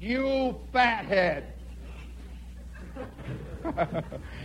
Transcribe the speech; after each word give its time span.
You 0.00 0.58
fathead. 0.72 1.52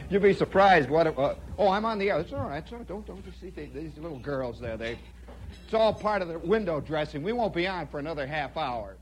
You'd 0.10 0.24
be 0.24 0.34
surprised 0.34 0.90
what 0.90 1.08
it 1.08 1.16
was. 1.16 1.38
Oh, 1.58 1.70
I'm 1.70 1.86
on 1.86 2.00
the 2.00 2.10
air. 2.10 2.20
It's 2.20 2.34
all 2.34 2.48
right. 2.50 2.68
So 2.68 2.80
don't 2.80 3.06
don't 3.06 3.26
you 3.26 3.32
see 3.40 3.50
they, 3.50 3.68
these 3.68 3.96
little 3.98 4.20
girls 4.20 4.60
there? 4.60 4.78
They, 4.78 4.98
it's 5.66 5.74
all 5.74 5.94
part 5.94 6.22
of 6.22 6.28
the 6.28 6.40
window 6.40 6.82
dressing. 6.82 7.24
We 7.24 7.34
won't 7.34 7.54
be 7.54 7.68
on 7.68 7.88
for 7.88 8.00
another 8.00 8.26
half 8.26 8.58
hour. 8.58 8.98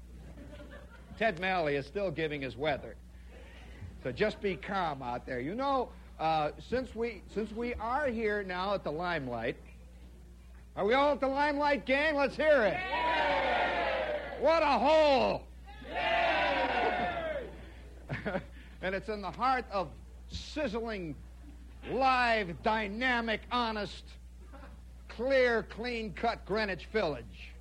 Ted 1.18 1.40
Malley 1.40 1.76
is 1.76 1.86
still 1.86 2.12
giving 2.12 2.42
his 2.42 2.58
weather. 2.58 2.96
So 4.04 4.12
just 4.12 4.42
be 4.42 4.56
calm 4.56 5.02
out 5.02 5.26
there. 5.26 5.40
You 5.40 5.56
know, 5.56 5.90
uh, 6.20 6.52
since 6.70 6.96
we 6.96 7.22
since 7.34 7.52
we 7.52 7.74
are 7.76 8.08
here 8.08 8.44
now 8.44 8.74
at 8.74 8.84
the 8.84 8.92
limelight, 8.92 9.56
are 10.76 10.86
we 10.86 10.94
all 10.94 11.14
at 11.14 11.22
the 11.22 11.28
limelight, 11.28 11.86
gang? 11.86 12.16
Let's 12.16 12.36
hear 12.36 12.64
it. 12.64 12.78
What 14.42 14.64
a 14.64 14.80
hole! 14.80 15.44
And 18.82 18.96
it's 18.96 19.10
in 19.10 19.22
the 19.22 19.32
heart 19.32 19.66
of 19.72 19.90
sizzling, 20.30 21.16
live, 21.92 22.62
dynamic, 22.64 23.42
honest, 23.52 24.04
clear, 25.10 25.64
clean 25.64 26.14
cut 26.14 26.46
Greenwich 26.46 26.88
Village, 26.92 27.52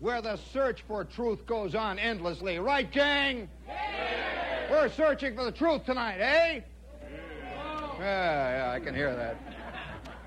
where 0.00 0.20
the 0.20 0.36
search 0.52 0.82
for 0.86 1.04
truth 1.04 1.46
goes 1.46 1.74
on 1.74 1.98
endlessly. 1.98 2.58
Right, 2.58 2.90
gang? 2.90 3.48
We're 4.70 4.90
searching 4.90 5.36
for 5.36 5.44
the 5.44 5.52
truth 5.52 5.84
tonight, 5.84 6.18
eh? 6.20 6.60
Yeah, 7.98 8.66
yeah, 8.68 8.72
I 8.72 8.80
can 8.80 8.94
hear 8.94 9.14
that. 9.14 9.36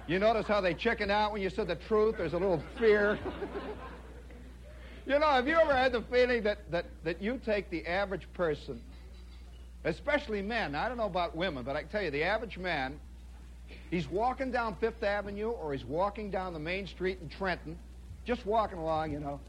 You 0.08 0.18
notice 0.18 0.48
how 0.48 0.60
they 0.60 0.74
chicken 0.74 1.12
out 1.12 1.32
when 1.32 1.42
you 1.42 1.52
said 1.52 1.68
the 1.68 1.76
truth? 1.76 2.16
There's 2.18 2.34
a 2.34 2.38
little 2.38 2.64
fear. 2.80 3.20
you 5.10 5.18
know, 5.18 5.28
have 5.28 5.48
you 5.48 5.60
ever 5.60 5.76
had 5.76 5.92
the 5.92 6.04
feeling 6.04 6.44
that, 6.44 6.60
that, 6.72 6.86
that 7.04 7.20
you 7.20 7.42
take 7.44 7.72
the 7.72 7.86
average 7.88 8.28
person, 8.34 8.80
especially 9.84 10.44
men, 10.44 10.76
I 10.76 10.88
don't 10.88 10.98
know 10.98 11.08
about 11.08 11.36
women, 11.36 11.64
but 11.64 11.76
I 11.76 11.82
can 11.82 11.90
tell 11.90 12.04
you, 12.04 12.12
the 12.12 12.24
average 12.24 12.60
man, 12.60 13.00
he's 13.90 14.08
walking 14.08 14.52
down 14.52 14.76
Fifth 14.80 15.02
Avenue 15.02 15.50
or 15.50 15.74
he's 15.74 15.84
walking 15.84 16.30
down 16.30 16.54
the 16.54 16.60
main 16.60 16.86
street 16.86 17.18
in 17.24 17.30
Trenton, 17.30 17.76
just 18.24 18.46
walking 18.46 18.78
along, 18.78 19.12
you 19.12 19.20
know. 19.20 19.40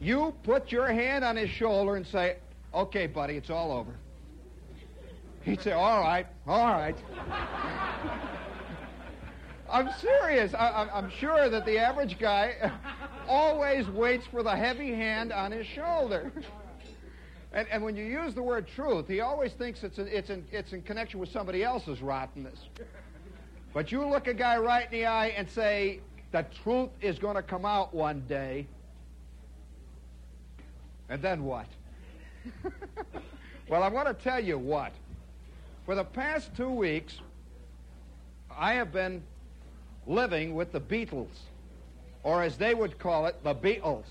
You 0.00 0.34
put 0.42 0.72
your 0.72 0.88
hand 0.88 1.24
on 1.24 1.36
his 1.36 1.48
shoulder 1.48 1.94
and 1.94 2.04
say, 2.04 2.38
Okay, 2.74 3.06
buddy, 3.06 3.36
it's 3.36 3.50
all 3.50 3.70
over. 3.70 3.92
He'd 5.42 5.60
say, 5.60 5.70
All 5.70 6.00
right, 6.00 6.26
all 6.48 6.72
right. 6.72 6.96
I'm 9.70 9.88
serious. 10.00 10.52
I, 10.52 10.88
am 10.92 11.10
sure 11.18 11.48
that 11.48 11.64
the 11.64 11.78
average 11.78 12.18
guy 12.18 12.72
always 13.28 13.86
waits 13.88 14.26
for 14.26 14.42
the 14.42 14.54
heavy 14.54 14.92
hand 14.94 15.32
on 15.32 15.52
his 15.52 15.66
shoulder. 15.66 16.32
And, 17.54 17.68
and 17.70 17.82
when 17.82 17.96
you 17.96 18.04
use 18.04 18.34
the 18.34 18.42
word 18.42 18.66
truth, 18.66 19.06
he 19.06 19.20
always 19.20 19.52
thinks 19.52 19.84
it's, 19.84 19.98
a, 19.98 20.04
it's, 20.16 20.30
in, 20.30 20.44
it's 20.50 20.72
in 20.72 20.80
connection 20.82 21.20
with 21.20 21.30
somebody 21.30 21.62
else's 21.62 22.00
rottenness. 22.00 22.58
But 23.74 23.92
you 23.92 24.06
look 24.06 24.26
a 24.26 24.34
guy 24.34 24.56
right 24.56 24.86
in 24.86 24.90
the 24.90 25.06
eye 25.06 25.34
and 25.36 25.48
say, 25.48 26.00
the 26.30 26.46
truth 26.62 26.88
is 27.02 27.18
going 27.18 27.36
to 27.36 27.42
come 27.42 27.66
out 27.66 27.92
one 27.92 28.24
day. 28.26 28.66
And 31.10 31.20
then 31.20 31.44
what? 31.44 31.66
well, 33.68 33.82
I'm 33.82 33.92
going 33.92 34.06
to 34.06 34.14
tell 34.14 34.40
you 34.40 34.58
what. 34.58 34.92
For 35.84 35.94
the 35.94 36.04
past 36.04 36.54
two 36.56 36.70
weeks, 36.70 37.18
I 38.50 38.74
have 38.74 38.92
been 38.92 39.22
living 40.06 40.54
with 40.54 40.72
the 40.72 40.80
Beatles, 40.80 41.36
or 42.22 42.42
as 42.42 42.56
they 42.56 42.74
would 42.74 42.98
call 42.98 43.26
it, 43.26 43.42
the 43.42 43.54
Beatles. 43.54 44.04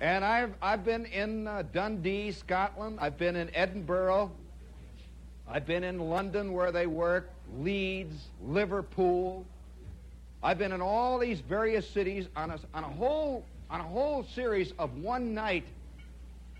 And 0.00 0.24
I've, 0.24 0.54
I've 0.62 0.84
been 0.84 1.06
in 1.06 1.46
uh, 1.46 1.64
Dundee, 1.72 2.32
Scotland. 2.32 2.98
I've 3.00 3.18
been 3.18 3.36
in 3.36 3.54
Edinburgh. 3.54 4.30
I've 5.48 5.66
been 5.66 5.82
in 5.82 5.98
London 5.98 6.52
where 6.52 6.70
they 6.70 6.86
work, 6.86 7.30
Leeds, 7.58 8.28
Liverpool. 8.46 9.44
I've 10.42 10.58
been 10.58 10.72
in 10.72 10.80
all 10.80 11.18
these 11.18 11.40
various 11.40 11.88
cities 11.88 12.28
on 12.36 12.50
a, 12.50 12.58
on 12.74 12.84
a, 12.84 12.88
whole, 12.88 13.44
on 13.70 13.80
a 13.80 13.84
whole 13.84 14.24
series 14.34 14.72
of 14.78 14.96
one 14.98 15.34
night 15.34 15.64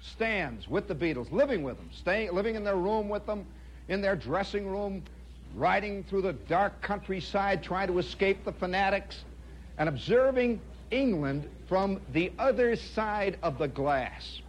stands 0.00 0.68
with 0.68 0.88
the 0.88 0.94
Beatles, 0.94 1.30
living 1.30 1.62
with 1.62 1.76
them, 1.76 1.88
staying, 1.92 2.32
living 2.32 2.54
in 2.54 2.64
their 2.64 2.76
room 2.76 3.08
with 3.08 3.24
them, 3.26 3.46
in 3.88 4.00
their 4.00 4.16
dressing 4.16 4.66
room, 4.66 5.02
riding 5.54 6.02
through 6.04 6.22
the 6.22 6.32
dark 6.32 6.80
countryside 6.80 7.62
trying 7.62 7.86
to 7.86 7.98
escape 7.98 8.44
the 8.44 8.52
fanatics, 8.52 9.24
and 9.78 9.88
observing 9.88 10.60
England 10.90 11.48
from 11.68 12.00
the 12.12 12.32
other 12.38 12.76
side 12.76 13.38
of 13.42 13.58
the 13.58 13.68
glass. 13.68 14.40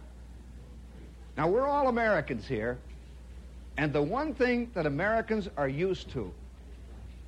Now, 1.36 1.48
we're 1.48 1.66
all 1.66 1.88
Americans 1.88 2.46
here, 2.46 2.78
and 3.76 3.92
the 3.92 4.02
one 4.02 4.34
thing 4.34 4.70
that 4.74 4.86
Americans 4.86 5.48
are 5.56 5.68
used 5.68 6.10
to, 6.10 6.30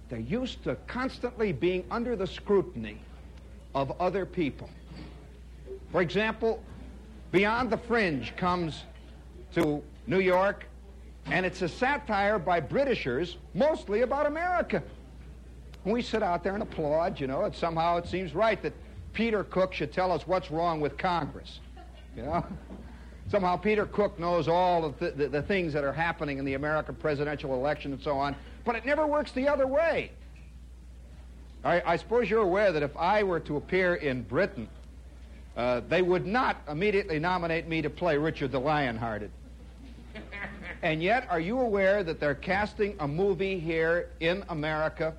they're 0.08 0.18
used 0.18 0.62
to 0.64 0.76
constantly 0.86 1.52
being 1.52 1.84
under 1.90 2.16
the 2.16 2.26
scrutiny 2.26 2.98
of 3.74 3.92
other 4.00 4.26
people. 4.26 4.68
For 5.90 6.02
example, 6.02 6.62
Beyond 7.32 7.70
the 7.70 7.78
Fringe 7.78 8.36
comes 8.36 8.84
to 9.54 9.82
New 10.06 10.20
York 10.20 10.66
and 11.26 11.46
it's 11.46 11.62
a 11.62 11.68
satire 11.68 12.38
by 12.38 12.60
Britishers, 12.60 13.38
mostly 13.54 14.02
about 14.02 14.26
America. 14.26 14.82
We 15.84 16.02
sit 16.02 16.22
out 16.22 16.44
there 16.44 16.54
and 16.54 16.62
applaud, 16.62 17.18
you 17.18 17.26
know, 17.26 17.42
and 17.42 17.54
somehow 17.54 17.96
it 17.96 18.06
seems 18.06 18.34
right 18.34 18.62
that 18.62 18.72
Peter 19.12 19.44
Cook 19.44 19.72
should 19.72 19.92
tell 19.92 20.12
us 20.12 20.26
what's 20.26 20.50
wrong 20.50 20.80
with 20.80 20.96
Congress. 20.96 21.60
You 22.16 22.22
know? 22.22 22.44
Somehow 23.30 23.56
Peter 23.56 23.86
Cook 23.86 24.18
knows 24.18 24.48
all 24.48 24.84
of 24.84 24.98
the, 24.98 25.10
the, 25.10 25.28
the 25.28 25.42
things 25.42 25.72
that 25.72 25.84
are 25.84 25.92
happening 25.92 26.38
in 26.38 26.44
the 26.44 26.54
American 26.54 26.94
presidential 26.94 27.54
election 27.54 27.92
and 27.92 28.02
so 28.02 28.16
on, 28.18 28.36
but 28.64 28.76
it 28.76 28.84
never 28.84 29.06
works 29.06 29.32
the 29.32 29.48
other 29.48 29.66
way. 29.66 30.12
I, 31.64 31.82
I 31.92 31.96
suppose 31.96 32.28
you're 32.28 32.42
aware 32.42 32.72
that 32.72 32.82
if 32.82 32.96
I 32.96 33.22
were 33.22 33.40
to 33.40 33.56
appear 33.56 33.94
in 33.94 34.22
Britain, 34.22 34.68
uh, 35.56 35.80
they 35.88 36.02
would 36.02 36.26
not 36.26 36.56
immediately 36.68 37.18
nominate 37.18 37.68
me 37.68 37.82
to 37.82 37.90
play 37.90 38.16
Richard 38.16 38.52
the 38.52 38.60
Lionhearted. 38.60 39.30
And 40.82 41.02
yet, 41.02 41.26
are 41.30 41.38
you 41.40 41.60
aware 41.60 42.02
that 42.02 42.18
they're 42.18 42.34
casting 42.34 42.96
a 42.98 43.06
movie 43.06 43.58
here 43.58 44.10
in 44.18 44.44
America? 44.48 45.14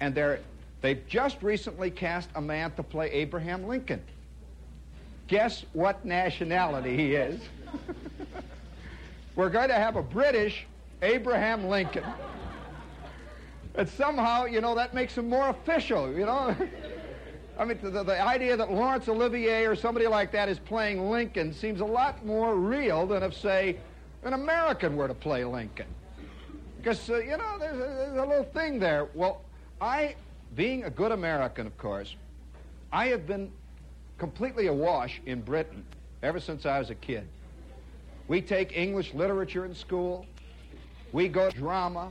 And 0.00 0.14
they're, 0.14 0.40
they've 0.80 1.06
just 1.08 1.42
recently 1.42 1.90
cast 1.90 2.28
a 2.34 2.40
man 2.40 2.72
to 2.72 2.82
play 2.82 3.10
Abraham 3.10 3.66
Lincoln. 3.66 4.02
Guess 5.28 5.64
what 5.72 6.04
nationality 6.04 6.96
he 6.96 7.14
is? 7.14 7.40
We're 9.34 9.50
going 9.50 9.68
to 9.68 9.74
have 9.74 9.96
a 9.96 10.02
British 10.02 10.66
Abraham 11.02 11.64
Lincoln. 11.68 12.04
And 13.74 13.88
somehow, 13.88 14.46
you 14.46 14.60
know, 14.60 14.74
that 14.74 14.94
makes 14.94 15.16
him 15.16 15.28
more 15.28 15.50
official, 15.50 16.10
you 16.10 16.24
know? 16.24 16.56
I 17.58 17.64
mean, 17.64 17.78
the, 17.82 18.02
the, 18.02 18.20
idea 18.20 18.56
that 18.56 18.70
Laurence 18.70 19.08
Olivier 19.08 19.66
or 19.66 19.74
somebody 19.74 20.06
like 20.06 20.30
that 20.32 20.48
is 20.48 20.58
playing 20.58 21.10
Lincoln 21.10 21.52
seems 21.52 21.80
a 21.80 21.84
lot 21.84 22.24
more 22.24 22.54
real 22.54 23.06
than 23.06 23.22
if, 23.22 23.34
say, 23.34 23.76
an 24.24 24.34
American 24.34 24.96
were 24.96 25.08
to 25.08 25.14
play 25.14 25.44
Lincoln. 25.44 25.86
Because, 26.78 27.08
uh, 27.08 27.18
you 27.18 27.36
know, 27.36 27.58
there's 27.58 27.76
a, 27.76 27.78
there's 27.78 28.18
a 28.18 28.26
little 28.26 28.44
thing 28.44 28.78
there. 28.78 29.08
Well, 29.14 29.42
I, 29.80 30.14
being 30.54 30.84
a 30.84 30.90
good 30.90 31.12
American, 31.12 31.66
of 31.66 31.76
course, 31.76 32.14
I 32.92 33.08
have 33.08 33.26
been 33.26 33.50
completely 34.18 34.68
awash 34.68 35.20
in 35.26 35.42
Britain 35.42 35.84
ever 36.22 36.40
since 36.40 36.64
I 36.64 36.78
was 36.78 36.90
a 36.90 36.94
kid. 36.94 37.28
We 38.28 38.40
take 38.40 38.76
English 38.76 39.14
literature 39.14 39.64
in 39.64 39.74
school. 39.74 40.26
We 41.12 41.28
go 41.28 41.50
to 41.50 41.56
drama. 41.56 42.10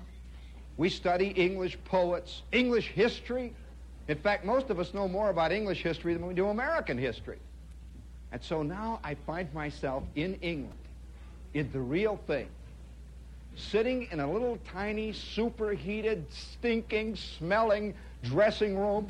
We 0.77 0.89
study 0.89 1.27
English 1.27 1.77
poets, 1.85 2.43
English 2.51 2.89
history. 2.89 3.53
In 4.07 4.17
fact, 4.17 4.45
most 4.45 4.69
of 4.69 4.79
us 4.79 4.93
know 4.93 5.07
more 5.07 5.29
about 5.29 5.51
English 5.51 5.81
history 5.81 6.13
than 6.13 6.25
we 6.27 6.33
do 6.33 6.47
American 6.47 6.97
history. 6.97 7.39
And 8.31 8.43
so 8.43 8.61
now 8.61 8.99
I 9.03 9.15
find 9.15 9.51
myself 9.53 10.03
in 10.15 10.35
England, 10.35 10.77
in 11.53 11.71
the 11.71 11.79
real 11.79 12.19
thing, 12.27 12.47
sitting 13.55 14.07
in 14.11 14.19
a 14.19 14.31
little 14.31 14.57
tiny, 14.71 15.13
superheated, 15.13 16.25
stinking, 16.31 17.15
smelling 17.15 17.93
dressing 18.23 18.77
room, 18.77 19.07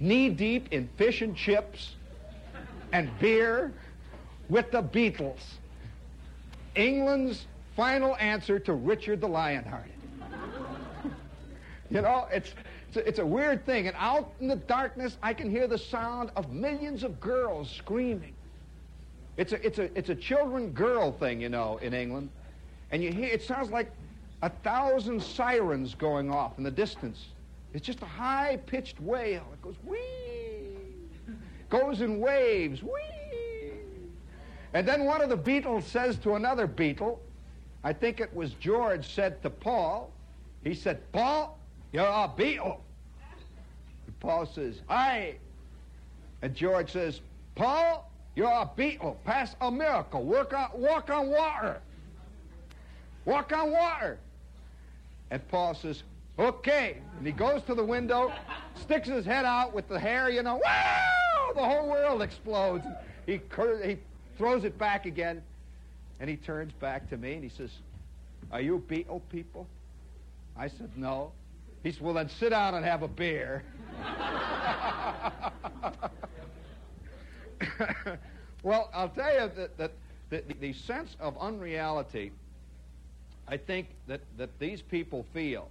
knee 0.00 0.28
deep 0.28 0.72
in 0.72 0.88
fish 0.96 1.22
and 1.22 1.36
chips 1.36 1.94
and 2.92 3.10
beer 3.18 3.72
with 4.48 4.70
the 4.70 4.82
Beatles. 4.82 5.40
England's 6.74 7.46
final 7.74 8.16
answer 8.16 8.58
to 8.58 8.74
Richard 8.74 9.20
the 9.20 9.28
Lionhearted. 9.28 9.92
you 11.90 12.02
know, 12.02 12.26
it's, 12.32 12.54
it's 12.88 12.96
a, 12.96 13.08
it's 13.08 13.18
a 13.18 13.26
weird 13.26 13.64
thing. 13.66 13.86
And 13.86 13.96
out 13.98 14.32
in 14.40 14.48
the 14.48 14.56
darkness, 14.56 15.16
I 15.22 15.34
can 15.34 15.50
hear 15.50 15.66
the 15.66 15.78
sound 15.78 16.30
of 16.36 16.52
millions 16.52 17.02
of 17.02 17.20
girls 17.20 17.70
screaming. 17.70 18.34
It's 19.36 19.52
a, 19.52 19.66
it's 19.66 19.78
a, 19.78 19.98
it's 19.98 20.08
a 20.08 20.14
children 20.14 20.70
girl 20.70 21.12
thing, 21.12 21.40
you 21.40 21.48
know, 21.48 21.78
in 21.78 21.92
England. 21.92 22.30
And 22.90 23.02
you 23.02 23.12
hear, 23.12 23.28
it 23.28 23.42
sounds 23.42 23.70
like 23.70 23.90
a 24.42 24.50
thousand 24.50 25.22
sirens 25.22 25.94
going 25.94 26.30
off 26.30 26.58
in 26.58 26.64
the 26.64 26.70
distance. 26.70 27.26
It's 27.74 27.86
just 27.86 28.02
a 28.02 28.06
high 28.06 28.58
pitched 28.66 29.00
wail. 29.00 29.42
It 29.52 29.62
goes 29.62 29.74
wee, 29.84 29.98
goes 31.68 32.00
in 32.00 32.20
waves, 32.20 32.82
wee. 32.82 32.90
And 34.72 34.86
then 34.86 35.04
one 35.04 35.22
of 35.22 35.28
the 35.28 35.38
Beatles 35.38 35.84
says 35.84 36.16
to 36.18 36.34
another 36.34 36.68
Beatle, 36.68 37.18
I 37.82 37.92
think 37.92 38.20
it 38.20 38.34
was 38.34 38.52
George 38.54 39.14
said 39.14 39.42
to 39.42 39.50
Paul, 39.50 40.10
he 40.64 40.74
said, 40.74 41.00
Paul, 41.12 41.58
you're 41.92 42.04
a 42.04 42.30
Beatle. 42.36 42.78
And 44.06 44.20
Paul 44.20 44.46
says, 44.46 44.80
Aye. 44.88 45.36
And 46.42 46.54
George 46.54 46.92
says, 46.92 47.20
Paul, 47.54 48.10
you're 48.34 48.50
a 48.50 48.68
Beatle. 48.76 49.16
Pass 49.24 49.56
a 49.60 49.70
miracle. 49.70 50.22
Work 50.22 50.52
on, 50.52 50.70
walk 50.74 51.10
on 51.10 51.28
water. 51.28 51.80
Walk 53.26 53.52
on 53.52 53.70
water. 53.70 54.18
And 55.30 55.46
Paul 55.48 55.74
says, 55.74 56.02
Okay. 56.38 56.98
And 57.18 57.26
he 57.26 57.32
goes 57.32 57.62
to 57.64 57.74
the 57.74 57.84
window, 57.84 58.32
sticks 58.74 59.08
his 59.08 59.24
head 59.24 59.44
out 59.44 59.74
with 59.74 59.88
the 59.88 59.98
hair, 59.98 60.28
you 60.30 60.42
know, 60.42 60.60
wow! 60.62 61.52
The 61.54 61.64
whole 61.64 61.88
world 61.88 62.22
explodes. 62.22 62.84
He, 63.26 63.38
cur- 63.38 63.82
he 63.82 63.98
throws 64.36 64.64
it 64.64 64.78
back 64.78 65.06
again, 65.06 65.42
and 66.20 66.28
he 66.28 66.36
turns 66.36 66.72
back 66.74 67.08
to 67.10 67.16
me 67.16 67.34
and 67.34 67.42
he 67.42 67.48
says, 67.50 67.70
Are 68.52 68.60
you 68.60 68.82
Beatle 68.88 69.22
people? 69.30 69.66
I 70.56 70.68
said, 70.68 70.90
No. 70.96 71.32
He 71.82 71.92
said, 71.92 72.02
Well, 72.02 72.14
then 72.14 72.28
sit 72.28 72.50
down 72.50 72.74
and 72.74 72.84
have 72.84 73.02
a 73.02 73.08
beer. 73.08 73.64
well, 78.62 78.90
I'll 78.92 79.08
tell 79.08 79.32
you 79.32 79.50
that, 79.56 79.78
that 79.78 79.92
the, 80.28 80.42
the 80.60 80.72
sense 80.74 81.16
of 81.18 81.38
unreality, 81.38 82.32
I 83.48 83.56
think 83.56 83.88
that, 84.08 84.20
that 84.38 84.58
these 84.58 84.82
people 84.82 85.24
feel 85.32 85.68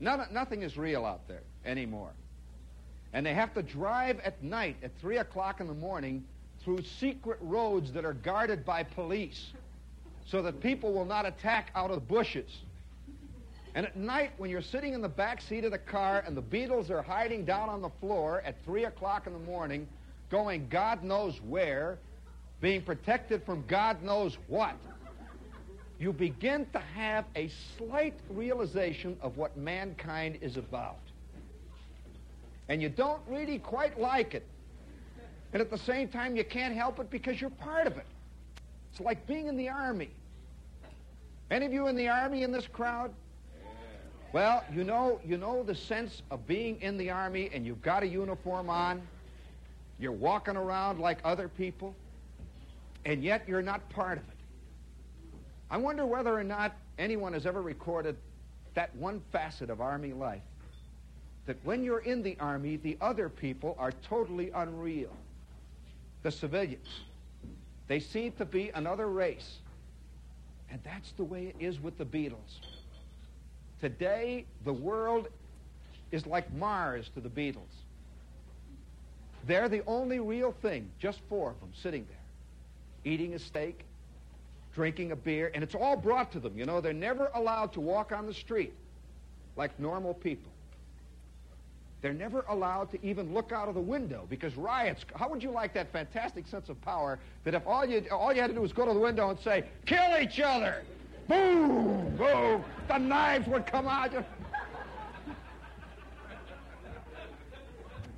None, 0.00 0.26
nothing 0.32 0.62
is 0.62 0.76
real 0.76 1.04
out 1.04 1.26
there 1.28 1.42
anymore. 1.64 2.10
And 3.12 3.24
they 3.24 3.34
have 3.34 3.54
to 3.54 3.62
drive 3.62 4.20
at 4.20 4.42
night 4.42 4.76
at 4.82 4.90
3 5.00 5.18
o'clock 5.18 5.60
in 5.60 5.66
the 5.66 5.74
morning 5.74 6.24
through 6.64 6.82
secret 7.00 7.38
roads 7.40 7.92
that 7.92 8.04
are 8.04 8.14
guarded 8.14 8.64
by 8.64 8.82
police 8.82 9.52
so 10.26 10.42
that 10.42 10.60
people 10.60 10.92
will 10.92 11.04
not 11.04 11.26
attack 11.26 11.70
out 11.74 11.90
of 11.90 11.96
the 11.96 12.06
bushes. 12.06 12.50
And 13.74 13.86
at 13.86 13.96
night, 13.96 14.32
when 14.36 14.50
you're 14.50 14.62
sitting 14.62 14.94
in 14.94 15.00
the 15.00 15.08
back 15.08 15.40
seat 15.42 15.64
of 15.64 15.70
the 15.70 15.78
car 15.78 16.22
and 16.26 16.36
the 16.36 16.42
Beatles 16.42 16.90
are 16.90 17.02
hiding 17.02 17.44
down 17.44 17.68
on 17.68 17.82
the 17.82 17.90
floor 18.00 18.40
at 18.44 18.56
3 18.64 18.84
o'clock 18.84 19.26
in 19.26 19.32
the 19.32 19.38
morning, 19.38 19.86
going 20.30 20.68
God 20.68 21.02
knows 21.02 21.40
where, 21.48 21.98
being 22.60 22.82
protected 22.82 23.44
from 23.44 23.64
God 23.68 24.02
knows 24.02 24.36
what, 24.48 24.76
you 25.98 26.12
begin 26.12 26.66
to 26.72 26.78
have 26.78 27.24
a 27.36 27.50
slight 27.78 28.14
realization 28.30 29.16
of 29.20 29.36
what 29.36 29.56
mankind 29.56 30.38
is 30.40 30.56
about. 30.56 30.98
And 32.68 32.82
you 32.82 32.88
don't 32.88 33.20
really 33.28 33.58
quite 33.58 34.00
like 34.00 34.34
it. 34.34 34.44
And 35.52 35.60
at 35.60 35.70
the 35.70 35.78
same 35.78 36.08
time, 36.08 36.36
you 36.36 36.44
can't 36.44 36.74
help 36.74 36.98
it 36.98 37.10
because 37.10 37.40
you're 37.40 37.50
part 37.50 37.86
of 37.86 37.96
it. 37.96 38.06
It's 38.90 39.00
like 39.00 39.26
being 39.26 39.46
in 39.46 39.56
the 39.56 39.68
Army. 39.68 40.10
Any 41.50 41.66
of 41.66 41.72
you 41.72 41.86
in 41.86 41.96
the 41.96 42.08
Army 42.08 42.42
in 42.42 42.50
this 42.50 42.66
crowd? 42.66 43.12
Well, 44.32 44.64
you 44.74 44.82
know, 44.82 45.20
you 45.24 45.36
know 45.36 45.62
the 45.62 45.76
sense 45.76 46.22
of 46.32 46.44
being 46.44 46.80
in 46.82 46.96
the 46.98 47.10
Army 47.10 47.50
and 47.54 47.64
you've 47.64 47.82
got 47.82 48.02
a 48.02 48.06
uniform 48.06 48.68
on. 48.68 49.00
You're 50.00 50.10
walking 50.10 50.56
around 50.56 50.98
like 50.98 51.18
other 51.24 51.46
people, 51.46 51.94
and 53.04 53.22
yet 53.22 53.44
you're 53.46 53.62
not 53.62 53.88
part 53.90 54.18
of 54.18 54.24
it. 54.24 54.33
I 55.70 55.76
wonder 55.76 56.06
whether 56.06 56.32
or 56.32 56.44
not 56.44 56.76
anyone 56.98 57.32
has 57.32 57.46
ever 57.46 57.62
recorded 57.62 58.16
that 58.74 58.94
one 58.96 59.20
facet 59.32 59.70
of 59.70 59.80
Army 59.80 60.12
life. 60.12 60.42
That 61.46 61.56
when 61.64 61.84
you're 61.84 62.00
in 62.00 62.22
the 62.22 62.36
Army, 62.40 62.76
the 62.76 62.96
other 63.00 63.28
people 63.28 63.76
are 63.78 63.92
totally 64.08 64.50
unreal. 64.54 65.14
The 66.22 66.30
civilians. 66.30 66.88
They 67.86 68.00
seem 68.00 68.32
to 68.32 68.44
be 68.44 68.70
another 68.74 69.08
race. 69.08 69.58
And 70.70 70.80
that's 70.82 71.12
the 71.12 71.24
way 71.24 71.46
it 71.46 71.56
is 71.62 71.80
with 71.80 71.98
the 71.98 72.04
Beatles. 72.04 72.60
Today, 73.80 74.46
the 74.64 74.72
world 74.72 75.28
is 76.10 76.26
like 76.26 76.52
Mars 76.54 77.10
to 77.14 77.20
the 77.20 77.28
Beatles. 77.28 77.62
They're 79.46 79.68
the 79.68 79.82
only 79.86 80.20
real 80.20 80.52
thing, 80.62 80.90
just 80.98 81.20
four 81.28 81.50
of 81.50 81.60
them 81.60 81.70
sitting 81.74 82.06
there, 82.08 83.12
eating 83.12 83.34
a 83.34 83.38
steak, 83.38 83.84
drinking 84.74 85.12
a 85.12 85.16
beer, 85.16 85.50
and 85.54 85.62
it's 85.62 85.74
all 85.74 85.96
brought 85.96 86.32
to 86.32 86.40
them. 86.40 86.58
You 86.58 86.66
know, 86.66 86.80
they're 86.80 86.92
never 86.92 87.30
allowed 87.34 87.72
to 87.74 87.80
walk 87.80 88.12
on 88.12 88.26
the 88.26 88.34
street 88.34 88.74
like 89.56 89.78
normal 89.78 90.14
people. 90.14 90.50
They're 92.02 92.12
never 92.12 92.44
allowed 92.48 92.90
to 92.90 93.06
even 93.06 93.32
look 93.32 93.50
out 93.50 93.68
of 93.68 93.74
the 93.74 93.80
window 93.80 94.26
because 94.28 94.56
riots. 94.56 95.06
How 95.14 95.28
would 95.30 95.42
you 95.42 95.50
like 95.50 95.72
that 95.72 95.90
fantastic 95.90 96.46
sense 96.46 96.68
of 96.68 96.78
power 96.82 97.18
that 97.44 97.54
if 97.54 97.66
all 97.66 97.86
you 97.86 98.04
all 98.10 98.30
you 98.30 98.42
had 98.42 98.48
to 98.48 98.54
do 98.54 98.60
was 98.60 98.74
go 98.74 98.84
to 98.84 98.92
the 98.92 99.00
window 99.00 99.30
and 99.30 99.40
say, 99.40 99.64
"Kill 99.86 100.18
each 100.20 100.38
other," 100.38 100.82
boom, 101.28 102.14
boom, 102.16 102.62
the 102.88 102.98
knives 102.98 103.48
would 103.48 103.66
come 103.66 103.88
out. 103.88 104.12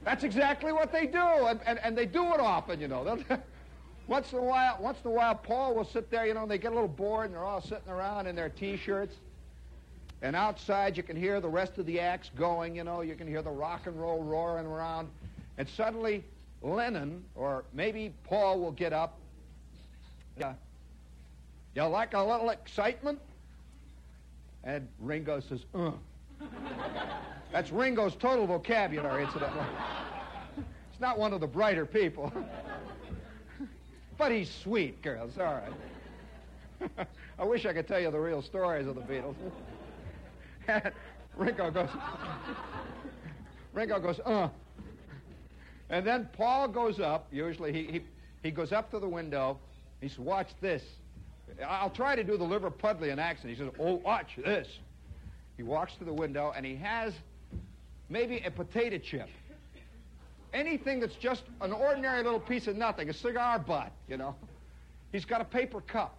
That's 0.05 0.25
exactly 0.25 0.73
what 0.73 0.93
they 0.93 1.07
do, 1.07 1.19
and, 1.19 1.61
and, 1.67 1.81
and 1.81 1.99
they 1.99 2.07
do 2.07 2.33
it 2.33 2.41
often, 2.41 2.81
you 2.81 2.89
know. 2.89 3.19
Once 4.09 4.33
in 4.33 4.39
a 4.39 4.43
while, 4.43 4.79
once 4.81 4.99
in 5.05 5.11
a 5.11 5.15
while, 5.15 5.35
Paul 5.35 5.75
will 5.75 5.85
sit 5.85 6.11
there, 6.11 6.27
you 6.27 6.35
know, 6.35 6.43
and 6.43 6.51
they 6.51 6.59
get 6.59 6.71
a 6.71 6.75
little 6.75 6.89
bored, 6.89 7.27
and 7.27 7.35
they're 7.35 7.45
all 7.45 7.61
sitting 7.61 7.89
around 7.89 8.27
in 8.27 8.37
their 8.37 8.49
T-shirts. 8.49 9.17
And 10.23 10.37
outside, 10.37 10.97
you 10.97 11.03
can 11.03 11.17
hear 11.17 11.41
the 11.41 11.49
rest 11.49 11.79
of 11.79 11.87
the 11.87 12.01
acts 12.01 12.31
going, 12.37 12.77
you 12.77 12.85
know, 12.85 13.01
you 13.01 13.17
can 13.17 13.27
hear 13.27 13.43
the 13.43 13.51
rock 13.51 13.87
and 13.87 14.01
roll 14.01 14.23
roaring 14.23 14.67
around. 14.67 15.09
And 15.59 15.69
suddenly, 15.69 16.25
Lennon, 16.63 17.25
or 17.35 17.65
maybe 17.73 18.13
Paul 18.25 18.61
will 18.61 18.73
get 18.73 18.93
up. 18.93 19.19
Uh, 20.43 20.53
you 21.75 21.83
like 21.85 22.15
a 22.15 22.23
little 22.23 22.51
excitement? 22.51 23.19
And 24.65 24.89
Ringo 25.01 25.41
says, 25.41 25.65
uh. 25.75 25.93
That's 27.53 27.71
Ringo's 27.71 28.15
total 28.17 28.47
vocabulary, 28.47 29.25
incidentally. 29.25 29.67
It's 30.93 31.03
not 31.03 31.19
one 31.19 31.35
of 31.35 31.41
the 31.43 31.47
brighter 31.47 31.85
people. 31.85 32.33
But 34.19 34.33
he's 34.33 34.51
sweet, 34.63 35.03
girls. 35.03 35.33
All 35.39 35.61
right. 36.81 37.07
I 37.39 37.45
wish 37.45 37.67
I 37.67 37.73
could 37.73 37.87
tell 37.87 38.01
you 38.01 38.11
the 38.11 38.19
real 38.19 38.43
stories 38.43 38.87
of 38.87 38.95
the 38.95 39.03
Beatles. 39.03 39.35
Ringo 41.37 41.71
goes, 41.71 41.89
Ringo 43.75 44.01
goes, 44.01 44.21
uh. 44.25 44.49
And 45.91 46.07
then 46.07 46.29
Paul 46.33 46.69
goes 46.69 46.99
up. 46.99 47.29
Usually 47.31 47.73
he, 47.73 47.85
he, 47.93 48.01
he 48.43 48.51
goes 48.51 48.73
up 48.73 48.91
to 48.91 48.99
the 48.99 49.09
window. 49.09 49.59
He 50.01 50.09
says, 50.09 50.19
watch 50.19 50.49
this. 50.61 50.83
I'll 51.67 51.91
try 51.91 52.17
to 52.17 52.25
do 52.25 52.37
the 52.37 52.45
Liverpudlian 52.45 53.19
accent. 53.19 53.51
He 53.51 53.57
says, 53.57 53.71
oh, 53.79 53.95
watch 53.97 54.37
this. 54.37 54.67
He 55.57 55.63
walks 55.63 55.95
to 55.97 56.05
the 56.05 56.13
window 56.13 56.53
and 56.57 56.67
he 56.67 56.75
has 56.77 57.13
maybe 58.09 58.43
a 58.45 58.51
potato 58.51 58.99
chip 58.99 59.29
anything 60.57 61.01
that's 61.01 61.15
just 61.15 61.43
an 61.61 61.73
ordinary 61.73 62.23
little 62.23 62.41
piece 62.41 62.67
of 62.67 62.77
nothing, 62.77 63.09
a 63.11 63.13
cigar 63.13 63.59
butt, 63.59 63.93
you 64.09 64.17
know. 64.17 64.35
He's 65.13 65.25
got 65.25 65.41
a 65.41 65.45
paper 65.45 65.81
cup. 65.81 66.19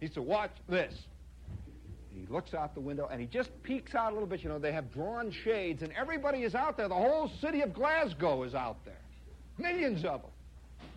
He 0.00 0.08
said, 0.08 0.24
watch 0.24 0.50
this. 0.68 0.94
He 2.14 2.26
looks 2.32 2.54
out 2.54 2.74
the 2.74 2.80
window 2.80 3.08
and 3.10 3.20
he 3.20 3.26
just 3.26 3.50
peeks 3.62 3.94
out 3.94 4.10
a 4.10 4.14
little 4.14 4.28
bit. 4.28 4.42
You 4.42 4.48
know, 4.48 4.58
they 4.58 4.72
have 4.72 4.92
drawn 4.92 5.30
shades 5.30 5.82
and 5.82 5.92
everybody 5.92 6.42
is 6.42 6.54
out 6.54 6.76
there. 6.76 6.88
The 6.88 6.94
whole 6.94 7.30
city 7.40 7.62
of 7.62 7.72
Glasgow 7.72 8.42
is 8.42 8.54
out 8.54 8.84
there. 8.84 9.00
Millions 9.58 10.04
of 10.04 10.22
them. 10.22 10.30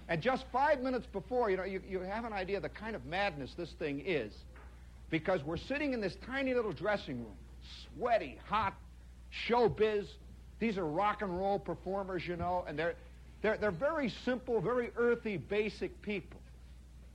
And 0.08 0.22
just 0.22 0.46
five 0.52 0.82
minutes 0.82 1.06
before, 1.12 1.50
you 1.52 1.58
know, 1.58 1.64
you, 1.64 1.82
you 1.88 2.00
have 2.00 2.26
an 2.26 2.34
idea 2.34 2.58
of 2.58 2.64
the 2.64 2.70
kind 2.70 2.96
of 2.96 3.06
madness 3.06 3.54
this 3.56 3.72
thing 3.74 4.02
is. 4.06 4.34
Because 5.10 5.44
we're 5.44 5.58
sitting 5.58 5.94
in 5.94 6.02
this 6.02 6.16
tiny 6.26 6.54
little 6.54 6.72
dressing 6.72 7.18
room, 7.18 7.38
sweaty, 7.96 8.40
hot, 8.48 8.74
showbiz. 9.48 10.08
These 10.60 10.78
are 10.78 10.86
rock 10.86 11.22
and 11.22 11.38
roll 11.38 11.58
performers, 11.58 12.28
you 12.28 12.36
know, 12.36 12.66
and 12.68 12.78
they're, 12.78 12.96
they're, 13.42 13.58
they're 13.58 13.72
very 13.72 14.14
simple, 14.26 14.60
very 14.60 14.92
earthy, 14.98 15.38
basic 15.38 16.02
people. 16.02 16.40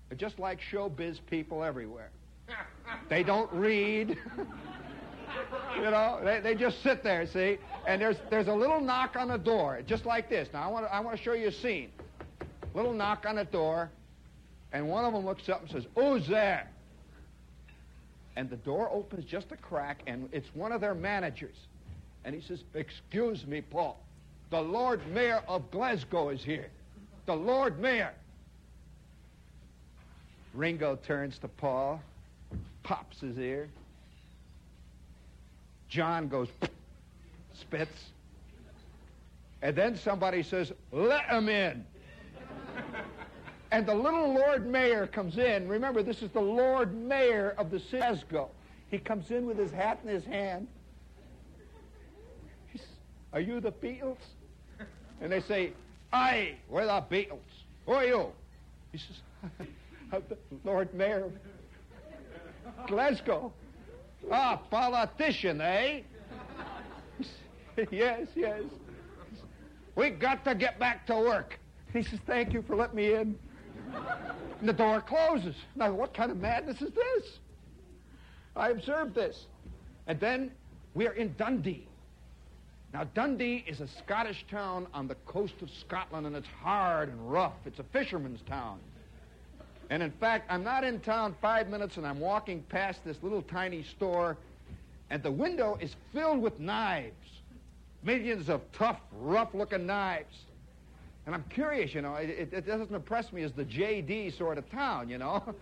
They're 0.09 0.19
just 0.19 0.39
like 0.39 0.61
showbiz 0.73 1.19
people 1.29 1.63
everywhere. 1.63 2.11
They 3.09 3.23
don't 3.23 3.53
read. 3.53 4.17
you 5.77 5.83
know, 5.83 6.21
they, 6.23 6.41
they 6.41 6.55
just 6.55 6.83
sit 6.83 7.03
there, 7.03 7.27
see? 7.27 7.59
And 7.87 8.01
there's, 8.01 8.17
there's 8.31 8.49
a 8.49 8.55
little 8.55 8.81
knock 8.81 9.17
on 9.17 9.29
the 9.29 9.39
door, 9.39 9.81
just 9.87 10.07
like 10.07 10.29
this. 10.29 10.49
Now, 10.53 10.63
I 10.63 10.73
want 10.73 10.87
to 10.87 10.95
I 10.95 11.01
want 11.01 11.17
to 11.17 11.23
show 11.23 11.33
you 11.33 11.49
a 11.49 11.53
scene. 11.53 11.91
Little 12.75 12.93
knock 12.93 13.25
on 13.27 13.37
the 13.37 13.45
door, 13.45 13.91
and 14.73 14.89
one 14.89 15.05
of 15.05 15.13
them 15.13 15.25
looks 15.25 15.49
up 15.49 15.63
and 15.63 15.71
says, 15.71 15.85
Who's 15.95 16.27
there? 16.29 16.69
And 18.37 18.51
the 18.51 18.57
door 18.57 18.91
opens 18.91 19.25
just 19.25 19.53
a 19.53 19.57
crack, 19.57 20.03
and 20.07 20.29
it's 20.33 20.49
one 20.55 20.73
of 20.73 20.81
their 20.81 20.95
managers. 20.95 21.57
And 22.25 22.35
he 22.35 22.41
says, 22.41 22.65
Excuse 22.75 23.47
me, 23.47 23.61
Paul. 23.61 23.99
The 24.51 24.61
Lord 24.61 25.01
Mayor 25.13 25.43
of 25.49 25.71
Glasgow 25.71 26.31
is 26.31 26.43
here. 26.43 26.71
The 27.27 27.35
Lord 27.35 27.81
Mayor. 27.81 28.13
Ringo 30.55 30.97
turns 30.97 31.39
to 31.39 31.49
Paul, 31.49 32.01
pops 32.83 33.21
his 33.21 33.39
ear. 33.39 33.69
John 35.89 36.29
goes, 36.29 36.49
spits. 37.55 38.11
And 39.63 39.75
then 39.75 39.97
somebody 39.97 40.43
says, 40.43 40.73
Let 40.93 41.25
him 41.25 41.49
in. 41.49 41.85
and 43.73 43.87
the 43.87 43.95
little 43.95 44.33
Lord 44.33 44.67
Mayor 44.67 45.07
comes 45.07 45.39
in. 45.39 45.69
Remember, 45.69 46.03
this 46.03 46.23
is 46.23 46.31
the 46.31 46.41
Lord 46.41 46.95
Mayor 46.95 47.55
of 47.59 47.71
the 47.71 47.81
city 47.81 47.97
of 47.97 48.03
Glasgow. 48.03 48.51
He 48.91 48.99
comes 48.99 49.31
in 49.31 49.47
with 49.47 49.59
his 49.59 49.73
hat 49.73 49.99
in 50.05 50.11
his 50.11 50.25
hand. 50.25 50.69
Are 53.35 53.41
you 53.41 53.61
the 53.61 53.73
Beatles? 53.73 54.17
And 55.21 55.33
they 55.33 55.41
say, 55.41 55.73
Aye, 56.13 56.55
we're 56.69 56.87
the 56.87 57.05
Beatles. 57.11 57.41
Who 57.85 57.93
are 57.93 58.05
you? 58.05 58.27
He 58.93 58.99
says, 58.99 59.17
I'm 60.13 60.23
the 60.29 60.39
Lord 60.63 60.95
Mayor 60.95 61.25
of 61.25 62.87
Glasgow. 62.87 63.53
Ah, 64.31 64.57
politician, 64.71 65.61
eh? 65.61 66.03
yes, 67.91 68.29
yes. 68.37 68.63
We 69.97 70.11
got 70.11 70.45
to 70.45 70.55
get 70.55 70.79
back 70.79 71.05
to 71.09 71.17
work. 71.17 71.59
He 71.93 72.05
says, 72.05 72.21
Thank 72.27 72.53
you 72.53 72.63
for 72.63 72.77
letting 72.77 72.97
me 72.97 73.15
in. 73.15 73.37
And 74.61 74.69
the 74.69 74.73
door 74.73 75.01
closes. 75.01 75.57
Now, 75.75 75.93
what 75.93 76.15
kind 76.15 76.31
of 76.31 76.39
madness 76.39 76.81
is 76.81 76.93
this? 76.93 77.39
I 78.55 78.71
observed 78.71 79.17
this. 79.17 79.47
And 80.07 80.21
then 80.21 80.53
we 80.95 81.09
are 81.09 81.13
in 81.13 81.35
Dundee. 81.37 81.89
Now, 82.95 83.03
Dundee 83.13 83.65
is 83.67 83.81
a 83.81 83.89
Scottish 83.89 84.47
town 84.49 84.87
on 84.95 85.09
the 85.09 85.17
coast 85.27 85.55
of 85.63 85.69
Scotland, 85.81 86.29
and 86.29 86.37
it's 86.37 86.47
hard 86.63 87.09
and 87.09 87.29
rough. 87.29 87.55
It's 87.67 87.81
a 87.81 87.83
fisherman's 87.83 88.41
town. 88.43 88.79
And 89.91 90.01
in 90.01 90.13
fact, 90.13 90.47
I'm 90.49 90.63
not 90.63 90.85
in 90.85 91.01
town 91.01 91.35
five 91.43 91.69
minutes, 91.69 91.97
and 91.97 92.07
I'm 92.07 92.21
walking 92.21 92.63
past 92.69 93.05
this 93.05 93.17
little 93.21 93.43
tiny 93.43 93.83
store, 93.83 94.37
and 95.11 95.25
the 95.25 95.33
window 95.33 95.77
is 95.81 95.97
filled 96.13 96.41
with 96.41 96.61
knives. 96.61 97.17
Millions 98.05 98.49
of 98.49 98.61
tough, 98.71 99.01
rough-looking 99.11 99.85
knives. 99.85 100.37
And 101.27 101.35
I'm 101.35 101.45
curious, 101.51 101.95
you 101.95 102.01
know, 102.01 102.15
it, 102.15 102.53
it, 102.53 102.65
doesn't 102.65 102.93
impress 102.93 103.33
me 103.33 103.43
as 103.43 103.51
the 103.51 103.65
JD 103.65 104.39
sort 104.39 104.57
of 104.57 104.71
town, 104.71 105.11
you 105.11 105.19
know. 105.19 105.43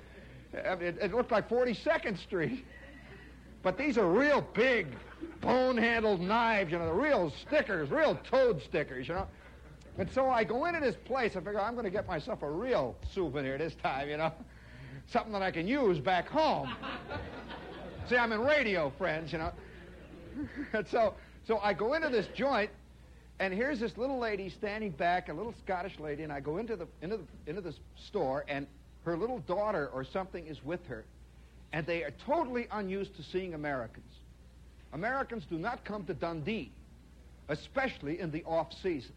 It, 0.54 0.98
it 1.00 1.14
looked 1.14 1.32
like 1.32 1.48
42nd 1.48 2.18
Street. 2.18 2.66
But 3.62 3.78
these 3.78 3.96
are 3.96 4.06
real 4.06 4.42
big, 4.52 4.88
bone-handled 5.40 6.20
knives, 6.20 6.72
you 6.72 6.78
know, 6.78 6.86
the 6.86 6.92
real 6.92 7.32
stickers, 7.46 7.90
real 7.90 8.18
toad 8.30 8.62
stickers, 8.62 9.08
you 9.08 9.14
know. 9.14 9.26
And 9.98 10.10
so 10.10 10.28
I 10.28 10.44
go 10.44 10.64
into 10.64 10.80
this 10.80 10.96
place. 11.04 11.36
I 11.36 11.40
figure 11.40 11.60
I'm 11.60 11.74
going 11.74 11.84
to 11.84 11.90
get 11.90 12.06
myself 12.06 12.42
a 12.42 12.50
real 12.50 12.96
souvenir 13.12 13.58
this 13.58 13.74
time, 13.74 14.08
you 14.08 14.16
know, 14.16 14.32
something 15.10 15.32
that 15.32 15.42
I 15.42 15.50
can 15.50 15.68
use 15.68 15.98
back 15.98 16.28
home. 16.28 16.74
See, 18.08 18.16
I'm 18.16 18.32
in 18.32 18.40
radio, 18.40 18.90
friends, 18.98 19.32
you 19.32 19.38
know. 19.38 19.52
and 20.72 20.86
so, 20.88 21.14
so 21.46 21.58
I 21.58 21.72
go 21.72 21.94
into 21.94 22.08
this 22.08 22.26
joint, 22.34 22.70
and 23.38 23.52
here's 23.52 23.80
this 23.80 23.96
little 23.96 24.18
lady 24.18 24.48
standing 24.48 24.90
back, 24.90 25.28
a 25.28 25.32
little 25.32 25.54
Scottish 25.64 25.98
lady, 25.98 26.22
and 26.22 26.32
I 26.32 26.40
go 26.40 26.58
into 26.58 26.76
the 26.76 26.86
into 27.02 27.18
the 27.18 27.24
into 27.46 27.60
the 27.60 27.74
store, 27.96 28.44
and 28.48 28.66
her 29.04 29.16
little 29.16 29.40
daughter 29.40 29.90
or 29.92 30.04
something 30.04 30.46
is 30.46 30.64
with 30.64 30.84
her, 30.86 31.04
and 31.72 31.86
they 31.86 32.02
are 32.02 32.12
totally 32.24 32.66
unused 32.70 33.16
to 33.16 33.22
seeing 33.22 33.54
Americans. 33.54 34.12
Americans 34.92 35.44
do 35.48 35.58
not 35.58 35.84
come 35.84 36.04
to 36.04 36.14
Dundee, 36.14 36.70
especially 37.48 38.20
in 38.20 38.30
the 38.30 38.44
off 38.44 38.72
season. 38.82 39.12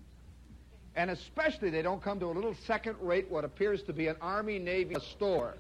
And 0.96 1.12
especially 1.12 1.70
they 1.70 1.82
don't 1.82 2.01
come 2.01 2.20
to 2.22 2.27
a 2.27 2.32
little 2.32 2.55
second-rate, 2.65 3.29
what 3.29 3.44
appears 3.44 3.84
to 3.84 3.94
be 3.94 4.08
an 4.08 4.15
Army 4.22 4.60
Navy 4.60 4.96
store, 5.12 5.55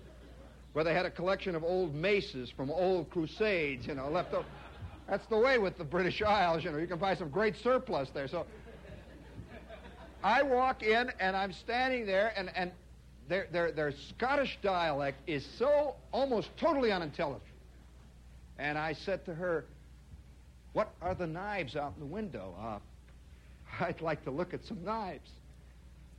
where 0.73 0.85
they 0.85 0.93
had 0.93 1.05
a 1.05 1.11
collection 1.11 1.55
of 1.55 1.63
old 1.63 1.93
maces 1.93 2.49
from 2.49 2.69
old 2.69 3.09
crusades, 3.09 3.85
you 3.85 3.95
know, 3.95 4.09
left 4.09 4.33
over. 4.33 4.47
That's 5.09 5.25
the 5.27 5.37
way 5.37 5.57
with 5.57 5.77
the 5.77 5.83
British 5.83 6.21
Isles, 6.21 6.63
you 6.63 6.71
know. 6.71 6.77
You 6.77 6.87
can 6.87 6.97
buy 6.97 7.15
some 7.15 7.29
great 7.29 7.55
surplus 7.57 8.09
there. 8.13 8.27
So 8.27 8.45
I 10.23 10.41
walk 10.41 10.81
in 10.81 11.11
and 11.19 11.35
I'm 11.35 11.53
standing 11.53 12.05
there, 12.05 12.33
and, 12.35 12.49
and 12.55 12.71
their, 13.27 13.47
their, 13.51 13.71
their 13.71 13.91
Scottish 13.91 14.57
dialect 14.63 15.17
is 15.27 15.45
so 15.59 15.95
almost 16.11 16.49
totally 16.57 16.91
unintelligible. 16.91 17.45
And 18.57 18.77
I 18.77 18.93
said 18.93 19.25
to 19.25 19.35
her, 19.35 19.65
What 20.75 20.93
are 21.01 21.15
the 21.15 21.25
knives 21.25 21.77
out 21.77 21.93
in 21.95 22.01
the 22.01 22.13
window? 22.13 22.53
Uh, 22.61 22.79
I'd 23.85 24.01
like 24.01 24.25
to 24.25 24.29
look 24.29 24.53
at 24.53 24.65
some 24.65 24.83
knives. 24.83 25.29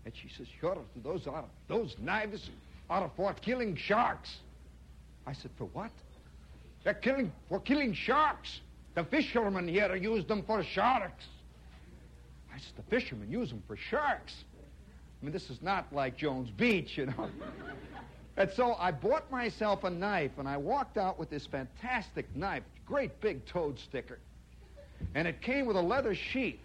And 0.07 0.15
she 0.17 0.31
says, 0.35 0.47
Sure, 0.59 0.79
those 1.05 1.27
are 1.27 1.45
those 1.69 1.95
knives 2.01 2.49
are 2.89 3.11
for 3.17 3.35
killing 3.35 3.77
sharks. 3.77 4.35
I 5.27 5.35
said, 5.35 5.51
For 5.59 5.67
what? 5.75 5.91
They're 6.85 6.95
killing 6.95 7.33
for 7.51 7.61
killing 7.61 7.93
sharks. 7.93 8.61
The 8.95 9.05
fishermen 9.05 9.69
here 9.69 9.95
use 9.95 10.25
them 10.25 10.43
for 10.43 10.65
sharks. 10.65 11.27
I 12.51 12.59
said, 12.59 12.73
The 12.79 12.91
fishermen 12.99 13.31
use 13.31 13.51
them 13.51 13.63
for 13.69 13.77
sharks. 13.77 14.33
I 15.21 15.25
mean, 15.27 15.35
this 15.35 15.51
is 15.51 15.61
not 15.61 15.93
like 15.93 16.17
Jones 16.17 16.49
Beach, 16.49 16.97
you 16.97 17.05
know. 17.05 17.29
and 18.39 18.51
so 18.57 18.73
I 18.79 18.91
bought 18.91 19.31
myself 19.31 19.85
a 19.85 19.91
knife, 19.91 20.33
and 20.39 20.49
I 20.49 20.57
walked 20.57 20.97
out 20.97 21.19
with 21.19 21.29
this 21.29 21.45
fantastic 21.45 22.35
knife, 22.35 22.63
great 22.87 23.21
big 23.21 23.45
toad 23.45 23.79
sticker. 23.79 24.19
And 25.15 25.27
it 25.27 25.41
came 25.41 25.67
with 25.67 25.77
a 25.77 25.83
leather 25.83 26.15
sheath. 26.15 26.61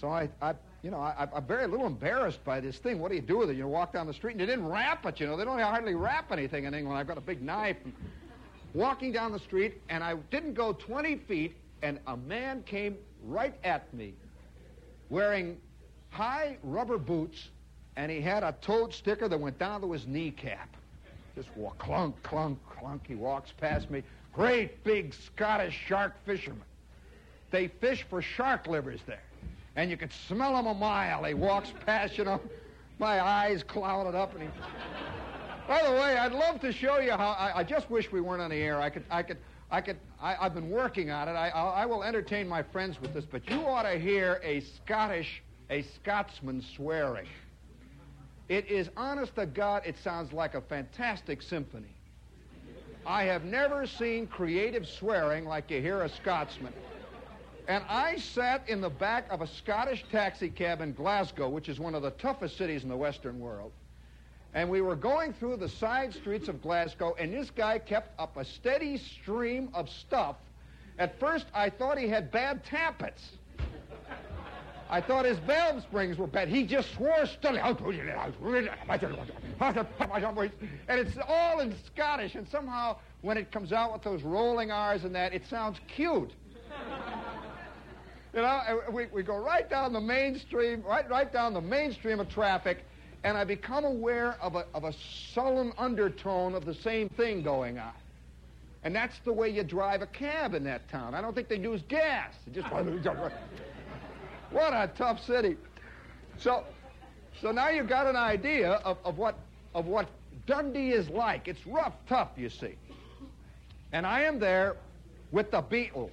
So 0.00 0.08
I, 0.08 0.28
I 0.40 0.54
you 0.82 0.90
know, 0.90 0.98
I, 0.98 1.28
am 1.34 1.44
very 1.44 1.66
little 1.68 1.86
embarrassed 1.86 2.44
by 2.44 2.60
this 2.60 2.76
thing. 2.78 2.98
What 2.98 3.10
do 3.10 3.14
you 3.14 3.22
do 3.22 3.38
with 3.38 3.50
it? 3.50 3.56
You 3.56 3.68
walk 3.68 3.92
down 3.92 4.06
the 4.06 4.14
street, 4.14 4.32
and 4.32 4.40
they 4.40 4.46
didn't 4.46 4.66
wrap 4.66 5.06
it, 5.06 5.20
you 5.20 5.26
know. 5.26 5.36
They 5.36 5.44
don't 5.44 5.60
hardly 5.60 5.94
wrap 5.94 6.32
anything 6.32 6.64
in 6.64 6.74
England. 6.74 6.98
I've 6.98 7.06
got 7.06 7.18
a 7.18 7.22
big 7.22 7.40
knife. 7.40 7.76
And 7.84 7.92
walking 8.74 9.12
down 9.12 9.30
the 9.30 9.38
street, 9.38 9.80
and 9.88 10.02
I 10.02 10.14
didn't 10.30 10.54
go 10.54 10.72
20 10.72 11.16
feet, 11.16 11.56
and 11.82 12.00
a 12.08 12.16
man 12.16 12.62
came 12.64 12.96
right 13.24 13.54
at 13.62 13.92
me 13.94 14.14
wearing 15.08 15.58
high 16.10 16.56
rubber 16.64 16.98
boots, 16.98 17.48
and 17.96 18.10
he 18.10 18.20
had 18.20 18.42
a 18.42 18.54
toad 18.60 18.92
sticker 18.92 19.28
that 19.28 19.38
went 19.38 19.58
down 19.58 19.80
to 19.82 19.92
his 19.92 20.06
kneecap. 20.06 20.68
Just 21.36 21.48
walk, 21.56 21.78
clunk, 21.78 22.20
clunk, 22.22 22.58
clunk. 22.68 23.06
He 23.06 23.14
walks 23.14 23.52
past 23.52 23.90
me. 23.90 24.02
Great 24.32 24.82
big 24.84 25.14
Scottish 25.14 25.78
shark 25.86 26.14
fisherman. 26.24 26.62
They 27.52 27.68
fish 27.68 28.04
for 28.10 28.20
shark 28.20 28.66
livers 28.66 29.00
there 29.06 29.22
and 29.76 29.90
you 29.90 29.96
could 29.96 30.12
smell 30.28 30.56
him 30.56 30.66
a 30.66 30.74
mile. 30.74 31.24
He 31.24 31.34
walks 31.34 31.72
past, 31.86 32.18
you 32.18 32.24
know, 32.24 32.40
my 32.98 33.20
eyes 33.20 33.62
clouded 33.62 34.14
up, 34.14 34.34
and 34.34 34.42
he. 34.42 34.48
By 35.68 35.82
the 35.82 35.92
way, 35.92 36.16
I'd 36.16 36.32
love 36.32 36.60
to 36.60 36.72
show 36.72 36.98
you 36.98 37.12
how. 37.12 37.30
I, 37.38 37.60
I, 37.60 37.64
just 37.64 37.88
wish 37.88 38.10
we 38.12 38.20
weren't 38.20 38.42
on 38.42 38.50
the 38.50 38.56
air. 38.56 38.80
I 38.80 38.90
could, 38.90 39.04
I 39.10 39.22
could, 39.22 39.38
I 39.70 39.80
could. 39.80 39.96
I, 40.20 40.34
have 40.34 40.54
been 40.54 40.70
working 40.70 41.10
on 41.10 41.28
it. 41.28 41.32
I, 41.32 41.48
I, 41.48 41.82
I 41.82 41.86
will 41.86 42.02
entertain 42.02 42.48
my 42.48 42.62
friends 42.62 43.00
with 43.00 43.14
this, 43.14 43.24
but 43.24 43.48
you 43.48 43.66
ought 43.66 43.84
to 43.84 43.98
hear 43.98 44.40
a 44.42 44.60
Scottish, 44.60 45.42
a 45.70 45.82
Scotsman 45.82 46.62
swearing. 46.76 47.26
It 48.48 48.68
is 48.70 48.90
honest 48.96 49.36
to 49.36 49.46
God. 49.46 49.82
It 49.86 49.96
sounds 50.02 50.32
like 50.32 50.54
a 50.54 50.60
fantastic 50.60 51.40
symphony. 51.40 51.94
I 53.06 53.24
have 53.24 53.44
never 53.44 53.86
seen 53.86 54.26
creative 54.26 54.86
swearing 54.86 55.44
like 55.44 55.70
you 55.70 55.80
hear 55.80 56.02
a 56.02 56.08
Scotsman. 56.08 56.72
And 57.68 57.84
I 57.88 58.16
sat 58.16 58.68
in 58.68 58.80
the 58.80 58.90
back 58.90 59.30
of 59.30 59.40
a 59.40 59.46
Scottish 59.46 60.04
taxi 60.10 60.50
cab 60.50 60.80
in 60.80 60.92
Glasgow, 60.92 61.48
which 61.48 61.68
is 61.68 61.78
one 61.78 61.94
of 61.94 62.02
the 62.02 62.10
toughest 62.10 62.56
cities 62.56 62.82
in 62.82 62.88
the 62.88 62.96
Western 62.96 63.38
world. 63.38 63.70
And 64.54 64.68
we 64.68 64.80
were 64.80 64.96
going 64.96 65.32
through 65.32 65.56
the 65.56 65.68
side 65.68 66.12
streets 66.12 66.48
of 66.48 66.60
Glasgow, 66.60 67.14
and 67.18 67.32
this 67.32 67.50
guy 67.50 67.78
kept 67.78 68.18
up 68.20 68.36
a 68.36 68.44
steady 68.44 68.98
stream 68.98 69.70
of 69.74 69.88
stuff. 69.88 70.36
At 70.98 71.18
first, 71.18 71.46
I 71.54 71.70
thought 71.70 71.98
he 71.98 72.08
had 72.08 72.30
bad 72.30 72.64
tappets. 72.64 73.30
I 74.90 75.00
thought 75.00 75.24
his 75.24 75.38
valve 75.38 75.82
springs 75.82 76.18
were 76.18 76.26
bad. 76.26 76.48
He 76.48 76.64
just 76.64 76.92
swore 76.92 77.24
steadily. 77.24 77.60
And 77.60 77.78
it's 80.88 81.16
all 81.26 81.60
in 81.60 81.74
Scottish, 81.86 82.34
and 82.34 82.46
somehow 82.46 82.96
when 83.22 83.38
it 83.38 83.50
comes 83.50 83.72
out 83.72 83.94
with 83.94 84.02
those 84.02 84.22
rolling 84.22 84.70
R's 84.70 85.04
and 85.04 85.14
that, 85.14 85.32
it 85.32 85.46
sounds 85.46 85.80
cute. 85.88 86.32
You 88.34 88.40
know, 88.40 88.82
we, 88.90 89.06
we 89.12 89.22
go 89.22 89.36
right 89.36 89.68
down 89.68 89.92
the 89.92 90.00
mainstream, 90.00 90.82
right, 90.82 91.08
right 91.10 91.30
down 91.30 91.52
the 91.52 91.60
mainstream 91.60 92.18
of 92.18 92.28
traffic, 92.30 92.84
and 93.24 93.36
I 93.36 93.44
become 93.44 93.84
aware 93.84 94.36
of 94.40 94.54
a, 94.54 94.64
of 94.74 94.84
a 94.84 94.94
sullen 95.34 95.72
undertone 95.76 96.54
of 96.54 96.64
the 96.64 96.74
same 96.74 97.08
thing 97.10 97.42
going 97.42 97.78
on. 97.78 97.92
And 98.84 98.96
that's 98.96 99.18
the 99.24 99.32
way 99.32 99.50
you 99.50 99.62
drive 99.62 100.02
a 100.02 100.06
cab 100.06 100.54
in 100.54 100.64
that 100.64 100.88
town. 100.88 101.14
I 101.14 101.20
don't 101.20 101.34
think 101.34 101.48
they 101.48 101.58
use 101.58 101.82
gas. 101.88 102.34
They 102.46 102.52
just 102.52 102.72
what 104.50 104.72
a 104.72 104.90
tough 104.96 105.24
city. 105.24 105.56
So, 106.38 106.64
so 107.40 107.52
now 107.52 107.68
you've 107.68 107.88
got 107.88 108.06
an 108.06 108.16
idea 108.16 108.72
of, 108.84 108.98
of 109.04 109.18
what 109.18 109.36
of 109.74 109.86
what 109.86 110.08
Dundee 110.46 110.92
is 110.92 111.08
like. 111.08 111.48
It's 111.48 111.66
rough, 111.66 111.94
tough, 112.08 112.30
you 112.36 112.50
see. 112.50 112.74
And 113.92 114.06
I 114.06 114.22
am 114.22 114.38
there 114.38 114.76
with 115.30 115.50
the 115.50 115.62
Beatles. 115.62 116.10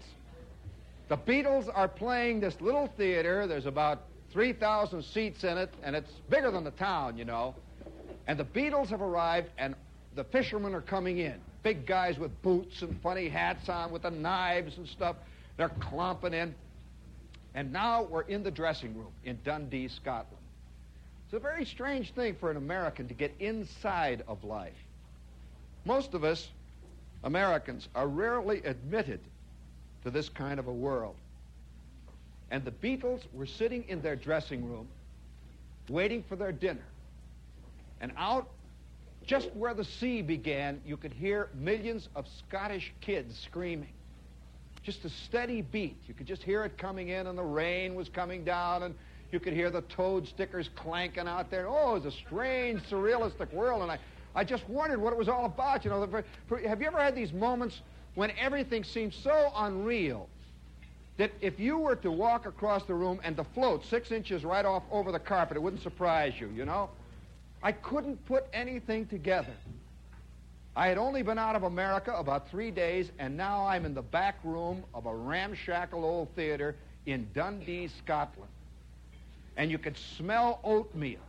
The 1.09 1.17
Beatles 1.17 1.67
are 1.73 1.87
playing 1.87 2.39
this 2.39 2.61
little 2.61 2.87
theater. 2.95 3.47
There's 3.47 3.65
about 3.65 4.03
3,000 4.31 5.03
seats 5.03 5.43
in 5.43 5.57
it, 5.57 5.73
and 5.83 5.95
it's 5.95 6.11
bigger 6.29 6.51
than 6.51 6.63
the 6.63 6.71
town, 6.71 7.17
you 7.17 7.25
know. 7.25 7.55
And 8.27 8.37
the 8.37 8.45
Beatles 8.45 8.89
have 8.89 9.01
arrived, 9.01 9.49
and 9.57 9.73
the 10.15 10.23
fishermen 10.23 10.75
are 10.75 10.81
coming 10.81 11.17
in. 11.17 11.41
Big 11.63 11.87
guys 11.87 12.19
with 12.19 12.39
boots 12.43 12.83
and 12.83 13.01
funny 13.01 13.27
hats 13.27 13.67
on 13.69 13.91
with 13.91 14.03
the 14.03 14.11
knives 14.11 14.77
and 14.77 14.87
stuff. 14.87 15.15
They're 15.57 15.69
clomping 15.69 16.33
in. 16.33 16.53
And 17.55 17.73
now 17.73 18.03
we're 18.03 18.21
in 18.21 18.43
the 18.43 18.51
dressing 18.51 18.95
room 18.95 19.11
in 19.25 19.39
Dundee, 19.43 19.87
Scotland. 19.87 20.37
It's 21.25 21.33
a 21.33 21.39
very 21.39 21.65
strange 21.65 22.13
thing 22.13 22.35
for 22.35 22.51
an 22.51 22.57
American 22.57 23.07
to 23.07 23.15
get 23.15 23.33
inside 23.39 24.23
of 24.27 24.43
life. 24.43 24.77
Most 25.85 26.13
of 26.13 26.23
us, 26.23 26.47
Americans, 27.23 27.87
are 27.95 28.07
rarely 28.07 28.61
admitted 28.63 29.19
to 30.03 30.11
this 30.11 30.29
kind 30.29 30.59
of 30.59 30.67
a 30.67 30.73
world. 30.73 31.15
And 32.51 32.65
the 32.65 32.71
Beatles 32.71 33.21
were 33.33 33.45
sitting 33.45 33.85
in 33.87 34.01
their 34.01 34.15
dressing 34.15 34.67
room 34.67 34.87
waiting 35.89 36.23
for 36.27 36.35
their 36.35 36.51
dinner. 36.51 36.85
And 38.01 38.11
out 38.17 38.47
just 39.25 39.51
where 39.53 39.73
the 39.73 39.83
sea 39.83 40.21
began, 40.21 40.81
you 40.85 40.97
could 40.97 41.13
hear 41.13 41.49
millions 41.53 42.09
of 42.15 42.25
Scottish 42.47 42.93
kids 43.01 43.37
screaming. 43.37 43.89
Just 44.81 45.03
a 45.05 45.09
steady 45.09 45.61
beat. 45.61 45.97
You 46.07 46.13
could 46.13 46.25
just 46.25 46.41
hear 46.41 46.63
it 46.63 46.77
coming 46.77 47.09
in, 47.09 47.27
and 47.27 47.37
the 47.37 47.43
rain 47.43 47.95
was 47.95 48.07
coming 48.09 48.43
down, 48.43 48.83
and 48.83 48.95
you 49.31 49.39
could 49.39 49.53
hear 49.53 49.69
the 49.69 49.81
toad 49.81 50.27
stickers 50.27 50.69
clanking 50.75 51.27
out 51.27 51.51
there. 51.51 51.67
Oh, 51.67 51.95
it 51.95 52.03
was 52.03 52.13
a 52.13 52.17
strange, 52.17 52.81
surrealistic 52.89 53.51
world, 53.53 53.83
and 53.83 53.91
I, 53.91 53.99
I 54.33 54.43
just 54.43 54.67
wondered 54.69 54.99
what 54.99 55.13
it 55.13 55.19
was 55.19 55.27
all 55.27 55.45
about. 55.45 55.83
You 55.83 55.91
know, 55.91 56.23
have 56.67 56.81
you 56.81 56.87
ever 56.87 56.99
had 56.99 57.13
these 57.13 57.33
moments 57.33 57.81
when 58.19 58.31
everything 58.37 58.83
seems 58.83 59.15
so 59.15 59.49
unreal 59.55 60.27
that 61.15 61.31
if 61.39 61.57
you 61.57 61.77
were 61.77 61.95
to 61.95 62.11
walk 62.11 62.45
across 62.45 62.83
the 62.83 62.93
room 62.93 63.17
and 63.23 63.37
to 63.37 63.45
float 63.45 63.85
six 63.85 64.11
inches 64.11 64.43
right 64.43 64.65
off 64.65 64.83
over 64.91 65.13
the 65.13 65.19
carpet, 65.19 65.55
it 65.55 65.61
wouldn't 65.61 65.81
surprise 65.81 66.33
you, 66.37 66.49
you 66.49 66.65
know? 66.65 66.89
I 67.63 67.71
couldn't 67.71 68.17
put 68.25 68.45
anything 68.51 69.05
together. 69.05 69.53
I 70.75 70.87
had 70.87 70.97
only 70.97 71.21
been 71.21 71.39
out 71.39 71.55
of 71.55 71.63
America 71.63 72.11
about 72.11 72.49
three 72.49 72.71
days, 72.71 73.09
and 73.19 73.37
now 73.37 73.65
I'm 73.65 73.85
in 73.85 73.93
the 73.93 74.01
back 74.01 74.35
room 74.43 74.83
of 74.93 75.05
a 75.05 75.15
ramshackle 75.15 76.03
old 76.03 76.27
theater 76.35 76.75
in 77.05 77.25
Dundee, 77.33 77.87
Scotland. 77.87 78.51
And 79.55 79.71
you 79.71 79.77
could 79.77 79.95
smell 80.17 80.59
oatmeal. 80.65 81.21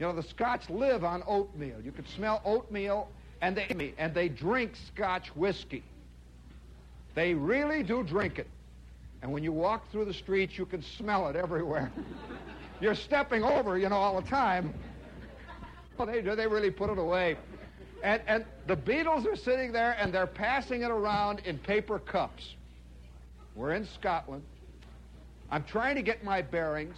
You 0.00 0.06
know, 0.06 0.12
the 0.12 0.24
Scots 0.24 0.68
live 0.68 1.04
on 1.04 1.22
oatmeal. 1.24 1.80
You 1.84 1.92
could 1.92 2.08
smell 2.08 2.42
oatmeal 2.44 3.08
and 3.40 3.56
they, 3.56 3.94
and 3.98 4.14
they 4.14 4.28
drink 4.28 4.72
Scotch 4.94 5.28
whiskey. 5.36 5.82
They 7.14 7.34
really 7.34 7.82
do 7.82 8.02
drink 8.02 8.38
it. 8.38 8.48
And 9.22 9.32
when 9.32 9.42
you 9.42 9.52
walk 9.52 9.90
through 9.90 10.04
the 10.04 10.14
streets, 10.14 10.58
you 10.58 10.66
can 10.66 10.82
smell 10.82 11.28
it 11.28 11.36
everywhere. 11.36 11.90
You're 12.80 12.94
stepping 12.94 13.42
over, 13.42 13.78
you 13.78 13.88
know, 13.88 13.96
all 13.96 14.20
the 14.20 14.28
time. 14.28 14.74
Well, 15.96 16.08
they 16.08 16.22
do. 16.22 16.34
They 16.34 16.48
really 16.48 16.72
put 16.72 16.90
it 16.90 16.98
away. 16.98 17.36
And, 18.02 18.20
and 18.26 18.44
the 18.66 18.76
Beatles 18.76 19.32
are 19.32 19.36
sitting 19.36 19.70
there 19.70 19.96
and 19.96 20.12
they're 20.12 20.26
passing 20.26 20.82
it 20.82 20.90
around 20.90 21.40
in 21.44 21.56
paper 21.56 22.00
cups. 22.00 22.54
We're 23.54 23.74
in 23.74 23.86
Scotland. 23.86 24.42
I'm 25.50 25.62
trying 25.62 25.94
to 25.94 26.02
get 26.02 26.24
my 26.24 26.42
bearings, 26.42 26.96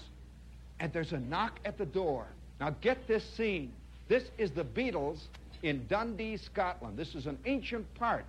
and 0.81 0.91
there's 0.95 1.13
a 1.13 1.21
knock 1.21 1.61
at 1.67 1.77
the 1.77 1.85
door. 1.85 2.27
Now, 2.59 2.71
get 2.81 3.07
this 3.07 3.23
scene. 3.23 3.71
This 4.09 4.25
is 4.39 4.51
the 4.51 4.65
Beatles 4.65 5.19
in 5.67 5.87
Dundee, 5.89 6.37
Scotland. 6.37 6.97
This 6.97 7.15
is 7.15 7.27
an 7.27 7.39
ancient 7.45 7.93
part 7.95 8.25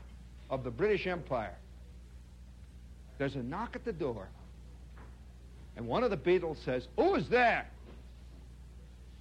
of 0.50 0.63
the 0.63 0.71
British 0.71 1.06
Empire. 1.06 1.56
There's 3.17 3.36
a 3.36 3.43
knock 3.43 3.76
at 3.76 3.86
the 3.86 3.93
door, 3.93 4.28
and 5.76 5.88
one 5.88 6.04
of 6.04 6.10
the 6.10 6.17
Beatles 6.17 6.58
says, 6.63 6.88
Who's 6.97 7.28
there? 7.30 7.67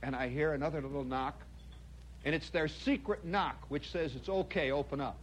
And 0.02 0.14
I 0.14 0.28
hear 0.28 0.52
another 0.52 0.80
little 0.80 1.04
knock, 1.04 1.40
and 2.24 2.34
it's 2.34 2.50
their 2.50 2.68
secret 2.68 3.24
knock, 3.24 3.56
which 3.68 3.90
says 3.90 4.14
it's 4.14 4.28
okay, 4.28 4.70
open 4.70 5.00
up. 5.00 5.16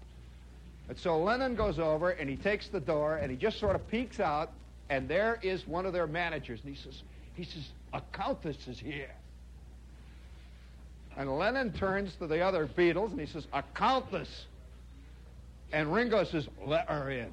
And 0.90 0.98
so 0.98 1.20
Lennon 1.20 1.56
goes 1.56 1.80
over, 1.80 2.12
and 2.12 2.30
he 2.30 2.36
takes 2.36 2.68
the 2.68 2.80
door, 2.80 3.18
and 3.18 3.32
he 3.32 3.38
just 3.38 3.60
sort 3.60 3.76
of 3.76 3.88
peeks 3.88 4.20
out, 4.20 4.52
and 4.90 5.08
there 5.08 5.40
is 5.42 5.68
one 5.68 5.86
of 5.86 5.94
their 5.94 6.08
managers, 6.08 6.60
and 6.64 6.76
he 6.76 6.82
says, 6.82 7.02
he 7.36 7.44
says, 7.44 7.70
a 7.94 8.02
countess 8.12 8.68
is 8.68 8.80
here. 8.80 9.12
And 11.18 11.38
Lennon 11.38 11.72
turns 11.74 12.16
to 12.16 12.28
the 12.28 12.42
other 12.42 12.68
Beatles 12.68 13.12
and 13.12 13.20
he 13.20 13.26
says, 13.26 13.48
A 13.54 13.64
countess. 13.76 14.46
And 15.72 15.94
Ringo 15.94 16.24
says, 16.24 16.48
Let 16.66 16.90
her 16.90 17.12
in. 17.12 17.32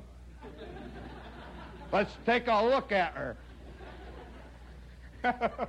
Let's 1.93 2.13
take 2.27 2.47
a 2.47 2.65
look 2.65 2.93
at 2.93 3.13
her. 3.15 3.37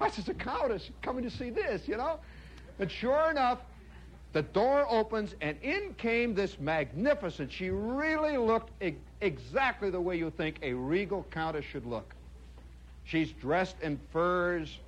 I 0.00 0.10
says, 0.10 0.28
A 0.28 0.34
countess 0.34 0.90
coming 1.02 1.24
to 1.24 1.30
see 1.30 1.50
this, 1.50 1.88
you 1.88 1.96
know? 1.96 2.20
And 2.78 2.90
sure 2.90 3.30
enough, 3.30 3.58
the 4.32 4.42
door 4.42 4.86
opens 4.88 5.34
and 5.40 5.56
in 5.60 5.94
came 5.94 6.34
this 6.34 6.58
magnificent. 6.60 7.50
She 7.50 7.70
really 7.70 8.36
looked 8.36 8.70
e- 8.82 8.94
exactly 9.20 9.90
the 9.90 10.00
way 10.00 10.16
you 10.16 10.30
think 10.30 10.60
a 10.62 10.72
regal 10.72 11.26
countess 11.30 11.64
should 11.64 11.84
look. 11.84 12.14
She's 13.04 13.32
dressed 13.32 13.76
in 13.82 13.98
furs. 14.12 14.78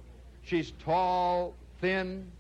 She's 0.45 0.73
tall, 0.85 1.55
thin, 1.81 2.31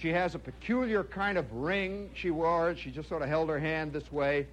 she 0.00 0.10
has 0.10 0.34
a 0.34 0.38
peculiar 0.38 1.02
kind 1.02 1.36
of 1.36 1.52
ring 1.52 2.10
she 2.14 2.30
wore. 2.30 2.74
She 2.76 2.90
just 2.90 3.08
sort 3.08 3.22
of 3.22 3.28
held 3.28 3.48
her 3.48 3.58
hand 3.58 3.92
this 3.92 4.10
way. 4.12 4.46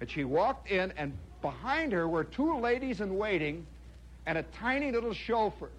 And 0.00 0.10
she 0.10 0.24
walked 0.24 0.70
in, 0.70 0.92
and 0.96 1.12
behind 1.42 1.92
her 1.92 2.08
were 2.08 2.24
two 2.24 2.58
ladies 2.58 3.00
in 3.00 3.16
waiting 3.16 3.66
and 4.26 4.38
a 4.38 4.42
tiny 4.58 4.90
little 4.90 5.12
chauffeur 5.12 5.70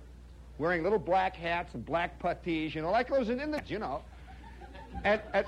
wearing 0.59 0.83
little 0.83 0.99
black 0.99 1.35
hats 1.35 1.73
and 1.73 1.85
black 1.85 2.19
puttees, 2.19 2.73
you 2.73 2.81
know, 2.81 2.91
like 2.91 3.09
those 3.09 3.29
in 3.29 3.51
the, 3.51 3.61
you 3.67 3.79
know. 3.79 4.01
And, 5.03 5.21
and 5.33 5.45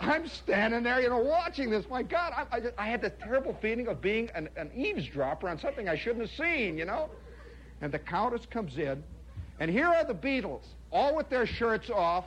I'm 0.00 0.26
standing 0.26 0.82
there, 0.82 1.00
you 1.00 1.08
know, 1.08 1.18
watching 1.18 1.70
this. 1.70 1.88
My 1.88 2.02
God, 2.02 2.32
I, 2.34 2.56
I, 2.56 2.60
just, 2.60 2.74
I 2.78 2.86
had 2.86 3.02
the 3.02 3.10
terrible 3.10 3.56
feeling 3.60 3.86
of 3.88 4.00
being 4.00 4.30
an, 4.34 4.48
an 4.56 4.70
eavesdropper 4.74 5.48
on 5.48 5.58
something 5.58 5.88
I 5.88 5.96
shouldn't 5.96 6.22
have 6.22 6.36
seen, 6.36 6.78
you 6.78 6.84
know. 6.84 7.10
And 7.80 7.92
the 7.92 7.98
Countess 7.98 8.46
comes 8.46 8.78
in, 8.78 9.02
and 9.58 9.70
here 9.70 9.86
are 9.86 10.04
the 10.04 10.14
Beatles, 10.14 10.64
all 10.90 11.14
with 11.16 11.28
their 11.28 11.46
shirts 11.46 11.90
off, 11.90 12.24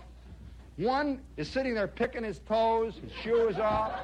one 0.78 1.22
is 1.38 1.48
sitting 1.48 1.76
there 1.76 1.88
picking 1.88 2.24
his 2.24 2.40
toes, 2.40 2.96
his 3.02 3.12
shoes 3.22 3.58
off. 3.58 4.00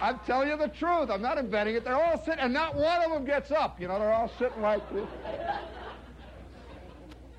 I'm 0.00 0.18
telling 0.26 0.48
you 0.48 0.56
the 0.56 0.68
truth. 0.68 1.10
I'm 1.10 1.22
not 1.22 1.38
inventing 1.38 1.76
it. 1.76 1.84
They're 1.84 1.94
all 1.94 2.22
sitting, 2.24 2.40
and 2.40 2.52
not 2.52 2.74
one 2.74 3.02
of 3.02 3.10
them 3.10 3.24
gets 3.24 3.50
up. 3.50 3.80
You 3.80 3.88
know, 3.88 3.98
they're 3.98 4.12
all 4.12 4.30
sitting 4.38 4.60
like 4.60 4.92
this. 4.92 5.08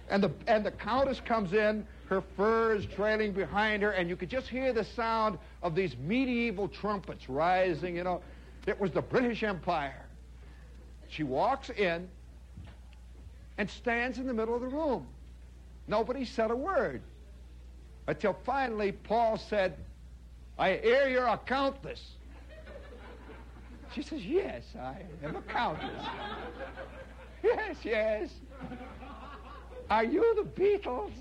And 0.09 0.23
the, 0.23 0.31
and 0.47 0.65
the 0.65 0.71
countess 0.71 1.19
comes 1.19 1.53
in, 1.53 1.85
her 2.07 2.23
furs 2.35 2.85
trailing 2.85 3.33
behind 3.33 3.83
her, 3.83 3.91
and 3.91 4.09
you 4.09 4.15
could 4.15 4.29
just 4.29 4.47
hear 4.47 4.71
the 4.71 4.85
sound 4.85 5.37
of 5.61 5.75
these 5.75 5.95
medieval 5.97 6.67
trumpets 6.67 7.29
rising, 7.29 7.97
you 7.97 8.03
know. 8.03 8.21
It 8.65 8.79
was 8.79 8.91
the 8.91 9.01
British 9.01 9.43
Empire. 9.43 10.05
She 11.09 11.23
walks 11.23 11.69
in 11.69 12.07
and 13.57 13.69
stands 13.69 14.17
in 14.17 14.27
the 14.27 14.33
middle 14.33 14.55
of 14.55 14.61
the 14.61 14.67
room. 14.67 15.05
Nobody 15.87 16.25
said 16.25 16.51
a 16.51 16.55
word. 16.55 17.01
Until 18.07 18.37
finally 18.45 18.93
Paul 18.93 19.37
said, 19.37 19.75
I 20.57 20.77
hear 20.77 21.07
you're 21.07 21.27
a 21.27 21.37
countess. 21.37 22.01
She 23.93 24.01
says, 24.01 24.25
Yes, 24.25 24.63
I 24.79 25.01
am 25.23 25.35
a 25.35 25.41
countess. 25.41 26.05
yes, 27.43 27.75
yes. 27.83 28.29
Are 29.89 30.03
you 30.03 30.35
the 30.35 30.61
Beatles? 30.61 31.11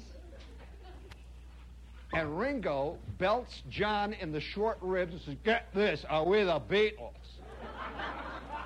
And 2.13 2.39
Ringo 2.39 2.99
belts 3.19 3.63
John 3.69 4.13
in 4.15 4.33
the 4.33 4.41
short 4.41 4.79
ribs 4.81 5.13
and 5.13 5.23
says, 5.23 5.37
Get 5.45 5.67
this, 5.75 6.05
are 6.09 6.25
we 6.25 6.45
the 6.45 6.61
Beatles? 6.61 7.13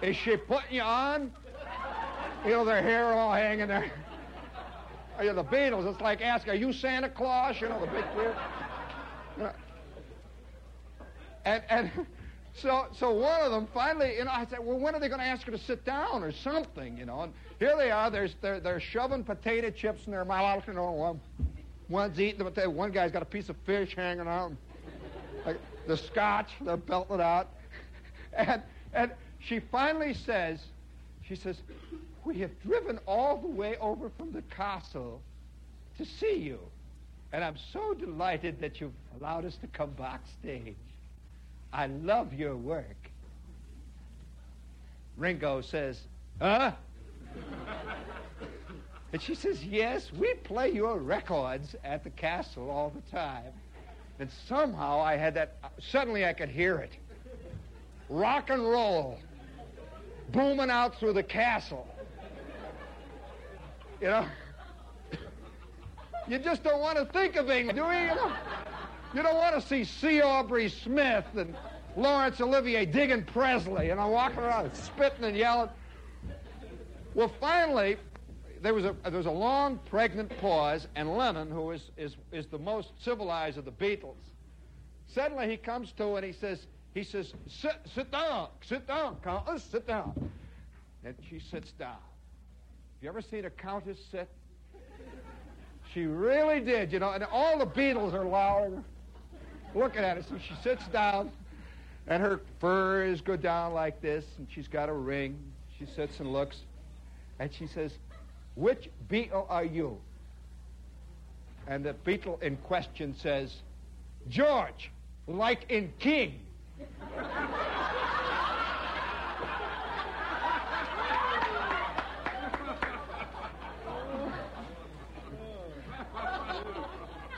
Is 0.02 0.16
she 0.16 0.36
putting 0.36 0.76
you 0.76 0.82
on? 0.82 1.32
You 2.46 2.64
their 2.64 2.82
hair 2.82 3.12
all 3.12 3.32
hanging 3.32 3.68
there. 3.68 3.90
You 5.20 5.26
know, 5.26 5.42
the 5.42 5.44
Beatles, 5.44 5.90
it's 5.90 6.00
like 6.00 6.22
asking, 6.22 6.52
are 6.52 6.56
you 6.56 6.72
Santa 6.72 7.08
Claus? 7.08 7.60
You 7.60 7.68
know, 7.68 7.80
the 7.80 7.86
big 7.86 8.04
kid. 8.14 8.34
You 9.36 9.42
know. 9.44 9.52
And, 11.44 11.62
and 11.68 11.90
so, 12.54 12.86
so 12.92 13.10
one 13.10 13.40
of 13.42 13.50
them 13.50 13.68
finally, 13.72 14.16
you 14.16 14.24
know, 14.24 14.30
I 14.30 14.46
said, 14.46 14.60
well, 14.60 14.78
when 14.78 14.94
are 14.94 15.00
they 15.00 15.08
going 15.08 15.20
to 15.20 15.26
ask 15.26 15.44
her 15.44 15.52
to 15.52 15.58
sit 15.58 15.84
down 15.84 16.22
or 16.22 16.32
something, 16.32 16.96
you 16.96 17.04
know? 17.04 17.20
And 17.22 17.32
here 17.58 17.74
they 17.76 17.90
are, 17.90 18.10
there's, 18.10 18.34
they're, 18.40 18.60
they're 18.60 18.80
shoving 18.80 19.24
potato 19.24 19.70
chips 19.70 20.06
in 20.06 20.12
their 20.12 20.24
mouth, 20.24 20.64
you 20.66 20.72
know, 20.72 20.90
one, 20.92 21.20
one's 21.88 22.18
eating 22.18 22.38
the 22.38 22.44
potato, 22.44 22.70
one 22.70 22.90
guy's 22.90 23.12
got 23.12 23.22
a 23.22 23.26
piece 23.26 23.48
of 23.48 23.56
fish 23.66 23.94
hanging 23.94 24.26
out, 24.26 24.52
like 25.44 25.58
the 25.86 25.96
scotch, 25.96 26.50
they're 26.60 26.76
belting 26.76 27.20
out. 27.20 27.48
And, 28.32 28.62
and 28.94 29.10
she 29.40 29.58
finally 29.58 30.14
says, 30.14 30.60
she 31.26 31.34
says, 31.34 31.56
we 32.30 32.38
have 32.38 32.62
driven 32.62 33.00
all 33.06 33.38
the 33.38 33.48
way 33.48 33.76
over 33.80 34.08
from 34.16 34.30
the 34.30 34.42
castle 34.42 35.20
to 35.98 36.04
see 36.04 36.36
you. 36.36 36.60
And 37.32 37.42
I'm 37.42 37.56
so 37.72 37.92
delighted 37.92 38.60
that 38.60 38.80
you've 38.80 38.92
allowed 39.18 39.44
us 39.44 39.56
to 39.56 39.66
come 39.66 39.90
backstage. 39.90 40.76
I 41.72 41.88
love 41.88 42.32
your 42.32 42.56
work. 42.56 43.10
Ringo 45.16 45.60
says, 45.60 46.00
Huh? 46.40 46.70
and 49.12 49.20
she 49.20 49.34
says, 49.34 49.64
Yes, 49.64 50.12
we 50.12 50.34
play 50.34 50.70
your 50.70 50.98
records 50.98 51.74
at 51.82 52.04
the 52.04 52.10
castle 52.10 52.70
all 52.70 52.90
the 52.90 53.10
time. 53.10 53.52
And 54.20 54.30
somehow 54.46 55.00
I 55.00 55.16
had 55.16 55.34
that, 55.34 55.56
suddenly 55.80 56.24
I 56.24 56.32
could 56.32 56.48
hear 56.48 56.76
it. 56.76 56.92
Rock 58.08 58.50
and 58.50 58.62
roll 58.62 59.18
booming 60.30 60.70
out 60.70 60.96
through 60.98 61.14
the 61.14 61.22
castle. 61.24 61.89
You 64.00 64.06
know? 64.06 64.26
You 66.28 66.38
just 66.38 66.62
don't 66.62 66.80
want 66.80 66.96
to 66.96 67.04
think 67.06 67.36
of 67.36 67.50
England, 67.50 67.78
do 67.78 67.84
you? 67.84 68.02
You, 68.02 68.14
know? 68.14 68.32
you 69.14 69.22
don't 69.22 69.36
want 69.36 69.60
to 69.60 69.60
see 69.60 69.84
C. 69.84 70.22
Aubrey 70.22 70.68
Smith 70.68 71.26
and 71.36 71.54
Laurence 71.96 72.40
Olivier 72.40 72.86
digging 72.86 73.24
Presley, 73.24 73.90
and 73.90 74.00
I'm 74.00 74.10
walking 74.10 74.38
around 74.38 74.74
spitting 74.74 75.24
and 75.24 75.36
yelling. 75.36 75.68
Well, 77.14 77.32
finally, 77.40 77.96
there 78.62 78.74
was 78.74 78.84
a 78.84 78.94
there 79.02 79.18
was 79.18 79.26
a 79.26 79.30
long 79.30 79.78
pregnant 79.86 80.36
pause, 80.38 80.86
and 80.94 81.16
Lennon, 81.16 81.50
who 81.50 81.72
is 81.72 81.90
is 81.96 82.16
is 82.30 82.46
the 82.46 82.58
most 82.58 82.92
civilized 83.02 83.58
of 83.58 83.64
the 83.64 83.72
Beatles, 83.72 84.14
suddenly 85.08 85.50
he 85.50 85.56
comes 85.56 85.92
to 85.92 86.14
and 86.16 86.24
he 86.24 86.32
says 86.32 86.66
he 86.94 87.02
says 87.02 87.34
sit 87.48 87.76
sit 87.92 88.12
down 88.12 88.48
sit 88.62 88.86
down 88.86 89.16
Countess 89.24 89.64
sit 89.64 89.86
down, 89.86 90.30
and 91.04 91.14
she 91.28 91.40
sits 91.40 91.72
down. 91.72 91.98
Have 93.00 93.04
you 93.04 93.08
ever 93.08 93.22
seen 93.22 93.46
a 93.46 93.50
Countess 93.50 93.96
sit? 94.10 94.28
She 95.94 96.04
really 96.04 96.60
did, 96.60 96.92
you 96.92 96.98
know, 96.98 97.12
and 97.12 97.24
all 97.24 97.58
the 97.58 97.64
Beatles 97.64 98.12
are 98.12 98.26
lowering, 98.26 98.84
looking 99.74 100.02
at 100.02 100.18
her. 100.18 100.22
So 100.22 100.36
she 100.36 100.54
sits 100.62 100.86
down, 100.88 101.30
and 102.08 102.22
her 102.22 102.42
furs 102.60 103.22
go 103.22 103.36
down 103.36 103.72
like 103.72 104.02
this, 104.02 104.26
and 104.36 104.46
she's 104.54 104.68
got 104.68 104.90
a 104.90 104.92
ring. 104.92 105.38
She 105.78 105.86
sits 105.86 106.20
and 106.20 106.30
looks, 106.30 106.58
and 107.38 107.50
she 107.50 107.66
says, 107.66 107.92
Which 108.54 108.90
Beatle 109.08 109.46
are 109.48 109.64
you? 109.64 109.96
And 111.68 111.82
the 111.82 111.94
Beatle 112.04 112.42
in 112.42 112.58
question 112.58 113.16
says, 113.18 113.50
George, 114.28 114.90
like 115.26 115.64
in 115.70 115.90
King. 116.00 116.38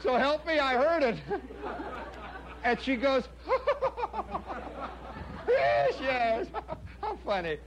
So 0.02 0.16
help 0.16 0.46
me, 0.46 0.58
I 0.58 0.74
heard 0.74 1.02
it. 1.04 1.16
And 2.64 2.80
she 2.80 2.96
goes, 2.96 3.24
yes, 5.48 5.94
yes. 6.00 6.46
How 7.00 7.16
funny. 7.24 7.58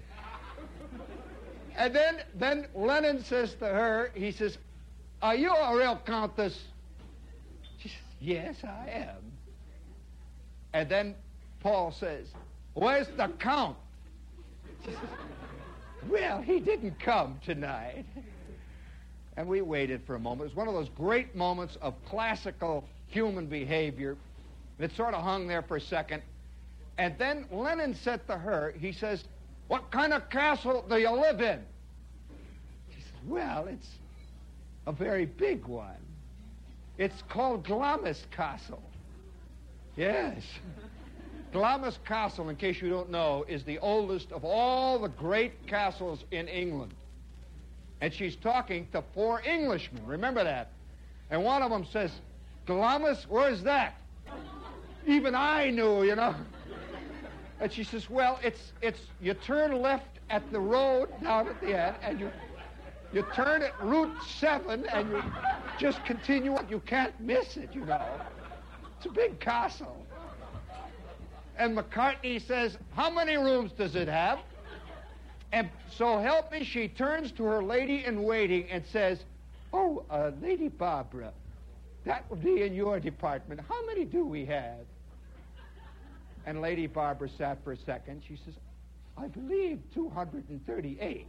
And 1.77 1.93
then, 1.93 2.17
then 2.33 2.67
Lennon 2.73 3.23
says 3.23 3.53
to 3.55 3.65
her, 3.65 4.11
he 4.15 4.31
says, 4.31 4.57
Are 5.21 5.35
you 5.35 5.53
a 5.53 5.75
real 5.75 5.99
countess? 6.05 6.57
She 7.77 7.89
says, 7.89 7.97
Yes, 8.19 8.55
I 8.63 8.89
am. 8.89 9.31
And 10.73 10.89
then 10.89 11.15
Paul 11.61 11.91
says, 11.91 12.27
Where's 12.73 13.07
the 13.17 13.29
count? 13.39 13.77
She 14.85 14.91
says, 14.91 14.99
Well, 16.09 16.41
he 16.41 16.59
didn't 16.59 16.99
come 16.99 17.39
tonight. 17.45 18.05
And 19.37 19.47
we 19.47 19.61
waited 19.61 20.01
for 20.05 20.15
a 20.15 20.19
moment. 20.19 20.41
It 20.41 20.55
was 20.55 20.55
one 20.55 20.67
of 20.67 20.73
those 20.73 20.89
great 20.89 21.35
moments 21.35 21.77
of 21.81 21.93
classical 22.05 22.85
human 23.07 23.47
behavior. 23.47 24.15
It 24.79 24.91
sort 24.95 25.13
of 25.13 25.23
hung 25.23 25.47
there 25.47 25.61
for 25.61 25.77
a 25.77 25.81
second. 25.81 26.21
And 26.97 27.17
then 27.17 27.45
Lennon 27.51 27.95
said 27.95 28.25
to 28.27 28.37
her, 28.37 28.73
he 28.79 28.91
says, 28.91 29.23
What 29.67 29.91
kind 29.91 30.13
of 30.13 30.29
castle 30.29 30.85
do 30.87 30.97
you 30.97 31.11
live 31.11 31.41
in? 31.41 31.59
She 32.93 33.01
says, 33.01 33.11
Well, 33.25 33.67
it's 33.67 33.87
a 34.87 34.91
very 34.91 35.25
big 35.25 35.65
one. 35.65 35.97
It's 36.97 37.21
called 37.29 37.65
Glamis 37.65 38.23
Castle. 38.31 38.81
Yes. 39.97 40.43
Glamis 41.51 41.97
Castle, 42.05 42.49
in 42.49 42.55
case 42.55 42.81
you 42.81 42.89
don't 42.89 43.09
know, 43.09 43.45
is 43.47 43.63
the 43.63 43.79
oldest 43.79 44.31
of 44.31 44.43
all 44.43 44.99
the 44.99 45.07
great 45.07 45.67
castles 45.67 46.23
in 46.31 46.47
England. 46.47 46.93
And 48.01 48.13
she's 48.13 48.35
talking 48.35 48.87
to 48.91 49.03
four 49.13 49.41
Englishmen. 49.45 50.05
Remember 50.05 50.43
that. 50.43 50.71
And 51.29 51.43
one 51.43 51.61
of 51.61 51.71
them 51.71 51.85
says, 51.85 52.11
Glamis, 52.65 53.25
where's 53.29 53.63
that? 53.63 53.95
Even 55.07 55.35
I 55.35 55.69
knew, 55.69 56.03
you 56.03 56.15
know. 56.15 56.35
And 57.59 57.71
she 57.71 57.83
says, 57.83 58.09
well, 58.09 58.39
it's, 58.43 58.73
it's, 58.81 58.99
you 59.21 59.33
turn 59.33 59.81
left 59.81 60.19
at 60.29 60.49
the 60.51 60.59
road 60.59 61.09
down 61.23 61.47
at 61.47 61.59
the 61.61 61.79
end, 61.79 61.95
and 62.01 62.19
you, 62.19 62.31
you 63.13 63.25
turn 63.33 63.61
at 63.61 63.81
Route 63.81 64.11
7, 64.39 64.85
and 64.87 65.09
you 65.09 65.23
just 65.79 66.03
continue 66.05 66.55
on. 66.55 66.67
You 66.69 66.81
can't 66.81 67.17
miss 67.19 67.55
it, 67.55 67.69
you 67.73 67.85
know. 67.85 68.05
It's 68.97 69.05
a 69.05 69.09
big 69.09 69.39
castle. 69.39 70.05
And 71.57 71.77
McCartney 71.77 72.45
says, 72.45 72.77
how 72.95 73.09
many 73.09 73.37
rooms 73.37 73.71
does 73.71 73.95
it 73.95 74.09
have? 74.09 74.39
And 75.55 75.69
so 75.89 76.19
help 76.19 76.51
me, 76.51 76.65
she 76.65 76.89
turns 76.89 77.31
to 77.31 77.45
her 77.45 77.63
lady 77.63 78.03
in 78.03 78.23
waiting 78.23 78.69
and 78.69 78.83
says, 78.91 79.23
Oh, 79.71 80.03
uh, 80.09 80.31
Lady 80.41 80.67
Barbara, 80.67 81.31
that 82.03 82.29
would 82.29 82.43
be 82.43 82.63
in 82.63 82.73
your 82.73 82.99
department. 82.99 83.61
How 83.69 83.85
many 83.85 84.03
do 84.03 84.25
we 84.25 84.43
have? 84.47 84.85
And 86.45 86.61
Lady 86.61 86.87
Barbara 86.87 87.29
sat 87.37 87.63
for 87.63 87.71
a 87.71 87.77
second. 87.77 88.21
She 88.27 88.37
says, 88.43 88.53
I 89.17 89.27
believe 89.27 89.79
238. 89.93 91.25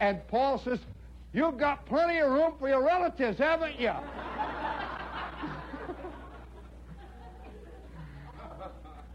And 0.00 0.26
Paul 0.26 0.58
says, 0.58 0.80
You've 1.32 1.56
got 1.56 1.86
plenty 1.86 2.18
of 2.18 2.32
room 2.32 2.54
for 2.58 2.68
your 2.68 2.84
relatives, 2.84 3.38
haven't 3.38 3.78
you? 3.78 3.92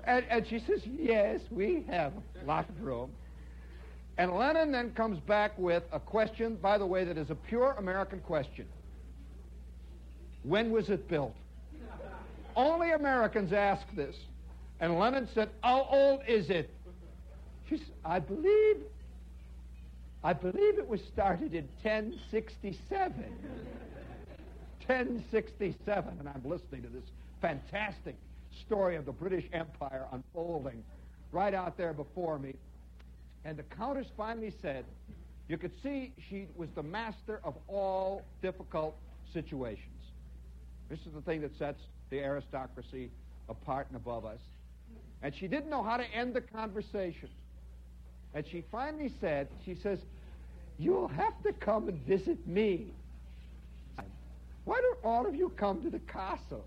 And, 0.06 0.26
and 0.30 0.46
she 0.48 0.60
says, 0.60 0.82
Yes, 0.86 1.42
we 1.50 1.86
have 1.90 2.14
a 2.42 2.46
lot 2.46 2.68
of 2.70 2.82
room. 2.82 3.12
And 4.18 4.34
Lennon 4.34 4.72
then 4.72 4.92
comes 4.92 5.20
back 5.20 5.58
with 5.58 5.84
a 5.92 6.00
question, 6.00 6.56
by 6.62 6.78
the 6.78 6.86
way, 6.86 7.04
that 7.04 7.18
is 7.18 7.32
a 7.32 7.36
pure 7.36 7.74
American 7.80 8.20
question. 8.20 8.68
When 10.44 10.72
was 10.72 10.90
it 10.90 11.08
built? 11.08 11.34
Only 12.56 12.92
Americans 12.92 13.54
ask 13.54 13.84
this. 13.96 14.16
And 14.80 15.00
Lennon 15.00 15.28
said, 15.34 15.50
How 15.64 15.88
old 15.90 16.22
is 16.28 16.50
it? 16.50 16.70
She 17.70 17.78
said, 17.78 17.88
I 18.04 18.20
believe, 18.20 18.78
I 20.24 20.34
believe 20.34 20.78
it 20.78 20.88
was 20.88 21.02
started 21.14 21.54
in 21.54 21.68
1067. 21.82 23.24
1067. 24.86 26.14
And 26.20 26.30
I'm 26.30 26.42
listening 26.44 26.82
to 26.84 26.90
this 26.90 27.04
fantastic 27.42 28.16
story 28.62 28.96
of 28.96 29.06
the 29.06 29.12
British 29.12 29.46
Empire 29.54 30.06
unfolding 30.12 30.84
right 31.32 31.54
out 31.54 31.78
there 31.78 31.94
before 31.94 32.40
me. 32.40 32.56
And 33.46 33.58
the 33.58 33.64
Countess 33.64 34.08
finally 34.16 34.54
said, 34.62 34.86
you 35.50 35.58
could 35.58 35.72
see 35.82 36.14
she 36.30 36.48
was 36.56 36.70
the 36.76 36.84
master 36.84 37.42
of 37.44 37.56
all 37.68 38.22
difficult 38.42 38.96
situations. 39.34 39.88
This 40.90 41.00
is 41.00 41.14
the 41.14 41.22
thing 41.22 41.42
that 41.42 41.58
sets 41.58 41.82
the 42.10 42.20
aristocracy 42.20 43.10
apart 43.50 43.88
and 43.90 43.98
above 43.98 44.26
us. 44.26 44.40
And 45.22 45.34
she 45.36 45.48
didn't 45.48 45.70
know 45.70 45.84
how 45.84 45.98
to 45.98 46.06
end 46.14 46.34
the 46.34 46.42
conversation. 46.42 47.30
And 48.34 48.46
she 48.48 48.64
finally 48.72 49.12
said, 49.20 49.48
she 49.66 49.76
says, 49.76 50.00
You'll 50.80 51.08
have 51.08 51.34
to 51.44 51.54
come 51.54 51.88
and 51.88 52.00
visit 52.06 52.48
me. 52.48 52.88
Why 54.66 54.82
don't 54.82 54.98
all 55.04 55.28
of 55.28 55.36
you 55.36 55.50
come 55.50 55.82
to 55.84 55.90
the 55.90 56.00
castle? 56.00 56.66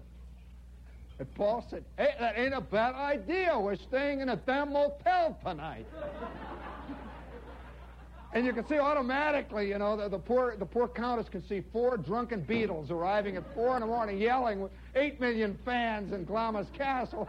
And 1.18 1.34
Paul 1.34 1.64
said, 1.70 1.84
Hey, 1.96 2.14
that 2.20 2.38
ain't 2.38 2.54
a 2.54 2.60
bad 2.60 2.94
idea. 2.94 3.58
We're 3.58 3.76
staying 3.76 4.20
in 4.20 4.28
a 4.28 4.36
damn 4.36 4.72
motel 4.72 5.38
tonight. 5.44 5.86
And 8.32 8.44
you 8.44 8.52
can 8.52 8.68
see 8.68 8.78
automatically, 8.78 9.68
you 9.68 9.78
know, 9.78 9.96
the, 9.96 10.10
the, 10.10 10.18
poor 10.18 10.56
the 10.58 10.66
poor 10.66 10.88
countess 10.88 11.26
can 11.26 11.46
see 11.48 11.62
four 11.72 11.96
drunken 11.96 12.42
Beatles 12.42 12.90
arriving 12.90 13.36
at 13.36 13.54
four 13.54 13.76
in 13.76 13.80
the 13.80 13.86
morning, 13.86 14.18
yelling 14.18 14.60
with 14.60 14.72
eight 14.94 15.18
million 15.20 15.58
fans 15.64 16.12
in 16.12 16.26
Glamis 16.26 16.66
Castle. 16.76 17.28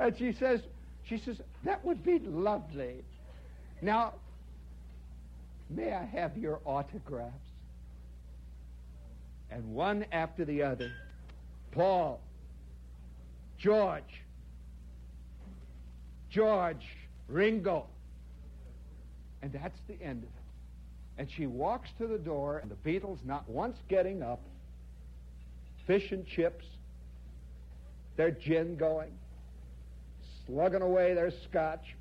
and 0.00 0.18
she 0.18 0.32
says, 0.32 0.60
she 1.04 1.18
says, 1.18 1.40
that 1.62 1.84
would 1.84 2.02
be 2.02 2.18
lovely. 2.18 3.04
Now, 3.80 4.14
may 5.70 5.92
I 5.92 6.04
have 6.04 6.36
your 6.36 6.60
autographs? 6.64 7.32
And 9.52 9.74
one 9.74 10.04
after 10.10 10.44
the 10.44 10.62
other, 10.62 10.90
Paul, 11.72 12.20
George, 13.58 14.22
George, 16.30 16.86
Ringo. 17.28 17.86
And 19.42 19.52
that's 19.52 19.78
the 19.88 20.00
end 20.02 20.22
of 20.22 20.28
it. 20.28 20.42
And 21.18 21.28
she 21.30 21.46
walks 21.46 21.90
to 21.98 22.06
the 22.06 22.18
door, 22.18 22.58
and 22.58 22.70
the 22.70 22.76
Beatles, 22.88 23.18
not 23.24 23.48
once 23.48 23.76
getting 23.88 24.22
up, 24.22 24.40
fish 25.86 26.12
and 26.12 26.26
chips, 26.26 26.64
their 28.16 28.30
gin 28.30 28.76
going, 28.76 29.12
slugging 30.46 30.82
away 30.82 31.14
their 31.14 31.32
scotch. 31.48 31.96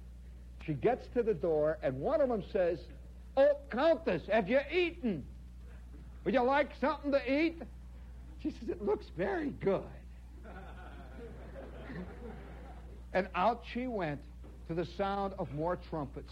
She 0.66 0.74
gets 0.74 1.08
to 1.16 1.24
the 1.24 1.34
door, 1.34 1.78
and 1.82 2.00
one 2.00 2.22
of 2.22 2.30
them 2.30 2.44
says, 2.52 2.80
Oh, 3.36 3.58
Countess, 3.70 4.22
have 4.32 4.50
you 4.50 4.60
eaten? 4.72 5.26
Would 6.24 6.34
you 6.34 6.44
like 6.44 6.70
something 6.80 7.12
to 7.12 7.34
eat? 7.34 7.62
She 8.42 8.52
says, 8.52 8.70
It 8.70 8.84
looks 8.84 9.06
very 9.18 9.50
good. 9.62 9.84
and 13.14 13.28
out 13.36 13.64
she 13.74 13.88
went 13.88 14.22
to 14.68 14.74
the 14.74 14.86
sound 14.98 15.34
of 15.38 15.54
more 15.54 15.78
trumpets. 15.90 16.32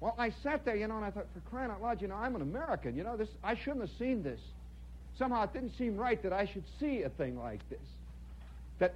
Well, 0.00 0.16
I 0.18 0.30
sat 0.42 0.64
there, 0.64 0.74
you 0.74 0.88
know, 0.88 0.96
and 0.96 1.04
I 1.04 1.12
thought, 1.12 1.26
for 1.32 1.48
crying 1.48 1.70
out 1.70 1.80
loud, 1.80 2.02
you 2.02 2.08
know, 2.08 2.16
I'm 2.16 2.34
an 2.34 2.42
American. 2.42 2.96
You 2.96 3.04
know, 3.04 3.16
this 3.16 3.28
I 3.44 3.54
shouldn't 3.54 3.82
have 3.82 3.98
seen 3.98 4.22
this. 4.22 4.40
Somehow 5.18 5.44
it 5.44 5.52
didn't 5.52 5.76
seem 5.78 5.96
right 5.96 6.20
that 6.22 6.32
I 6.32 6.46
should 6.46 6.64
see 6.80 7.02
a 7.02 7.08
thing 7.10 7.38
like 7.38 7.60
this. 7.70 7.78
That 8.80 8.94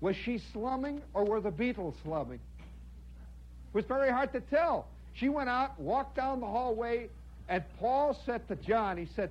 was 0.00 0.16
she 0.16 0.40
slumming 0.52 1.02
or 1.12 1.24
were 1.24 1.40
the 1.40 1.50
Beatles 1.50 1.94
slumming? 2.04 2.38
It 2.38 3.74
was 3.74 3.84
very 3.84 4.10
hard 4.10 4.32
to 4.32 4.40
tell. 4.40 4.86
She 5.12 5.28
went 5.28 5.50
out, 5.50 5.78
walked 5.78 6.16
down 6.16 6.40
the 6.40 6.46
hallway, 6.46 7.08
and 7.48 7.62
Paul 7.78 8.18
said 8.24 8.46
to 8.48 8.56
John, 8.56 8.96
he 8.96 9.08
said, 9.14 9.30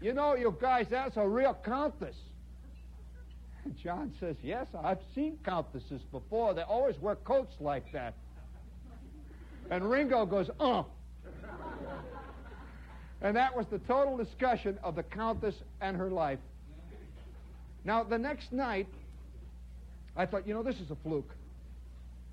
You 0.00 0.14
know, 0.14 0.34
you 0.34 0.56
guys, 0.60 0.86
that's 0.90 1.16
a 1.16 1.28
real 1.28 1.54
countess. 1.64 2.16
John 3.82 4.12
says, 4.18 4.36
Yes, 4.42 4.66
I've 4.82 5.00
seen 5.14 5.38
countesses 5.44 6.00
before. 6.10 6.54
They 6.54 6.62
always 6.62 6.98
wear 6.98 7.16
coats 7.16 7.54
like 7.60 7.92
that. 7.92 8.14
And 9.70 9.88
Ringo 9.88 10.26
goes, 10.26 10.50
uh. 10.58 10.82
And 13.22 13.36
that 13.36 13.54
was 13.54 13.66
the 13.70 13.78
total 13.80 14.16
discussion 14.16 14.78
of 14.82 14.96
the 14.96 15.02
Countess 15.02 15.54
and 15.80 15.96
her 15.96 16.10
life. 16.10 16.38
Now, 17.84 18.02
the 18.02 18.18
next 18.18 18.52
night, 18.52 18.88
I 20.16 20.26
thought, 20.26 20.46
you 20.46 20.54
know, 20.54 20.62
this 20.62 20.76
is 20.76 20.90
a 20.90 20.96
fluke. 20.96 21.30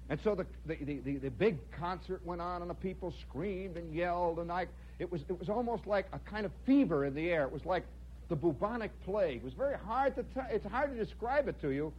And 0.10 0.20
so 0.24 0.36
the, 0.36 0.46
the, 0.66 1.00
the, 1.00 1.18
the, 1.18 1.30
big 1.30 1.58
concert 1.72 2.26
went 2.26 2.40
on, 2.40 2.62
and 2.62 2.70
the 2.70 2.76
people 2.76 3.14
screamed 3.28 3.76
and 3.76 3.94
yelled, 3.94 4.40
and 4.40 4.50
I, 4.50 4.68
it, 5.00 5.12
was, 5.12 5.22
it 5.30 5.40
was 5.40 5.50
almost 5.50 5.86
like 5.86 6.08
a 6.14 6.20
kind 6.20 6.46
of 6.46 6.52
fever 6.66 7.06
in 7.06 7.14
the 7.14 7.30
air. 7.30 7.44
It 7.44 7.52
was 7.52 7.66
like 7.66 7.86
the 8.30 8.36
bubonic 8.36 8.92
plague. 9.06 9.38
It 9.38 9.44
was 9.44 9.54
very 9.54 9.78
hard 9.78 10.16
to 10.16 10.24
tell. 10.34 10.46
It's 10.50 10.66
hard 10.66 10.96
to 10.96 11.04
describe 11.04 11.48
it 11.48 11.60
to 11.62 11.70
you. 11.70 11.94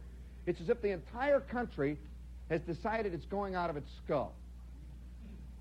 It's 0.45 0.59
as 0.61 0.69
if 0.69 0.81
the 0.81 0.91
entire 0.91 1.39
country 1.39 1.97
has 2.49 2.61
decided 2.61 3.13
it's 3.13 3.25
going 3.25 3.55
out 3.55 3.69
of 3.69 3.77
its 3.77 3.89
skull 4.03 4.33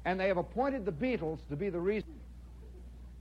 and 0.04 0.18
they 0.18 0.28
have 0.28 0.38
appointed 0.38 0.86
the 0.86 0.92
Beatles 0.92 1.38
to 1.50 1.56
be 1.56 1.68
the 1.68 1.78
reason. 1.78 2.14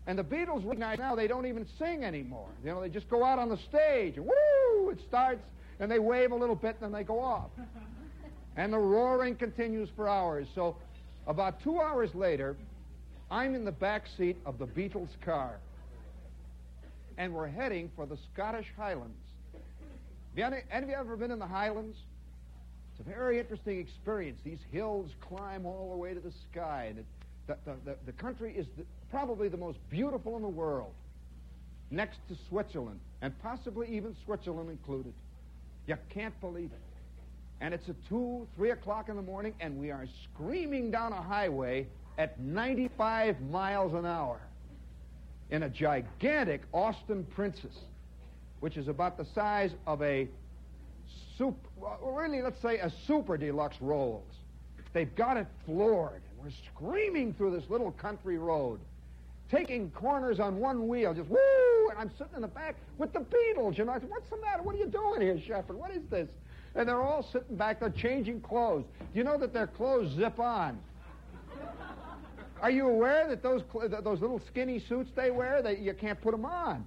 And 0.06 0.17
the 0.17 0.23
Beatles 0.23 0.63
recognize 0.63 0.99
now 0.99 1.15
they 1.15 1.27
don't 1.27 1.45
even 1.45 1.65
sing 1.77 2.06
anymore. 2.06 2.47
You 2.63 2.71
know, 2.71 2.80
they 2.80 2.88
just 2.88 3.10
go 3.10 3.25
out 3.25 3.39
on 3.39 3.49
the 3.49 3.58
stage 3.69 4.15
and 4.15 4.25
woo, 4.25 4.89
it 4.89 4.99
starts, 5.06 5.41
and 5.82 5.91
they 5.91 5.99
wave 5.99 6.32
a 6.32 6.36
little 6.36 6.56
bit, 6.56 6.77
and 6.80 6.84
then 6.84 6.91
they 6.93 7.03
go 7.03 7.19
off. 7.19 7.49
And 8.56 8.71
the 8.71 8.77
roaring 8.77 9.36
continues 9.36 9.89
for 9.97 10.08
hours. 10.08 10.47
So 10.56 10.77
about 11.27 11.62
two 11.62 11.82
hours 11.82 12.15
later, 12.15 12.56
I'm 13.30 13.56
in 13.56 13.66
the 13.66 13.72
back 13.72 14.06
seat 14.18 14.38
of 14.46 14.58
the 14.58 14.68
Beatles' 14.68 15.10
car. 15.22 15.58
And 17.18 17.34
we're 17.34 17.48
heading 17.48 17.92
for 17.96 18.06
the 18.06 18.18
Scottish 18.34 18.68
Highlands. 18.78 19.18
Have 20.38 20.84
of 20.84 20.90
you 20.90 20.96
ever 20.96 21.18
been 21.18 21.32
in 21.32 21.40
the 21.40 21.48
Highlands? 21.48 21.98
It's 22.92 23.08
a 23.08 23.10
very 23.10 23.40
interesting 23.40 23.80
experience. 23.80 24.40
These 24.44 24.60
hills 24.72 25.10
climb 25.20 25.66
all 25.66 25.92
the 25.92 25.98
way 25.98 26.13
to 26.13 26.20
the 26.20 26.32
sky, 26.52 26.88
and 26.90 27.00
it, 27.00 27.06
the, 27.48 27.58
the, 27.66 27.76
the, 27.86 27.98
the, 28.06 28.12
country 28.13 28.54
is 28.56 28.68
the, 28.78 28.84
probably 29.10 29.50
the 29.50 29.58
most 29.58 29.78
beautiful 29.90 30.36
in 30.36 30.42
the 30.42 30.48
world, 30.48 30.94
next 31.92 32.20
to 32.30 32.36
Switzerland, 32.50 33.00
and 33.22 33.34
possibly 33.42 33.88
even 33.90 34.16
Switzerland 34.26 34.70
included. 34.70 35.13
You 35.88 35.96
can't 36.10 36.40
believe 36.40 36.72
it. 36.72 36.80
And 37.60 37.74
it's 37.74 37.90
at 37.90 37.96
2, 38.10 38.48
3 38.56 38.72
o'clock 38.72 39.10
in 39.10 39.16
the 39.16 39.22
morning, 39.22 39.54
and 39.60 39.78
we 39.78 39.90
are 39.92 40.06
screaming 40.24 40.92
down 40.92 41.13
a 41.13 41.22
highway 41.22 41.88
at 42.17 42.39
95 42.39 43.41
miles 43.41 43.93
an 43.93 44.06
hour 44.06 44.39
in 45.49 45.63
a 45.63 45.69
gigantic 45.69 46.62
Austin 46.73 47.25
Princess, 47.36 47.77
which 48.60 48.75
is 48.77 48.88
about 48.88 49.17
the 49.17 49.25
size 49.25 49.71
of 49.86 50.01
a 50.01 50.27
really, 52.01 52.41
let's 52.41 52.60
say 52.62 52.80
a 52.80 52.91
super 53.06 53.38
deluxe 53.38 53.77
Rolls. 53.80 54.23
They've 54.93 55.13
got 55.15 55.38
it 55.38 55.45
floored, 55.65 56.23
and 56.32 56.43
we're 56.43 56.51
screaming 56.73 57.34
through 57.34 57.51
this 57.51 57.69
little 57.69 57.91
country 57.91 58.39
road, 58.39 58.80
taking 59.51 59.91
corners 59.91 60.39
on 60.39 60.58
one 60.58 60.88
wheel, 60.88 61.13
just 61.13 61.30
woo! 61.30 61.89
And 61.91 61.99
I'm 61.99 62.10
sitting 62.17 62.34
in 62.36 62.41
the 62.41 62.47
back 62.47 62.75
with 62.97 63.13
the 63.13 63.19
Beatles. 63.19 63.77
You 63.77 63.86
know, 63.86 63.91
I 63.91 63.99
said, 63.99 64.10
"What's 64.10 64.30
the 64.30 64.38
matter? 64.38 64.63
What 64.63 64.73
are 64.75 64.80
you 64.80 64.88
doing 64.88 65.21
here, 65.21 65.39
Shepherd? 65.39 65.77
What 65.77 65.91
is 65.91 66.03
this?" 66.10 66.27
And 66.73 66.89
they're 66.89 67.01
all 67.01 67.23
sitting 67.23 67.56
back 67.56 67.80
They're 67.80 67.89
changing 67.89 68.41
clothes. 68.41 68.86
Do 68.99 69.19
you 69.19 69.23
know 69.23 69.38
that 69.38 69.53
their 69.53 69.67
clothes 69.67 70.12
zip 70.15 70.39
on? 70.39 70.80
Are 72.62 72.72
you 72.72 72.88
aware 72.88 73.28
that 73.28 73.43
those 73.43 73.63
those 74.04 74.22
little 74.22 74.41
skinny 74.48 74.80
suits 74.80 75.12
they 75.15 75.32
wear 75.32 75.62
that 75.62 75.80
you 75.80 75.93
can't 75.93 76.20
put 76.20 76.32
them 76.32 76.46
on, 76.46 76.86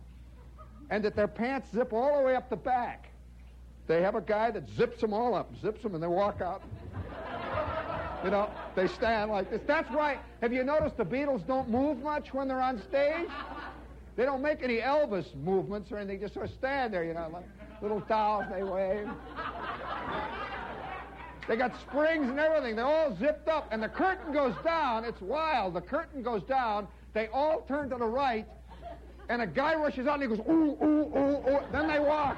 and 0.91 1.05
that 1.05 1.15
their 1.15 1.29
pants 1.29 1.71
zip 1.73 1.93
all 1.93 2.19
the 2.19 2.25
way 2.25 2.35
up 2.35 2.51
the 2.51 2.57
back? 2.57 3.11
They 3.87 4.03
have 4.03 4.15
a 4.15 4.21
guy 4.21 4.51
that 4.53 4.69
zips 4.71 5.01
them 5.01 5.13
all 5.13 5.35
up, 5.35 5.51
zips 5.61 5.83
them, 5.83 5.95
and 5.95 6.03
they 6.03 6.09
walk 6.09 6.41
out. 6.41 6.63
you 8.25 8.31
know, 8.31 8.49
they 8.77 8.87
stand 8.87 9.31
like 9.31 9.51
this. 9.51 9.63
That's 9.67 9.91
why, 9.91 10.19
have 10.41 10.53
you 10.53 10.63
noticed 10.63 10.97
the 10.97 11.05
Beatles 11.05 11.45
don't 11.47 11.69
move 11.69 12.01
much 12.01 12.33
when 12.33 12.47
they're 12.47 12.61
on 12.61 12.81
stage? 12.83 13.29
They 14.17 14.25
don't 14.25 14.43
make 14.43 14.63
any 14.63 14.79
Elvis 14.79 15.35
movements 15.35 15.91
or 15.91 15.99
anything, 15.99 16.21
just 16.21 16.35
sort 16.35 16.47
of 16.47 16.53
stand 16.53 16.95
there, 16.95 17.03
you 17.05 17.15
know, 17.15 17.31
like 17.33 17.45
little 17.83 18.01
dolls, 18.01 18.45
they 18.53 18.63
wave. 18.63 19.09
They 21.51 21.57
got 21.57 21.73
springs 21.81 22.29
and 22.29 22.39
everything. 22.39 22.77
They're 22.77 22.87
all 22.87 23.17
zipped 23.17 23.49
up. 23.49 23.67
And 23.73 23.83
the 23.83 23.89
curtain 23.89 24.33
goes 24.33 24.55
down. 24.63 25.05
It's 25.05 25.21
wild. 25.21 25.75
The 25.75 25.81
curtain 25.81 26.23
goes 26.23 26.45
down. 26.45 26.87
They 27.13 27.27
all 27.27 27.63
turn 27.63 27.91
to 27.91 27.97
the 27.97 28.07
right. 28.07 28.47
And 29.29 29.43
a 29.43 29.49
guy 29.49 29.75
rushes 29.75 30.07
out 30.07 30.23
and 30.23 30.31
he 30.31 30.37
goes, 30.37 30.47
ooh, 30.49 30.79
ooh, 30.81 31.13
ooh, 31.13 31.51
ooh. 31.51 31.61
Then 31.73 31.89
they 31.89 31.99
walk. 31.99 32.37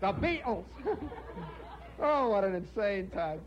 The 0.00 0.12
Beatles. 0.12 0.62
oh, 2.00 2.28
what 2.28 2.44
an 2.44 2.54
insane 2.54 3.10
time. 3.10 3.40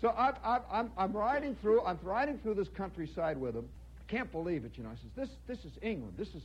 So 0.00 0.14
I'm, 0.16 0.32
I'm, 0.72 0.90
I'm 0.96 1.12
riding 1.12 1.54
through, 1.60 1.82
I'm 1.82 1.98
riding 2.02 2.38
through 2.38 2.54
this 2.54 2.68
countryside 2.74 3.36
with 3.36 3.52
them. 3.52 3.68
I 4.00 4.10
can't 4.10 4.32
believe 4.32 4.64
it, 4.64 4.72
you 4.76 4.84
know. 4.84 4.88
I 4.88 4.94
says, 4.94 5.28
this, 5.28 5.28
this 5.46 5.70
is 5.70 5.78
England. 5.82 6.14
This 6.16 6.28
is, 6.28 6.42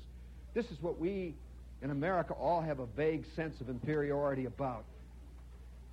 this 0.53 0.65
is 0.65 0.81
what 0.81 0.99
we 0.99 1.33
in 1.81 1.91
America 1.91 2.33
all 2.33 2.59
have 2.59 2.79
a 2.79 2.87
vague 2.87 3.23
sense 3.37 3.61
of 3.61 3.69
inferiority 3.69 4.43
about. 4.43 4.83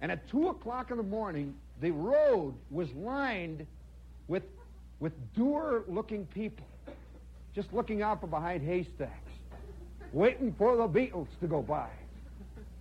And 0.00 0.10
at 0.10 0.28
2 0.30 0.48
o'clock 0.48 0.90
in 0.90 0.96
the 0.96 1.02
morning, 1.02 1.54
the 1.80 1.90
road 1.90 2.54
was 2.70 2.88
lined 2.92 3.66
with, 4.28 4.44
with 4.98 5.12
dour-looking 5.34 6.26
people, 6.26 6.66
just 7.54 7.72
looking 7.72 8.02
out 8.02 8.20
from 8.20 8.30
behind 8.30 8.62
haystacks, 8.66 9.32
waiting 10.12 10.54
for 10.56 10.76
the 10.76 10.88
Beatles 10.88 11.28
to 11.40 11.46
go 11.46 11.62
by 11.62 11.88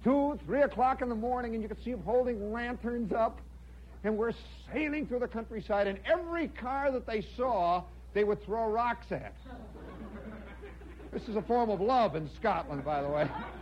two, 0.04 0.40
three 0.46 0.62
o'clock 0.62 1.02
in 1.02 1.10
the 1.10 1.16
morning, 1.16 1.54
and 1.54 1.64
you 1.64 1.70
could 1.70 1.84
see 1.84 1.92
them 1.92 2.04
holding 2.04 2.52
lanterns 2.52 3.12
up. 3.12 3.40
And 4.04 4.18
we're 4.18 4.32
sailing 4.74 5.06
through 5.08 5.20
the 5.20 5.28
countryside, 5.28 5.88
and 5.88 6.00
every 6.06 6.48
car 6.48 6.90
that 6.92 7.06
they 7.06 7.26
saw, 7.36 7.84
they 8.14 8.24
would 8.24 8.42
throw 8.46 8.70
rocks 8.70 9.12
at. 9.12 9.34
This 11.12 11.28
is 11.28 11.36
a 11.36 11.42
form 11.42 11.70
of 11.70 11.82
love 11.82 12.16
in 12.16 12.30
Scotland, 12.40 12.86
by 12.86 13.02
the 13.02 13.10
way. 13.10 13.30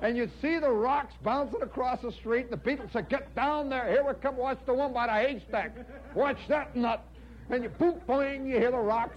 And 0.00 0.16
you'd 0.16 0.30
see 0.40 0.58
the 0.58 0.70
rocks 0.70 1.14
bouncing 1.22 1.62
across 1.62 2.00
the 2.02 2.12
street, 2.12 2.44
and 2.44 2.52
the 2.52 2.56
people 2.56 2.86
said, 2.92 3.08
Get 3.08 3.34
down 3.34 3.68
there, 3.68 3.90
here 3.90 4.04
we 4.06 4.14
come, 4.14 4.36
watch 4.36 4.58
the 4.64 4.74
one 4.74 4.92
by 4.92 5.06
the 5.06 5.12
haystack. 5.12 5.72
Watch 6.14 6.38
that 6.48 6.76
nut. 6.76 7.04
And 7.50 7.64
you 7.64 7.68
boom, 7.70 8.00
boing, 8.08 8.46
you 8.46 8.58
hear 8.58 8.70
the 8.70 8.78
rocks. 8.78 9.16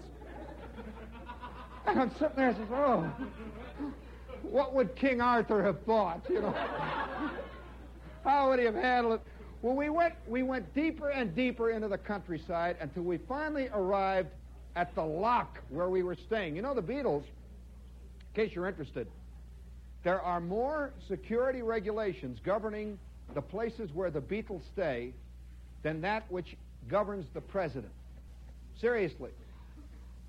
And 1.86 2.00
I'm 2.00 2.12
sitting 2.12 2.36
there 2.36 2.50
and 2.50 2.58
says, 2.58 2.68
Oh, 2.72 3.12
what 4.44 4.74
would 4.74 4.96
King 4.96 5.22
Arthur 5.22 5.64
have 5.64 5.82
thought, 5.84 6.22
you 6.30 6.42
know? 6.42 6.56
How 8.24 8.50
would 8.50 8.60
he 8.60 8.66
have 8.66 8.76
handled 8.76 9.16
it? 9.16 9.22
Well, 9.62 9.76
we 9.76 9.90
went, 9.90 10.16
we 10.28 10.42
went 10.42 10.74
deeper 10.74 11.10
and 11.10 11.36
deeper 11.36 11.70
into 11.70 11.88
the 11.88 11.98
countryside 11.98 12.78
until 12.80 13.04
we 13.04 13.18
finally 13.18 13.70
arrived 13.74 14.30
at 14.76 14.96
the 14.96 15.04
lock 15.04 15.60
where 15.70 15.90
we 15.90 16.02
were 16.02 16.16
staying. 16.16 16.56
You 16.56 16.64
know, 16.64 16.74
the 16.74 16.82
Beatles, 16.82 17.24
in 17.24 18.44
case 18.44 18.56
you're 18.56 18.68
interested, 18.68 19.08
there 20.04 20.22
are 20.22 20.42
more 20.42 20.92
security 21.08 21.62
regulations 21.62 22.40
governing 22.44 22.98
the 23.34 23.42
places 23.42 23.90
where 23.94 24.10
the 24.10 24.22
Beatles 24.22 24.62
stay 24.74 25.14
than 25.84 26.02
that 26.02 26.30
which 26.32 26.58
governs 26.90 27.26
the 27.34 27.42
president. 27.42 27.92
Seriously. 28.80 29.32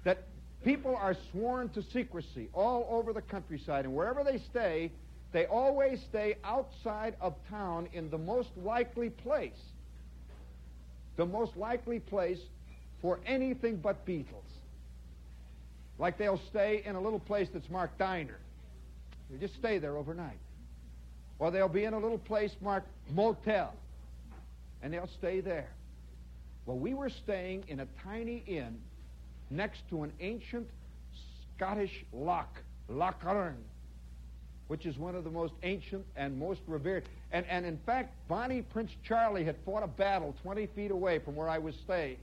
That 0.04 0.24
people 0.64 0.94
are 0.94 1.16
sworn 1.30 1.70
to 1.70 1.82
secrecy 1.92 2.48
all 2.52 2.86
over 2.90 3.12
the 3.12 3.22
countryside, 3.22 3.84
and 3.84 3.94
wherever 3.94 4.22
they 4.22 4.38
stay, 4.50 4.90
they 5.32 5.46
always 5.46 6.00
stay 6.10 6.36
outside 6.44 7.16
of 7.20 7.34
town 7.48 7.88
in 7.94 8.10
the 8.10 8.18
most 8.18 8.50
likely 8.62 9.08
place. 9.08 9.52
The 11.16 11.24
most 11.24 11.56
likely 11.56 12.00
place 12.00 12.38
for 13.00 13.18
anything 13.26 13.76
but 13.76 14.06
Beatles. 14.06 14.26
Like 15.98 16.18
they'll 16.18 16.40
stay 16.50 16.82
in 16.84 16.94
a 16.94 17.00
little 17.00 17.18
place 17.18 17.48
that's 17.52 17.68
marked 17.70 17.98
diner. 17.98 18.38
Just 19.40 19.54
stay 19.54 19.78
there 19.78 19.96
overnight. 19.96 20.38
Or 21.38 21.50
they'll 21.50 21.68
be 21.68 21.84
in 21.84 21.94
a 21.94 21.98
little 21.98 22.18
place 22.18 22.52
marked 22.60 22.88
motel. 23.10 23.74
And 24.82 24.92
they'll 24.92 25.10
stay 25.18 25.40
there. 25.40 25.68
Well, 26.66 26.78
we 26.78 26.94
were 26.94 27.10
staying 27.10 27.64
in 27.68 27.80
a 27.80 27.86
tiny 28.04 28.42
inn 28.46 28.78
next 29.50 29.80
to 29.90 30.02
an 30.02 30.12
ancient 30.20 30.68
Scottish 31.56 32.04
loch, 32.12 32.60
Loch 32.88 33.24
Earn, 33.24 33.56
which 34.68 34.86
is 34.86 34.96
one 34.96 35.14
of 35.14 35.24
the 35.24 35.30
most 35.30 35.52
ancient 35.62 36.04
and 36.16 36.38
most 36.38 36.60
revered. 36.66 37.04
And, 37.32 37.44
and 37.46 37.66
in 37.66 37.78
fact, 37.84 38.14
Bonnie 38.28 38.62
Prince 38.62 38.92
Charlie 39.04 39.44
had 39.44 39.56
fought 39.64 39.82
a 39.82 39.88
battle 39.88 40.34
20 40.42 40.66
feet 40.68 40.90
away 40.90 41.18
from 41.18 41.36
where 41.36 41.48
I 41.48 41.58
was 41.58 41.74
staying. 41.84 42.16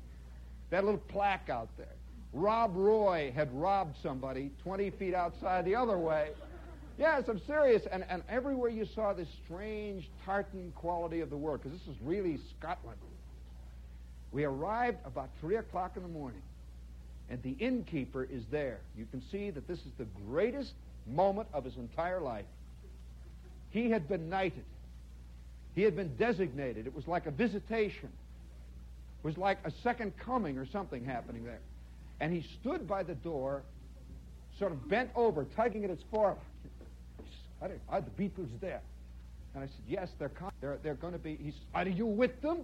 That 0.69 0.86
little 0.86 1.02
plaque 1.08 1.50
out 1.50 1.69
there. 1.78 1.88
Rob 2.34 2.76
Roy 2.76 3.32
had 3.36 3.52
robbed 3.54 3.95
somebody 4.04 4.52
20 4.63 4.91
feet 4.91 5.13
outside 5.13 5.65
the 5.65 5.76
other 5.76 5.98
way. 5.98 6.30
Yes, 7.00 7.24
I'm 7.30 7.40
serious. 7.48 7.82
And, 7.90 8.04
and 8.10 8.22
everywhere 8.30 8.70
you 8.70 8.86
saw 8.94 9.14
this 9.14 9.30
strange 9.46 10.10
tartan 10.26 10.74
quality 10.76 11.22
of 11.22 11.30
the 11.30 11.38
world, 11.38 11.62
because 11.64 11.80
this 11.80 11.88
is 11.88 12.02
really 12.04 12.38
Scotland. 12.60 12.98
We 14.34 14.44
arrived 14.44 14.98
about 15.06 15.30
3 15.40 15.56
o'clock 15.56 15.94
in 15.96 16.04
the 16.04 16.10
morning, 16.10 16.42
and 17.30 17.42
the 17.42 17.56
innkeeper 17.58 18.26
is 18.26 18.44
there. 18.52 18.80
You 18.98 19.08
can 19.10 19.24
see 19.32 19.50
that 19.50 19.66
this 19.66 19.80
is 19.80 19.92
the 19.98 20.08
greatest 20.28 20.74
moment 21.08 21.48
of 21.54 21.64
his 21.64 21.78
entire 21.78 22.20
life. 22.20 22.46
He 23.72 23.90
had 23.90 24.10
been 24.10 24.30
knighted. 24.30 24.66
He 25.76 25.84
had 25.84 25.96
been 25.96 26.16
designated. 26.18 26.86
It 26.86 26.94
was 26.94 27.08
like 27.08 27.28
a 27.28 27.32
visitation. 27.32 28.10
It 29.24 29.26
was 29.26 29.38
like 29.38 29.60
a 29.64 29.72
second 29.84 30.14
coming 30.18 30.58
or 30.58 30.66
something 30.66 31.06
happening 31.06 31.46
there. 31.46 31.62
And 32.20 32.34
he 32.34 32.46
stood 32.60 32.88
by 32.88 33.04
the 33.04 33.16
door, 33.16 33.64
sort 34.58 34.74
of 34.74 34.90
bent 34.90 35.12
over, 35.16 35.46
tugging 35.56 35.86
at 35.86 35.90
his 35.90 36.00
forelock. 36.12 36.40
Are, 37.62 37.69
are 37.89 38.02
the 38.02 38.12
Beatles 38.12 38.50
there? 38.62 38.82
And 39.54 39.63
I 39.63 39.67
said, 39.67 39.84
yes, 39.88 40.10
they're, 40.19 40.32
they're, 40.62 40.78
they're 40.84 40.93
going 40.95 41.13
to 41.13 41.19
be. 41.19 41.36
He 41.36 41.52
said, 41.52 41.88
are 41.88 41.89
you 41.89 42.06
with 42.06 42.41
them? 42.41 42.60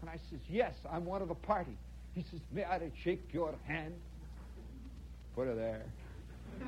And 0.00 0.10
I 0.10 0.18
says, 0.30 0.40
yes, 0.48 0.74
I'm 0.90 1.04
one 1.04 1.22
of 1.22 1.28
the 1.28 1.34
party. 1.34 1.76
He 2.14 2.24
says, 2.30 2.40
may 2.52 2.64
I 2.64 2.80
shake 3.02 3.28
your 3.32 3.54
hand? 3.66 3.94
Put 5.34 5.46
her 5.46 5.54
there. 5.54 5.82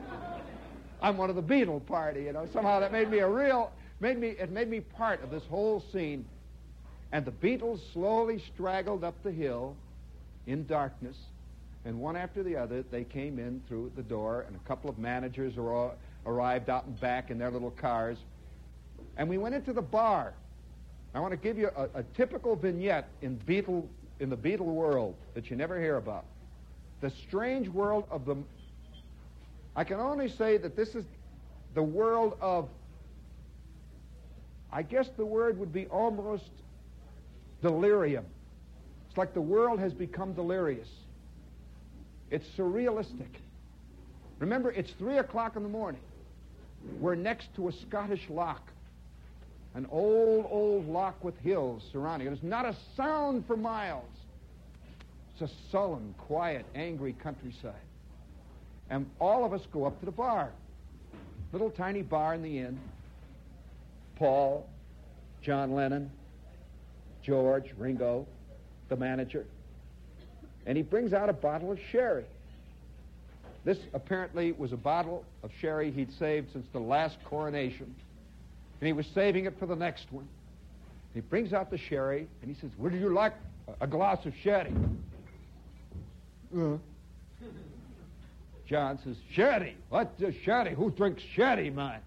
I'm 1.02 1.16
one 1.16 1.31
of 1.31 1.37
the 1.37 1.42
Beatle 1.42 1.85
party, 1.87 2.24
you 2.24 2.33
know. 2.33 2.48
Somehow 2.52 2.81
that 2.81 2.92
made 2.92 3.11
me 3.11 3.18
a 3.18 3.28
real, 3.28 3.70
made 4.00 4.18
me, 4.18 4.28
it 4.28 4.50
made 4.50 4.68
me 4.68 4.81
part 4.81 5.22
of 5.22 5.31
this 5.31 5.44
whole 5.48 5.83
scene. 5.92 6.24
And 7.12 7.24
the 7.24 7.31
Beatles 7.31 7.81
slowly 7.92 8.42
straggled 8.52 9.04
up 9.04 9.14
the 9.22 9.31
hill 9.31 9.76
in 10.46 10.66
darkness, 10.66 11.16
and 11.85 12.00
one 12.00 12.16
after 12.16 12.42
the 12.42 12.57
other, 12.57 12.83
they 12.90 13.04
came 13.04 13.38
in 13.38 13.62
through 13.68 13.92
the 13.96 14.02
door, 14.02 14.44
and 14.46 14.57
a 14.57 14.68
couple 14.68 14.90
of 14.90 14.98
managers 14.98 15.57
arrived 16.29 16.71
out 16.71 16.85
and 16.85 17.01
back 17.01 17.31
in 17.31 17.38
their 17.38 17.51
little 17.51 17.71
cars. 17.71 18.19
And 19.17 19.29
we 19.29 19.38
went 19.38 19.55
into 19.55 19.73
the 19.73 19.83
bar. 19.83 20.35
I 21.14 21.21
want 21.21 21.33
to 21.33 21.37
give 21.37 21.59
you 21.59 21.71
a, 21.77 21.88
a 21.95 22.03
typical 22.14 22.55
vignette 22.55 23.09
in 23.23 23.38
Beatle 23.38 23.87
in 24.21 24.31
the 24.31 24.37
Beatle 24.37 24.61
world 24.67 25.14
that 25.35 25.49
you 25.51 25.57
never 25.57 25.81
hear 25.81 25.97
about. 25.97 26.25
The 27.01 27.11
strange 27.11 27.69
world 27.69 28.05
of 28.11 28.27
the 28.27 28.37
I 29.79 29.85
can 29.85 30.01
only 30.01 30.29
say 30.29 30.57
that 30.57 30.75
this 30.75 30.97
is 30.97 31.05
the 31.75 31.83
world 31.83 32.37
of, 32.41 32.69
I 34.73 34.83
guess 34.83 35.09
the 35.17 35.25
word 35.25 35.57
would 35.61 35.73
be 35.73 35.87
almost 35.87 36.51
delirium. 37.62 38.27
It's 39.09 39.17
like 39.17 39.35
the 39.35 39.41
world 39.41 39.79
has 39.79 39.95
become 39.95 40.33
delirious. 40.33 40.88
It's 42.33 42.45
surrealistic. 42.57 43.29
Remember, 44.41 44.73
it's 44.73 44.91
3 44.99 45.19
o'clock 45.19 45.55
in 45.55 45.62
the 45.62 45.69
morning. 45.69 46.01
We're 47.01 47.14
next 47.14 47.55
to 47.57 47.68
a 47.68 47.72
Scottish 47.72 48.29
loch, 48.29 48.62
an 49.74 49.87
old, 49.90 50.46
old 50.51 50.88
loch 50.88 51.22
with 51.22 51.38
hills 51.38 51.83
surrounding 51.92 52.27
it. 52.27 52.31
There's 52.31 52.42
not 52.42 52.64
a 52.64 52.74
sound 52.96 53.46
for 53.46 53.57
miles. 53.57 54.05
It's 55.33 55.51
a 55.51 55.55
sullen, 55.70 56.14
quiet, 56.18 56.66
angry 56.74 57.14
countryside. 57.22 57.74
And 58.90 59.09
all 59.20 59.44
of 59.44 59.53
us 59.53 59.62
go 59.72 59.85
up 59.85 59.98
to 60.01 60.07
the 60.07 60.12
bar. 60.12 60.51
Little 61.53 61.70
tiny 61.70 62.03
bar 62.03 62.35
in 62.35 62.42
the 62.42 62.59
inn. 62.59 62.79
Paul, 64.16 64.68
John 65.42 65.72
Lennon, 65.72 66.11
George, 67.22 67.72
Ringo, 67.79 68.27
the 68.88 68.96
manager. 68.96 69.46
And 70.66 70.77
he 70.77 70.83
brings 70.83 71.12
out 71.12 71.29
a 71.29 71.33
bottle 71.33 71.70
of 71.70 71.79
sherry. 71.92 72.24
This 73.68 73.76
apparently 73.92 74.52
was 74.52 74.72
a 74.72 74.78
bottle 74.78 75.26
of 75.42 75.50
sherry 75.61 75.90
he'd 75.90 76.11
saved 76.14 76.54
since 76.54 76.66
the 76.72 76.78
last 76.78 77.18
coronation. 77.26 77.94
And 78.81 78.87
he 78.87 78.94
was 78.94 79.04
saving 79.14 79.44
it 79.44 79.59
for 79.59 79.66
the 79.66 79.76
next 79.76 80.11
one. 80.11 80.26
He 81.12 81.20
brings 81.20 81.52
out 81.52 81.70
the 81.70 81.76
sherry 81.76 82.28
and 82.40 82.50
he 82.50 82.59
says, 82.59 82.70
Would 82.78 82.94
you 82.94 83.11
like 83.11 83.35
a 83.83 83.87
glass 83.87 84.24
of 84.24 84.33
sherry? 84.42 84.72
Uh. 86.57 86.78
John 88.66 88.98
says, 89.04 89.16
Sherry. 89.33 89.76
What 89.90 90.14
sherry? 90.42 90.74
Who 90.74 90.90
drinks 90.90 91.22
sherry, 91.35 91.68
man? 91.68 92.00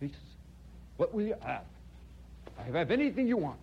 He 0.00 0.08
says, 0.08 0.16
What 0.96 1.14
will 1.14 1.26
you 1.26 1.36
have? 1.44 1.62
I 2.58 2.76
have 2.76 2.90
anything 2.90 3.28
you 3.28 3.36
want. 3.36 3.60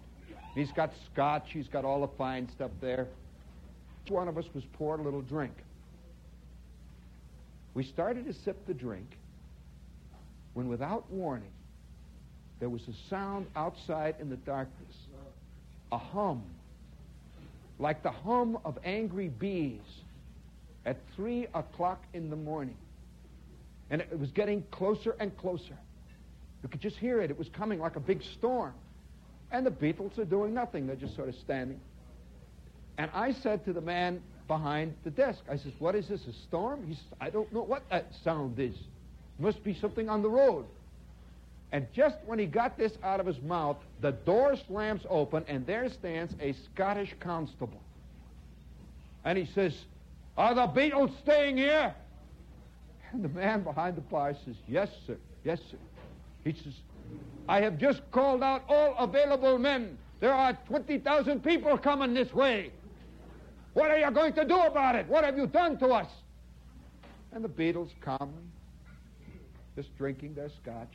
He's 0.54 0.72
got 0.72 0.94
scotch. 1.12 1.50
He's 1.50 1.68
got 1.68 1.84
all 1.84 2.00
the 2.00 2.14
fine 2.18 2.48
stuff 2.56 2.72
there. 2.80 3.10
Each 4.06 4.12
one 4.12 4.30
of 4.30 4.38
us 4.38 4.46
was 4.54 4.64
poured 4.78 5.02
a 5.02 5.04
little 5.04 5.22
drink. 5.22 5.52
We 7.76 7.84
started 7.84 8.26
to 8.26 8.34
sip 8.34 8.66
the 8.66 8.74
drink 8.74 9.06
when, 10.54 10.68
without 10.70 11.12
warning, 11.12 11.52
there 12.60 12.70
was 12.70 12.82
a 12.88 13.10
sound 13.10 13.46
outside 13.56 14.16
in 14.20 14.30
the 14.30 14.38
darkness, 14.38 14.96
a 15.92 15.98
hum, 15.98 16.42
like 17.78 18.02
the 18.02 18.12
hum 18.12 18.58
of 18.64 18.80
angry 18.86 19.28
bees 19.28 19.82
at 20.86 20.98
3 21.16 21.48
o'clock 21.54 22.02
in 22.14 22.30
the 22.30 22.36
morning. 22.38 22.78
And 23.90 24.02
it 24.02 24.18
was 24.18 24.32
getting 24.32 24.64
closer 24.72 25.16
and 25.20 25.36
closer. 25.38 25.78
You 26.64 26.70
could 26.70 26.82
just 26.82 26.98
hear 26.98 27.22
it. 27.22 27.30
It 27.30 27.38
was 27.38 27.50
coming 27.50 27.80
like 27.80 27.98
a 27.98 28.00
big 28.00 28.24
storm. 28.24 28.74
And 29.52 29.66
the 29.66 29.72
Beatles 29.72 30.18
are 30.18 30.26
doing 30.26 30.54
nothing. 30.54 30.88
They're 30.88 30.96
just 30.96 31.16
sort 31.16 31.30
of 31.30 31.36
standing. 31.36 31.80
And 32.98 33.12
I 33.14 33.34
said 33.34 33.66
to 33.66 33.74
the 33.74 33.82
man 33.82 34.22
behind 34.48 34.94
the 35.04 35.10
desk, 35.10 35.40
I 35.50 35.58
says, 35.58 35.74
what 35.80 35.96
is 35.96 36.08
this, 36.08 36.26
a 36.28 36.34
storm? 36.34 36.86
He 36.88 36.94
says, 36.94 37.04
I 37.20 37.30
don't 37.30 37.52
know 37.54 37.64
what 37.64 37.90
that 37.90 38.12
sound 38.24 38.60
is. 38.60 38.76
Must 39.40 39.64
be 39.64 39.74
something 39.74 40.10
on 40.10 40.22
the 40.22 40.30
road. 40.30 40.66
And 41.72 41.88
just 41.94 42.18
when 42.26 42.40
he 42.40 42.46
got 42.46 42.78
this 42.78 42.94
out 43.04 43.20
of 43.20 43.26
his 43.26 43.42
mouth, 43.42 43.78
the 44.02 44.12
door 44.12 44.56
slams 44.68 45.02
open, 45.10 45.44
and 45.48 45.66
there 45.66 45.90
stands 45.90 46.34
a 46.40 46.54
Scottish 46.54 47.14
constable. 47.20 47.82
And 49.26 49.38
he 49.38 49.46
says, 49.46 49.74
are 50.38 50.54
the 50.54 50.68
Beatles 50.68 51.18
staying 51.20 51.58
here? 51.58 51.94
And 53.12 53.24
the 53.24 53.30
man 53.30 53.64
behind 53.64 53.96
the 53.96 54.02
bar 54.02 54.36
says, 54.46 54.56
Yes, 54.68 54.90
sir. 55.08 55.16
Yes, 55.44 55.60
sir. 55.72 55.78
He 56.44 56.52
says, 56.52 56.74
I 57.48 57.62
have 57.62 57.78
just 57.78 58.02
called 58.12 58.44
out 58.44 58.64
all 58.68 58.96
available 58.98 59.58
men. 59.58 59.98
There 60.20 60.34
are 60.34 60.58
20,000 60.68 61.44
people 61.44 61.78
coming 61.78 62.14
this 62.14 62.34
way. 62.34 62.72
What 63.76 63.92
are 63.92 63.98
you 63.98 64.10
going 64.10 64.32
to 64.34 64.46
do 64.46 64.58
about 64.58 64.96
it? 64.96 65.06
What 65.10 65.26
have 65.26 65.38
you 65.38 65.48
done 65.48 65.78
to 65.80 65.88
us? 65.88 66.08
And 67.34 67.44
the 67.44 67.50
Beatles 67.50 67.90
calmly, 68.00 68.46
just 69.76 69.96
drinking 69.98 70.34
their 70.34 70.50
scotch. 70.62 70.94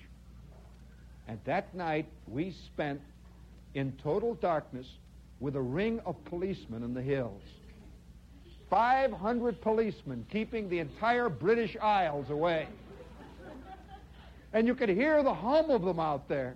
And 1.28 1.38
that 1.44 1.74
night 1.74 2.06
we 2.26 2.56
spent 2.72 3.02
in 3.74 3.92
total 4.02 4.32
darkness 4.34 4.86
with 5.40 5.56
a 5.56 5.60
ring 5.60 6.00
of 6.06 6.16
policemen 6.24 6.82
in 6.82 6.94
the 6.94 7.02
hills. 7.02 7.42
500 8.70 9.60
policemen 9.60 10.24
keeping 10.32 10.70
the 10.70 10.78
entire 10.78 11.28
British 11.28 11.76
Isles 11.82 12.30
away. 12.30 12.66
And 14.54 14.66
you 14.66 14.74
could 14.74 14.88
hear 14.88 15.22
the 15.22 15.34
hum 15.34 15.68
of 15.70 15.82
them 15.82 16.00
out 16.00 16.30
there. 16.30 16.54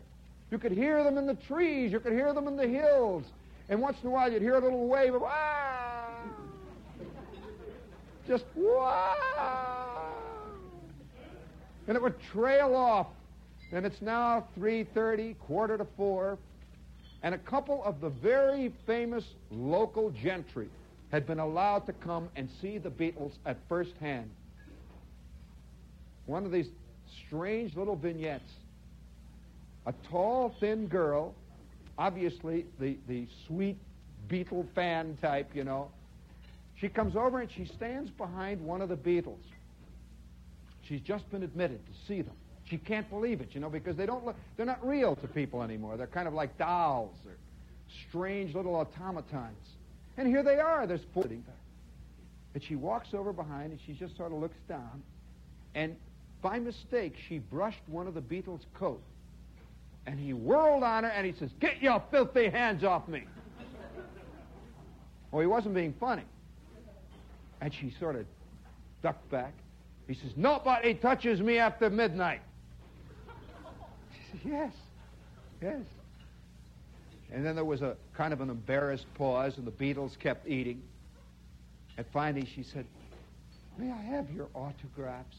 You 0.51 0.57
could 0.57 0.73
hear 0.73 1.05
them 1.05 1.19
in 1.19 1.27
the 1.27 1.35
trees. 1.35 1.93
You 1.93 2.01
could 2.01 2.15
hear 2.15 2.33
them 2.33 2.49
in 2.49 2.57
the 2.57 2.67
hills. 2.67 3.25
And 3.69 3.83
once 3.83 3.99
in 4.03 4.09
a 4.09 4.11
while, 4.11 4.33
you'd 4.33 4.41
hear 4.41 4.55
a 4.55 4.61
little 4.61 4.87
wave 4.87 5.15
of, 5.15 5.23
ah! 5.23 6.04
Just, 8.27 8.45
wow! 8.55 10.15
And 11.87 11.97
it 11.97 12.03
would 12.03 12.21
trail 12.33 12.75
off. 12.75 13.07
And 13.73 13.85
it's 13.85 14.01
now 14.01 14.47
3.30, 14.59 15.37
quarter 15.41 15.77
to 15.77 15.87
4. 15.97 16.39
And 17.23 17.35
a 17.35 17.39
couple 17.39 17.83
of 17.85 18.01
the 18.01 18.11
very 18.11 18.73
famous 18.87 19.25
local 19.51 20.11
gentry 20.11 20.69
had 21.11 21.27
been 21.27 21.39
allowed 21.39 21.87
to 21.87 21.93
come 21.93 22.29
and 22.37 22.49
see 22.61 22.79
the 22.79 22.91
Beatles 22.91 23.33
at 23.47 23.57
first 23.69 23.93
hand. 24.01 24.31
One 26.27 26.45
of 26.45 26.53
these 26.53 26.69
strange 27.27 27.77
little 27.77 27.97
vignettes. 27.97 28.51
A 29.87 29.95
tall, 30.11 30.55
thin 30.61 30.87
girl, 30.87 31.35
obviously 31.99 32.65
the, 32.81 32.97
the 33.07 33.27
sweet 33.47 33.77
Beatle 34.29 34.67
fan 34.75 35.19
type, 35.21 35.51
you 35.55 35.65
know. 35.65 35.91
She 36.77 36.89
comes 36.89 37.17
over 37.17 37.41
and 37.41 37.51
she 37.51 37.65
stands 37.65 38.11
behind 38.11 38.61
one 38.61 38.81
of 38.81 38.89
the 38.89 38.97
Beatles. 38.97 39.45
She's 40.83 41.01
just 41.01 41.31
been 41.31 41.43
admitted 41.43 41.81
to 41.87 41.93
see 42.07 42.23
them. 42.23 42.35
She 42.65 42.79
can't 42.79 43.09
believe 43.11 43.41
it, 43.41 43.51
you 43.53 43.61
know, 43.61 43.69
because 43.69 43.97
they 43.97 44.07
don't 44.07 44.25
look, 44.25 44.37
they're 44.57 44.67
not 44.67 44.87
real 44.87 45.17
to 45.17 45.29
people 45.29 45.63
anymore. 45.63 45.97
They're 45.97 46.07
kind 46.07 46.27
of 46.27 46.35
like 46.35 46.57
dolls 46.59 47.17
or 47.27 47.33
strange 48.09 48.55
little 48.55 48.75
automatons. 48.75 49.57
And 50.17 50.29
here 50.29 50.43
they 50.43 50.59
are, 50.59 50.87
they're 50.87 50.99
sitting 51.15 51.45
there. 51.47 51.57
And 52.55 52.63
she 52.63 52.77
walks 52.77 53.09
over 53.13 53.33
behind 53.33 53.73
and 53.73 53.81
she 53.87 53.93
just 53.93 54.17
sort 54.17 54.33
of 54.33 54.39
looks 54.39 54.57
down. 54.69 55.03
And 55.75 55.97
by 56.41 56.59
mistake, 56.59 57.17
she 57.29 57.39
brushed 57.39 57.83
one 57.87 58.07
of 58.07 58.15
the 58.15 58.21
Beatles' 58.21 58.61
coat. 58.75 59.03
And 60.07 60.19
he 60.21 60.33
whirled 60.33 60.83
on 60.83 61.05
her 61.05 61.11
and 61.11 61.27
he 61.27 61.33
says, 61.39 61.51
Get 61.61 61.83
your 61.83 62.03
filthy 62.11 62.49
hands 62.49 62.85
off 62.85 63.09
me. 63.09 63.25
well, 65.31 65.41
he 65.41 65.47
wasn't 65.47 65.75
being 65.75 65.95
funny. 65.99 66.25
And 67.65 67.73
she 67.73 67.95
sort 67.99 68.15
of 68.15 68.27
ducked 69.03 69.31
back. 69.31 69.55
He 70.07 70.13
says, 70.13 70.33
Nobody 70.37 70.93
touches 70.93 71.41
me 71.41 71.57
after 71.57 71.89
midnight. 71.89 72.43
She 74.13 74.21
says, 74.33 74.41
Yes, 74.45 74.73
yes. 75.63 75.81
And 77.33 77.45
then 77.45 77.55
there 77.55 77.65
was 77.65 77.81
a 77.81 77.97
kind 78.15 78.35
of 78.35 78.43
an 78.43 78.51
embarrassed 78.51 79.07
pause, 79.15 79.57
and 79.57 79.67
the 79.67 79.73
Beatles 79.73 80.19
kept 80.19 80.47
eating. 80.47 80.83
And 81.97 82.05
finally 82.13 82.47
she 82.55 82.63
said, 82.63 82.85
May 83.79 83.91
I 83.91 84.03
have 84.03 84.31
your 84.31 84.49
autographs? 84.53 85.39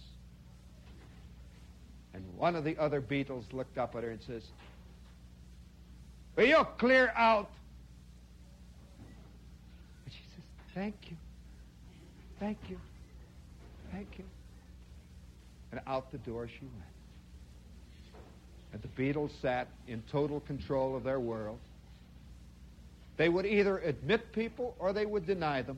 And 2.16 2.24
one 2.36 2.56
of 2.56 2.64
the 2.64 2.76
other 2.80 3.02
Beatles 3.02 3.44
looked 3.54 3.78
up 3.78 3.96
at 3.96 4.02
her 4.02 4.10
and 4.10 4.22
says, 4.24 4.42
Will 6.36 6.46
you 6.46 6.66
clear 6.80 7.14
out? 7.16 7.52
And 10.06 10.12
she 10.12 10.24
says, 10.36 10.44
Thank 10.74 10.96
you. 11.12 11.18
Thank 12.40 12.58
you. 12.70 12.78
Thank 13.92 14.08
you. 14.18 14.26
And 15.72 15.82
out 15.88 16.12
the 16.12 16.18
door 16.20 16.48
she 16.48 16.66
went. 16.66 16.74
And 18.74 18.82
the 18.82 19.02
Beatles 19.02 19.32
sat 19.42 19.68
in 19.88 20.04
total 20.12 20.42
control 20.42 20.96
of 20.96 21.04
their 21.04 21.20
world. 21.20 21.60
They 23.18 23.30
would 23.30 23.46
either 23.46 23.78
admit 23.80 24.34
people 24.34 24.76
or 24.80 24.92
they 24.92 25.06
would 25.06 25.26
deny 25.26 25.62
them. 25.62 25.78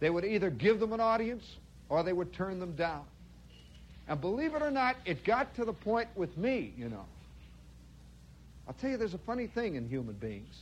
They 0.00 0.10
would 0.10 0.24
either 0.24 0.50
give 0.50 0.80
them 0.80 0.92
an 0.92 1.00
audience 1.00 1.44
or 1.88 2.02
they 2.02 2.12
would 2.12 2.32
turn 2.32 2.58
them 2.58 2.74
down. 2.74 3.04
And 4.08 4.20
believe 4.20 4.54
it 4.54 4.62
or 4.62 4.70
not, 4.70 4.96
it 5.04 5.24
got 5.24 5.54
to 5.56 5.64
the 5.64 5.72
point 5.72 6.08
with 6.16 6.36
me, 6.36 6.72
you 6.76 6.88
know. 6.88 7.04
I'll 8.66 8.74
tell 8.74 8.90
you, 8.90 8.96
there's 8.96 9.14
a 9.14 9.18
funny 9.18 9.46
thing 9.46 9.76
in 9.76 9.88
human 9.88 10.14
beings 10.14 10.54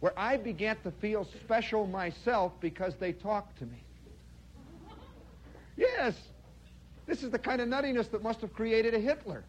where 0.00 0.18
I 0.18 0.36
began 0.36 0.76
to 0.82 0.90
feel 0.90 1.26
special 1.44 1.86
myself 1.86 2.52
because 2.60 2.94
they 2.96 3.12
talked 3.12 3.58
to 3.58 3.66
me. 3.66 3.82
Yes, 5.76 6.14
this 7.06 7.22
is 7.22 7.30
the 7.30 7.38
kind 7.38 7.60
of 7.60 7.68
nuttiness 7.68 8.10
that 8.10 8.22
must 8.22 8.40
have 8.40 8.52
created 8.52 8.94
a 8.94 9.00
Hitler. 9.00 9.44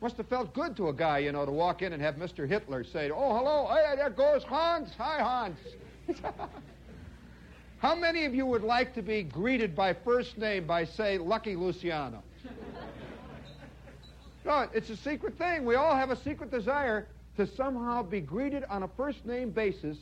Must 0.00 0.16
have 0.16 0.28
felt 0.28 0.52
good 0.52 0.76
to 0.76 0.88
a 0.88 0.92
guy, 0.92 1.18
you 1.18 1.32
know, 1.32 1.46
to 1.46 1.52
walk 1.52 1.82
in 1.82 1.92
and 1.92 2.02
have 2.02 2.16
Mr. 2.16 2.48
Hitler 2.48 2.84
say, 2.84 3.10
Oh, 3.10 3.36
hello, 3.36 3.68
hey, 3.70 3.96
there 3.96 4.10
goes 4.10 4.42
Hans. 4.42 4.90
Hi, 4.98 5.20
Hans. 5.20 5.58
How 7.78 7.94
many 7.94 8.24
of 8.24 8.34
you 8.34 8.46
would 8.46 8.62
like 8.62 8.94
to 8.94 9.02
be 9.02 9.22
greeted 9.22 9.74
by 9.74 9.92
first 9.92 10.38
name 10.38 10.66
by, 10.66 10.84
say, 10.84 11.18
Lucky 11.18 11.56
Luciano? 11.56 12.22
no, 14.44 14.68
it's 14.72 14.90
a 14.90 14.96
secret 14.96 15.38
thing. 15.38 15.64
We 15.64 15.74
all 15.74 15.94
have 15.94 16.10
a 16.10 16.16
secret 16.16 16.50
desire 16.50 17.06
to 17.36 17.46
somehow 17.46 18.02
be 18.02 18.20
greeted 18.20 18.64
on 18.64 18.82
a 18.82 18.88
first 18.88 19.24
name 19.26 19.50
basis 19.50 19.96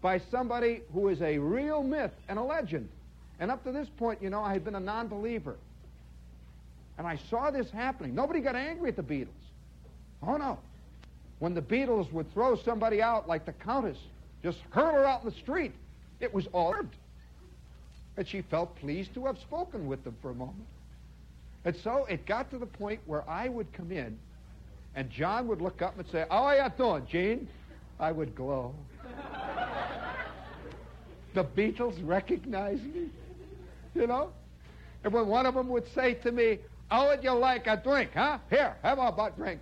by 0.00 0.20
somebody 0.30 0.82
who 0.92 1.08
is 1.08 1.20
a 1.22 1.38
real 1.38 1.82
myth 1.82 2.12
and 2.28 2.38
a 2.38 2.42
legend. 2.42 2.88
And 3.40 3.50
up 3.50 3.64
to 3.64 3.72
this 3.72 3.88
point, 3.96 4.22
you 4.22 4.30
know, 4.30 4.42
I 4.42 4.52
had 4.52 4.64
been 4.64 4.74
a 4.74 4.80
non 4.80 5.08
believer. 5.08 5.56
And 6.96 7.06
I 7.06 7.18
saw 7.28 7.50
this 7.50 7.70
happening. 7.70 8.14
Nobody 8.14 8.40
got 8.40 8.54
angry 8.54 8.88
at 8.88 8.96
the 8.96 9.02
Beatles. 9.02 9.28
Oh, 10.22 10.36
no. 10.36 10.58
When 11.40 11.54
the 11.54 11.62
Beatles 11.62 12.10
would 12.12 12.32
throw 12.32 12.56
somebody 12.56 13.02
out 13.02 13.28
like 13.28 13.44
the 13.44 13.52
Countess, 13.52 13.98
just 14.42 14.58
hurl 14.70 14.92
her 14.92 15.04
out 15.04 15.24
in 15.24 15.30
the 15.30 15.36
street, 15.36 15.72
it 16.20 16.32
was 16.32 16.46
all 16.52 16.74
And 18.16 18.28
she 18.28 18.42
felt 18.42 18.76
pleased 18.76 19.12
to 19.14 19.26
have 19.26 19.38
spoken 19.38 19.86
with 19.86 20.04
them 20.04 20.16
for 20.22 20.30
a 20.30 20.34
moment. 20.34 20.66
And 21.64 21.74
so 21.76 22.04
it 22.04 22.26
got 22.26 22.50
to 22.50 22.58
the 22.58 22.66
point 22.66 23.00
where 23.06 23.28
I 23.28 23.48
would 23.48 23.72
come 23.72 23.90
in, 23.90 24.18
and 24.94 25.10
John 25.10 25.48
would 25.48 25.60
look 25.60 25.82
up 25.82 25.98
and 25.98 26.08
say, 26.08 26.24
How 26.30 26.44
are 26.44 26.56
you 26.56 26.72
doing, 26.76 27.06
Gene? 27.10 27.48
I 27.98 28.12
would 28.12 28.34
glow. 28.34 28.74
the 31.34 31.44
Beatles 31.44 31.96
recognized 32.06 32.84
me, 32.84 33.08
you 33.94 34.06
know? 34.06 34.30
And 35.02 35.12
when 35.12 35.26
one 35.26 35.46
of 35.46 35.54
them 35.54 35.68
would 35.68 35.86
say 35.94 36.14
to 36.14 36.32
me, 36.32 36.58
how 36.90 37.08
would 37.08 37.24
you 37.24 37.32
like 37.32 37.66
a 37.66 37.76
drink, 37.76 38.10
huh? 38.14 38.38
Here, 38.50 38.76
have 38.82 38.98
a 38.98 39.10
butt 39.10 39.36
drink. 39.36 39.60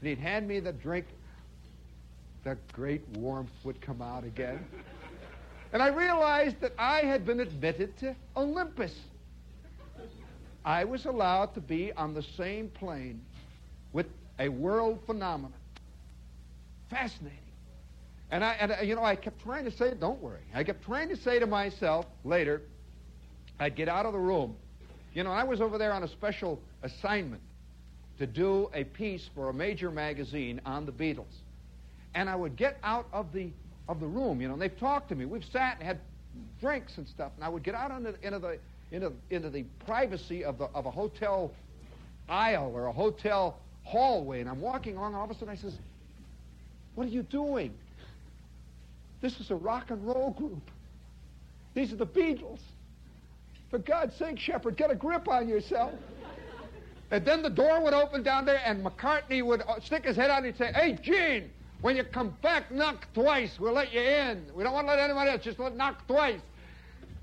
And 0.00 0.08
he'd 0.08 0.18
hand 0.18 0.46
me 0.46 0.60
the 0.60 0.72
drink. 0.72 1.06
The 2.42 2.58
great 2.72 3.06
warmth 3.16 3.52
would 3.64 3.80
come 3.80 4.02
out 4.02 4.24
again. 4.24 4.64
And 5.72 5.82
I 5.82 5.88
realized 5.88 6.60
that 6.60 6.72
I 6.78 7.00
had 7.00 7.24
been 7.24 7.40
admitted 7.40 7.96
to 7.98 8.14
Olympus. 8.36 8.94
I 10.64 10.84
was 10.84 11.06
allowed 11.06 11.54
to 11.54 11.60
be 11.60 11.92
on 11.94 12.14
the 12.14 12.22
same 12.22 12.68
plane 12.68 13.20
a 14.38 14.48
world 14.48 15.00
phenomenon. 15.06 15.58
Fascinating. 16.90 17.38
And 18.30 18.44
I, 18.44 18.52
and 18.54 18.88
you 18.88 18.94
know, 18.94 19.04
I 19.04 19.16
kept 19.16 19.42
trying 19.42 19.64
to 19.64 19.70
say, 19.70 19.94
don't 19.98 20.20
worry. 20.20 20.40
I 20.54 20.64
kept 20.64 20.84
trying 20.84 21.08
to 21.10 21.16
say 21.16 21.38
to 21.38 21.46
myself 21.46 22.06
later, 22.24 22.62
I'd 23.60 23.76
get 23.76 23.88
out 23.88 24.06
of 24.06 24.12
the 24.12 24.18
room 24.18 24.56
you 25.14 25.22
know, 25.22 25.30
I 25.30 25.44
was 25.44 25.60
over 25.60 25.78
there 25.78 25.92
on 25.92 26.02
a 26.02 26.08
special 26.08 26.60
assignment 26.82 27.40
to 28.18 28.26
do 28.26 28.68
a 28.74 28.84
piece 28.84 29.28
for 29.34 29.48
a 29.48 29.54
major 29.54 29.90
magazine 29.90 30.60
on 30.66 30.86
the 30.86 30.92
Beatles. 30.92 31.32
And 32.14 32.28
I 32.28 32.34
would 32.34 32.56
get 32.56 32.78
out 32.82 33.06
of 33.12 33.32
the 33.32 33.50
of 33.86 34.00
the 34.00 34.06
room, 34.06 34.40
you 34.40 34.48
know, 34.48 34.54
and 34.54 34.62
they've 34.62 34.78
talked 34.78 35.10
to 35.10 35.14
me. 35.14 35.24
We've 35.26 35.44
sat 35.44 35.76
and 35.78 35.86
had 35.86 36.00
drinks 36.60 36.96
and 36.96 37.06
stuff, 37.06 37.32
and 37.36 37.44
I 37.44 37.48
would 37.48 37.62
get 37.62 37.74
out 37.74 37.90
into, 37.90 38.14
into 38.26 38.38
the 38.38 38.58
into, 38.90 39.12
into 39.30 39.50
the 39.50 39.64
privacy 39.84 40.44
of 40.44 40.58
the 40.58 40.64
of 40.74 40.86
a 40.86 40.90
hotel 40.90 41.52
aisle 42.28 42.72
or 42.74 42.86
a 42.86 42.92
hotel 42.92 43.58
hallway, 43.84 44.40
and 44.40 44.48
I'm 44.48 44.60
walking 44.60 44.96
along, 44.96 45.12
and 45.12 45.16
all 45.16 45.24
of 45.24 45.30
a 45.30 45.34
sudden 45.34 45.50
I 45.50 45.56
says, 45.56 45.74
What 46.94 47.06
are 47.06 47.10
you 47.10 47.22
doing? 47.22 47.72
This 49.20 49.38
is 49.40 49.50
a 49.50 49.56
rock 49.56 49.90
and 49.90 50.04
roll 50.06 50.32
group. 50.32 50.70
These 51.74 51.92
are 51.92 51.96
the 51.96 52.06
Beatles. 52.06 52.60
For 53.70 53.78
God's 53.78 54.14
sake, 54.16 54.38
Shepherd, 54.38 54.76
get 54.76 54.90
a 54.90 54.94
grip 54.94 55.28
on 55.28 55.48
yourself. 55.48 55.92
And 57.10 57.24
then 57.24 57.42
the 57.42 57.50
door 57.50 57.82
would 57.82 57.94
open 57.94 58.22
down 58.22 58.44
there, 58.44 58.60
and 58.64 58.84
McCartney 58.84 59.44
would 59.44 59.62
uh, 59.62 59.80
stick 59.80 60.04
his 60.04 60.16
head 60.16 60.30
out 60.30 60.38
and 60.38 60.46
he'd 60.46 60.56
say, 60.56 60.72
Hey, 60.72 60.98
Gene, 61.02 61.50
when 61.80 61.96
you 61.96 62.04
come 62.04 62.36
back, 62.42 62.70
knock 62.70 63.06
twice. 63.14 63.56
We'll 63.60 63.74
let 63.74 63.92
you 63.92 64.00
in. 64.00 64.46
We 64.54 64.64
don't 64.64 64.72
want 64.72 64.86
to 64.86 64.92
let 64.92 65.00
anybody 65.00 65.30
else. 65.30 65.42
Just 65.42 65.58
let 65.58 65.76
knock 65.76 66.06
twice. 66.06 66.40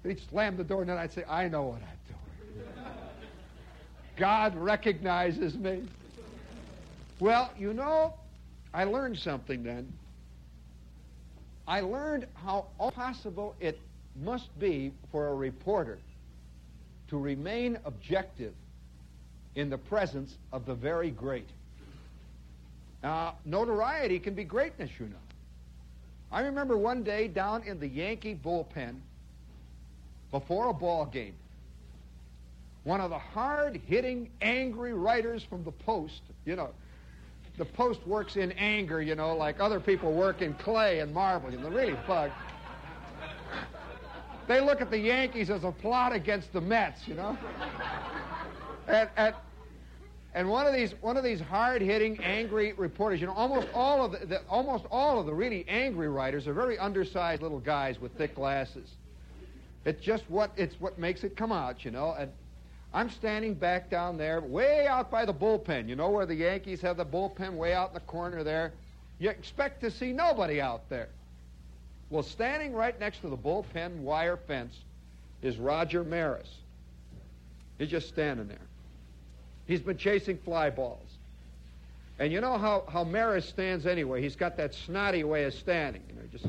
He'd 0.03 0.19
slam 0.29 0.57
the 0.57 0.63
door, 0.63 0.81
and 0.81 0.89
then 0.89 0.97
I'd 0.97 1.13
say, 1.13 1.23
I 1.27 1.47
know 1.47 1.63
what 1.63 1.81
I'm 1.81 1.97
doing. 2.07 2.93
God 4.17 4.55
recognizes 4.55 5.55
me. 5.55 5.83
Well, 7.21 7.51
you 7.55 7.71
know, 7.73 8.15
I 8.73 8.85
learned 8.85 9.19
something 9.19 9.61
then. 9.61 9.93
I 11.67 11.81
learned 11.81 12.25
how 12.33 12.65
possible 12.95 13.55
it 13.59 13.79
must 14.19 14.49
be 14.59 14.91
for 15.11 15.27
a 15.27 15.35
reporter 15.35 15.99
to 17.09 17.19
remain 17.19 17.77
objective 17.85 18.53
in 19.53 19.69
the 19.69 19.77
presence 19.77 20.35
of 20.51 20.65
the 20.65 20.73
very 20.73 21.11
great. 21.11 21.47
Now, 23.03 23.35
notoriety 23.45 24.17
can 24.17 24.33
be 24.33 24.43
greatness, 24.43 24.89
you 24.99 25.05
know. 25.05 25.15
I 26.31 26.41
remember 26.41 26.75
one 26.75 27.03
day 27.03 27.27
down 27.27 27.61
in 27.63 27.79
the 27.79 27.87
Yankee 27.87 28.33
bullpen 28.33 28.95
before 30.31 30.69
a 30.69 30.73
ball 30.73 31.05
game, 31.05 31.35
one 32.83 32.99
of 32.99 33.11
the 33.11 33.19
hard-hitting, 33.19 34.31
angry 34.41 34.93
writers 34.93 35.43
from 35.43 35.63
the 35.63 35.71
Post, 35.71 36.21
you 36.45 36.55
know, 36.55 36.71
the 37.57 37.65
post 37.65 38.05
works 38.07 38.35
in 38.37 38.51
anger, 38.53 39.01
you 39.01 39.15
know, 39.15 39.35
like 39.35 39.59
other 39.59 39.79
people 39.79 40.13
work 40.13 40.41
in 40.41 40.53
clay 40.55 40.99
and 40.99 41.13
marble. 41.13 41.51
You 41.51 41.59
know, 41.59 41.69
really 41.69 41.97
bugged. 42.07 42.33
They 44.47 44.59
look 44.59 44.81
at 44.81 44.89
the 44.89 44.97
Yankees 44.97 45.49
as 45.49 45.63
a 45.63 45.71
plot 45.71 46.13
against 46.13 46.51
the 46.51 46.61
Mets, 46.61 47.07
you 47.07 47.13
know. 47.13 47.37
And, 48.87 49.09
and, 49.15 49.35
and 50.33 50.49
one 50.49 50.65
of 50.65 50.73
these 50.73 50.93
one 51.01 51.17
of 51.17 51.23
these 51.23 51.39
hard-hitting, 51.39 52.21
angry 52.23 52.73
reporters, 52.73 53.21
you 53.21 53.27
know, 53.27 53.33
almost 53.33 53.67
all 53.73 54.03
of 54.03 54.13
the, 54.13 54.25
the 54.25 54.41
almost 54.49 54.85
all 54.89 55.19
of 55.19 55.25
the 55.25 55.33
really 55.33 55.65
angry 55.67 56.09
writers 56.09 56.47
are 56.47 56.53
very 56.53 56.77
undersized 56.77 57.41
little 57.41 57.59
guys 57.59 57.99
with 57.99 58.13
thick 58.17 58.35
glasses. 58.35 58.89
It's 59.85 60.01
just 60.01 60.23
what 60.29 60.51
it's 60.57 60.75
what 60.79 60.97
makes 60.97 61.23
it 61.23 61.35
come 61.35 61.51
out, 61.51 61.85
you 61.85 61.91
know. 61.91 62.15
And 62.17 62.31
I'm 62.93 63.09
standing 63.09 63.53
back 63.53 63.89
down 63.89 64.17
there, 64.17 64.41
way 64.41 64.85
out 64.85 65.09
by 65.09 65.25
the 65.25 65.33
bullpen. 65.33 65.87
You 65.87 65.95
know 65.95 66.09
where 66.09 66.25
the 66.25 66.35
Yankees 66.35 66.81
have 66.81 66.97
the 66.97 67.05
bullpen, 67.05 67.53
way 67.53 67.73
out 67.73 67.89
in 67.89 67.93
the 67.93 68.01
corner 68.01 68.43
there. 68.43 68.73
You 69.17 69.29
expect 69.29 69.81
to 69.81 69.91
see 69.91 70.11
nobody 70.11 70.59
out 70.59 70.89
there. 70.89 71.07
Well, 72.09 72.23
standing 72.23 72.73
right 72.73 72.99
next 72.99 73.19
to 73.21 73.29
the 73.29 73.37
bullpen 73.37 74.01
wire 74.01 74.35
fence 74.35 74.75
is 75.41 75.57
Roger 75.57 76.03
Maris. 76.03 76.49
He's 77.77 77.89
just 77.89 78.09
standing 78.09 78.49
there. 78.49 78.57
He's 79.67 79.79
been 79.79 79.97
chasing 79.97 80.37
fly 80.37 80.69
balls. 80.69 81.07
And 82.19 82.33
you 82.33 82.41
know 82.41 82.57
how, 82.57 82.83
how 82.91 83.05
Maris 83.05 83.47
stands 83.47 83.85
anyway. 83.85 84.21
He's 84.21 84.35
got 84.35 84.57
that 84.57 84.75
snotty 84.75 85.23
way 85.23 85.45
of 85.45 85.53
standing, 85.53 86.03
you 86.09 86.15
know, 86.15 86.21
just 86.31 86.45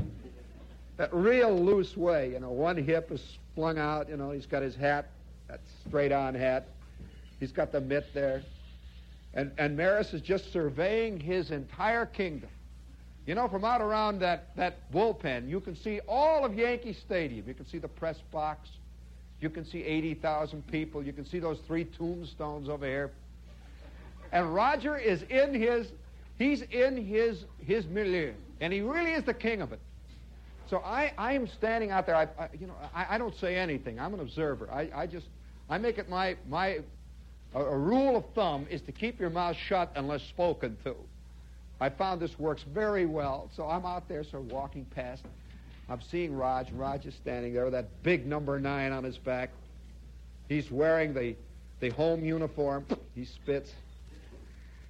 that 0.97 1.15
real 1.15 1.57
loose 1.57 1.97
way. 1.97 2.33
You 2.33 2.41
know, 2.41 2.51
one 2.51 2.77
hip 2.77 3.13
is 3.13 3.23
flung 3.55 3.79
out, 3.79 4.09
you 4.09 4.17
know, 4.17 4.33
he's 4.33 4.47
got 4.47 4.63
his 4.63 4.75
hat 4.75 5.07
that 5.53 5.61
straight 5.87 6.13
on 6.13 6.35
hat. 6.35 6.67
He's 7.39 7.53
got 7.53 7.73
the 7.73 7.81
mitt 7.81 8.07
there. 8.15 8.43
And, 9.35 9.53
and 9.59 9.77
Maris 9.77 10.15
is 10.15 10.23
just 10.23 10.51
surveying 10.51 11.21
his 11.21 11.51
entire 11.51 12.07
kingdom. 12.07 12.49
You 13.27 13.35
know, 13.35 13.49
from 13.49 13.63
out 13.65 13.83
around 13.83 14.21
that, 14.21 14.57
that 14.57 14.91
bullpen, 14.91 15.49
you 15.49 15.61
can 15.61 15.77
see 15.77 16.01
all 16.09 16.45
of 16.45 16.55
Yankee 16.55 16.95
Stadium. 16.95 17.47
You 17.47 17.53
can 17.53 17.67
see 17.67 17.79
the 17.79 17.89
press 17.89 18.17
box. 18.33 18.71
You 19.41 19.51
can 19.51 19.67
see 19.67 19.83
80,000 19.85 20.67
people. 20.69 21.03
You 21.03 21.13
can 21.13 21.27
see 21.27 21.39
those 21.39 21.59
three 21.67 21.85
tombstones 21.85 22.71
over 22.71 22.87
here. 22.87 23.11
And 24.33 24.55
Roger 24.55 24.97
is 24.97 25.23
in 25.25 25.53
his, 25.53 25.89
he's 26.39 26.63
in 26.63 26.97
his, 26.97 27.45
his 27.59 27.85
milieu. 27.87 28.33
And 28.61 28.73
he 28.73 28.81
really 28.81 29.13
is 29.13 29.25
the 29.25 29.35
king 29.35 29.61
of 29.61 29.73
it. 29.73 29.81
So 30.71 30.79
I, 30.79 31.13
I 31.19 31.35
am 31.35 31.47
standing 31.47 31.91
out 31.91 32.07
there. 32.07 32.17
I, 32.17 32.23
I 32.39 32.49
you 32.59 32.67
know, 32.67 32.75
I, 32.95 33.17
I, 33.17 33.19
don't 33.19 33.37
say 33.37 33.57
anything. 33.57 34.01
I'm 34.01 34.15
an 34.15 34.21
observer. 34.21 34.71
I, 34.73 34.89
I 34.95 35.07
just 35.07 35.27
I 35.73 35.79
make 35.79 35.97
it 35.97 36.07
my, 36.07 36.37
my 36.51 36.81
a, 37.55 37.59
a 37.59 37.79
rule 37.79 38.15
of 38.15 38.27
thumb 38.35 38.67
is 38.69 38.83
to 38.83 38.93
keep 38.93 39.19
your 39.19 39.31
mouth 39.31 39.57
shut 39.57 39.91
unless 39.95 40.21
spoken 40.25 40.77
to. 40.85 40.95
I 41.81 41.89
found 41.89 42.21
this 42.21 42.39
works 42.39 42.63
very 42.63 43.07
well. 43.07 43.49
So 43.57 43.67
I'm 43.67 43.87
out 43.87 44.07
there, 44.07 44.23
sort 44.23 44.43
of 44.43 44.53
walking 44.53 44.85
past. 44.85 45.23
I'm 45.89 46.03
seeing 46.03 46.37
Rog. 46.37 46.67
Rog 46.75 47.07
is 47.07 47.15
standing 47.15 47.55
there 47.55 47.65
with 47.65 47.73
that 47.73 48.03
big 48.03 48.27
number 48.27 48.61
nine 48.61 48.93
on 48.93 49.03
his 49.03 49.17
back. 49.17 49.49
He's 50.47 50.71
wearing 50.71 51.15
the, 51.15 51.37
the 51.81 51.89
home 51.89 52.23
uniform. 52.23 52.85
He 53.15 53.25
spits. 53.25 53.73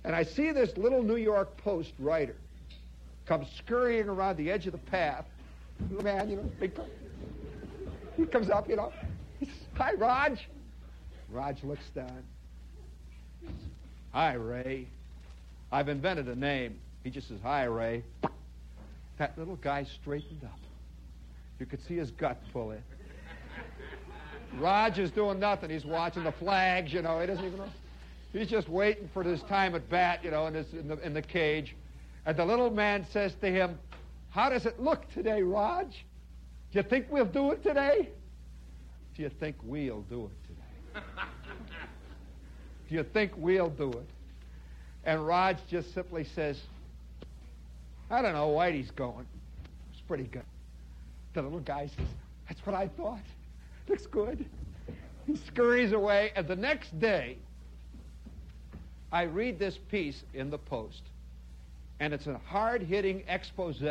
And 0.03 0.17
I 0.17 0.25
see 0.25 0.51
this 0.51 0.77
little 0.77 1.05
New 1.05 1.15
York 1.15 1.57
Post 1.59 1.93
writer 2.01 2.35
come 3.27 3.47
scurrying 3.57 4.09
around 4.09 4.37
the 4.37 4.51
edge 4.51 4.67
of 4.67 4.73
the 4.73 4.79
path. 4.79 5.27
Man, 5.79 6.29
you 6.29 6.37
know, 6.39 6.51
big. 6.59 6.73
He 8.17 8.27
comes 8.27 8.51
up, 8.51 8.69
you 8.69 8.75
know. 8.75 8.93
Hi, 9.77 9.93
Rog. 9.93 10.39
Rog 11.33 11.57
looks 11.65 11.89
down. 11.95 12.23
Hi, 14.13 14.35
Ray. 14.35 14.87
I've 15.73 15.89
invented 15.89 16.29
a 16.29 16.37
name. 16.37 16.79
He 17.03 17.11
just 17.11 17.29
says, 17.29 17.39
Hi, 17.43 17.65
Ray. 17.65 18.05
That 19.17 19.39
little 19.39 19.57
guy 19.57 19.85
straightened 19.85 20.45
up. 20.45 20.59
You 21.59 21.65
could 21.65 21.83
see 21.87 21.97
his 21.97 22.11
gut 22.11 22.39
pull 22.53 22.73
in. 22.73 22.83
Rog 24.59 24.99
is 24.99 25.11
doing 25.11 25.41
nothing. 25.41 25.71
He's 25.71 25.87
watching 25.87 26.25
the 26.25 26.33
flags, 26.33 26.93
you 26.93 27.01
know. 27.01 27.19
He 27.21 27.27
doesn't 27.27 27.45
even 27.45 27.59
know. 27.59 27.69
He's 28.33 28.49
just 28.49 28.69
waiting 28.69 29.09
for 29.15 29.23
his 29.23 29.43
time 29.43 29.75
at 29.75 29.89
bat, 29.89 30.23
you 30.23 30.31
know, 30.31 30.47
in, 30.47 30.53
this, 30.53 30.67
in, 30.73 30.89
the, 30.89 30.99
in 30.99 31.15
the 31.15 31.23
cage. 31.23 31.75
And 32.27 32.37
the 32.37 32.45
little 32.45 32.71
man 32.71 33.07
says 33.11 33.35
to 33.41 33.51
him, 33.51 33.79
How 34.31 34.51
does 34.51 34.67
it 34.67 34.79
look 34.79 35.11
today, 35.13 35.43
Rog? 35.43 35.91
Do 36.73 36.79
you 36.79 36.83
think 36.83 37.07
we'll 37.11 37.25
do 37.25 37.53
it 37.53 37.63
today? 37.63 38.11
Do 39.17 39.23
you 39.23 39.31
think 39.31 39.57
we'll 39.63 40.03
do 40.03 40.27
it 40.27 40.42
do 42.89 42.95
you 42.95 43.05
think 43.05 43.33
we'll 43.37 43.71
do 43.71 43.91
it? 43.91 44.09
And 45.05 45.27
Rog 45.27 45.57
just 45.69 45.93
simply 45.95 46.25
says, 46.25 46.61
I 48.11 48.23
don't 48.23 48.35
know, 48.35 48.49
Whitey's 48.51 48.91
going. 48.91 49.27
It's 49.93 50.03
pretty 50.03 50.25
good. 50.25 50.45
The 51.35 51.43
little 51.43 51.61
guy 51.61 51.87
says, 51.87 52.07
That's 52.49 52.65
what 52.67 52.77
I 52.77 52.89
thought. 52.89 53.23
Looks 53.89 54.07
good. 54.07 54.45
He 55.27 55.37
scurries 55.37 55.93
away, 55.93 56.33
and 56.37 56.47
the 56.47 56.57
next 56.57 56.99
day, 57.01 57.39
I 59.11 59.23
read 59.23 59.59
this 59.59 59.79
piece 59.91 60.23
in 60.35 60.51
the 60.51 60.59
Post, 60.59 61.03
and 62.01 62.13
it's 62.13 62.27
a 62.27 62.39
hard 62.47 62.83
hitting 62.83 63.23
expose 63.29 63.83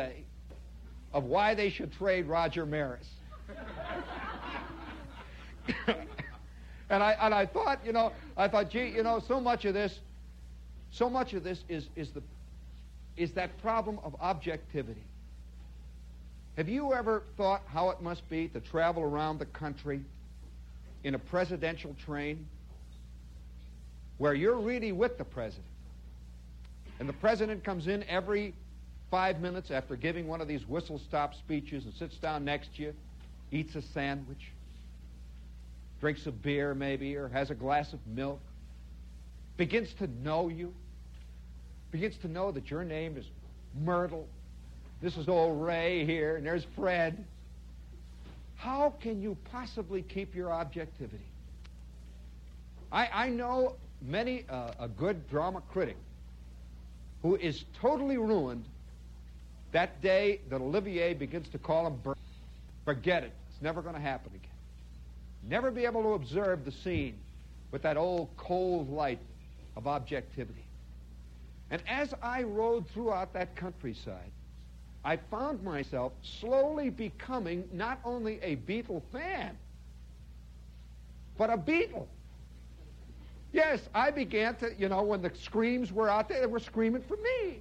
of 1.13 1.23
why 1.23 1.53
they 1.55 1.69
should 1.69 1.91
trade 1.93 2.27
Roger 2.27 2.65
Maris. 2.65 3.07
And 6.91 7.01
I, 7.01 7.13
and 7.21 7.33
I 7.33 7.45
thought, 7.45 7.79
you 7.85 7.93
know, 7.93 8.11
I 8.35 8.49
thought, 8.49 8.69
gee, 8.69 8.89
you 8.89 9.01
know, 9.01 9.23
so 9.25 9.39
much 9.39 9.63
of 9.63 9.73
this, 9.73 9.97
so 10.91 11.09
much 11.09 11.33
of 11.33 11.41
this 11.41 11.63
is, 11.69 11.87
is, 11.95 12.09
the, 12.11 12.21
is 13.15 13.31
that 13.31 13.57
problem 13.61 13.97
of 14.03 14.13
objectivity. 14.19 15.01
Have 16.57 16.67
you 16.67 16.93
ever 16.93 17.23
thought 17.37 17.61
how 17.65 17.91
it 17.91 18.01
must 18.01 18.29
be 18.29 18.49
to 18.49 18.59
travel 18.59 19.03
around 19.03 19.39
the 19.39 19.45
country 19.45 20.01
in 21.05 21.15
a 21.15 21.19
presidential 21.19 21.95
train 22.05 22.45
where 24.17 24.33
you're 24.33 24.59
really 24.59 24.91
with 24.91 25.17
the 25.17 25.23
president? 25.23 25.65
And 26.99 27.07
the 27.07 27.13
president 27.13 27.63
comes 27.63 27.87
in 27.87 28.03
every 28.03 28.53
five 29.09 29.39
minutes 29.39 29.71
after 29.71 29.95
giving 29.95 30.27
one 30.27 30.41
of 30.41 30.49
these 30.49 30.67
whistle 30.67 30.99
stop 31.07 31.35
speeches 31.35 31.85
and 31.85 31.93
sits 31.93 32.17
down 32.17 32.43
next 32.43 32.75
to 32.75 32.81
you, 32.83 32.93
eats 33.49 33.75
a 33.75 33.81
sandwich, 33.81 34.51
drinks 36.01 36.25
a 36.25 36.31
beer 36.31 36.73
maybe, 36.73 37.15
or 37.15 37.29
has 37.29 37.51
a 37.51 37.55
glass 37.55 37.93
of 37.93 37.99
milk, 38.07 38.39
begins 39.55 39.93
to 39.93 40.07
know 40.23 40.49
you, 40.49 40.73
begins 41.91 42.17
to 42.17 42.27
know 42.27 42.51
that 42.51 42.69
your 42.69 42.83
name 42.83 43.15
is 43.15 43.25
Myrtle. 43.85 44.27
This 45.01 45.15
is 45.15 45.29
old 45.29 45.61
Ray 45.61 46.03
here, 46.05 46.35
and 46.35 46.45
there's 46.45 46.65
Fred. 46.75 47.23
How 48.57 48.93
can 49.01 49.21
you 49.21 49.37
possibly 49.51 50.01
keep 50.01 50.35
your 50.35 50.51
objectivity? 50.51 51.23
I, 52.91 53.09
I 53.13 53.29
know 53.29 53.75
many 54.01 54.45
uh, 54.49 54.71
a 54.79 54.87
good 54.87 55.29
drama 55.29 55.61
critic 55.71 55.97
who 57.21 57.35
is 57.35 57.63
totally 57.79 58.17
ruined 58.17 58.65
that 59.71 60.01
day 60.01 60.41
that 60.49 60.59
Olivier 60.59 61.13
begins 61.13 61.47
to 61.49 61.57
call 61.57 61.87
him 61.87 61.95
Bert. 62.03 62.17
Forget 62.85 63.23
it. 63.23 63.31
It's 63.51 63.61
never 63.61 63.81
going 63.81 63.95
to 63.95 64.01
happen 64.01 64.31
again. 64.35 64.50
Never 65.43 65.71
be 65.71 65.85
able 65.85 66.03
to 66.03 66.13
observe 66.13 66.65
the 66.65 66.71
scene 66.71 67.15
with 67.71 67.81
that 67.83 67.97
old 67.97 68.29
cold 68.37 68.89
light 68.89 69.19
of 69.75 69.87
objectivity. 69.87 70.65
And 71.69 71.81
as 71.87 72.13
I 72.21 72.43
rode 72.43 72.87
throughout 72.89 73.33
that 73.33 73.55
countryside, 73.55 74.31
I 75.03 75.17
found 75.17 75.63
myself 75.63 76.11
slowly 76.21 76.89
becoming 76.89 77.67
not 77.71 77.99
only 78.03 78.39
a 78.41 78.57
Beatle 78.57 79.01
fan, 79.11 79.57
but 81.37 81.49
a 81.49 81.57
Beatle. 81.57 82.05
Yes, 83.51 83.81
I 83.95 84.11
began 84.11 84.55
to, 84.57 84.73
you 84.77 84.89
know, 84.89 85.01
when 85.01 85.21
the 85.21 85.31
screams 85.41 85.91
were 85.91 86.09
out 86.09 86.29
there, 86.29 86.39
they 86.39 86.45
were 86.45 86.59
screaming 86.59 87.01
for 87.01 87.17
me. 87.17 87.57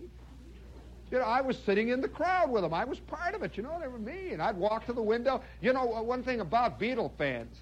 You 1.11 1.19
know, 1.19 1.25
I 1.25 1.41
was 1.41 1.59
sitting 1.59 1.89
in 1.89 2.01
the 2.01 2.09
crowd 2.09 2.51
with 2.51 2.63
them. 2.63 2.73
I 2.73 2.85
was 2.85 3.01
part 3.01 3.35
of 3.35 3.43
it. 3.43 3.57
You 3.57 3.65
know, 3.65 3.79
they 3.81 3.89
were 3.89 3.99
me. 3.99 4.33
And 4.33 4.41
I'd 4.41 4.57
walk 4.57 4.87
to 4.87 4.93
the 4.93 5.03
window. 5.03 5.43
You 5.61 5.73
know, 5.73 5.85
one 5.85 6.23
thing 6.23 6.41
about 6.41 6.79
Beatle 6.79 7.11
fans, 7.19 7.57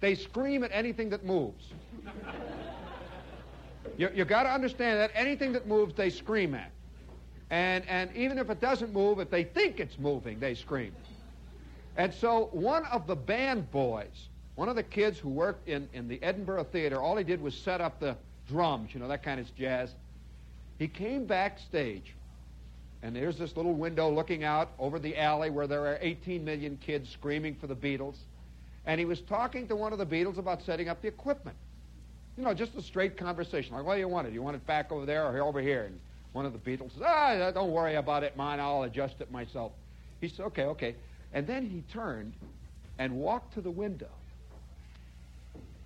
they 0.00 0.14
scream 0.14 0.64
at 0.64 0.70
anything 0.72 1.10
that 1.10 1.24
moves. 1.24 1.64
you 3.96 4.10
you 4.14 4.24
got 4.24 4.44
to 4.44 4.50
understand 4.50 5.00
that 5.00 5.10
anything 5.14 5.52
that 5.52 5.66
moves, 5.66 5.94
they 5.94 6.10
scream 6.10 6.54
at. 6.54 6.70
And, 7.50 7.86
and 7.88 8.14
even 8.14 8.38
if 8.38 8.48
it 8.48 8.60
doesn't 8.60 8.92
move, 8.92 9.18
if 9.18 9.30
they 9.30 9.44
think 9.44 9.80
it's 9.80 9.98
moving, 9.98 10.38
they 10.38 10.54
scream. 10.54 10.92
And 11.96 12.14
so 12.14 12.48
one 12.52 12.84
of 12.86 13.06
the 13.06 13.16
band 13.16 13.70
boys, 13.72 14.28
one 14.54 14.68
of 14.68 14.76
the 14.76 14.84
kids 14.84 15.18
who 15.18 15.28
worked 15.28 15.68
in, 15.68 15.88
in 15.92 16.06
the 16.06 16.22
Edinburgh 16.22 16.64
Theater, 16.64 17.00
all 17.00 17.16
he 17.16 17.24
did 17.24 17.42
was 17.42 17.54
set 17.54 17.80
up 17.80 17.98
the 17.98 18.16
drums, 18.48 18.94
you 18.94 19.00
know, 19.00 19.08
that 19.08 19.22
kind 19.24 19.40
of 19.40 19.54
jazz. 19.56 19.92
He 20.78 20.86
came 20.86 21.26
backstage, 21.26 22.14
and 23.02 23.14
there's 23.14 23.36
this 23.36 23.56
little 23.56 23.74
window 23.74 24.08
looking 24.08 24.44
out 24.44 24.70
over 24.78 24.98
the 24.98 25.18
alley 25.18 25.50
where 25.50 25.66
there 25.66 25.86
are 25.86 25.98
18 26.00 26.44
million 26.44 26.78
kids 26.80 27.10
screaming 27.10 27.56
for 27.56 27.66
the 27.66 27.76
Beatles 27.76 28.16
and 28.86 28.98
he 28.98 29.04
was 29.04 29.20
talking 29.20 29.68
to 29.68 29.76
one 29.76 29.92
of 29.92 29.98
the 29.98 30.06
Beatles 30.06 30.38
about 30.38 30.62
setting 30.62 30.88
up 30.88 31.02
the 31.02 31.08
equipment. 31.08 31.56
You 32.36 32.44
know, 32.44 32.54
just 32.54 32.74
a 32.76 32.82
straight 32.82 33.16
conversation. 33.16 33.74
Like, 33.74 33.84
what 33.84 33.94
do 33.94 34.00
you 34.00 34.08
want 34.08 34.26
it? 34.26 34.32
You 34.32 34.42
want 34.42 34.56
it 34.56 34.66
back 34.66 34.90
over 34.90 35.04
there 35.04 35.26
or 35.26 35.42
over 35.42 35.60
here? 35.60 35.84
And 35.84 35.98
One 36.32 36.46
of 36.46 36.52
the 36.52 36.58
Beatles 36.58 36.92
says, 36.92 37.02
ah, 37.04 37.50
don't 37.50 37.72
worry 37.72 37.96
about 37.96 38.24
it, 38.24 38.36
man. 38.36 38.60
I'll 38.60 38.84
adjust 38.84 39.20
it 39.20 39.30
myself. 39.30 39.72
He 40.20 40.28
said, 40.28 40.46
okay, 40.46 40.64
okay. 40.64 40.94
And 41.32 41.46
then 41.46 41.68
he 41.68 41.82
turned 41.92 42.32
and 42.98 43.14
walked 43.14 43.54
to 43.54 43.60
the 43.60 43.70
window. 43.70 44.08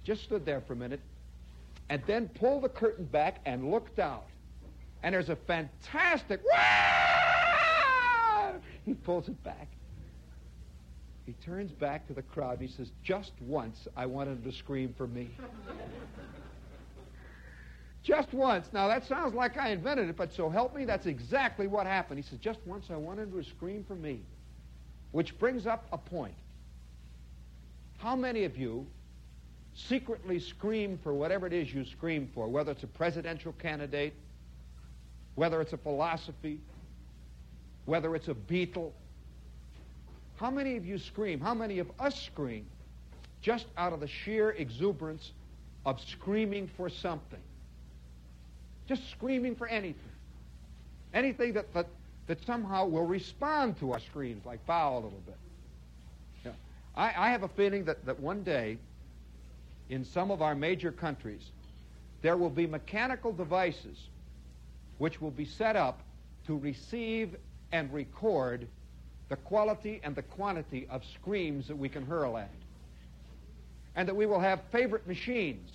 Just 0.05 0.23
stood 0.25 0.45
there 0.45 0.61
for 0.61 0.75
a 0.75 0.77
minute 0.77 1.01
and 1.89 2.03
then 2.07 2.29
pulled 2.29 2.63
the 2.63 2.69
curtain 2.69 3.05
back 3.07 3.41
and 3.47 3.71
looked 3.71 3.99
out. 3.99 4.25
And 5.03 5.15
there's 5.15 5.29
a 5.29 5.37
fantastic, 5.37 6.41
Wah! 6.51 8.53
he 8.87 8.95
pulls 8.95 9.29
it 9.29 9.43
back. 9.45 9.69
He 11.27 11.33
turns 11.35 11.73
back 11.73 12.07
to 12.09 12.13
the 12.13 12.23
crowd 12.23 12.61
and 12.61 12.69
he 12.69 12.75
says, 12.75 12.91
Just 13.03 13.33
once 13.41 13.87
I 13.97 14.07
wanted 14.07 14.39
him 14.39 14.51
to 14.51 14.57
scream 14.57 14.95
for 14.97 15.07
me. 15.07 15.31
just 18.03 18.33
once. 18.35 18.69
Now 18.73 18.89
that 18.89 19.07
sounds 19.07 19.35
like 19.35 19.57
I 19.57 19.71
invented 19.71 20.09
it, 20.09 20.17
but 20.17 20.33
so 20.33 20.51
help 20.51 20.77
me, 20.77 20.85
that's 20.85 21.07
exactly 21.07 21.67
what 21.67 21.87
happened. 21.87 22.23
He 22.23 22.29
says, 22.29 22.39
Just 22.39 22.61
once 22.67 22.87
I 22.91 22.97
wanted 22.97 23.33
him 23.33 23.43
to 23.43 23.49
scream 23.49 23.85
for 23.87 23.95
me. 23.95 24.21
Which 25.13 25.39
brings 25.39 25.67
up 25.67 25.87
a 25.93 25.99
point. 25.99 26.35
How 27.99 28.17
many 28.17 28.45
of 28.45 28.59
you 28.59 28.87
secretly 29.75 30.39
scream 30.39 30.99
for 31.03 31.15
whatever 31.15 31.47
it 31.47 31.53
is 31.53 31.73
you 31.73 31.85
scream 31.85 32.29
for, 32.35 32.49
whether 32.49 32.73
it's 32.73 32.83
a 32.83 32.89
presidential 32.89 33.53
candidate, 33.53 34.15
whether 35.35 35.61
it's 35.61 35.73
a 35.73 35.79
philosophy, 35.79 36.61
whether 37.85 38.15
it's 38.15 38.29
a 38.29 38.35
Beatle. 38.35 38.93
How 40.37 40.51
many 40.51 40.77
of 40.77 40.85
you 40.85 40.99
scream? 40.99 41.41
How 41.41 41.55
many 41.55 41.79
of 41.79 41.91
us 41.99 42.21
scream 42.23 42.67
just 43.41 43.67
out 43.77 43.93
of 43.93 44.01
the 44.01 44.09
sheer 44.09 44.51
exuberance 44.51 45.33
of 45.87 46.01
screaming 46.01 46.69
for 46.77 46.89
something? 46.89 47.41
Just 48.89 49.09
screaming 49.11 49.55
for 49.55 49.67
anything. 49.67 50.01
Anything 51.13 51.53
that, 51.55 51.73
that, 51.75 51.87
that 52.27 52.45
somehow 52.45 52.87
will 52.87 53.07
respond 53.07 53.79
to 53.79 53.93
our 53.93 54.01
screams, 54.01 54.45
like 54.45 54.65
bow 54.67 54.95
a 54.95 54.97
little 54.97 55.23
bit. 55.25 55.37
Yeah. 56.45 56.53
I, 56.97 57.15
I 57.17 57.31
have 57.31 57.45
a 57.45 57.49
feeling 57.49 57.85
that, 57.85 58.05
that 58.05 58.19
one 58.19 58.43
day, 58.43 58.79
in 59.89 60.05
some 60.05 60.31
of 60.31 60.43
our 60.43 60.55
major 60.55 60.91
countries, 60.91 61.43
there 62.23 62.37
will 62.37 62.51
be 62.51 62.67
mechanical 62.67 63.33
devices 63.33 64.09
which 64.99 65.21
will 65.21 65.31
be 65.31 65.45
set 65.45 65.77
up 65.77 66.01
to 66.47 66.57
receive 66.59 67.37
and 67.73 67.93
record 67.93 68.67
the 69.29 69.37
quality 69.37 70.01
and 70.05 70.15
the 70.15 70.23
quantity 70.23 70.87
of 70.91 71.03
screams 71.15 71.69
that 71.69 71.77
we 71.77 71.89
can 71.89 72.05
hurl 72.05 72.37
at. 72.37 72.45
it. 72.45 72.51
And 73.97 74.09
that 74.09 74.17
we 74.17 74.27
will 74.27 74.41
have 74.41 74.61
favorite 74.73 75.07
machines. 75.07 75.71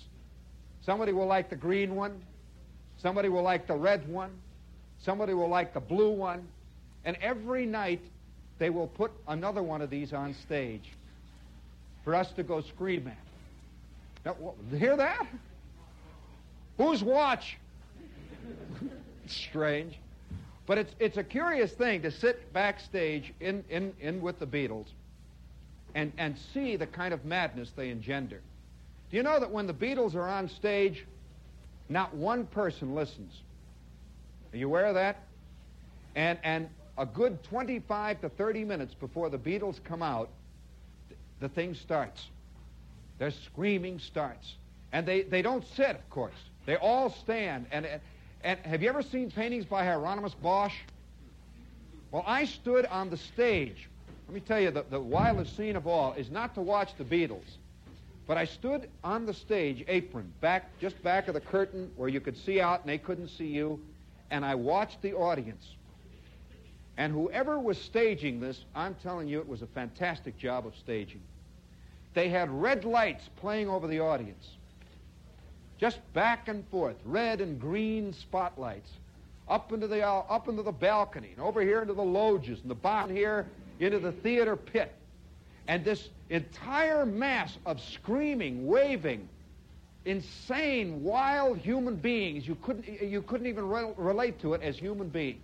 Somebody 0.82 1.12
will 1.12 1.26
like 1.26 1.50
the 1.50 1.56
green 1.56 1.94
one, 1.94 2.20
somebody 2.98 3.28
will 3.28 3.42
like 3.42 3.66
the 3.66 3.74
red 3.74 4.08
one, 4.08 4.30
somebody 5.02 5.34
will 5.34 5.48
like 5.48 5.74
the 5.74 5.80
blue 5.80 6.10
one, 6.10 6.46
and 7.04 7.16
every 7.20 7.66
night 7.66 8.00
they 8.58 8.70
will 8.70 8.86
put 8.86 9.10
another 9.28 9.62
one 9.62 9.82
of 9.82 9.90
these 9.90 10.12
on 10.12 10.34
stage 10.34 10.92
for 12.04 12.14
us 12.14 12.30
to 12.32 12.42
go 12.42 12.60
scream 12.60 13.08
at. 13.08 13.16
Now, 14.24 14.54
hear 14.76 14.96
that? 14.96 15.26
Whose 16.76 17.02
watch? 17.02 17.56
strange. 19.26 19.98
But 20.70 20.78
it's, 20.78 20.94
it's 21.00 21.16
a 21.16 21.24
curious 21.24 21.72
thing 21.72 22.02
to 22.02 22.12
sit 22.12 22.52
backstage 22.52 23.34
in, 23.40 23.64
in, 23.68 23.92
in 23.98 24.20
with 24.20 24.38
the 24.38 24.46
Beatles 24.46 24.86
and, 25.96 26.12
and 26.16 26.36
see 26.54 26.76
the 26.76 26.86
kind 26.86 27.12
of 27.12 27.24
madness 27.24 27.72
they 27.74 27.88
engender. 27.90 28.40
Do 29.10 29.16
you 29.16 29.24
know 29.24 29.40
that 29.40 29.50
when 29.50 29.66
the 29.66 29.74
Beatles 29.74 30.14
are 30.14 30.28
on 30.28 30.48
stage, 30.48 31.04
not 31.88 32.14
one 32.14 32.46
person 32.46 32.94
listens? 32.94 33.32
Are 34.52 34.58
you 34.58 34.68
aware 34.68 34.86
of 34.86 34.94
that? 34.94 35.24
And, 36.14 36.38
and 36.44 36.68
a 36.96 37.04
good 37.04 37.42
25 37.42 38.20
to 38.20 38.28
30 38.28 38.62
minutes 38.62 38.94
before 38.94 39.28
the 39.28 39.38
Beatles 39.38 39.82
come 39.82 40.04
out, 40.04 40.28
the 41.40 41.48
thing 41.48 41.74
starts. 41.74 42.28
Their 43.18 43.32
screaming 43.32 43.98
starts. 43.98 44.54
And 44.92 45.04
they, 45.04 45.22
they 45.22 45.42
don't 45.42 45.64
sit, 45.74 45.96
of 45.96 46.10
course. 46.10 46.38
They 46.64 46.76
all 46.76 47.10
stand. 47.10 47.66
And, 47.72 47.88
and 48.42 48.58
have 48.60 48.82
you 48.82 48.88
ever 48.88 49.02
seen 49.02 49.30
paintings 49.30 49.64
by 49.64 49.84
Hieronymus 49.84 50.34
Bosch? 50.34 50.74
Well, 52.10 52.24
I 52.26 52.44
stood 52.44 52.86
on 52.86 53.10
the 53.10 53.16
stage. 53.16 53.88
Let 54.26 54.34
me 54.34 54.40
tell 54.40 54.60
you, 54.60 54.70
the, 54.70 54.84
the 54.88 55.00
wildest 55.00 55.56
scene 55.56 55.76
of 55.76 55.86
all 55.86 56.12
is 56.14 56.30
not 56.30 56.54
to 56.54 56.60
watch 56.60 56.96
the 56.96 57.04
Beatles, 57.04 57.58
but 58.26 58.36
I 58.36 58.44
stood 58.44 58.88
on 59.04 59.26
the 59.26 59.34
stage, 59.34 59.84
apron, 59.88 60.32
back, 60.40 60.78
just 60.80 61.00
back 61.02 61.28
of 61.28 61.34
the 61.34 61.40
curtain 61.40 61.90
where 61.96 62.08
you 62.08 62.20
could 62.20 62.36
see 62.36 62.60
out 62.60 62.80
and 62.80 62.88
they 62.88 62.98
couldn't 62.98 63.28
see 63.28 63.46
you, 63.46 63.80
and 64.30 64.44
I 64.44 64.54
watched 64.54 65.02
the 65.02 65.14
audience. 65.14 65.74
And 66.96 67.12
whoever 67.12 67.58
was 67.58 67.80
staging 67.80 68.40
this, 68.40 68.64
I'm 68.74 68.94
telling 69.02 69.28
you, 69.28 69.40
it 69.40 69.48
was 69.48 69.62
a 69.62 69.66
fantastic 69.66 70.38
job 70.38 70.66
of 70.66 70.74
staging. 70.76 71.22
They 72.14 72.28
had 72.28 72.50
red 72.50 72.84
lights 72.84 73.28
playing 73.36 73.68
over 73.68 73.86
the 73.86 74.00
audience 74.00 74.56
just 75.80 75.98
back 76.12 76.48
and 76.48 76.68
forth, 76.68 76.96
red 77.06 77.40
and 77.40 77.58
green 77.58 78.12
spotlights, 78.12 78.90
up 79.48 79.72
into 79.72 79.88
the 79.88 80.06
uh, 80.06 80.22
up 80.28 80.46
into 80.46 80.62
the 80.62 80.70
balcony, 80.70 81.30
and 81.32 81.40
over 81.40 81.62
here 81.62 81.80
into 81.80 81.94
the 81.94 82.02
loges, 82.02 82.60
and 82.60 82.70
the 82.70 82.74
bottom 82.74 83.16
here 83.16 83.46
into 83.80 83.98
the 83.98 84.12
theater 84.12 84.56
pit, 84.56 84.92
and 85.66 85.82
this 85.82 86.10
entire 86.28 87.06
mass 87.06 87.56
of 87.64 87.80
screaming, 87.80 88.66
waving, 88.66 89.26
insane, 90.04 91.02
wild 91.02 91.56
human 91.56 91.96
beings. 91.96 92.46
You 92.46 92.56
couldn't 92.56 92.86
you 93.02 93.22
couldn't 93.22 93.46
even 93.46 93.66
re- 93.66 93.94
relate 93.96 94.38
to 94.42 94.52
it 94.52 94.62
as 94.62 94.76
human 94.76 95.08
beings. 95.08 95.40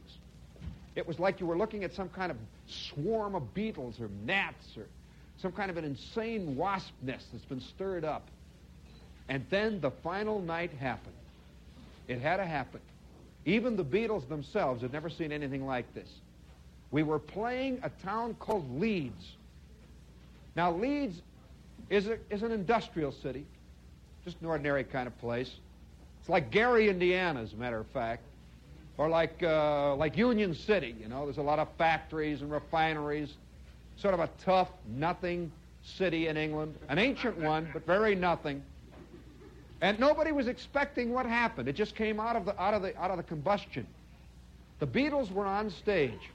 It 0.94 1.06
was 1.06 1.18
like 1.18 1.40
you 1.40 1.46
were 1.46 1.56
looking 1.56 1.82
at 1.82 1.94
some 1.94 2.10
kind 2.10 2.30
of 2.30 2.36
swarm 2.66 3.34
of 3.34 3.54
beetles 3.54 4.00
or 4.00 4.10
gnats 4.24 4.76
or 4.76 4.86
some 5.38 5.52
kind 5.52 5.70
of 5.70 5.78
an 5.78 5.84
insane 5.84 6.56
wasp 6.56 6.92
nest 7.02 7.26
that's 7.32 7.44
been 7.44 7.60
stirred 7.60 8.04
up. 8.04 8.28
And 9.28 9.44
then 9.50 9.80
the 9.80 9.90
final 9.90 10.40
night 10.40 10.72
happened. 10.72 11.14
It 12.08 12.20
had 12.20 12.36
to 12.36 12.44
happen. 12.44 12.80
Even 13.44 13.76
the 13.76 13.84
Beatles 13.84 14.28
themselves 14.28 14.82
had 14.82 14.92
never 14.92 15.10
seen 15.10 15.32
anything 15.32 15.66
like 15.66 15.92
this. 15.94 16.08
We 16.90 17.02
were 17.02 17.18
playing 17.18 17.80
a 17.82 17.90
town 18.04 18.34
called 18.34 18.80
Leeds. 18.80 19.36
Now, 20.54 20.72
Leeds 20.72 21.20
is, 21.90 22.06
a, 22.06 22.18
is 22.30 22.42
an 22.42 22.52
industrial 22.52 23.12
city, 23.12 23.44
just 24.24 24.40
an 24.40 24.46
ordinary 24.46 24.84
kind 24.84 25.06
of 25.06 25.18
place. 25.18 25.50
It's 26.20 26.28
like 26.28 26.50
Gary, 26.50 26.88
Indiana, 26.88 27.42
as 27.42 27.52
a 27.52 27.56
matter 27.56 27.78
of 27.78 27.86
fact, 27.88 28.22
or 28.98 29.08
like, 29.08 29.42
uh, 29.42 29.94
like 29.96 30.16
Union 30.16 30.54
City. 30.54 30.94
You 31.00 31.08
know, 31.08 31.24
there's 31.24 31.38
a 31.38 31.42
lot 31.42 31.58
of 31.58 31.68
factories 31.76 32.42
and 32.42 32.50
refineries. 32.50 33.32
Sort 33.96 34.14
of 34.14 34.20
a 34.20 34.30
tough, 34.44 34.68
nothing 34.88 35.50
city 35.84 36.28
in 36.28 36.36
England. 36.36 36.74
An 36.88 36.98
ancient 36.98 37.38
one, 37.38 37.68
but 37.72 37.86
very 37.86 38.14
nothing. 38.14 38.62
And 39.80 39.98
nobody 39.98 40.32
was 40.32 40.46
expecting 40.46 41.12
what 41.12 41.26
happened. 41.26 41.68
It 41.68 41.74
just 41.74 41.94
came 41.94 42.18
out 42.18 42.36
of 42.36 42.46
the, 42.46 42.60
out 42.60 42.74
of 42.74 42.82
the, 42.82 42.96
out 42.98 43.10
of 43.10 43.18
the 43.18 43.22
combustion. 43.22 43.86
The 44.78 44.86
Beatles 44.86 45.30
were 45.30 45.46
on 45.46 45.70
stage, 45.70 46.30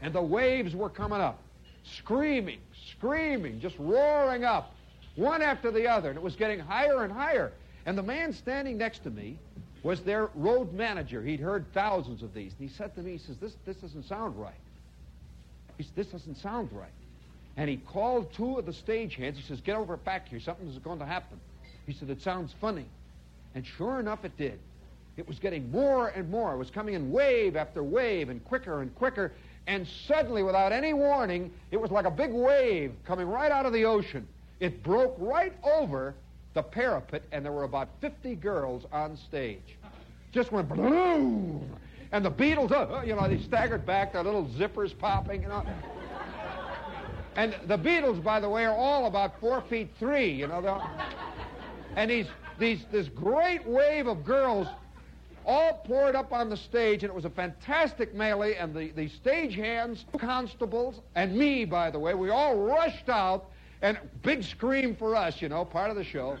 and 0.00 0.12
the 0.12 0.22
waves 0.22 0.74
were 0.74 0.88
coming 0.88 1.20
up, 1.20 1.38
screaming, 1.84 2.60
screaming, 2.90 3.60
just 3.60 3.76
roaring 3.78 4.44
up, 4.44 4.74
one 5.16 5.42
after 5.42 5.70
the 5.70 5.88
other, 5.88 6.08
and 6.08 6.16
it 6.16 6.22
was 6.22 6.36
getting 6.36 6.58
higher 6.58 7.04
and 7.04 7.12
higher. 7.12 7.52
And 7.84 7.98
the 7.98 8.02
man 8.02 8.32
standing 8.32 8.78
next 8.78 9.02
to 9.04 9.10
me 9.10 9.38
was 9.82 10.00
their 10.00 10.30
road 10.34 10.72
manager. 10.72 11.22
He'd 11.22 11.40
heard 11.40 11.64
thousands 11.74 12.22
of 12.22 12.32
these. 12.32 12.52
And 12.58 12.68
he 12.68 12.74
said 12.76 12.94
to 12.94 13.02
me, 13.02 13.12
he 13.12 13.18
says, 13.18 13.36
this, 13.38 13.56
this 13.66 13.76
doesn't 13.76 14.04
sound 14.04 14.40
right. 14.40 14.54
He 15.76 15.82
said, 15.82 15.92
this 15.96 16.06
doesn't 16.08 16.36
sound 16.36 16.70
right. 16.72 16.92
And 17.56 17.68
he 17.68 17.76
called 17.76 18.32
two 18.32 18.58
of 18.58 18.66
the 18.66 18.72
stagehands. 18.72 19.34
He 19.34 19.42
says, 19.42 19.60
get 19.60 19.76
over 19.76 19.96
back 19.96 20.28
here. 20.28 20.40
Something's 20.40 20.78
going 20.78 21.00
to 21.00 21.06
happen. 21.06 21.40
He 21.86 21.92
said, 21.92 22.10
It 22.10 22.22
sounds 22.22 22.54
funny. 22.60 22.86
And 23.54 23.66
sure 23.66 24.00
enough, 24.00 24.24
it 24.24 24.36
did. 24.36 24.58
It 25.16 25.28
was 25.28 25.38
getting 25.38 25.70
more 25.70 26.08
and 26.08 26.30
more. 26.30 26.54
It 26.54 26.56
was 26.56 26.70
coming 26.70 26.94
in 26.94 27.12
wave 27.12 27.54
after 27.54 27.82
wave 27.82 28.30
and 28.30 28.42
quicker 28.44 28.80
and 28.80 28.94
quicker. 28.94 29.32
And 29.66 29.86
suddenly, 30.08 30.42
without 30.42 30.72
any 30.72 30.94
warning, 30.94 31.52
it 31.70 31.80
was 31.80 31.90
like 31.90 32.06
a 32.06 32.10
big 32.10 32.32
wave 32.32 32.92
coming 33.06 33.28
right 33.28 33.52
out 33.52 33.66
of 33.66 33.72
the 33.72 33.84
ocean. 33.84 34.26
It 34.58 34.82
broke 34.82 35.14
right 35.18 35.52
over 35.62 36.14
the 36.54 36.62
parapet, 36.62 37.22
and 37.30 37.44
there 37.44 37.52
were 37.52 37.64
about 37.64 37.88
50 38.00 38.34
girls 38.36 38.84
on 38.92 39.16
stage. 39.16 39.76
Just 40.32 40.50
went 40.50 40.68
boom! 40.68 41.68
And 42.10 42.24
the 42.24 42.30
Beatles, 42.30 42.72
uh, 42.72 43.02
you 43.02 43.14
know, 43.14 43.26
they 43.28 43.38
staggered 43.38 43.86
back, 43.86 44.12
their 44.12 44.22
little 44.22 44.46
zippers 44.46 44.96
popping, 44.96 45.42
you 45.42 45.48
know. 45.48 45.64
And 47.36 47.54
the 47.66 47.78
Beatles, 47.78 48.22
by 48.22 48.40
the 48.40 48.48
way, 48.48 48.66
are 48.66 48.76
all 48.76 49.06
about 49.06 49.40
four 49.40 49.62
feet 49.62 49.90
three, 49.98 50.30
you 50.30 50.46
know. 50.46 50.82
And 51.96 52.10
these, 52.10 52.26
these, 52.58 52.84
this 52.90 53.08
great 53.08 53.66
wave 53.66 54.06
of 54.06 54.24
girls 54.24 54.66
all 55.44 55.82
poured 55.84 56.14
up 56.14 56.32
on 56.32 56.48
the 56.48 56.56
stage, 56.56 57.02
and 57.02 57.10
it 57.10 57.14
was 57.14 57.24
a 57.24 57.30
fantastic 57.30 58.14
melee. 58.14 58.54
And 58.54 58.74
the, 58.74 58.90
the 58.92 59.08
stage 59.08 59.54
hands, 59.54 60.04
constables, 60.18 61.00
and 61.14 61.34
me, 61.36 61.64
by 61.64 61.90
the 61.90 61.98
way, 61.98 62.14
we 62.14 62.30
all 62.30 62.56
rushed 62.56 63.08
out, 63.08 63.50
and 63.82 63.98
big 64.22 64.44
scream 64.44 64.94
for 64.94 65.16
us, 65.16 65.42
you 65.42 65.48
know, 65.48 65.64
part 65.64 65.90
of 65.90 65.96
the 65.96 66.04
show. 66.04 66.38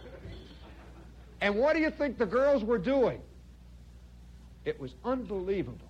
And 1.40 1.56
what 1.56 1.74
do 1.74 1.80
you 1.80 1.90
think 1.90 2.18
the 2.18 2.26
girls 2.26 2.62
were 2.62 2.78
doing? 2.78 3.20
It 4.64 4.78
was 4.80 4.94
unbelievable. 5.04 5.88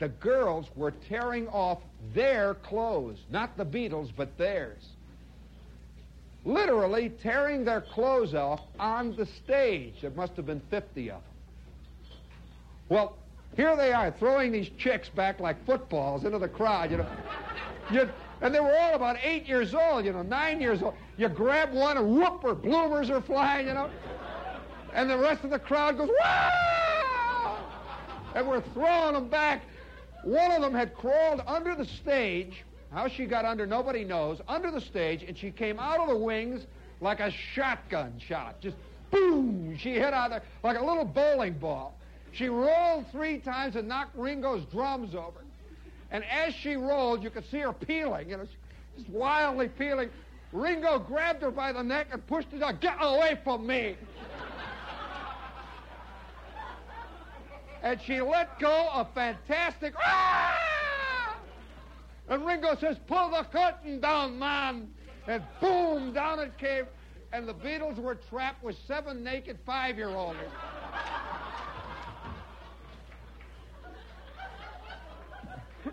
The 0.00 0.08
girls 0.08 0.66
were 0.74 0.90
tearing 0.90 1.46
off 1.46 1.78
their 2.12 2.54
clothes, 2.54 3.18
not 3.30 3.56
the 3.56 3.64
Beatles, 3.64 4.10
but 4.14 4.36
theirs. 4.36 4.82
Literally 6.44 7.10
tearing 7.22 7.64
their 7.64 7.80
clothes 7.80 8.34
off 8.34 8.60
on 8.78 9.14
the 9.16 9.26
stage. 9.26 9.94
There 10.00 10.10
must 10.10 10.34
have 10.36 10.46
been 10.46 10.62
50 10.70 11.10
of 11.10 11.16
them. 11.16 11.22
Well, 12.88 13.16
here 13.56 13.76
they 13.76 13.92
are 13.92 14.10
throwing 14.10 14.50
these 14.50 14.70
chicks 14.78 15.08
back 15.08 15.38
like 15.38 15.64
footballs 15.66 16.24
into 16.24 16.38
the 16.38 16.48
crowd, 16.48 16.90
you 16.90 16.98
know. 16.98 17.06
You, 17.90 18.08
and 18.40 18.54
they 18.54 18.60
were 18.60 18.76
all 18.76 18.94
about 18.94 19.16
eight 19.22 19.46
years 19.46 19.74
old, 19.74 20.04
you 20.04 20.12
know, 20.12 20.22
nine 20.22 20.60
years 20.60 20.82
old. 20.82 20.94
You 21.16 21.28
grab 21.28 21.72
one 21.72 21.96
and 21.96 22.16
whoop, 22.16 22.42
her 22.42 22.54
bloomers 22.54 23.10
are 23.10 23.20
flying, 23.20 23.68
you 23.68 23.74
know. 23.74 23.90
And 24.92 25.08
the 25.08 25.18
rest 25.18 25.44
of 25.44 25.50
the 25.50 25.58
crowd 25.58 25.96
goes, 25.96 26.10
wow! 26.20 27.58
And 28.34 28.48
we're 28.48 28.62
throwing 28.72 29.14
them 29.14 29.28
back. 29.28 29.62
One 30.24 30.50
of 30.50 30.62
them 30.62 30.74
had 30.74 30.94
crawled 30.94 31.42
under 31.46 31.74
the 31.74 31.86
stage. 31.86 32.64
How 32.92 33.08
she 33.08 33.24
got 33.24 33.44
under, 33.44 33.66
nobody 33.66 34.04
knows. 34.04 34.40
Under 34.48 34.70
the 34.70 34.80
stage, 34.80 35.22
and 35.22 35.36
she 35.36 35.50
came 35.50 35.80
out 35.80 35.98
of 35.98 36.08
the 36.08 36.16
wings 36.16 36.66
like 37.00 37.20
a 37.20 37.30
shotgun 37.30 38.18
shot. 38.18 38.60
Just 38.60 38.76
boom! 39.10 39.76
She 39.78 39.94
hit 39.94 40.12
out 40.12 40.30
there 40.30 40.42
like 40.62 40.78
a 40.78 40.84
little 40.84 41.04
bowling 41.04 41.54
ball. 41.54 41.94
She 42.32 42.48
rolled 42.48 43.06
three 43.10 43.38
times 43.38 43.76
and 43.76 43.88
knocked 43.88 44.16
Ringo's 44.16 44.64
drums 44.66 45.14
over. 45.14 45.40
And 46.10 46.22
as 46.24 46.54
she 46.54 46.76
rolled, 46.76 47.22
you 47.22 47.30
could 47.30 47.48
see 47.50 47.58
her 47.58 47.72
peeling, 47.72 48.28
you 48.28 48.36
know, 48.36 48.46
just 48.96 49.08
wildly 49.08 49.68
peeling. 49.68 50.10
Ringo 50.52 50.98
grabbed 50.98 51.42
her 51.42 51.50
by 51.50 51.72
the 51.72 51.82
neck 51.82 52.08
and 52.12 52.26
pushed 52.26 52.48
her 52.52 52.58
down. 52.58 52.76
Get 52.80 52.96
away 53.00 53.38
from 53.42 53.66
me! 53.66 53.96
and 57.82 58.00
she 58.02 58.20
let 58.20 58.58
go 58.58 58.90
a 58.92 59.06
fantastic. 59.14 59.94
Ah! 59.98 60.51
And 62.32 62.44
Ringo 62.46 62.74
says, 62.80 62.96
Pull 63.06 63.30
the 63.30 63.44
curtain 63.52 64.00
down, 64.00 64.38
man. 64.38 64.88
And 65.28 65.42
boom, 65.60 66.14
down 66.14 66.38
it 66.38 66.56
came. 66.56 66.84
And 67.30 67.46
the 67.46 67.52
Beatles 67.52 67.98
were 67.98 68.14
trapped 68.14 68.64
with 68.64 68.74
seven 68.86 69.22
naked 69.22 69.58
five 69.66 69.98
year 69.98 70.08
olds. 70.08 70.38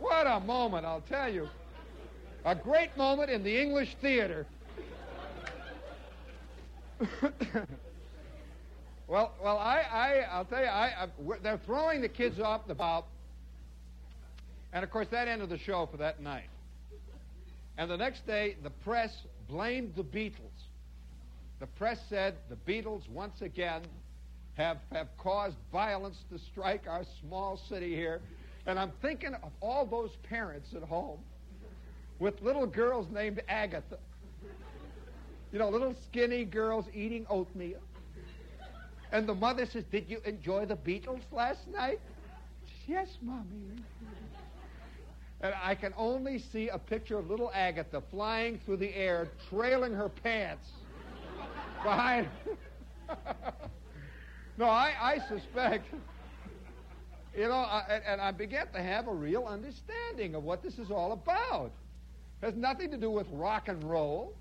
what 0.00 0.26
a 0.26 0.40
moment, 0.40 0.86
I'll 0.86 1.02
tell 1.02 1.30
you. 1.30 1.46
A 2.46 2.54
great 2.54 2.96
moment 2.96 3.28
in 3.30 3.44
the 3.44 3.60
English 3.60 3.96
theater. 4.00 4.46
Well, 9.08 9.32
well, 9.44 9.58
I, 9.58 9.80
I, 9.92 10.20
I'll 10.30 10.44
tell 10.46 10.60
you, 10.62 10.68
I, 10.68 11.02
I, 11.02 11.08
they're 11.42 11.60
throwing 11.66 12.00
the 12.00 12.08
kids 12.08 12.40
off 12.40 12.66
the 12.66 12.74
bow, 12.74 13.04
and 14.72 14.84
of 14.84 14.90
course 14.90 15.08
that 15.10 15.28
ended 15.28 15.48
the 15.48 15.58
show 15.58 15.86
for 15.90 15.96
that 15.98 16.20
night. 16.20 16.48
And 17.78 17.90
the 17.90 17.96
next 17.96 18.26
day, 18.26 18.56
the 18.62 18.70
press 18.70 19.10
blamed 19.48 19.94
the 19.96 20.04
Beatles. 20.04 20.66
The 21.60 21.66
press 21.66 21.98
said 22.08 22.34
the 22.48 22.56
Beatles 22.56 23.08
once 23.08 23.40
again 23.40 23.82
have 24.54 24.78
have 24.92 25.08
caused 25.18 25.56
violence 25.70 26.18
to 26.30 26.38
strike 26.38 26.86
our 26.86 27.04
small 27.20 27.56
city 27.68 27.94
here, 27.94 28.20
and 28.66 28.78
I'm 28.78 28.92
thinking 29.00 29.34
of 29.34 29.52
all 29.60 29.86
those 29.86 30.10
parents 30.28 30.74
at 30.74 30.82
home 30.82 31.20
with 32.18 32.40
little 32.42 32.66
girls 32.66 33.06
named 33.10 33.42
Agatha. 33.48 33.98
You 35.52 35.58
know, 35.58 35.68
little 35.68 35.94
skinny 36.08 36.44
girls 36.44 36.86
eating 36.94 37.26
oatmeal 37.28 37.80
and 39.12 39.28
the 39.28 39.34
mother 39.34 39.66
says, 39.66 39.84
Did 39.92 40.08
you 40.08 40.20
enjoy 40.24 40.66
the 40.66 40.76
Beatles 40.76 41.20
last 41.30 41.68
night? 41.68 42.00
Yes, 42.86 43.08
Mommy. 43.20 43.84
And 45.42 45.54
I 45.60 45.74
can 45.74 45.92
only 45.96 46.38
see 46.38 46.68
a 46.68 46.78
picture 46.78 47.18
of 47.18 47.28
little 47.28 47.50
Agatha 47.52 48.02
flying 48.10 48.60
through 48.64 48.76
the 48.76 48.94
air, 48.94 49.28
trailing 49.50 49.92
her 49.92 50.08
pants 50.08 50.68
behind. 51.82 52.28
no, 54.56 54.66
I, 54.66 54.92
I 55.00 55.18
suspect, 55.28 55.86
you 57.36 57.48
know, 57.48 57.54
I, 57.54 58.00
and 58.06 58.20
I 58.20 58.30
began 58.30 58.68
to 58.72 58.82
have 58.82 59.08
a 59.08 59.12
real 59.12 59.44
understanding 59.44 60.34
of 60.34 60.44
what 60.44 60.62
this 60.62 60.78
is 60.78 60.90
all 60.90 61.12
about. 61.12 61.72
It 62.40 62.46
has 62.46 62.54
nothing 62.54 62.90
to 62.92 62.96
do 62.96 63.10
with 63.10 63.26
rock 63.32 63.68
and 63.68 63.82
roll. 63.82 64.34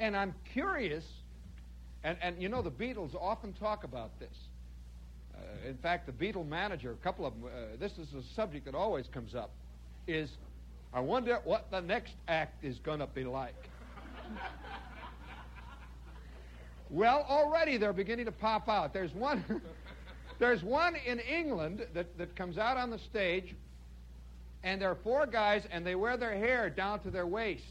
And 0.00 0.16
I'm 0.16 0.34
curious 0.52 1.04
and, 2.02 2.16
and 2.22 2.42
you 2.42 2.48
know, 2.48 2.62
the 2.62 2.70
Beatles 2.70 3.14
often 3.14 3.52
talk 3.52 3.84
about 3.84 4.18
this. 4.18 4.34
Uh, 5.34 5.68
in 5.68 5.76
fact, 5.76 6.06
the 6.06 6.12
Beatle 6.12 6.46
manager, 6.46 6.92
a 6.92 7.04
couple 7.04 7.26
of 7.26 7.34
them, 7.34 7.44
uh, 7.44 7.76
this 7.78 7.92
is 7.98 8.12
a 8.14 8.22
subject 8.34 8.64
that 8.64 8.74
always 8.74 9.06
comes 9.08 9.34
up, 9.34 9.50
is 10.12 10.30
I 10.92 11.00
wonder 11.00 11.38
what 11.44 11.70
the 11.70 11.80
next 11.80 12.14
act 12.28 12.64
is 12.64 12.78
going 12.78 12.98
to 12.98 13.06
be 13.06 13.24
like. 13.24 13.68
well, 16.90 17.24
already 17.28 17.76
they're 17.76 17.92
beginning 17.92 18.26
to 18.26 18.32
pop 18.32 18.68
out. 18.68 18.92
There's 18.92 19.14
one, 19.14 19.44
there's 20.38 20.62
one 20.62 20.96
in 21.06 21.20
England 21.20 21.86
that, 21.94 22.18
that 22.18 22.34
comes 22.34 22.58
out 22.58 22.76
on 22.76 22.90
the 22.90 22.98
stage, 22.98 23.54
and 24.64 24.82
there 24.82 24.90
are 24.90 24.98
four 25.02 25.26
guys, 25.26 25.62
and 25.70 25.86
they 25.86 25.94
wear 25.94 26.16
their 26.16 26.34
hair 26.34 26.70
down 26.70 27.00
to 27.00 27.10
their 27.10 27.26
waist 27.26 27.64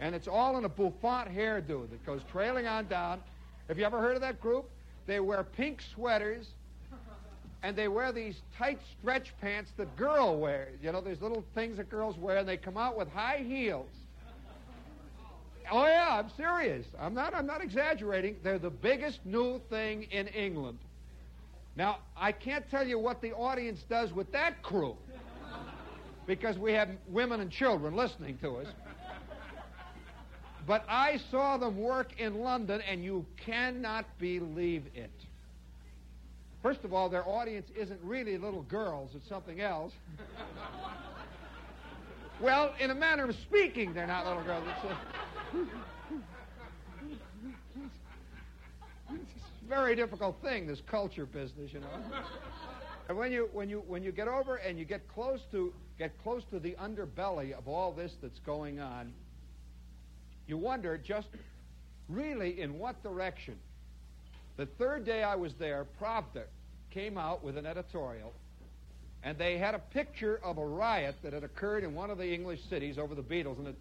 and 0.00 0.14
it's 0.14 0.28
all 0.28 0.58
in 0.58 0.64
a 0.64 0.68
bouffant 0.68 1.28
hairdo 1.28 1.88
that 1.90 2.04
goes 2.04 2.20
trailing 2.30 2.66
on 2.66 2.86
down. 2.86 3.20
Have 3.68 3.78
you 3.78 3.84
ever 3.84 4.00
heard 4.00 4.14
of 4.14 4.20
that 4.20 4.40
group? 4.40 4.68
They 5.06 5.20
wear 5.20 5.42
pink 5.42 5.80
sweaters, 5.94 6.48
and 7.66 7.74
they 7.74 7.88
wear 7.88 8.12
these 8.12 8.36
tight 8.56 8.78
stretch 8.96 9.34
pants 9.40 9.72
that 9.76 9.96
girl 9.96 10.38
wears. 10.38 10.78
You 10.80 10.92
know, 10.92 11.00
these 11.00 11.20
little 11.20 11.44
things 11.52 11.78
that 11.78 11.90
girls 11.90 12.16
wear, 12.16 12.36
and 12.36 12.48
they 12.48 12.56
come 12.56 12.76
out 12.76 12.96
with 12.96 13.08
high 13.08 13.44
heels. 13.44 13.90
Oh 15.72 15.84
yeah, 15.84 16.20
I'm 16.22 16.30
serious. 16.36 16.86
I'm 16.96 17.12
not. 17.12 17.34
I'm 17.34 17.44
not 17.44 17.60
exaggerating. 17.60 18.36
They're 18.44 18.60
the 18.60 18.70
biggest 18.70 19.18
new 19.26 19.60
thing 19.68 20.04
in 20.12 20.28
England. 20.28 20.78
Now, 21.74 21.98
I 22.16 22.30
can't 22.30 22.70
tell 22.70 22.86
you 22.86 23.00
what 23.00 23.20
the 23.20 23.32
audience 23.32 23.82
does 23.90 24.12
with 24.12 24.30
that 24.30 24.62
crew, 24.62 24.96
because 26.24 26.56
we 26.58 26.72
have 26.72 26.88
women 27.08 27.40
and 27.40 27.50
children 27.50 27.96
listening 27.96 28.38
to 28.42 28.58
us. 28.58 28.68
But 30.68 30.84
I 30.88 31.18
saw 31.32 31.56
them 31.56 31.76
work 31.78 32.12
in 32.20 32.38
London, 32.38 32.80
and 32.88 33.02
you 33.02 33.26
cannot 33.44 34.04
believe 34.20 34.84
it. 34.94 35.10
First 36.66 36.82
of 36.82 36.92
all, 36.92 37.08
their 37.08 37.24
audience 37.28 37.68
isn't 37.76 38.00
really 38.02 38.36
little 38.38 38.62
girls, 38.62 39.12
it's 39.14 39.28
something 39.28 39.60
else. 39.60 39.92
well, 42.40 42.74
in 42.80 42.90
a 42.90 42.94
manner 42.94 43.26
of 43.26 43.36
speaking, 43.36 43.94
they're 43.94 44.08
not 44.08 44.26
little 44.26 44.42
girls. 44.42 44.64
It's 44.66 44.84
a, 44.84 44.98
it's 49.12 49.30
a 49.64 49.68
very 49.68 49.94
difficult 49.94 50.42
thing, 50.42 50.66
this 50.66 50.80
culture 50.90 51.24
business, 51.24 51.72
you 51.72 51.78
know. 51.78 51.86
And 53.08 53.16
when 53.16 53.30
you 53.30 53.48
when 53.52 53.68
you 53.68 53.84
when 53.86 54.02
you 54.02 54.10
get 54.10 54.26
over 54.26 54.56
and 54.56 54.76
you 54.76 54.84
get 54.84 55.06
close 55.06 55.38
to 55.52 55.72
get 56.00 56.20
close 56.24 56.42
to 56.50 56.58
the 56.58 56.72
underbelly 56.82 57.56
of 57.56 57.68
all 57.68 57.92
this 57.92 58.10
that's 58.20 58.40
going 58.40 58.80
on, 58.80 59.12
you 60.48 60.56
wonder 60.58 60.98
just 60.98 61.28
really 62.08 62.60
in 62.60 62.76
what 62.76 63.00
direction. 63.04 63.56
The 64.56 64.66
third 64.66 65.04
day 65.04 65.22
I 65.22 65.36
was 65.36 65.52
there, 65.60 65.86
Pravda 66.02 66.46
came 66.96 67.18
out 67.18 67.44
with 67.44 67.58
an 67.58 67.66
editorial, 67.66 68.32
and 69.22 69.36
they 69.36 69.58
had 69.58 69.74
a 69.74 69.78
picture 69.78 70.40
of 70.42 70.56
a 70.56 70.64
riot 70.64 71.14
that 71.22 71.34
had 71.34 71.44
occurred 71.44 71.84
in 71.84 71.94
one 71.94 72.08
of 72.08 72.16
the 72.16 72.32
English 72.32 72.60
cities 72.70 72.96
over 72.96 73.14
the 73.14 73.22
Beatles, 73.22 73.58
and 73.58 73.68
it 73.68 73.76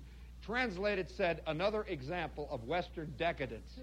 translated 0.45 1.07
said, 1.15 1.41
another 1.47 1.85
example 1.87 2.49
of 2.51 2.65
Western 2.65 3.13
decadence. 3.17 3.71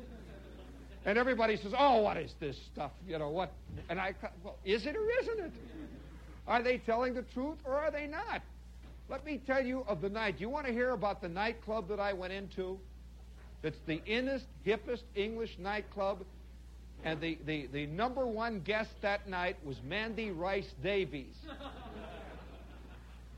And 1.05 1.18
everybody 1.18 1.57
says, 1.57 1.72
oh, 1.76 2.03
what 2.03 2.16
is 2.16 2.33
this 2.39 2.57
stuff? 2.72 2.93
You 3.09 3.18
know, 3.18 3.30
what? 3.30 3.53
And 3.89 3.99
I, 3.99 4.14
well, 4.45 4.57
is 4.64 4.87
it 4.87 4.95
or 4.95 5.05
isn't 5.20 5.47
it? 5.47 5.53
Are 6.47 6.62
they 6.62 6.78
telling 6.78 7.14
the 7.14 7.22
truth 7.35 7.57
or 7.64 7.74
are 7.74 7.91
they 7.91 8.07
not? 8.07 8.41
Let 9.09 9.26
me 9.26 9.41
tell 9.45 9.66
you 9.66 9.80
of 9.89 10.01
the 10.01 10.09
night. 10.09 10.39
Do 10.39 10.43
you 10.43 10.49
want 10.49 10.68
to 10.68 10.72
hear 10.72 10.91
about 10.91 11.20
the 11.20 11.28
nightclub 11.28 11.89
that 11.89 11.99
I 11.99 12.12
went 12.12 12.33
into? 12.33 12.78
It's 13.64 13.78
the 13.85 14.01
innest, 14.07 14.47
hippest 14.64 15.03
English 15.16 15.57
nightclub. 15.59 16.18
And 17.05 17.20
the, 17.20 17.38
the, 17.46 17.66
the 17.72 17.86
number 17.86 18.26
one 18.26 18.61
guest 18.61 18.90
that 19.03 19.28
night 19.28 19.57
was 19.64 19.76
Mandy 19.82 20.30
Rice 20.30 20.70
Davies. 20.82 21.34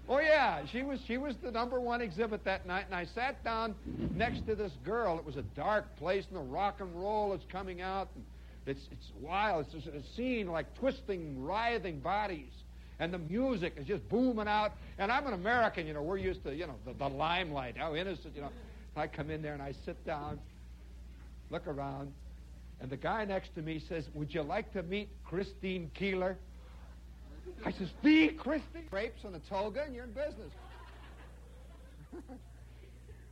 Oh 0.06 0.18
yeah, 0.18 0.66
she 0.70 0.82
was 0.82 1.00
she 1.06 1.16
was 1.16 1.34
the 1.42 1.50
number 1.50 1.80
one 1.80 2.02
exhibit 2.02 2.44
that 2.44 2.66
night, 2.66 2.84
and 2.84 2.94
I 2.94 3.06
sat 3.06 3.42
down 3.42 3.74
next 4.14 4.46
to 4.46 4.54
this 4.54 4.72
girl. 4.84 5.18
It 5.18 5.24
was 5.24 5.38
a 5.38 5.42
dark 5.56 5.96
place, 5.96 6.26
and 6.28 6.36
the 6.36 6.42
rock 6.42 6.80
and 6.80 6.94
roll 6.94 7.32
is 7.32 7.40
coming 7.50 7.80
out, 7.80 8.10
and 8.14 8.22
it's 8.66 8.86
it's 8.92 9.10
wild. 9.18 9.64
It's 9.72 9.86
a 9.86 10.14
scene 10.14 10.48
like 10.48 10.66
twisting, 10.74 11.42
writhing 11.42 12.00
bodies 12.00 12.52
and 12.98 13.12
the 13.12 13.18
music 13.18 13.74
is 13.76 13.86
just 13.86 14.08
booming 14.08 14.48
out. 14.48 14.72
And 14.98 15.10
I'm 15.10 15.26
an 15.26 15.34
American, 15.34 15.86
you 15.86 15.94
know, 15.94 16.02
we're 16.02 16.18
used 16.18 16.44
to, 16.44 16.54
you 16.54 16.66
know, 16.66 16.74
the, 16.84 16.92
the 16.92 17.08
limelight, 17.08 17.76
how 17.76 17.94
innocent, 17.94 18.34
you 18.34 18.42
know. 18.42 18.50
I 18.96 19.08
come 19.08 19.28
in 19.28 19.42
there 19.42 19.54
and 19.54 19.62
I 19.62 19.74
sit 19.84 20.04
down, 20.06 20.38
look 21.50 21.66
around, 21.66 22.12
And 22.84 22.92
the 22.92 22.98
guy 22.98 23.24
next 23.24 23.54
to 23.54 23.62
me 23.62 23.82
says, 23.88 24.04
Would 24.12 24.34
you 24.34 24.42
like 24.42 24.70
to 24.74 24.82
meet 24.82 25.08
Christine 25.24 25.90
Keeler? 25.94 26.36
I 27.64 27.72
says, 27.72 27.88
The 28.02 28.28
Christine? 28.28 28.84
Grapes 28.90 29.24
and 29.24 29.34
a 29.34 29.38
toga, 29.38 29.84
and 29.86 29.94
you're 29.94 30.04
in 30.04 30.12
business. 30.12 30.52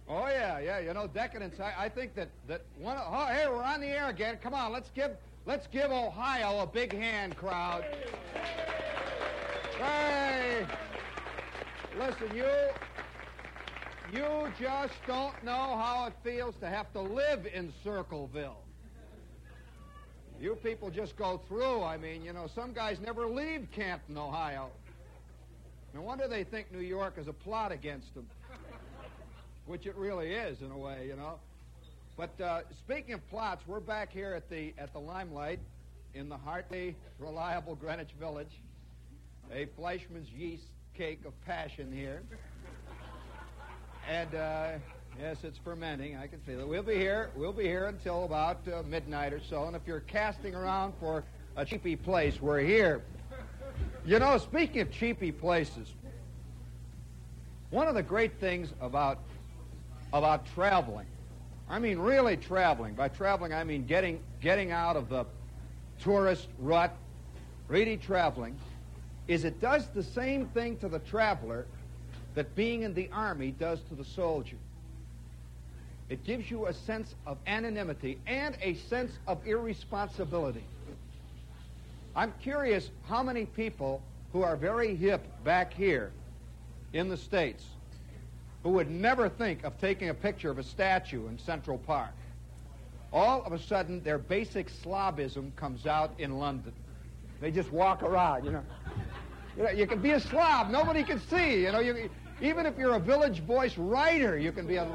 oh, 0.09 0.27
yeah, 0.29 0.59
yeah. 0.59 0.79
You 0.79 0.95
know, 0.95 1.07
decadence. 1.07 1.61
I, 1.61 1.75
I 1.85 1.89
think 1.91 2.15
that, 2.15 2.31
that 2.49 2.63
one. 2.79 2.97
Oh, 2.99 3.27
hey, 3.27 3.47
we're 3.47 3.63
on 3.63 3.83
the 3.83 3.89
air 3.89 4.09
again. 4.09 4.39
Come 4.43 4.55
on, 4.55 4.73
let's 4.73 4.89
give, 4.95 5.11
let's 5.45 5.67
give 5.67 5.91
Ohio 5.91 6.61
a 6.61 6.67
big 6.67 6.95
hand, 6.95 7.37
crowd. 7.37 7.85
Hey! 9.77 10.67
Listen, 11.99 12.35
you. 12.35 12.49
You 14.15 14.51
just 14.59 14.95
don't 15.07 15.45
know 15.45 15.77
how 15.77 16.07
it 16.07 16.15
feels 16.25 16.55
to 16.61 16.69
have 16.69 16.91
to 16.95 17.03
live 17.03 17.47
in 17.53 17.71
Circleville. 17.85 18.62
You 20.43 20.57
people 20.57 20.91
just 20.91 21.17
go 21.17 21.41
through. 21.47 21.85
I 21.85 21.97
mean, 21.97 22.25
you 22.25 22.33
know, 22.33 22.49
some 22.53 22.73
guys 22.73 22.99
never 23.01 23.29
leave 23.29 23.69
Canton, 23.71 24.19
Ohio. 24.19 24.71
No 25.95 26.03
wonder 26.03 26.27
they 26.27 26.43
think 26.43 26.73
New 26.73 26.81
York 26.81 27.15
is 27.17 27.29
a 27.29 27.33
plot 27.33 27.71
against 27.71 28.13
them, 28.13 28.27
which 29.67 29.87
it 29.87 29.95
really 29.95 30.33
is 30.33 30.61
in 30.61 30.73
a 30.73 30.77
way, 30.77 31.07
you 31.07 31.15
know. 31.15 31.39
But 32.17 32.41
uh, 32.41 32.63
speaking 32.85 33.15
of 33.15 33.31
plots, 33.31 33.63
we're 33.69 33.79
back 33.79 34.11
here 34.11 34.35
at 34.35 34.51
the 34.51 34.75
at 34.79 34.93
the 34.93 34.99
Limelight 34.99 35.61
in 36.13 36.29
the 36.29 36.39
hearty, 36.39 36.97
reliable 37.21 37.77
Greenwich 37.77 38.11
Village. 38.19 38.51
A 39.53 39.67
Fleischmann's 39.79 40.29
yeast 40.37 40.65
cake 40.99 41.21
of 41.25 41.41
passion 41.47 41.93
here. 41.93 42.21
And 44.11 44.35
uh, 44.35 44.73
yes, 45.21 45.39
it's 45.43 45.59
fermenting. 45.59 46.17
I 46.17 46.27
can 46.27 46.41
feel 46.41 46.61
it. 46.61 46.69
We'll 46.69 46.83
be 46.83 46.97
here. 46.97 47.31
We'll 47.37 47.53
be 47.53 47.65
here 47.65 47.87
until 47.87 48.25
about 48.25 48.59
uh, 48.69 48.83
midnight 48.89 49.33
or 49.33 49.41
so. 49.41 49.65
And 49.65 49.77
if 49.77 49.83
you're 49.87 50.01
casting 50.01 50.55
around 50.55 50.95
for 51.01 51.25
a 51.57 51.65
cheapy 51.65 51.97
place, 51.97 52.41
we're 52.41 52.61
here. 52.61 53.03
You 54.05 54.19
know, 54.19 54.39
speaking 54.39 54.81
of 54.83 54.91
cheapy 54.91 55.33
places, 55.33 55.93
one 57.71 57.89
of 57.89 57.95
the 57.95 58.03
great 58.03 58.39
things 58.41 58.73
about 58.81 59.19
about 60.13 60.45
traveling, 60.55 61.07
I 61.71 61.79
mean 61.79 61.99
really 61.99 62.37
traveling. 62.37 62.95
By 62.95 63.09
traveling, 63.09 63.53
I 63.53 63.65
mean 63.65 63.87
getting 63.87 64.21
getting 64.41 64.73
out 64.73 64.97
of 64.97 65.09
the 65.09 65.25
tourist 66.03 66.49
rut, 66.59 66.95
really 67.69 67.97
traveling, 67.97 68.57
is 69.29 69.45
it 69.45 69.61
does 69.61 69.87
the 69.89 70.03
same 70.03 70.47
thing 70.49 70.77
to 70.79 70.89
the 70.89 70.99
traveler 70.99 71.67
that 72.35 72.55
being 72.55 72.83
in 72.83 72.93
the 72.95 73.09
army 73.13 73.53
does 73.53 73.81
to 73.89 73.95
the 73.95 74.05
soldier. 74.05 74.57
It 76.09 76.25
gives 76.25 76.51
you 76.51 76.67
a 76.67 76.75
sense 76.75 77.15
of 77.27 77.39
anonymity 77.47 78.19
and 78.27 78.57
a 78.61 78.75
sense 78.75 79.13
of 79.27 79.47
irresponsibility. 79.47 80.65
I'm 82.15 82.35
curious 82.43 82.91
how 83.09 83.23
many 83.23 83.47
people 83.47 84.03
who 84.33 84.43
are 84.43 84.57
very 84.57 84.95
hip 84.95 85.25
back 85.45 85.73
here 85.73 86.13
in 86.93 87.09
the 87.09 87.17
States 87.17 87.65
who 88.63 88.71
would 88.71 88.91
never 88.91 89.29
think 89.29 89.65
of 89.65 89.79
taking 89.81 90.11
a 90.11 90.15
picture 90.15 90.51
of 90.51 90.59
a 90.59 90.63
statue 90.63 91.27
in 91.29 91.39
Central 91.39 91.79
Park. 91.79 92.13
All 93.13 93.43
of 93.43 93.53
a 93.53 93.59
sudden, 93.59 94.03
their 94.03 94.19
basic 94.19 94.71
Slavism 94.71 95.55
comes 95.57 95.87
out 95.87 96.13
in 96.19 96.39
London. 96.39 96.73
They 97.41 97.51
just 97.51 97.73
walk 97.73 98.03
around, 98.03 98.45
you 98.45 98.53
know. 98.53 98.63
You, 99.57 99.63
know, 99.65 99.71
you 99.71 99.87
can 99.87 100.01
be 100.01 100.13
a 100.13 100.21
Slav, 100.21 100.71
nobody 100.71 101.03
can 101.03 101.21
see. 101.21 101.63
You 101.63 101.73
know, 101.73 101.81
you, 101.81 102.09
even 102.43 102.67
if 102.67 102.77
you're 102.77 102.95
a 102.95 103.01
village 103.01 103.41
voice 103.41 103.79
writer, 103.79 104.37
you 104.37 104.51
can 104.51 104.67
be 104.67 104.77
a 104.77 104.89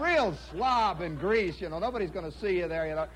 real 0.00 0.34
slob 0.50 1.02
in 1.02 1.14
Greece. 1.16 1.60
You 1.60 1.68
know, 1.68 1.78
nobody's 1.78 2.10
going 2.10 2.30
to 2.30 2.36
see 2.38 2.58
you 2.58 2.68
there. 2.68 2.88
You 2.88 2.94
know, 2.94 3.06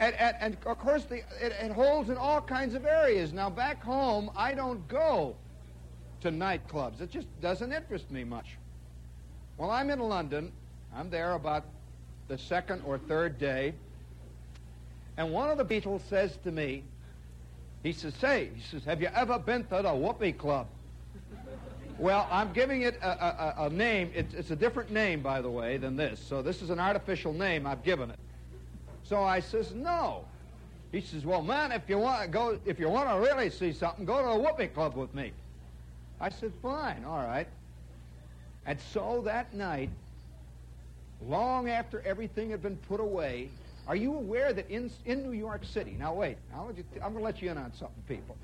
and, 0.00 0.14
and, 0.16 0.36
and 0.40 0.56
of 0.66 0.78
course 0.78 1.04
the, 1.04 1.16
it, 1.16 1.52
it 1.60 1.72
holds 1.72 2.08
in 2.08 2.16
all 2.16 2.40
kinds 2.40 2.74
of 2.74 2.86
areas. 2.86 3.32
Now 3.32 3.50
back 3.50 3.82
home, 3.82 4.30
I 4.34 4.54
don't 4.54 4.86
go 4.88 5.36
to 6.22 6.30
nightclubs. 6.30 7.02
It 7.02 7.10
just 7.10 7.28
doesn't 7.42 7.70
interest 7.70 8.10
me 8.10 8.24
much. 8.24 8.56
Well, 9.58 9.70
I'm 9.70 9.90
in 9.90 10.00
London. 10.00 10.52
I'm 10.96 11.10
there 11.10 11.32
about 11.32 11.64
the 12.28 12.38
second 12.38 12.82
or 12.86 12.96
third 12.96 13.38
day, 13.38 13.74
and 15.16 15.32
one 15.32 15.50
of 15.50 15.58
the 15.58 15.64
Beatles 15.64 16.00
says 16.08 16.38
to 16.44 16.50
me, 16.50 16.82
he 17.82 17.92
says, 17.92 18.14
"Say, 18.14 18.50
he 18.54 18.62
says, 18.62 18.84
have 18.84 19.02
you 19.02 19.08
ever 19.14 19.38
been 19.38 19.64
to 19.64 19.80
the 19.82 19.94
Whoopee 19.94 20.32
Club?" 20.32 20.66
Well, 21.98 22.26
I'm 22.30 22.52
giving 22.52 22.82
it 22.82 22.98
a, 23.02 23.08
a, 23.08 23.66
a 23.66 23.70
name. 23.70 24.10
It's, 24.14 24.34
it's, 24.34 24.50
a 24.50 24.56
different 24.56 24.90
name, 24.90 25.22
by 25.22 25.40
the 25.40 25.50
way, 25.50 25.76
than 25.76 25.96
this. 25.96 26.20
So 26.20 26.42
this 26.42 26.62
is 26.62 26.70
an 26.70 26.80
artificial 26.80 27.32
name 27.32 27.66
I've 27.66 27.84
given 27.84 28.10
it. 28.10 28.18
So 29.04 29.22
I 29.22 29.40
says, 29.40 29.72
no. 29.72 30.24
He 30.90 31.00
says, 31.00 31.24
well, 31.24 31.42
man, 31.42 31.72
if 31.72 31.88
you 31.88 31.98
want 31.98 32.22
to 32.22 32.28
go, 32.28 32.58
if 32.66 32.78
you 32.78 32.88
want 32.88 33.08
to 33.08 33.16
really 33.16 33.50
see 33.50 33.72
something, 33.72 34.04
go 34.04 34.20
to 34.20 34.28
a 34.28 34.38
whoopee 34.38 34.68
club 34.68 34.94
with 34.96 35.14
me. 35.14 35.32
I 36.20 36.28
said, 36.28 36.52
fine, 36.62 37.04
all 37.04 37.22
right. 37.22 37.48
And 38.66 38.78
so 38.92 39.22
that 39.24 39.54
night, 39.54 39.90
long 41.26 41.68
after 41.68 42.00
everything 42.02 42.50
had 42.50 42.62
been 42.62 42.76
put 42.88 43.00
away, 43.00 43.48
are 43.88 43.96
you 43.96 44.14
aware 44.14 44.52
that 44.52 44.70
in, 44.70 44.90
in 45.04 45.22
New 45.22 45.36
York 45.36 45.64
City, 45.64 45.96
now 45.98 46.14
wait, 46.14 46.36
i 46.54 46.58
am 46.60 46.72
going 46.74 47.14
to 47.14 47.20
let 47.20 47.42
you 47.42 47.50
in 47.50 47.58
on 47.58 47.72
something, 47.72 48.02
people, 48.06 48.36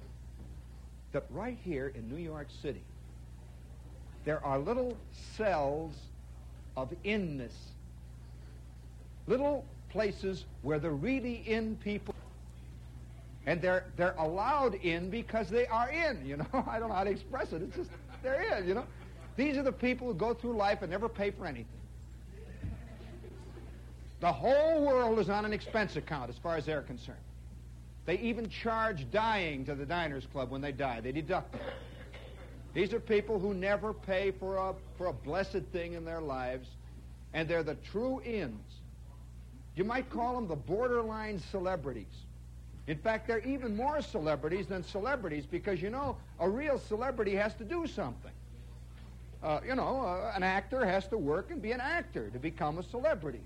that 1.12 1.24
right 1.30 1.58
here 1.64 1.92
in 1.94 2.08
New 2.08 2.20
York 2.20 2.48
City, 2.62 2.82
there 4.28 4.44
are 4.44 4.58
little 4.58 4.94
cells 5.38 5.94
of 6.76 6.92
inness, 7.02 7.54
little 9.26 9.64
places 9.88 10.44
where 10.60 10.78
the 10.78 10.90
really 10.90 11.36
in 11.46 11.76
people, 11.76 12.14
and 13.46 13.62
they're 13.62 13.86
they're 13.96 14.14
allowed 14.18 14.74
in 14.74 15.08
because 15.08 15.48
they 15.48 15.66
are 15.68 15.88
in. 15.88 16.26
You 16.26 16.36
know, 16.36 16.46
I 16.68 16.78
don't 16.78 16.90
know 16.90 16.94
how 16.94 17.04
to 17.04 17.10
express 17.10 17.54
it. 17.54 17.62
It's 17.62 17.74
just 17.74 17.88
they're 18.22 18.58
in. 18.58 18.68
You 18.68 18.74
know, 18.74 18.84
these 19.36 19.56
are 19.56 19.62
the 19.62 19.72
people 19.72 20.06
who 20.06 20.12
go 20.12 20.34
through 20.34 20.58
life 20.58 20.82
and 20.82 20.90
never 20.90 21.08
pay 21.08 21.30
for 21.30 21.46
anything. 21.46 21.80
The 24.20 24.30
whole 24.30 24.84
world 24.84 25.20
is 25.20 25.30
on 25.30 25.46
an 25.46 25.54
expense 25.54 25.96
account 25.96 26.28
as 26.28 26.36
far 26.36 26.58
as 26.58 26.66
they're 26.66 26.82
concerned. 26.82 27.16
They 28.04 28.18
even 28.18 28.50
charge 28.50 29.10
dying 29.10 29.64
to 29.64 29.74
the 29.74 29.86
Diners 29.86 30.26
Club 30.32 30.50
when 30.50 30.60
they 30.60 30.72
die. 30.72 31.00
They 31.00 31.12
deduct 31.12 31.54
it. 31.54 31.62
These 32.74 32.92
are 32.92 33.00
people 33.00 33.38
who 33.38 33.54
never 33.54 33.92
pay 33.92 34.30
for 34.30 34.56
a, 34.56 34.74
for 34.96 35.06
a 35.06 35.12
blessed 35.12 35.62
thing 35.72 35.94
in 35.94 36.04
their 36.04 36.20
lives, 36.20 36.68
and 37.34 37.48
they're 37.48 37.62
the 37.62 37.76
true 37.76 38.20
ends. 38.24 38.74
You 39.74 39.84
might 39.84 40.10
call 40.10 40.34
them 40.34 40.48
the 40.48 40.56
borderline 40.56 41.40
celebrities. 41.50 42.06
In 42.86 42.98
fact, 42.98 43.28
they're 43.28 43.46
even 43.46 43.76
more 43.76 44.00
celebrities 44.00 44.66
than 44.66 44.82
celebrities 44.82 45.44
because, 45.44 45.80
you 45.80 45.90
know, 45.90 46.16
a 46.40 46.48
real 46.48 46.78
celebrity 46.78 47.34
has 47.34 47.54
to 47.56 47.64
do 47.64 47.86
something. 47.86 48.32
Uh, 49.42 49.60
you 49.66 49.74
know, 49.74 50.00
uh, 50.00 50.32
an 50.34 50.42
actor 50.42 50.84
has 50.84 51.06
to 51.08 51.18
work 51.18 51.50
and 51.50 51.62
be 51.62 51.72
an 51.72 51.80
actor 51.80 52.28
to 52.30 52.38
become 52.38 52.78
a 52.78 52.82
celebrity. 52.82 53.40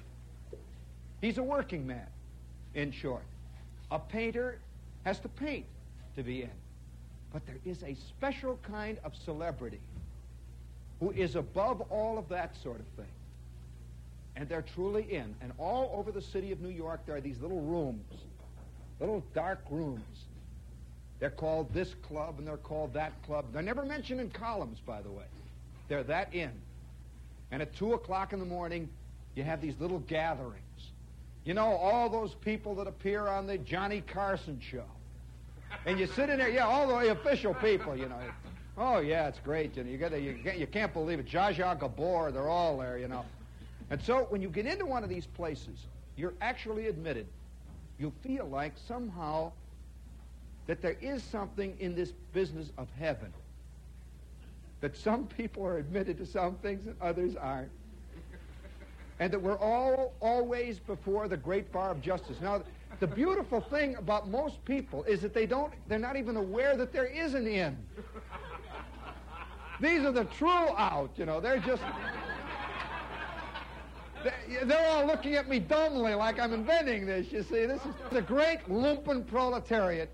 He's 1.21 1.39
a 1.39 1.43
working 1.43 1.87
man, 1.87 2.07
in 2.75 2.93
short. 2.93 3.25
A 3.91 3.99
painter 3.99 4.59
has 5.05 5.19
to 5.21 5.29
paint 5.29 5.67
to 6.17 6.23
be 6.23 6.43
in. 6.43 6.51
But 7.33 7.47
there 7.47 7.59
is 7.65 7.83
a 7.83 7.95
special 7.95 8.59
kind 8.63 8.99
of 9.05 9.15
celebrity 9.25 9.81
who 11.01 11.11
is 11.11 11.35
above 11.35 11.81
all 11.91 12.19
of 12.19 12.29
that 12.29 12.55
sort 12.63 12.79
of 12.79 12.87
thing. 12.97 13.13
And 14.37 14.49
they're 14.49 14.63
truly 14.75 15.03
in. 15.11 15.35
And 15.41 15.53
all 15.59 15.93
over 15.95 16.13
the 16.13 16.23
city 16.23 16.53
of 16.53 16.61
New 16.61 16.69
York, 16.69 17.01
there 17.07 17.17
are 17.17 17.21
these 17.21 17.41
little 17.41 17.61
rooms, 17.61 18.05
little 19.01 19.23
dark 19.35 19.61
rooms. 19.71 20.03
They're 21.21 21.31
called 21.31 21.73
this 21.73 21.95
club 22.03 22.37
and 22.39 22.47
they're 22.47 22.57
called 22.57 22.95
that 22.95 23.13
club. 23.25 23.47
They're 23.53 23.63
never 23.63 23.85
mentioned 23.85 24.21
in 24.21 24.31
columns, 24.31 24.79
by 24.85 25.03
the 25.03 25.11
way. 25.11 25.25
They're 25.89 26.03
that 26.05 26.35
in. 26.35 26.51
And 27.51 27.63
at 27.63 27.75
2 27.77 27.93
o'clock 27.95 28.33
in 28.33 28.39
the 28.39 28.45
morning, 28.45 28.89
you 29.35 29.43
have 29.43 29.61
these 29.61 29.75
little 29.79 30.01
gatherings. 30.01 30.57
You 31.45 31.55
know, 31.55 31.73
all 31.77 32.09
those 32.09 32.35
people 32.35 32.75
that 32.77 32.87
appear 32.87 33.27
on 33.27 33.47
the 33.47 33.59
Johnny 33.59 34.01
Carson 34.01 34.61
show 34.61 34.85
and 35.87 35.99
you 35.99 36.07
sit 36.07 36.31
in 36.31 36.39
there, 36.39 36.49
yeah, 36.49 36.67
all 36.67 36.87
the 36.87 37.11
official 37.11 37.55
people, 37.55 37.97
you 37.97 38.09
know. 38.09 38.19
Oh 38.79 38.99
yeah, 38.99 39.29
it's 39.29 39.39
great. 39.39 39.77
You 39.77 39.85
know, 39.85 39.91
you 39.91 39.99
got 39.99 40.13
you, 40.21 40.39
you 40.57 40.67
can't 40.67 40.93
believe 40.93 41.19
it. 41.19 41.27
Zsa 41.27 41.79
Gabor, 41.79 42.31
they're 42.33 42.49
all 42.49 42.79
there, 42.79 42.99
you 42.99 43.09
know. 43.09 43.25
And 43.91 44.01
so 44.01 44.27
when 44.31 44.41
you 44.41 44.49
get 44.49 44.67
into 44.67 44.87
one 44.87 45.05
of 45.05 45.11
these 45.11 45.27
places, 45.27 45.87
you're 46.17 46.35
actually 46.41 46.87
admitted. 46.87 47.27
You 47.99 48.13
feel 48.23 48.47
like 48.47 48.73
somehow 48.89 49.53
that 50.67 50.81
there 50.81 50.97
is 51.01 51.23
something 51.23 51.77
in 51.81 51.95
this 51.95 52.13
business 52.33 52.71
of 52.79 52.89
heaven. 52.99 53.33
That 54.81 54.97
some 54.97 55.27
people 55.27 55.65
are 55.67 55.79
admitted 55.79 56.19
to 56.19 56.27
some 56.27 56.55
things 56.57 56.87
and 56.87 56.97
others 57.01 57.37
aren't. 57.37 57.71
And 59.21 59.33
that 59.33 59.41
we're 59.41 59.59
all 59.59 60.15
always 60.21 60.79
before 60.79 61.29
the 61.29 61.37
great 61.37 61.71
bar 61.71 61.91
of 61.91 62.01
justice. 62.01 62.41
Now, 62.41 62.63
the 63.01 63.07
beautiful 63.07 63.61
thing 63.61 63.97
about 63.97 64.29
most 64.29 64.65
people 64.65 65.03
is 65.05 65.21
that 65.23 65.35
they 65.35 65.47
don't, 65.47 65.73
they're 65.89 65.99
not 65.99 66.17
even 66.17 66.37
aware 66.37 66.77
that 66.77 66.93
there 66.93 67.07
is 67.07 67.35
an 67.35 67.47
in. 67.47 67.77
These 69.81 70.05
are 70.05 70.13
the 70.13 70.25
true 70.25 70.49
out, 70.49 71.11
you 71.17 71.27
know. 71.27 71.41
They're 71.41 71.59
just. 71.59 71.83
They're 74.65 74.89
all 74.91 75.05
looking 75.05 75.35
at 75.35 75.49
me 75.49 75.59
dumbly 75.59 76.15
like 76.15 76.39
I'm 76.39 76.53
inventing 76.53 77.07
this, 77.07 77.33
you 77.33 77.43
see. 77.43 77.67
This 77.67 77.81
is 77.85 77.93
the 78.13 78.23
great 78.23 78.61
lumpen 78.69 79.27
proletariat. 79.27 80.09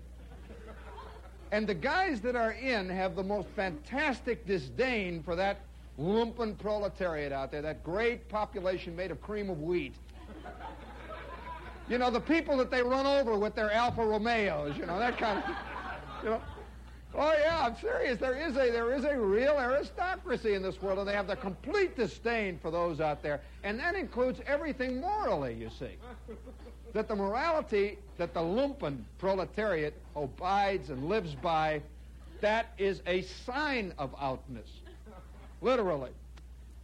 And 1.51 1.67
the 1.67 1.75
guys 1.75 2.21
that 2.21 2.35
are 2.35 2.53
in 2.53 2.89
have 2.89 3.15
the 3.15 3.23
most 3.23 3.47
fantastic 3.55 4.47
disdain 4.47 5.21
for 5.21 5.35
that 5.35 5.61
lumpen 5.99 6.57
proletariat 6.57 7.31
out 7.31 7.51
there, 7.51 7.61
that 7.61 7.83
great 7.83 8.27
population 8.29 8.95
made 8.95 9.11
of 9.11 9.21
cream 9.21 9.49
of 9.49 9.61
wheat. 9.61 9.93
You 11.89 11.97
know, 11.97 12.11
the 12.11 12.21
people 12.21 12.55
that 12.57 12.69
they 12.69 12.83
run 12.83 13.07
over 13.07 13.35
with 13.35 13.55
their 13.55 13.71
Alfa 13.71 14.05
Romeos, 14.05 14.77
you 14.77 14.85
know, 14.85 14.99
that 14.99 15.17
kind 15.17 15.39
of, 15.39 15.55
you 16.23 16.29
know. 16.29 16.41
Oh 17.15 17.33
yeah, 17.39 17.65
I'm 17.65 17.75
serious. 17.77 18.19
There 18.19 18.35
is 18.35 18.55
a 18.55 18.69
there 18.69 18.93
is 18.93 19.03
a 19.03 19.19
real 19.19 19.57
aristocracy 19.59 20.53
in 20.53 20.61
this 20.61 20.79
world, 20.79 20.99
and 20.99 21.07
they 21.07 21.13
have 21.13 21.25
the 21.25 21.35
complete 21.35 21.95
disdain 21.95 22.59
for 22.61 22.69
those 22.69 23.01
out 23.01 23.23
there, 23.23 23.41
and 23.63 23.79
that 23.79 23.95
includes 23.95 24.39
everything 24.45 25.01
morally. 25.01 25.55
You 25.55 25.71
see, 25.71 25.97
that 26.93 27.07
the 27.07 27.15
morality 27.15 27.97
that 28.17 28.35
the 28.35 28.39
lumpen 28.41 28.99
proletariat 29.17 29.95
abides 30.15 30.91
and 30.91 31.09
lives 31.09 31.33
by, 31.33 31.81
that 32.41 32.67
is 32.77 33.01
a 33.07 33.23
sign 33.23 33.91
of 33.97 34.13
outness, 34.21 34.69
literally, 35.61 36.11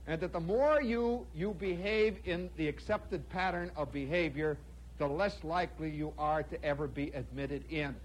and 0.07 0.19
that 0.19 0.33
the 0.33 0.39
more 0.39 0.81
you 0.81 1.27
you 1.35 1.53
behave 1.59 2.17
in 2.25 2.49
the 2.57 2.67
accepted 2.67 3.29
pattern 3.29 3.69
of 3.75 3.93
behavior, 3.93 4.57
the 4.97 5.07
less 5.07 5.35
likely 5.43 5.89
you 5.89 6.13
are 6.17 6.43
to 6.43 6.63
ever 6.63 6.87
be 6.87 7.11
admitted 7.11 7.63
in. 7.69 7.95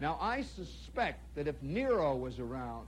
Now, 0.00 0.18
I 0.20 0.42
suspect 0.42 1.20
that 1.36 1.46
if 1.46 1.54
Nero 1.62 2.16
was 2.16 2.38
around, 2.38 2.86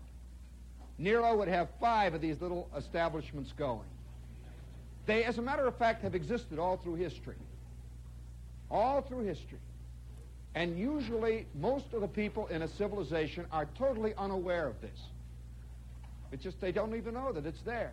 Nero 0.99 1.37
would 1.37 1.49
have 1.49 1.69
five 1.81 2.15
of 2.15 2.21
these 2.21 2.41
little 2.41 2.69
establishments 2.77 3.53
going. 3.57 3.89
They, 5.07 5.25
as 5.25 5.39
a 5.39 5.43
matter 5.43 5.67
of 5.67 5.77
fact, 5.77 6.03
have 6.03 6.15
existed 6.15 6.59
all 6.59 6.77
through 6.77 6.97
history. 6.97 7.37
All 8.71 9.03
through 9.03 9.25
history. 9.25 9.59
And 10.55 10.79
usually, 10.79 11.47
most 11.55 11.93
of 11.93 12.01
the 12.01 12.09
people 12.09 12.47
in 12.47 12.63
a 12.63 12.69
civilization 12.69 13.45
are 13.53 13.69
totally 13.77 14.15
unaware 14.17 14.67
of 14.67 14.81
this. 14.81 14.99
It's 16.33 16.43
just 16.43 16.61
they 16.61 16.73
don't 16.73 16.97
even 16.97 17.15
know 17.15 17.33
that 17.33 17.45
it's 17.45 17.61
there. 17.63 17.93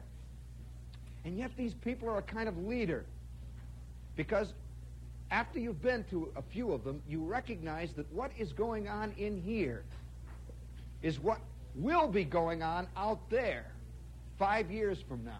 And 1.25 1.37
yet, 1.37 1.51
these 1.57 1.73
people 1.73 2.09
are 2.09 2.19
a 2.19 2.23
kind 2.23 2.47
of 2.47 2.57
leader 2.57 3.05
because 4.15 4.53
after 5.31 5.59
you've 5.59 5.81
been 5.81 6.03
to 6.05 6.29
a 6.35 6.41
few 6.41 6.73
of 6.73 6.83
them, 6.83 7.01
you 7.07 7.23
recognize 7.23 7.93
that 7.93 8.11
what 8.11 8.31
is 8.37 8.51
going 8.51 8.87
on 8.87 9.13
in 9.17 9.41
here 9.41 9.83
is 11.01 11.19
what 11.19 11.39
will 11.75 12.07
be 12.07 12.23
going 12.23 12.61
on 12.61 12.87
out 12.97 13.29
there 13.29 13.65
five 14.37 14.69
years 14.69 14.99
from 15.07 15.23
now. 15.23 15.39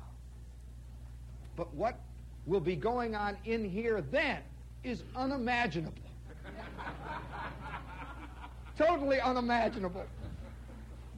But 1.55 1.74
what 1.74 1.99
will 2.45 2.61
be 2.61 2.76
going 2.76 3.15
on 3.15 3.38
in 3.45 3.69
here 3.69 4.01
then 4.01 4.39
is 4.84 5.03
unimaginable. 5.15 5.93
totally 8.78 9.19
unimaginable. 9.19 10.05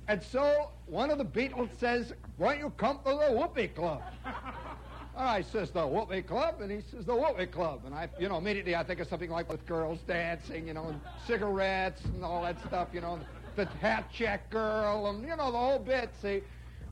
And 0.07 0.21
so 0.21 0.71
one 0.87 1.11
of 1.11 1.17
the 1.17 1.25
Beatles 1.25 1.69
says, 1.79 2.13
Why 2.37 2.53
don't 2.53 2.63
you 2.63 2.69
come 2.71 2.99
to 3.05 3.11
the 3.11 3.35
Whoopee 3.35 3.69
Club? 3.69 4.01
I 5.15 5.41
says, 5.41 5.69
the 5.69 5.85
Whoopee 5.85 6.23
Club, 6.23 6.61
and 6.61 6.71
he 6.71 6.81
says, 6.89 7.05
the 7.05 7.15
Whoopee 7.15 7.47
Club. 7.47 7.81
And 7.85 7.93
I, 7.93 8.09
you 8.19 8.27
know, 8.27 8.37
immediately 8.37 8.75
I 8.75 8.83
think 8.83 8.99
of 8.99 9.07
something 9.07 9.29
like 9.29 9.49
with 9.49 9.65
girls 9.65 9.99
dancing, 10.07 10.67
you 10.67 10.73
know, 10.73 10.87
and 10.87 10.99
cigarettes 11.27 12.03
and 12.05 12.23
all 12.23 12.41
that 12.43 12.59
stuff, 12.65 12.89
you 12.93 13.01
know, 13.01 13.19
the 13.55 13.65
hat 13.65 14.05
check 14.11 14.49
girl, 14.49 15.07
and, 15.07 15.21
you 15.21 15.35
know, 15.35 15.51
the 15.51 15.57
whole 15.57 15.79
bit, 15.79 16.09
see. 16.21 16.41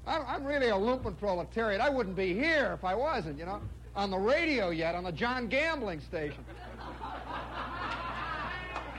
I'm, 0.06 0.24
I'm 0.28 0.44
really 0.44 0.70
a 0.70 0.76
lumpen 0.76 1.18
proletariat. 1.18 1.82
I 1.82 1.90
wouldn't 1.90 2.16
be 2.16 2.34
here 2.34 2.74
if 2.74 2.84
I 2.84 2.94
wasn't, 2.96 3.38
you 3.40 3.46
know, 3.46 3.62
on 3.96 4.12
the 4.12 4.18
radio 4.18 4.70
yet, 4.70 4.96
on 4.96 5.04
the 5.04 5.12
John 5.12 5.48
Gambling 5.48 6.02
station. 6.02 6.46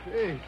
Gee. 0.05 0.41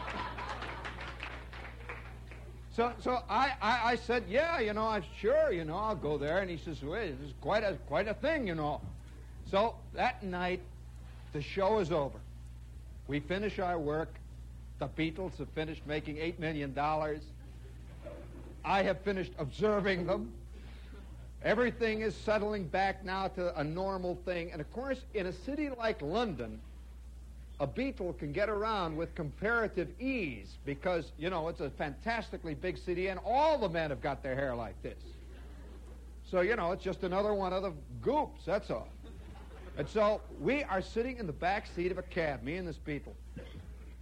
So, 2.74 2.92
so 2.98 3.20
I, 3.30 3.52
I, 3.62 3.80
I, 3.92 3.96
said, 3.96 4.24
yeah, 4.28 4.58
you 4.58 4.72
know, 4.72 4.88
I'm 4.88 5.04
sure, 5.20 5.52
you 5.52 5.64
know, 5.64 5.76
I'll 5.76 5.94
go 5.94 6.18
there. 6.18 6.38
And 6.38 6.50
he 6.50 6.56
says, 6.56 6.82
well, 6.82 7.00
is 7.00 7.32
quite 7.40 7.62
a, 7.62 7.74
quite 7.86 8.08
a 8.08 8.14
thing, 8.14 8.48
you 8.48 8.56
know. 8.56 8.80
So 9.48 9.76
that 9.94 10.24
night, 10.24 10.60
the 11.32 11.40
show 11.40 11.78
is 11.78 11.92
over. 11.92 12.18
We 13.06 13.20
finish 13.20 13.60
our 13.60 13.78
work. 13.78 14.12
The 14.80 14.88
Beatles 14.88 15.38
have 15.38 15.48
finished 15.50 15.82
making 15.86 16.16
$8 16.16 16.40
million. 16.40 16.76
I 18.64 18.82
have 18.82 19.00
finished 19.02 19.32
observing 19.38 20.06
them. 20.06 20.32
Everything 21.44 22.00
is 22.00 22.14
settling 22.14 22.64
back 22.64 23.04
now 23.04 23.28
to 23.28 23.56
a 23.56 23.62
normal 23.62 24.18
thing. 24.24 24.50
And 24.50 24.60
of 24.60 24.72
course, 24.72 24.98
in 25.12 25.26
a 25.26 25.32
city 25.32 25.68
like 25.78 26.02
London, 26.02 26.60
a 27.61 27.66
Beatle 27.66 28.18
can 28.18 28.32
get 28.32 28.48
around 28.48 28.96
with 28.96 29.14
comparative 29.14 29.88
ease 30.00 30.59
because, 30.64 31.12
you 31.18 31.30
know, 31.30 31.48
it's 31.48 31.61
a 31.61 31.70
fantastically 31.70 32.55
big 32.55 32.76
city 32.76 33.09
and 33.09 33.20
all 33.24 33.59
the 33.59 33.68
men 33.68 33.90
have 33.90 34.00
got 34.00 34.22
their 34.22 34.34
hair 34.34 34.55
like 34.55 34.80
this. 34.82 34.98
So, 36.30 36.40
you 36.40 36.57
know, 36.57 36.72
it's 36.72 36.82
just 36.82 37.05
another 37.05 37.32
one 37.32 37.52
of 37.52 37.62
the 37.62 37.72
goops, 38.02 38.44
that's 38.44 38.70
all. 38.70 38.88
And 39.76 39.88
so 39.88 40.20
we 40.40 40.64
are 40.64 40.82
sitting 40.82 41.18
in 41.18 41.26
the 41.26 41.32
back 41.32 41.66
seat 41.74 41.92
of 41.92 41.98
a 41.98 42.02
cab, 42.02 42.42
me 42.42 42.57
and 42.57 42.66
this 42.66 42.78
Beatle. 42.84 43.14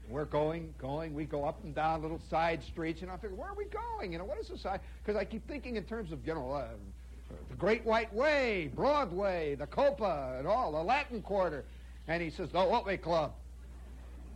We're 0.09 0.25
going, 0.25 0.75
going, 0.79 1.15
we 1.15 1.25
go 1.25 1.45
up 1.45 1.63
and 1.65 1.75
down 1.75 2.03
little 2.03 2.21
side 2.29 2.63
streets, 2.63 3.03
and 3.03 3.11
I 3.11 3.17
figure, 3.17 3.37
where 3.37 3.49
are 3.49 3.55
we 3.55 3.65
going? 3.67 4.13
You 4.13 4.19
know, 4.19 4.25
what 4.25 4.39
is 4.39 4.51
side? 4.61 4.81
Because 5.03 5.19
I 5.19 5.25
keep 5.25 5.47
thinking 5.49 5.77
in 5.77 5.85
terms 5.85 6.13
of, 6.13 6.27
you 6.27 6.35
know, 6.35 6.53
uh, 6.53 6.69
the 7.49 7.57
Great 7.57 7.85
White 7.85 8.13
Way, 8.13 8.71
Broadway, 8.75 9.55
the 9.55 9.67
Copa, 9.67 10.37
and 10.39 10.47
all, 10.47 10.73
the 10.73 10.83
Latin 10.83 11.23
Quarter. 11.23 11.65
And 12.09 12.23
he 12.23 12.31
says, 12.31 12.51
the 12.51 12.61
Whoopee 12.61 12.99
Club. 12.99 13.33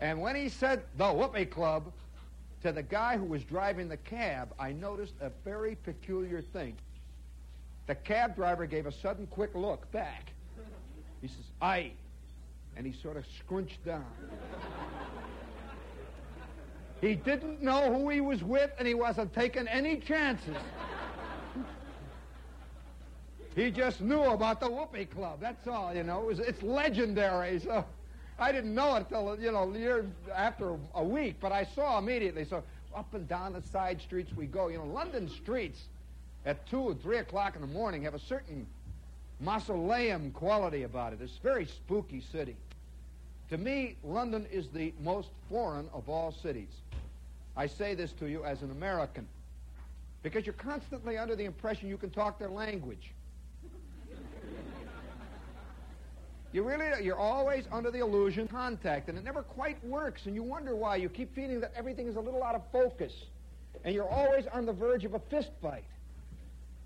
And 0.01 0.21
when 0.21 0.37
he 0.37 0.49
said 0.49 0.83
the 0.99 1.11
Whoopee 1.11 1.47
Club 1.47 1.91
to 2.63 2.73
the 2.73 2.83
guy 2.83 3.17
who 3.17 3.25
was 3.25 3.45
driving 3.45 3.89
the 3.89 3.97
cab, 3.97 4.53
I 4.59 4.73
noticed 4.73 5.15
a 5.21 5.31
very 5.45 5.77
peculiar 5.77 6.43
thing. 6.43 6.77
The 7.87 7.95
cab 7.95 8.35
driver 8.35 8.67
gave 8.67 8.87
a 8.87 8.93
sudden 8.93 9.27
quick 9.29 9.55
look 9.55 9.91
back. 9.93 10.33
He 11.23 11.29
says, 11.29 11.45
aye. 11.63 11.93
And 12.77 12.87
he 12.87 12.93
sort 12.93 13.17
of 13.17 13.25
scrunched 13.39 13.83
down. 13.87 14.05
he 17.01 17.15
didn't 17.15 17.63
know 17.63 17.93
who 17.93 18.11
he 18.11 18.21
was 18.21 18.43
with, 18.43 18.71
and 18.79 18.87
he 18.87 18.95
wasn't 18.95 19.33
taking 19.33 19.67
any 19.69 19.97
chances. 19.97 20.57
he 23.55 23.71
just 23.71 24.03
knew 24.03 24.25
about 24.25 24.61
the 24.61 24.69
Whoopee 24.69 25.07
Club. 25.07 25.41
That's 25.41 25.67
all, 25.67 25.95
you 25.95 26.03
know. 26.03 26.23
It 26.23 26.27
was, 26.27 26.39
it's 26.41 26.63
legendary. 26.63 27.61
So 27.61 27.85
I 28.39 28.53
didn't 28.53 28.74
know 28.74 28.95
it 28.97 28.99
until, 28.99 29.39
you 29.41 29.51
know, 29.51 29.72
years 29.72 30.07
after 30.34 30.76
a 30.95 31.03
week, 31.03 31.37
but 31.41 31.53
I 31.53 31.64
saw 31.64 31.99
immediately. 31.99 32.45
So 32.45 32.62
up 32.95 33.12
and 33.14 33.28
down 33.28 33.55
the 33.55 33.62
side 33.62 34.01
streets 34.01 34.32
we 34.37 34.47
go. 34.47 34.68
You 34.68 34.78
know, 34.78 34.84
London 34.84 35.28
streets 35.28 35.80
at 36.45 36.66
2 36.68 36.91
and 36.91 37.03
3 37.03 37.18
o'clock 37.18 37.55
in 37.55 37.61
the 37.61 37.66
morning 37.66 38.03
have 38.03 38.14
a 38.14 38.18
certain 38.18 38.66
mausoleum 39.41 40.30
quality 40.32 40.82
about 40.82 41.12
it. 41.12 41.20
It's 41.22 41.37
a 41.39 41.43
very 41.43 41.66
spooky 41.66 42.20
city. 42.20 42.57
To 43.51 43.59
me, 43.59 43.97
London 44.03 44.47
is 44.53 44.68
the 44.68 44.93
most 45.03 45.28
foreign 45.49 45.89
of 45.95 46.09
all 46.09 46.32
cities. 46.32 46.68
I 47.57 47.66
say 47.66 47.95
this 47.95 48.12
to 48.12 48.26
you 48.26 48.45
as 48.45 48.62
an 48.62 48.70
American 48.70 49.26
because 50.22 50.45
you're 50.45 50.55
constantly 50.55 51.16
under 51.16 51.37
the 51.37 51.45
impression 51.45 51.89
you 51.89 51.97
can 51.97 52.11
talk 52.11 52.39
their 52.39 52.51
language. 52.51 53.12
You 56.57 56.63
really, 56.63 57.05
you're 57.05 57.19
always 57.19 57.65
under 57.71 57.91
the 57.91 57.99
illusion 57.99 58.49
contact, 58.49 59.11
and 59.11 59.19
it 59.19 59.25
never 59.25 59.43
quite 59.43 59.77
works, 59.85 60.25
and 60.25 60.35
you 60.35 60.43
wonder 60.43 60.75
why. 60.75 60.97
You 60.97 61.11
keep 61.11 61.35
feeling 61.35 61.61
that 61.61 61.71
everything 61.77 62.07
is 62.07 62.17
a 62.17 62.21
little 62.21 62.43
out 62.43 62.55
of 62.55 62.63
focus, 62.73 63.13
and 63.85 63.95
you're 63.95 64.09
always 64.09 64.47
on 64.47 64.65
the 64.65 64.73
verge 64.73 65.05
of 65.05 65.13
a 65.13 65.19
fist 65.19 65.51
fight. 65.61 65.85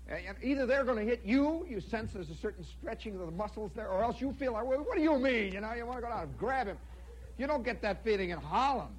And 0.09 0.35
either 0.43 0.65
they're 0.65 0.83
going 0.83 0.97
to 0.97 1.05
hit 1.05 1.21
you, 1.23 1.65
you 1.69 1.79
sense 1.79 2.11
there's 2.11 2.29
a 2.29 2.35
certain 2.35 2.65
stretching 2.65 3.13
of 3.13 3.21
the 3.21 3.31
muscles 3.31 3.71
there, 3.73 3.87
or 3.87 4.03
else 4.03 4.19
you 4.19 4.33
feel 4.33 4.51
like, 4.51 4.65
well, 4.65 4.79
what 4.79 4.97
do 4.97 5.01
you 5.03 5.17
mean? 5.17 5.53
You 5.53 5.61
know, 5.61 5.71
you 5.71 5.85
want 5.85 5.99
to 5.99 6.01
go 6.01 6.09
down 6.09 6.23
and 6.23 6.37
grab 6.37 6.67
him. 6.67 6.77
You 7.37 7.47
don't 7.47 7.63
get 7.63 7.81
that 7.81 8.03
feeling 8.03 8.31
in 8.31 8.39
Holland. 8.39 8.93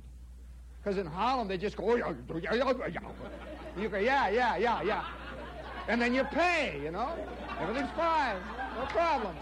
Because 0.83 0.97
in 0.97 1.05
Holland, 1.07 1.51
they 1.51 1.59
just 1.59 1.77
go, 1.77 1.91
oh, 1.91 1.97
you 1.97 3.89
go, 3.91 3.99
yeah, 3.99 4.31
yeah, 4.31 4.57
yeah, 4.57 4.83
yeah. 4.83 5.05
And 5.87 6.01
then 6.01 6.15
you 6.15 6.25
pay, 6.25 6.81
you 6.83 6.93
know. 6.93 7.15
Everything's 7.61 7.91
fine. 7.91 8.37
No 8.79 8.87
problem 8.87 9.37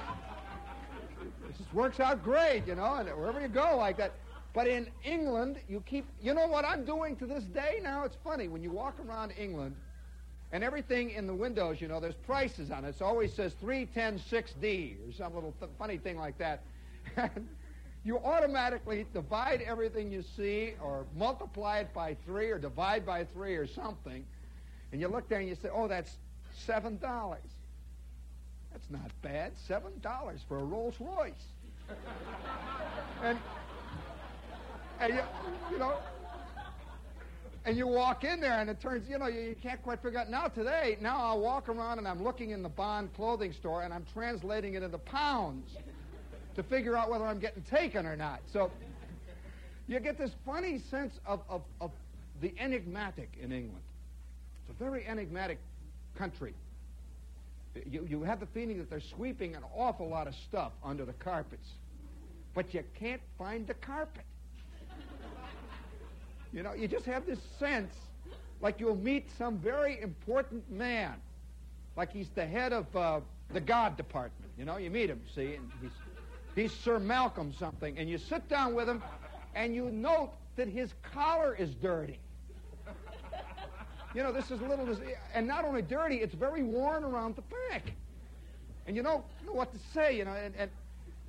works 1.73 2.01
out 2.01 2.23
great, 2.25 2.67
you 2.67 2.75
know, 2.75 2.95
and 2.95 3.09
wherever 3.11 3.41
you 3.41 3.49
go 3.49 3.77
like 3.77 3.97
that. 3.99 4.13
But 4.53 4.67
in 4.67 4.89
England, 5.05 5.59
you 5.69 5.83
keep, 5.87 6.07
you 6.21 6.35
know 6.35 6.47
what 6.49 6.65
I'm 6.65 6.85
doing 6.85 7.15
to 7.17 7.27
this 7.27 7.45
day 7.45 7.79
now? 7.83 8.05
It's 8.05 8.17
funny. 8.25 8.49
When 8.49 8.63
you 8.63 8.71
walk 8.71 8.97
around 9.07 9.33
England, 9.39 9.77
and 10.53 10.65
everything 10.65 11.11
in 11.11 11.27
the 11.27 11.35
windows, 11.35 11.81
you 11.81 11.89
know, 11.89 12.01
there's 12.01 12.17
prices 12.17 12.71
on 12.71 12.85
it. 12.85 12.97
It 12.97 13.03
always 13.03 13.33
says 13.33 13.55
3106D 13.63 14.97
or 15.09 15.13
some 15.13 15.35
little 15.35 15.55
th- 15.61 15.71
funny 15.79 15.97
thing 15.97 16.19
like 16.19 16.37
that. 16.39 16.63
And 17.17 17.49
you 18.05 18.19
automatically 18.19 19.07
divide 19.13 19.63
everything 19.63 20.11
you 20.11 20.23
see 20.37 20.75
or 20.83 21.07
multiply 21.17 21.79
it 21.79 21.95
by 21.95 22.17
three 22.27 22.51
or 22.51 22.59
divide 22.59 23.07
by 23.07 23.25
three 23.25 23.55
or 23.55 23.67
something. 23.67 24.25
And 24.91 25.01
you 25.01 25.07
look 25.07 25.29
there 25.29 25.39
and 25.39 25.49
you 25.49 25.55
say, 25.55 25.69
oh, 25.73 25.87
that's 25.87 26.17
$7. 26.67 26.99
That's 28.73 28.91
not 28.91 29.11
bad. 29.23 29.53
Seven 29.69 29.93
dollars 30.01 30.41
for 30.49 30.59
a 30.59 30.65
Rolls 30.65 30.95
Royce. 31.01 31.33
And, 33.23 33.39
and 35.01 35.15
you, 35.15 35.21
you 35.71 35.79
know, 35.79 35.95
and 37.65 37.77
you 37.77 37.87
walk 37.87 38.25
in 38.25 38.41
there, 38.41 38.59
and 38.59 38.71
it 38.71 38.81
turns, 38.81 39.09
you 39.09 39.19
know, 39.19 39.27
you, 39.27 39.41
you, 39.41 39.57
can't 39.63 39.83
quite 39.83 40.03
figure 40.03 40.19
out. 40.19 40.31
Now, 40.31 40.49
today, 40.49 40.97
now 41.01 41.19
I'll 41.19 41.41
walk 41.41 41.69
around 41.69 41.99
and 41.99 42.09
I'm 42.09 42.23
looking 42.23 42.51
in 42.51 42.63
the 42.63 42.69
Bond 42.69 43.13
clothing 43.15 43.53
store 43.53 43.83
and 43.83 43.93
I'm 43.93 44.07
translating 44.15 44.75
it 44.75 44.83
into 44.83 44.99
pounds 44.99 45.71
to 46.57 46.63
figure 46.63 46.97
out 46.97 47.11
whether 47.11 47.27
I'm 47.27 47.39
getting 47.39 47.63
taken 47.63 48.07
or 48.07 48.17
not. 48.17 48.41
So 48.53 48.71
you 49.87 50.01
get 50.01 50.17
this 50.17 50.31
funny 50.47 50.81
sense 50.91 51.13
of, 51.27 51.41
of, 51.49 51.63
of 51.81 51.91
the 52.41 52.55
enigmatic 52.59 53.31
in 53.41 53.53
England. 53.53 53.83
It's 54.63 54.81
a 54.81 54.83
very 54.83 55.07
enigmatic 55.07 55.59
country. 56.17 56.55
You, 57.87 58.07
you 58.09 58.23
have 58.23 58.41
the 58.41 58.47
feeling 58.47 58.79
that 58.79 58.89
they're 58.89 59.03
sweeping 59.17 59.55
an 59.55 59.63
awful 59.77 60.09
lot 60.09 60.27
of 60.27 60.35
stuff 60.49 60.73
under 60.83 61.05
the 61.05 61.13
carpets, 61.13 61.67
but 62.61 62.75
you 62.75 62.85
can't 62.93 63.23
find 63.39 63.67
the 63.67 63.73
carpet. 63.73 64.23
You 66.53 66.63
know, 66.63 66.75
you 66.75 66.89
just 66.89 67.07
have 67.07 67.25
this 67.25 67.39
sense 67.59 67.95
like 68.61 68.79
you'll 68.79 68.97
meet 68.97 69.31
some 69.39 69.57
very 69.57 69.99
important 70.03 70.71
man, 70.71 71.15
like 71.97 72.13
he's 72.13 72.29
the 72.29 72.45
head 72.45 72.75
of 72.75 72.95
uh, 72.95 73.21
the 73.55 73.61
God 73.61 73.97
department. 73.97 74.53
You 74.59 74.67
know, 74.67 74.77
you 74.77 74.91
meet 74.91 75.09
him, 75.09 75.23
see, 75.35 75.55
and 75.55 75.71
he's, 75.81 75.91
he's 76.55 76.73
Sir 76.81 76.99
Malcolm 76.99 77.51
something, 77.59 77.97
and 77.97 78.11
you 78.11 78.19
sit 78.19 78.47
down 78.51 78.75
with 78.75 78.91
him, 78.91 79.03
and 79.55 79.75
you 79.75 79.89
note 79.91 80.33
that 80.57 80.69
his 80.69 80.93
collar 81.15 81.55
is 81.55 81.75
dirty. 81.77 82.19
You 84.15 84.23
know, 84.23 84.33
this 84.33 84.51
is 84.51 84.61
a 84.61 84.67
little, 84.67 84.87
and 85.33 85.47
not 85.47 85.65
only 85.65 85.81
dirty, 85.81 86.17
it's 86.17 86.35
very 86.35 86.63
worn 86.63 87.05
around 87.05 87.37
the 87.37 87.43
back. 87.71 87.93
And 88.87 88.95
you 88.95 89.03
don't 89.03 89.25
know 89.47 89.53
what 89.53 89.73
to 89.73 89.79
say, 89.95 90.19
you 90.19 90.27
know, 90.27 90.33
and, 90.33 90.55
and, 90.59 90.71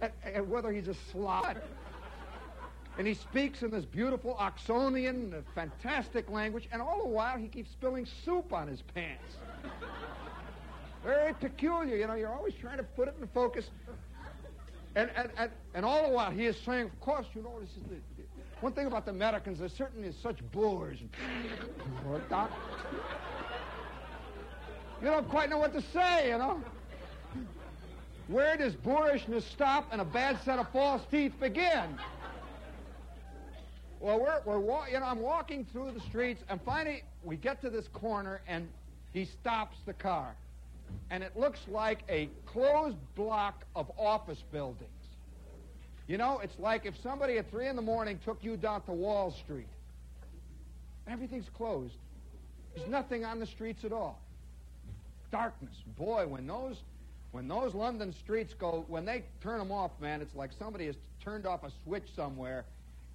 and, 0.02 0.50
whether 0.50 0.72
he's 0.72 0.88
a 0.88 0.96
Slav 1.12 1.58
and 2.98 3.08
he 3.08 3.14
speaks 3.14 3.64
in 3.64 3.72
this 3.72 3.86
beautiful 3.86 4.36
Oxonian, 4.40 5.34
uh, 5.34 5.42
fantastic 5.56 6.30
language, 6.30 6.68
and 6.72 6.82
all 6.82 7.00
the 7.00 7.08
while 7.08 7.38
he 7.38 7.48
keeps 7.48 7.72
spilling 7.72 8.06
soup 8.26 8.52
on 8.54 8.68
his 8.68 8.82
pants. 8.94 9.38
Very 11.04 11.34
peculiar, 11.34 11.96
you 11.96 12.06
know, 12.06 12.16
you're 12.16 12.34
always 12.34 12.54
trying 12.56 12.78
to 12.78 12.84
put 12.84 13.08
it 13.08 13.16
in 13.20 13.28
focus. 13.28 13.70
And, 14.96 15.10
and, 15.16 15.30
and, 15.38 15.52
and 15.74 15.86
all 15.86 16.06
the 16.08 16.14
while 16.14 16.32
he 16.32 16.46
is 16.46 16.58
saying, 16.58 16.86
of 16.86 17.00
course, 17.00 17.26
you 17.34 17.42
know, 17.42 17.60
this 17.60 17.70
is 17.70 17.84
the, 17.84 17.96
the 18.18 18.24
one 18.60 18.74
thing 18.74 18.88
about 18.88 19.06
the 19.06 19.12
Americans, 19.12 19.60
they're 19.60 19.70
certainly 19.70 20.12
such 20.22 20.38
boors. 20.52 21.00
you 25.02 25.08
don't 25.08 25.30
quite 25.30 25.50
know 25.50 25.58
what 25.58 25.74
to 25.74 25.82
say, 25.82 26.30
you 26.30 26.38
know. 26.38 26.62
Where 28.32 28.56
does 28.56 28.74
boorishness 28.76 29.46
stop 29.46 29.90
and 29.92 30.00
a 30.00 30.06
bad 30.06 30.42
set 30.46 30.58
of 30.58 30.70
false 30.70 31.02
teeth 31.12 31.34
begin? 31.38 31.98
Well, 34.00 34.22
we're, 34.22 34.42
we're 34.46 34.88
you 34.88 35.00
know, 35.00 35.06
I'm 35.06 35.20
walking 35.20 35.66
through 35.74 35.92
the 35.92 36.00
streets, 36.00 36.42
and 36.50 36.62
finally 36.66 37.04
we 37.26 37.36
get 37.36 37.62
to 37.62 37.70
this 37.70 37.90
corner, 37.90 38.40
and 38.48 38.70
he 39.12 39.26
stops 39.26 39.78
the 39.86 39.92
car. 39.92 40.34
And 41.10 41.24
it 41.24 41.36
looks 41.36 41.60
like 41.68 42.04
a 42.08 42.30
closed 42.46 42.96
block 43.16 43.66
of 43.76 43.92
office 44.00 44.44
buildings. 44.50 44.88
You 46.08 46.18
know, 46.18 46.40
it's 46.40 46.58
like 46.58 46.86
if 46.86 46.96
somebody 47.04 47.38
at 47.38 47.52
3 47.52 47.68
in 47.68 47.76
the 47.76 47.82
morning 47.82 48.18
took 48.24 48.42
you 48.42 48.56
down 48.56 48.82
to 48.84 48.94
Wall 48.94 49.32
Street. 49.44 49.68
Everything's 51.06 51.50
closed. 51.58 51.96
There's 52.76 52.88
nothing 52.90 53.26
on 53.26 53.40
the 53.40 53.46
streets 53.46 53.84
at 53.84 53.92
all. 53.92 54.20
Darkness. 55.32 55.76
Boy, 55.98 56.28
when 56.28 56.48
those 56.48 56.78
when 57.32 57.48
those 57.48 57.74
London 57.74 58.14
streets 58.14 58.54
go, 58.54 58.86
when 58.88 59.06
they 59.06 59.24
turn 59.42 59.60
them 59.60 59.72
off, 59.72 59.92
man, 60.00 60.22
it's 60.22 60.36
like 60.36 60.52
somebody 60.58 60.88
has 60.88 60.96
turned 61.24 61.46
off 61.46 61.64
a 61.64 61.72
switch 61.84 62.08
somewhere 62.16 62.66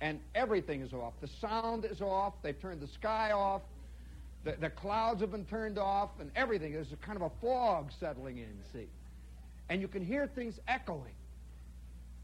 and 0.00 0.20
everything 0.34 0.80
is 0.82 0.92
off. 0.92 1.14
The 1.20 1.28
sound 1.40 1.84
is 1.84 2.00
off. 2.00 2.34
They've 2.42 2.60
turned 2.60 2.80
the 2.80 2.88
sky 2.88 3.32
off. 3.32 3.62
The, 4.44 4.54
the 4.60 4.70
clouds 4.70 5.20
have 5.22 5.32
been 5.32 5.44
turned 5.46 5.78
off, 5.78 6.10
and 6.20 6.30
everything. 6.36 6.72
There's 6.72 6.92
a 6.92 6.96
kind 6.96 7.16
of 7.16 7.22
a 7.22 7.30
fog 7.40 7.90
settling 7.98 8.38
in, 8.38 8.52
see. 8.72 8.86
And 9.68 9.80
you 9.80 9.88
can 9.88 10.04
hear 10.04 10.28
things 10.28 10.60
echoing. 10.68 11.14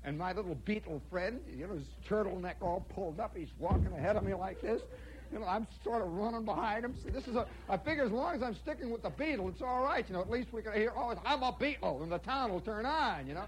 And 0.05 0.19
my 0.19 0.33
little 0.33 0.57
Beatle 0.67 1.01
friend, 1.11 1.41
you 1.57 1.67
know, 1.67 1.75
his 1.75 1.87
turtleneck 2.09 2.57
all 2.61 2.85
pulled 2.95 3.21
up, 3.21 3.37
he's 3.37 3.51
walking 3.59 3.93
ahead 3.97 4.17
of 4.17 4.25
me 4.25 4.35
like 4.35 4.61
this. 4.61 4.83
You 5.33 5.39
know, 5.39 5.47
I'm 5.47 5.67
sort 5.83 6.03
of 6.03 6.13
running 6.13 6.45
behind 6.45 6.85
him. 6.85 6.95
See, 7.03 7.11
this 7.11 7.27
is 7.27 7.37
a, 7.37 7.47
I 7.69 7.79
figure 7.79 8.05
as 8.05 8.13
long 8.13 8.35
as 8.35 8.43
I'm 8.43 8.55
sticking 8.55 8.91
with 8.91 9.03
the 9.03 9.11
Beatle, 9.11 9.49
it's 9.49 9.63
all 9.63 9.83
right. 9.83 10.05
You 10.07 10.15
know, 10.15 10.21
at 10.21 10.31
least 10.31 10.53
we 10.53 10.63
can 10.63 10.75
hear, 10.75 10.93
oh, 10.97 11.15
I'm 11.25 11.43
a 11.43 11.53
Beatle, 11.53 12.03
and 12.03 12.13
the 12.13 12.19
town 12.19 12.53
will 12.53 12.61
turn 12.61 12.85
on, 12.85 13.27
you 13.27 13.35
know. 13.35 13.45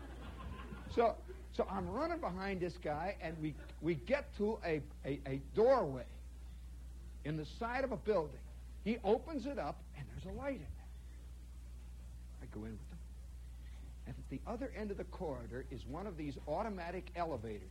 So 0.94 1.14
so 1.56 1.66
I'm 1.70 1.88
running 1.88 2.18
behind 2.18 2.60
this 2.60 2.74
guy, 2.82 3.14
and 3.22 3.36
we, 3.40 3.54
we 3.80 3.94
get 3.94 4.36
to 4.38 4.58
a, 4.64 4.82
a, 5.04 5.20
a 5.26 5.40
doorway 5.54 6.04
in 7.24 7.36
the 7.36 7.46
side 7.60 7.84
of 7.84 7.92
a 7.92 7.96
building. 7.96 8.40
He 8.84 8.98
opens 9.04 9.46
it 9.46 9.58
up, 9.58 9.78
and 9.96 10.04
there's 10.10 10.34
a 10.34 10.36
light 10.36 10.56
in 10.56 10.58
there. 10.58 10.68
I 12.42 12.46
go 12.52 12.64
in 12.64 12.72
with 12.72 12.80
him. 12.80 12.98
And 14.06 14.16
at 14.18 14.30
the 14.30 14.40
other 14.50 14.72
end 14.76 14.90
of 14.90 14.96
the 14.96 15.04
corridor 15.04 15.64
is 15.70 15.80
one 15.86 16.08
of 16.08 16.16
these 16.16 16.34
automatic 16.48 17.06
elevators 17.14 17.62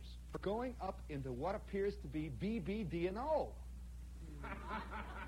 going 0.42 0.74
up 0.80 0.98
into 1.10 1.30
what 1.30 1.54
appears 1.54 1.94
to 2.02 2.08
be 2.08 2.32
BBD&O. 2.42 3.48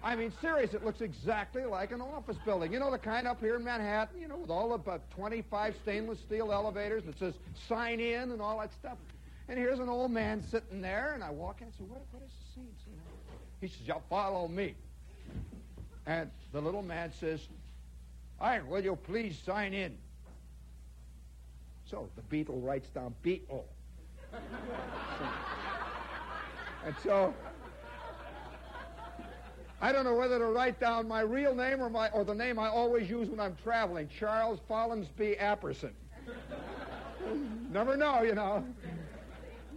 I 0.03 0.15
mean, 0.15 0.33
serious, 0.41 0.73
it 0.73 0.85
looks 0.85 1.01
exactly 1.01 1.65
like 1.65 1.91
an 1.91 2.01
office 2.01 2.37
building. 2.45 2.73
You 2.73 2.79
know, 2.79 2.93
the 2.93 2.99
kind 2.99 3.27
up 3.27 3.41
here 3.41 3.57
in 3.57 3.65
Manhattan, 3.65 4.21
you 4.21 4.29
know, 4.29 4.37
with 4.37 4.51
all 4.51 4.79
the 4.79 4.91
uh, 4.91 4.99
25 5.11 5.75
stainless 5.83 6.21
steel 6.21 6.53
elevators 6.53 7.03
that 7.05 7.19
says 7.19 7.35
sign 7.69 7.99
in 7.99 8.31
and 8.31 8.41
all 8.41 8.61
that 8.61 8.73
stuff. 8.75 8.99
And 9.49 9.59
here's 9.59 9.81
an 9.81 9.89
old 9.89 10.13
man 10.13 10.45
sitting 10.49 10.81
there, 10.81 11.13
and 11.15 11.25
I 11.25 11.31
walk 11.31 11.61
in 11.61 11.67
and 11.67 11.75
say, 11.75 11.85
what, 11.85 12.03
what 12.13 12.23
is 12.23 12.31
the 12.31 12.55
scene? 12.55 12.75
You 12.87 12.93
know? 12.93 13.03
He 13.61 13.67
says, 13.67 13.81
"Y'all 13.85 14.03
follow 14.09 14.47
me. 14.47 14.77
And 16.07 16.31
the 16.53 16.61
little 16.61 16.83
man 16.83 17.13
says, 17.19 17.41
all 18.41 18.49
right, 18.49 18.65
will 18.65 18.85
you 18.85 18.95
please 18.95 19.37
sign 19.45 19.75
in? 19.75 19.97
So 21.91 22.09
the 22.15 22.23
Beatle 22.23 22.63
writes 22.65 22.89
down 22.91 23.15
Beatle. 23.25 23.65
and 26.85 26.95
so 27.03 27.35
I 29.87 29.93
don't 29.93 30.03
know 30.03 30.17
whether 30.17 30.37
to 30.41 30.47
write 30.47 30.81
down 30.81 31.07
my 31.07 31.21
real 31.21 31.55
name 31.55 31.81
or 31.81 31.89
my 31.89 32.09
or 32.09 32.25
the 32.25 32.35
name 32.35 32.59
I 32.59 32.67
always 32.67 33.09
use 33.09 33.29
when 33.29 33.39
I'm 33.39 33.57
traveling, 33.63 34.09
Charles 34.19 34.59
Follansby 34.69 35.39
Apperson. 35.39 35.93
Never 37.71 37.97
know, 37.97 38.23
you 38.23 38.35
know. 38.35 38.65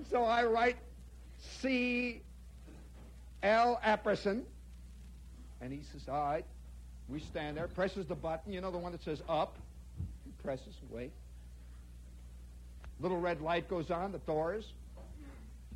So 0.10 0.24
I 0.24 0.46
write 0.46 0.78
C. 1.62 2.24
L. 3.44 3.80
Apperson, 3.86 4.42
and 5.62 5.72
he 5.72 5.82
says, 5.92 6.10
"All 6.10 6.24
right." 6.24 6.46
We 7.08 7.20
stand 7.20 7.58
there, 7.58 7.68
presses 7.68 8.08
the 8.08 8.16
button, 8.16 8.52
you 8.52 8.62
know, 8.62 8.72
the 8.72 8.80
one 8.80 8.92
that 8.94 9.04
says 9.04 9.22
up. 9.30 9.58
He 10.26 10.32
presses, 10.44 10.74
wait. 10.90 11.12
Little 13.00 13.20
red 13.20 13.42
light 13.42 13.70
goes 13.70 13.92
on, 13.92 14.12
the 14.12 14.20
doors, 14.20 14.74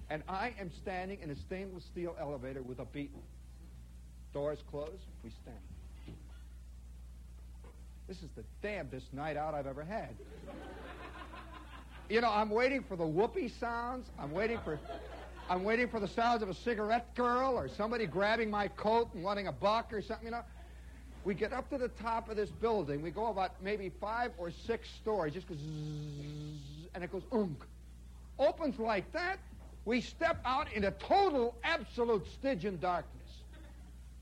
and 0.10 0.24
I 0.28 0.54
am 0.60 0.72
standing 0.82 1.20
in 1.22 1.30
a 1.30 1.36
stainless 1.36 1.84
steel 1.86 2.16
elevator 2.20 2.64
with 2.64 2.80
a 2.80 2.86
Beatle. 2.86 3.22
Doors 4.34 4.64
closed, 4.70 4.92
we 5.24 5.30
stand. 5.30 5.58
This 8.08 8.18
is 8.18 8.30
the 8.36 8.44
damnedest 8.62 9.14
night 9.14 9.38
out 9.38 9.54
I've 9.54 9.68
ever 9.68 9.84
had. 9.84 10.10
You 12.10 12.20
know, 12.20 12.30
I'm 12.32 12.50
waiting 12.50 12.84
for 12.84 12.96
the 12.96 13.06
whoopee 13.06 13.48
sounds. 13.48 14.08
I'm 14.20 14.32
waiting 14.32 14.60
for 14.64 14.80
I'm 15.50 15.64
waiting 15.64 15.88
for 15.88 16.00
the 16.00 16.08
sounds 16.08 16.42
of 16.42 16.50
a 16.50 16.54
cigarette 16.54 17.14
girl 17.16 17.58
or 17.58 17.68
somebody 17.68 18.06
grabbing 18.06 18.50
my 18.50 18.70
coat 18.70 19.10
and 19.14 19.24
wanting 19.24 19.48
a 19.48 19.52
buck 19.52 19.94
or 19.94 20.02
something, 20.02 20.26
you 20.26 20.32
know. 20.32 20.42
We 21.26 21.34
get 21.34 21.54
up 21.54 21.70
to 21.70 21.78
the 21.78 21.90
top 21.90 22.30
of 22.30 22.36
this 22.36 22.50
building. 22.50 23.02
We 23.02 23.12
go 23.12 23.28
about 23.28 23.62
maybe 23.62 23.92
five 24.02 24.32
or 24.38 24.52
six 24.52 24.90
stories. 25.02 25.34
Just 25.34 25.48
goes 25.48 25.58
zzz, 25.58 26.88
and 26.96 27.04
it 27.04 27.12
goes 27.12 27.24
unk. 27.32 27.64
Opens 28.40 28.80
like 28.80 29.10
that. 29.14 29.38
We 29.86 30.02
step 30.02 30.42
out 30.46 30.72
into 30.74 30.92
total, 30.92 31.56
absolute 31.64 32.26
Stygian 32.40 32.80
darkness 32.80 33.23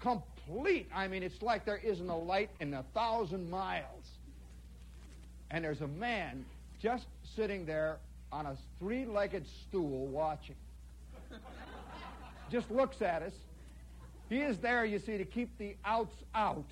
complete. 0.01 0.87
I 0.93 1.07
mean, 1.07 1.23
it's 1.23 1.41
like 1.41 1.65
there 1.65 1.77
isn't 1.77 2.09
a 2.09 2.17
light 2.17 2.49
in 2.59 2.73
a 2.73 2.83
thousand 2.93 3.49
miles. 3.49 3.85
And 5.49 5.63
there's 5.63 5.81
a 5.81 5.87
man 5.87 6.45
just 6.81 7.05
sitting 7.35 7.65
there 7.65 7.97
on 8.31 8.45
a 8.45 8.55
three 8.79 9.05
legged 9.05 9.45
stool 9.67 10.07
watching. 10.07 10.55
just 12.51 12.69
looks 12.71 13.01
at 13.01 13.21
us. 13.21 13.33
He 14.29 14.39
is 14.39 14.57
there, 14.59 14.85
you 14.85 14.99
see, 14.99 15.17
to 15.17 15.25
keep 15.25 15.57
the 15.57 15.75
outs 15.83 16.15
out. 16.33 16.63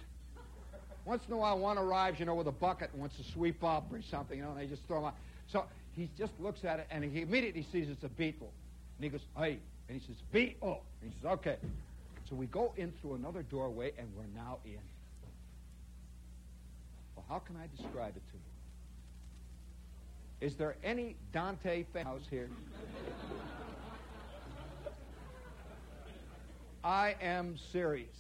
Once 1.06 1.23
in 1.27 1.34
a 1.34 1.38
while, 1.38 1.60
one 1.60 1.77
arrives, 1.77 2.19
you 2.19 2.26
know, 2.26 2.35
with 2.35 2.47
a 2.47 2.51
bucket 2.51 2.89
and 2.91 3.01
wants 3.01 3.18
to 3.18 3.23
sweep 3.31 3.64
up 3.64 3.91
or 3.91 4.01
something, 4.10 4.38
you 4.38 4.43
know, 4.43 4.51
and 4.51 4.60
they 4.60 4.68
just 4.68 4.84
throw 4.88 4.99
him 4.99 5.06
out. 5.06 5.15
So 5.51 5.65
he 5.93 6.10
just 6.18 6.31
looks 6.39 6.64
at 6.64 6.80
it 6.80 6.88
and 6.91 7.03
he 7.03 7.22
immediately 7.22 7.65
sees 7.72 7.89
it's 7.89 8.03
a 8.03 8.10
Beatle. 8.10 8.51
And 8.97 9.01
he 9.01 9.10
goes, 9.10 9.22
hey. 9.38 9.60
And 9.89 9.99
he 9.99 10.06
says, 10.06 10.15
Beatle. 10.34 10.80
And 11.01 11.11
he 11.11 11.22
says, 11.22 11.31
okay. 11.34 11.57
So 12.30 12.35
we 12.35 12.45
go 12.45 12.73
in 12.77 12.93
through 13.01 13.15
another 13.15 13.41
doorway, 13.41 13.91
and 13.97 14.07
we're 14.15 14.27
now 14.35 14.60
in. 14.64 14.77
Well, 17.15 17.26
how 17.27 17.39
can 17.39 17.56
I 17.56 17.65
describe 17.76 18.15
it 18.15 18.22
to 18.31 18.35
you? 18.35 18.43
Is 20.47 20.56
there 20.56 20.76
any 20.84 21.15
Dante 21.34 21.85
house 22.03 22.22
here? 22.30 22.49
I 26.84 27.15
am 27.19 27.57
serious. 27.72 28.15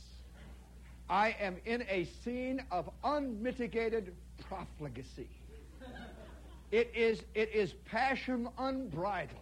I 1.09 1.35
am 1.39 1.57
in 1.65 1.83
a 1.89 2.05
scene 2.23 2.63
of 2.71 2.89
unmitigated 3.03 4.13
profligacy. 4.47 5.29
It 6.71 6.91
is, 6.95 7.21
it 7.35 7.51
is 7.53 7.73
passion 7.85 8.49
unbridled 8.57 9.39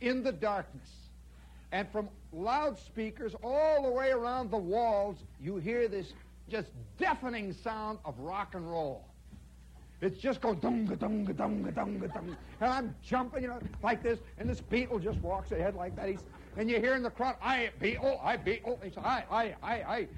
in 0.00 0.22
the 0.22 0.32
darkness. 0.32 0.88
And 1.70 1.86
from 1.92 2.08
loudspeakers 2.32 3.34
all 3.42 3.82
the 3.82 3.90
way 3.90 4.10
around 4.10 4.50
the 4.50 4.56
walls, 4.56 5.16
you 5.40 5.56
hear 5.56 5.88
this 5.88 6.12
just 6.48 6.68
deafening 6.98 7.52
sound 7.52 7.98
of 8.04 8.18
rock 8.18 8.54
and 8.54 8.70
roll. 8.70 9.04
It's 10.00 10.18
just 10.18 10.40
going 10.40 10.56
dunga 10.60 10.96
dunga 10.96 11.34
dunga 11.34 11.72
dunga 11.72 12.08
dunga. 12.08 12.36
And 12.60 12.70
I'm 12.70 12.94
jumping, 13.02 13.42
you 13.42 13.48
know, 13.48 13.60
like 13.82 14.02
this, 14.02 14.18
and 14.38 14.48
this 14.48 14.60
Beatle 14.60 15.02
just 15.02 15.18
walks 15.18 15.52
ahead 15.52 15.74
like 15.74 15.94
that. 15.96 16.08
He's, 16.08 16.24
and 16.56 16.70
you 16.70 16.80
hear 16.80 16.94
in 16.94 17.02
the 17.02 17.10
crowd, 17.10 17.36
I 17.42 17.70
Beatle, 17.80 18.18
I 18.24 18.36
Beatle. 18.36 18.82
He 18.82 18.90
says, 18.90 19.04
I, 19.04 19.24
I, 19.30 19.54
I, 19.62 19.74
I. 19.74 20.08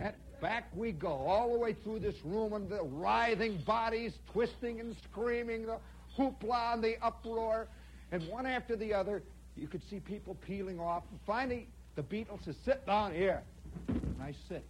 And 0.00 0.12
back 0.40 0.68
we 0.74 0.90
go, 0.92 1.08
all 1.08 1.52
the 1.52 1.58
way 1.58 1.72
through 1.72 2.00
this 2.00 2.16
room, 2.24 2.52
and 2.52 2.68
the 2.68 2.82
writhing 2.82 3.58
bodies 3.58 4.18
twisting 4.32 4.80
and 4.80 4.96
screaming, 5.04 5.66
the 5.66 5.78
hoopla 6.16 6.74
and 6.74 6.82
the 6.82 6.96
uproar. 7.00 7.68
And 8.10 8.26
one 8.28 8.44
after 8.44 8.74
the 8.74 8.92
other, 8.92 9.22
you 9.58 9.66
could 9.66 9.82
see 9.88 10.00
people 10.00 10.36
peeling 10.46 10.78
off. 10.80 11.02
And 11.10 11.18
finally, 11.26 11.66
the 11.96 12.02
Beatles 12.02 12.44
says, 12.44 12.56
sit 12.64 12.86
down 12.86 13.14
here. 13.14 13.42
And 13.88 14.16
I 14.22 14.34
sit. 14.48 14.64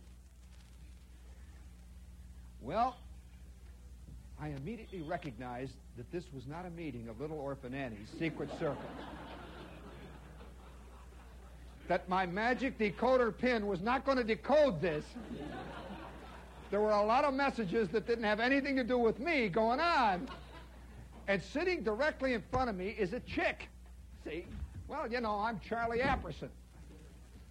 Well, 2.61 2.97
I 4.41 4.49
immediately 4.49 5.03
recognized 5.03 5.73
that 5.97 6.11
this 6.13 6.25
was 6.33 6.47
not 6.47 6.65
a 6.65 6.71
meeting 6.71 7.09
of 7.09 7.21
Little 7.21 7.39
Orphan 7.39 7.75
Annie's 7.75 8.09
secret 8.19 8.51
circle. 8.59 8.77
that 11.89 12.09
my 12.09 12.27
magic 12.27 12.79
decoder 12.79 13.37
pin 13.37 13.67
was 13.67 13.81
not 13.81 14.05
going 14.05 14.19
to 14.19 14.25
decode 14.25 14.81
this. 14.81 15.05
There 16.71 16.81
were 16.81 16.91
a 16.91 17.05
lot 17.05 17.25
of 17.25 17.33
messages 17.35 17.89
that 17.91 18.07
didn't 18.07 18.25
have 18.25 18.41
anything 18.41 18.77
to 18.77 18.85
do 18.85 18.99
with 18.99 19.19
me 19.19 19.49
going 19.49 19.81
on. 19.81 20.29
And 21.27 21.43
sitting 21.43 21.83
directly 21.83 22.35
in 22.35 22.43
front 22.51 22.71
of 22.71 22.77
me 22.77 22.89
is 22.89 23.13
a 23.13 23.21
chick. 23.21 23.69
See? 24.25 24.47
Well, 24.89 25.07
you 25.07 25.21
know, 25.21 25.39
I'm 25.39 25.61
Charlie 25.61 25.99
Apperson. 25.99 26.49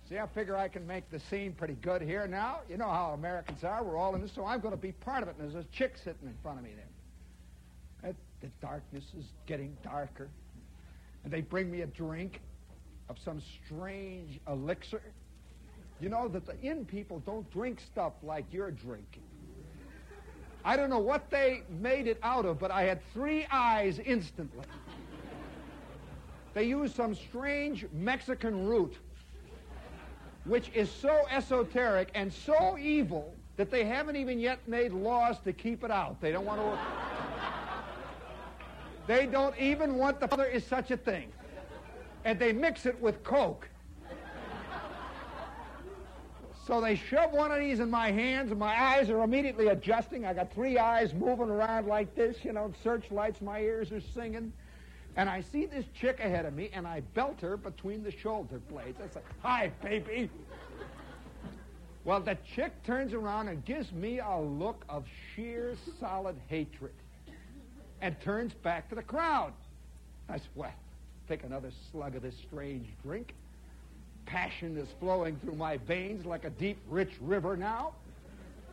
See, 0.09 0.17
I 0.17 0.25
figure 0.25 0.57
I 0.57 0.67
can 0.67 0.87
make 0.87 1.07
the 1.11 1.19
scene 1.19 1.53
pretty 1.53 1.75
good 1.75 2.01
here 2.01 2.25
now. 2.25 2.61
You 2.67 2.77
know 2.77 2.89
how 2.89 3.11
Americans 3.13 3.63
are. 3.63 3.83
We're 3.83 3.97
all 3.97 4.15
in 4.15 4.21
this, 4.21 4.31
so 4.33 4.43
I'm 4.43 4.59
going 4.59 4.73
to 4.73 4.81
be 4.81 4.91
part 4.91 5.21
of 5.21 5.29
it. 5.29 5.35
And 5.37 5.53
there's 5.53 5.63
a 5.63 5.67
chick 5.69 5.97
sitting 5.97 6.27
in 6.27 6.33
front 6.41 6.57
of 6.57 6.63
me 6.63 6.71
there. 6.75 8.09
And 8.09 8.15
the 8.41 8.47
darkness 8.59 9.03
is 9.15 9.25
getting 9.45 9.77
darker. 9.83 10.29
And 11.23 11.31
they 11.31 11.41
bring 11.41 11.69
me 11.69 11.81
a 11.81 11.87
drink 11.87 12.41
of 13.07 13.17
some 13.23 13.39
strange 13.65 14.39
elixir. 14.47 15.03
You 15.99 16.09
know 16.09 16.27
that 16.29 16.47
the 16.47 16.59
inn 16.61 16.85
people 16.85 17.19
don't 17.19 17.49
drink 17.51 17.79
stuff 17.79 18.13
like 18.23 18.45
you're 18.51 18.71
drinking. 18.71 19.23
I 20.65 20.75
don't 20.75 20.89
know 20.89 20.99
what 20.99 21.29
they 21.29 21.61
made 21.69 22.07
it 22.07 22.17
out 22.23 22.45
of, 22.45 22.57
but 22.57 22.71
I 22.71 22.83
had 22.83 22.99
three 23.13 23.45
eyes 23.51 23.99
instantly. 23.99 24.65
They 26.57 26.63
use 26.63 26.91
some 26.95 27.13
strange 27.13 27.85
Mexican 27.93 28.65
root 28.65 28.97
which 30.45 30.71
is 30.73 30.89
so 30.89 31.21
esoteric 31.29 32.09
and 32.15 32.33
so 32.33 32.79
evil 32.79 33.35
that 33.57 33.69
they 33.69 33.85
haven't 33.85 34.15
even 34.15 34.39
yet 34.39 34.67
made 34.67 34.91
laws 34.91 35.39
to 35.41 35.53
keep 35.53 35.83
it 35.83 35.91
out. 35.91 36.19
They 36.19 36.31
don't 36.31 36.45
want 36.45 36.59
to. 36.59 36.79
they 39.05 39.27
don't 39.27 39.55
even 39.59 39.97
want 39.97 40.19
the 40.19 40.27
father 40.27 40.45
is 40.45 40.65
such 40.65 40.89
a 40.89 40.97
thing. 40.97 41.31
And 42.25 42.39
they 42.39 42.53
mix 42.53 42.87
it 42.87 42.99
with 42.99 43.23
Coke. 43.23 43.69
So 46.65 46.81
they 46.81 46.95
shove 46.95 47.33
one 47.33 47.51
of 47.51 47.59
these 47.59 47.79
in 47.79 47.91
my 47.91 48.11
hands, 48.11 48.49
and 48.49 48.59
my 48.59 48.81
eyes 48.81 49.11
are 49.11 49.21
immediately 49.21 49.67
adjusting. 49.67 50.25
I 50.25 50.33
got 50.33 50.51
three 50.51 50.79
eyes 50.79 51.13
moving 51.13 51.51
around 51.51 51.85
like 51.85 52.15
this, 52.15 52.43
you 52.43 52.51
know, 52.51 52.73
searchlights, 52.83 53.41
my 53.41 53.59
ears 53.59 53.91
are 53.91 54.01
singing. 54.01 54.53
And 55.17 55.29
I 55.29 55.41
see 55.41 55.65
this 55.65 55.85
chick 55.99 56.19
ahead 56.19 56.45
of 56.45 56.53
me, 56.53 56.69
and 56.73 56.87
I 56.87 57.01
belt 57.13 57.41
her 57.41 57.57
between 57.57 58.03
the 58.03 58.11
shoulder 58.11 58.59
blades. 58.69 58.99
I 59.03 59.13
say, 59.13 59.21
Hi, 59.41 59.71
baby. 59.83 60.29
well, 62.05 62.21
the 62.21 62.37
chick 62.55 62.71
turns 62.83 63.13
around 63.13 63.49
and 63.49 63.65
gives 63.65 63.91
me 63.91 64.19
a 64.19 64.39
look 64.39 64.85
of 64.87 65.05
sheer, 65.35 65.75
solid 65.99 66.35
hatred 66.47 66.93
and 68.01 68.19
turns 68.21 68.53
back 68.53 68.89
to 68.89 68.95
the 68.95 69.01
crowd. 69.01 69.53
I 70.29 70.37
said, 70.37 70.49
Well, 70.55 70.73
take 71.27 71.43
another 71.43 71.71
slug 71.91 72.15
of 72.15 72.21
this 72.21 72.35
strange 72.47 72.87
drink. 73.03 73.33
Passion 74.25 74.77
is 74.77 74.87
flowing 74.99 75.37
through 75.37 75.55
my 75.55 75.77
veins 75.77 76.25
like 76.25 76.43
a 76.43 76.49
deep, 76.49 76.77
rich 76.89 77.11
river 77.21 77.55
now. 77.55 77.93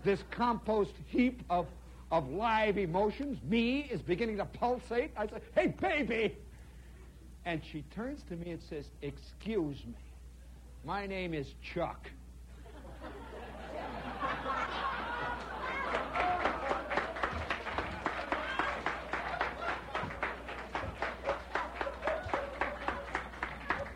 This 0.02 0.22
compost 0.30 0.92
heap 1.08 1.42
of 1.48 1.66
of 2.14 2.30
live 2.30 2.78
emotions. 2.78 3.38
Me 3.42 3.88
is 3.90 4.00
beginning 4.00 4.36
to 4.36 4.44
pulsate. 4.44 5.10
I 5.16 5.26
say, 5.26 5.40
hey, 5.56 5.66
baby. 5.66 6.36
And 7.44 7.60
she 7.72 7.82
turns 7.92 8.22
to 8.28 8.36
me 8.36 8.52
and 8.52 8.62
says, 8.62 8.84
excuse 9.02 9.78
me. 9.84 9.94
My 10.84 11.08
name 11.08 11.34
is 11.34 11.48
Chuck. 11.60 12.08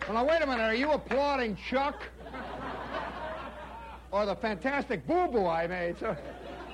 Well, 0.09 0.15
now, 0.15 0.25
wait 0.25 0.43
a 0.43 0.47
minute. 0.47 0.63
Are 0.63 0.75
you 0.75 0.91
applauding 0.91 1.57
Chuck? 1.71 2.03
or 4.11 4.27
the 4.27 4.35
fantastic 4.35 5.07
boo-boo 5.07 5.47
I 5.47 5.69
made? 5.69 6.01
So, 6.01 6.17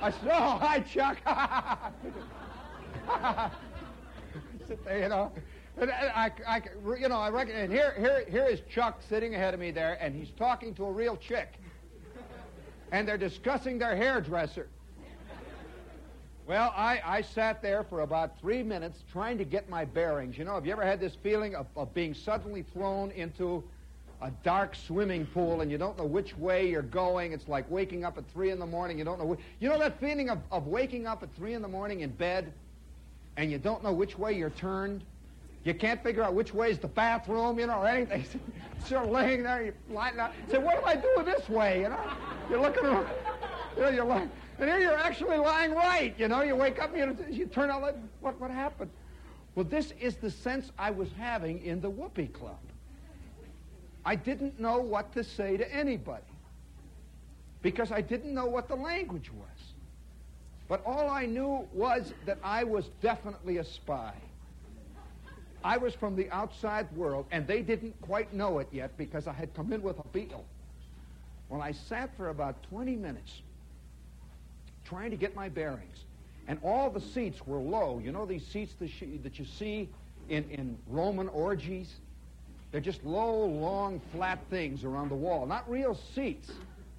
I 0.02 0.10
said, 0.10 0.30
oh, 0.32 0.58
hi, 0.58 0.80
Chuck. 0.80 1.18
There, 4.84 4.98
you 4.98 5.08
know. 5.08 5.30
And 5.76 5.90
I, 5.90 6.30
I, 6.46 6.62
you 6.98 7.08
know, 7.08 7.18
I 7.18 7.30
reckon, 7.30 7.56
and 7.56 7.72
here, 7.72 7.94
here, 7.98 8.24
here 8.28 8.46
is 8.46 8.60
Chuck 8.70 9.00
sitting 9.08 9.34
ahead 9.34 9.54
of 9.54 9.60
me 9.60 9.70
there, 9.70 9.98
and 10.00 10.14
he's 10.14 10.30
talking 10.38 10.74
to 10.76 10.84
a 10.84 10.92
real 10.92 11.16
chick. 11.16 11.54
And 12.92 13.08
they're 13.08 13.18
discussing 13.18 13.78
their 13.78 13.96
hairdresser. 13.96 14.68
Well, 16.46 16.72
I, 16.76 17.00
I 17.04 17.22
sat 17.22 17.62
there 17.62 17.84
for 17.84 18.00
about 18.00 18.38
three 18.38 18.62
minutes 18.62 19.02
trying 19.10 19.38
to 19.38 19.44
get 19.44 19.68
my 19.68 19.84
bearings. 19.84 20.36
You 20.36 20.44
know, 20.44 20.54
have 20.54 20.66
you 20.66 20.72
ever 20.72 20.84
had 20.84 21.00
this 21.00 21.16
feeling 21.22 21.54
of, 21.54 21.66
of 21.74 21.92
being 21.94 22.14
suddenly 22.14 22.64
thrown 22.72 23.10
into 23.12 23.64
a 24.24 24.30
dark 24.42 24.74
swimming 24.74 25.26
pool 25.26 25.60
and 25.60 25.70
you 25.70 25.76
don't 25.76 25.98
know 25.98 26.06
which 26.06 26.36
way 26.38 26.66
you're 26.68 26.80
going. 26.80 27.32
It's 27.32 27.46
like 27.46 27.70
waking 27.70 28.06
up 28.06 28.16
at 28.16 28.26
3 28.32 28.50
in 28.50 28.58
the 28.58 28.66
morning. 28.66 28.98
You 28.98 29.04
don't 29.04 29.18
know. 29.18 29.34
Wh- 29.34 29.62
you 29.62 29.68
know 29.68 29.78
that 29.78 30.00
feeling 30.00 30.30
of, 30.30 30.38
of 30.50 30.66
waking 30.66 31.06
up 31.06 31.22
at 31.22 31.28
3 31.34 31.52
in 31.52 31.60
the 31.60 31.68
morning 31.68 32.00
in 32.00 32.10
bed 32.10 32.50
and 33.36 33.52
you 33.52 33.58
don't 33.58 33.84
know 33.84 33.92
which 33.92 34.18
way 34.18 34.32
you're 34.32 34.48
turned? 34.48 35.04
You 35.64 35.74
can't 35.74 36.02
figure 36.02 36.22
out 36.22 36.32
which 36.32 36.54
way 36.54 36.70
is 36.70 36.78
the 36.78 36.88
bathroom, 36.88 37.58
you 37.58 37.66
know, 37.66 37.80
or 37.80 37.86
anything. 37.86 38.24
so 38.86 39.02
you're 39.02 39.06
laying 39.06 39.42
there, 39.42 39.62
you're 39.62 39.74
lying 39.90 40.18
out. 40.18 40.32
Say, 40.50 40.56
what 40.56 40.78
am 40.78 40.84
I 40.86 40.96
doing 40.96 41.26
this 41.26 41.46
way? 41.50 41.82
You 41.82 41.90
know, 41.90 42.00
you're 42.48 42.62
looking 42.62 42.86
around. 42.86 43.08
You 43.76 43.82
know, 43.82 43.88
you're 43.90 44.04
lying. 44.06 44.30
And 44.58 44.70
here 44.70 44.78
you're 44.78 44.98
actually 44.98 45.36
lying 45.36 45.74
right. 45.74 46.14
You 46.16 46.28
know, 46.28 46.40
you 46.40 46.56
wake 46.56 46.80
up, 46.80 46.96
you, 46.96 47.14
you 47.28 47.44
turn 47.44 47.70
out, 47.70 47.82
like, 47.82 47.96
what, 48.20 48.40
what 48.40 48.50
happened? 48.50 48.90
Well, 49.54 49.66
this 49.66 49.92
is 50.00 50.16
the 50.16 50.30
sense 50.30 50.70
I 50.78 50.92
was 50.92 51.10
having 51.18 51.62
in 51.62 51.82
the 51.82 51.90
Whoopee 51.90 52.28
Club. 52.28 52.56
I 54.04 54.16
didn't 54.16 54.60
know 54.60 54.78
what 54.78 55.12
to 55.14 55.24
say 55.24 55.56
to 55.56 55.74
anybody 55.74 56.22
because 57.62 57.90
I 57.90 58.00
didn't 58.02 58.34
know 58.34 58.46
what 58.46 58.68
the 58.68 58.74
language 58.74 59.30
was. 59.32 59.72
But 60.68 60.82
all 60.86 61.08
I 61.08 61.26
knew 61.26 61.66
was 61.72 62.12
that 62.26 62.38
I 62.42 62.64
was 62.64 62.88
definitely 63.02 63.58
a 63.58 63.64
spy. 63.64 64.14
I 65.62 65.78
was 65.78 65.94
from 65.94 66.14
the 66.14 66.30
outside 66.30 66.90
world, 66.94 67.26
and 67.30 67.46
they 67.46 67.62
didn't 67.62 67.98
quite 68.02 68.34
know 68.34 68.58
it 68.58 68.68
yet 68.70 68.96
because 68.98 69.26
I 69.26 69.32
had 69.32 69.54
come 69.54 69.72
in 69.72 69.82
with 69.82 69.98
a 69.98 70.02
Beatle. 70.02 70.44
Well, 71.48 71.62
I 71.62 71.72
sat 71.72 72.14
for 72.16 72.28
about 72.28 72.62
20 72.64 72.96
minutes 72.96 73.40
trying 74.84 75.10
to 75.10 75.16
get 75.16 75.34
my 75.34 75.48
bearings. 75.48 76.04
And 76.46 76.58
all 76.62 76.90
the 76.90 77.00
seats 77.00 77.46
were 77.46 77.58
low. 77.58 78.00
You 78.04 78.12
know 78.12 78.26
these 78.26 78.46
seats 78.46 78.74
that 78.78 79.38
you 79.38 79.46
see 79.46 79.88
in, 80.28 80.44
in 80.50 80.76
Roman 80.88 81.28
orgies? 81.28 81.94
They're 82.74 82.80
just 82.80 83.04
low, 83.04 83.44
long, 83.46 84.00
flat 84.12 84.40
things 84.50 84.82
around 84.82 85.08
the 85.08 85.14
wall, 85.14 85.46
not 85.46 85.70
real 85.70 85.96
seats. 86.12 86.50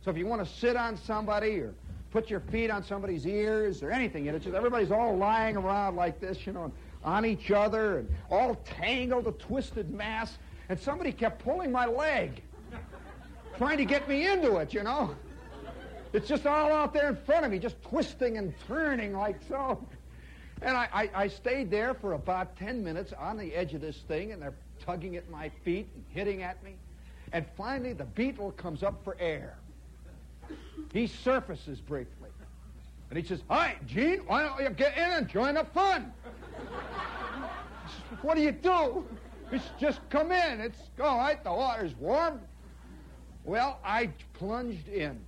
So 0.06 0.10
if 0.10 0.16
you 0.16 0.26
want 0.26 0.42
to 0.42 0.50
sit 0.50 0.78
on 0.78 0.96
somebody 0.96 1.60
or 1.60 1.74
put 2.12 2.30
your 2.30 2.40
feet 2.40 2.70
on 2.72 2.82
somebody's 2.82 3.28
ears 3.28 3.84
or 3.84 3.92
anything, 3.92 4.24
you 4.26 4.32
know, 4.32 4.40
just 4.40 4.56
everybody's 4.56 4.90
all 4.90 5.18
lying 5.18 5.58
around 5.58 5.98
like 5.98 6.22
this, 6.22 6.48
you 6.48 6.54
know, 6.54 6.72
on 7.04 7.26
each 7.26 7.52
other 7.52 7.98
and 7.98 8.10
all 8.32 8.56
tangled, 8.64 9.28
a 9.28 9.34
twisted 9.34 9.92
mass. 9.92 10.38
And 10.70 10.80
somebody 10.80 11.12
kept 11.12 11.44
pulling 11.44 11.74
my 11.74 11.88
leg, 11.88 12.42
trying 13.58 13.78
to 13.78 13.86
get 13.86 14.08
me 14.08 14.32
into 14.32 14.56
it, 14.56 14.74
you 14.74 14.82
know. 14.82 15.14
It's 16.14 16.30
just 16.30 16.46
all 16.46 16.72
out 16.72 16.94
there 16.94 17.10
in 17.10 17.18
front 17.18 17.46
of 17.46 17.52
me, 17.52 17.60
just 17.60 17.82
twisting 17.82 18.38
and 18.38 18.54
turning 18.66 19.12
like 19.12 19.42
so. 19.50 19.86
And 20.62 20.78
I, 20.78 20.88
I, 20.94 21.10
I 21.24 21.28
stayed 21.28 21.70
there 21.70 21.94
for 21.94 22.14
about 22.14 22.56
10 22.56 22.82
minutes 22.82 23.12
on 23.20 23.36
the 23.36 23.54
edge 23.54 23.74
of 23.74 23.82
this 23.82 23.98
thing, 24.08 24.32
and 24.32 24.42
they're 24.42 24.54
tugging 24.86 25.16
at 25.16 25.30
my 25.30 25.50
feet 25.64 25.88
and 25.96 26.04
hitting 26.10 26.44
at 26.44 26.64
me. 26.64 26.76
And 27.32 27.46
finally, 27.58 27.94
the 27.94 28.06
Beatle 28.06 28.56
comes 28.56 28.84
up 28.84 29.04
for 29.04 29.18
air. 29.20 29.58
He 30.94 31.08
surfaces 31.08 31.82
briefly. 31.82 32.30
And 33.10 33.20
he 33.20 33.26
says, 33.26 33.44
Hi, 33.50 33.76
Gene, 33.86 34.20
why 34.26 34.44
don't 34.44 34.60
you 34.62 34.70
get 34.70 34.98
in 34.98 35.12
and 35.12 35.28
join 35.28 35.56
the 35.56 35.66
fun? 35.66 36.12
Says, 38.10 38.20
what 38.22 38.36
do 38.36 38.42
you 38.42 38.52
do? 38.52 39.06
Just 39.80 40.00
come 40.10 40.32
in. 40.32 40.60
It's 40.60 40.80
all 41.02 41.18
right. 41.18 41.44
The 41.44 41.52
water's 41.52 41.96
warm. 41.96 42.42
Well, 43.44 43.80
I 43.86 44.10
plunged 44.34 44.88
in. 44.90 45.20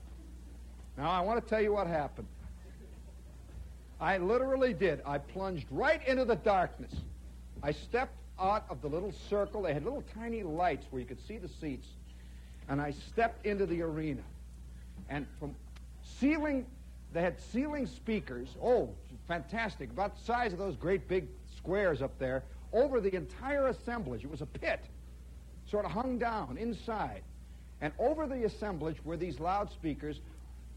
Now, 0.98 1.12
I 1.12 1.22
want 1.22 1.42
to 1.42 1.48
tell 1.48 1.62
you 1.62 1.74
what 1.74 1.86
happened. 1.86 2.28
I 4.00 4.18
literally 4.18 4.74
did. 4.74 5.02
I 5.06 5.20
plunged 5.20 5.68
right 5.70 6.06
into 6.08 6.26
the 6.26 6.36
darkness. 6.36 6.94
I 7.62 7.72
stepped 7.72 8.16
out 8.40 8.66
of 8.70 8.82
the 8.82 8.88
little 8.88 9.14
circle. 9.30 9.62
They 9.64 9.74
had 9.74 9.84
little 9.84 10.04
tiny 10.14 10.44
lights 10.44 10.86
where 10.90 11.00
you 11.00 11.08
could 11.08 11.26
see 11.28 11.38
the 11.38 11.48
seats. 11.48 11.88
And 12.70 12.82
I 12.82 12.92
stepped 12.92 13.46
into 13.46 13.66
the 13.66 13.82
arena. 13.82 14.22
And 15.10 15.26
from 15.40 15.56
ceiling, 16.04 16.66
they 17.14 17.22
had 17.22 17.40
ceiling 17.40 17.86
speakers. 17.86 18.50
Oh, 18.62 18.90
fantastic. 19.28 19.90
About 19.90 20.18
the 20.18 20.24
size 20.26 20.54
of 20.54 20.60
those 20.60 20.76
great 20.76 21.08
big 21.08 21.28
squares 21.56 22.02
up 22.02 22.18
there. 22.20 22.44
Over 22.74 23.00
the 23.00 23.14
entire 23.16 23.68
assemblage. 23.68 24.24
It 24.24 24.30
was 24.30 24.42
a 24.42 24.46
pit. 24.46 24.82
Sort 25.70 25.86
of 25.86 25.92
hung 25.92 26.18
down 26.18 26.58
inside. 26.58 27.22
And 27.82 27.94
over 28.00 28.28
the 28.28 28.44
assemblage 28.46 28.98
were 29.04 29.18
these 29.18 29.40
loudspeakers, 29.40 30.20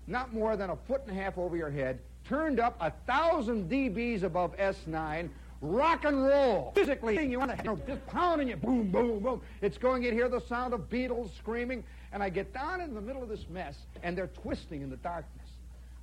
not 0.07 0.33
more 0.35 0.57
than 0.57 0.71
a 0.71 0.77
foot 0.77 1.03
and 1.07 1.17
a 1.17 1.23
half 1.23 1.39
over 1.39 1.57
your 1.57 1.71
head, 1.71 1.99
turned 2.29 2.61
up 2.61 2.77
a 2.81 2.91
thousand 3.07 3.71
dBs 3.71 4.23
above 4.23 4.57
S9, 4.57 5.31
rock 5.61 6.05
and 6.05 6.25
roll. 6.25 6.73
Physically, 6.75 7.25
you 7.27 7.39
want 7.39 7.51
to, 7.51 7.57
you 7.59 7.65
know, 7.65 7.79
just 7.87 8.07
pounding 8.07 8.49
you, 8.49 8.57
boom, 8.57 8.91
boom, 8.91 9.21
boom. 9.21 9.43
It's 9.61 9.79
going, 9.79 10.03
you 10.03 10.13
hear 10.13 10.29
the 10.29 10.41
sound 10.41 10.75
of 10.75 10.89
Beatles 10.89 11.37
screaming, 11.37 11.85
and 12.13 12.23
I 12.23 12.29
get 12.29 12.53
down 12.53 12.81
in 12.81 12.95
the 12.95 13.01
middle 13.01 13.23
of 13.23 13.29
this 13.29 13.49
mess, 13.51 13.77
and 14.03 14.17
they're 14.17 14.29
twisting 14.29 14.83
in 14.83 14.91
the 14.91 14.97
darkness. 14.97 15.47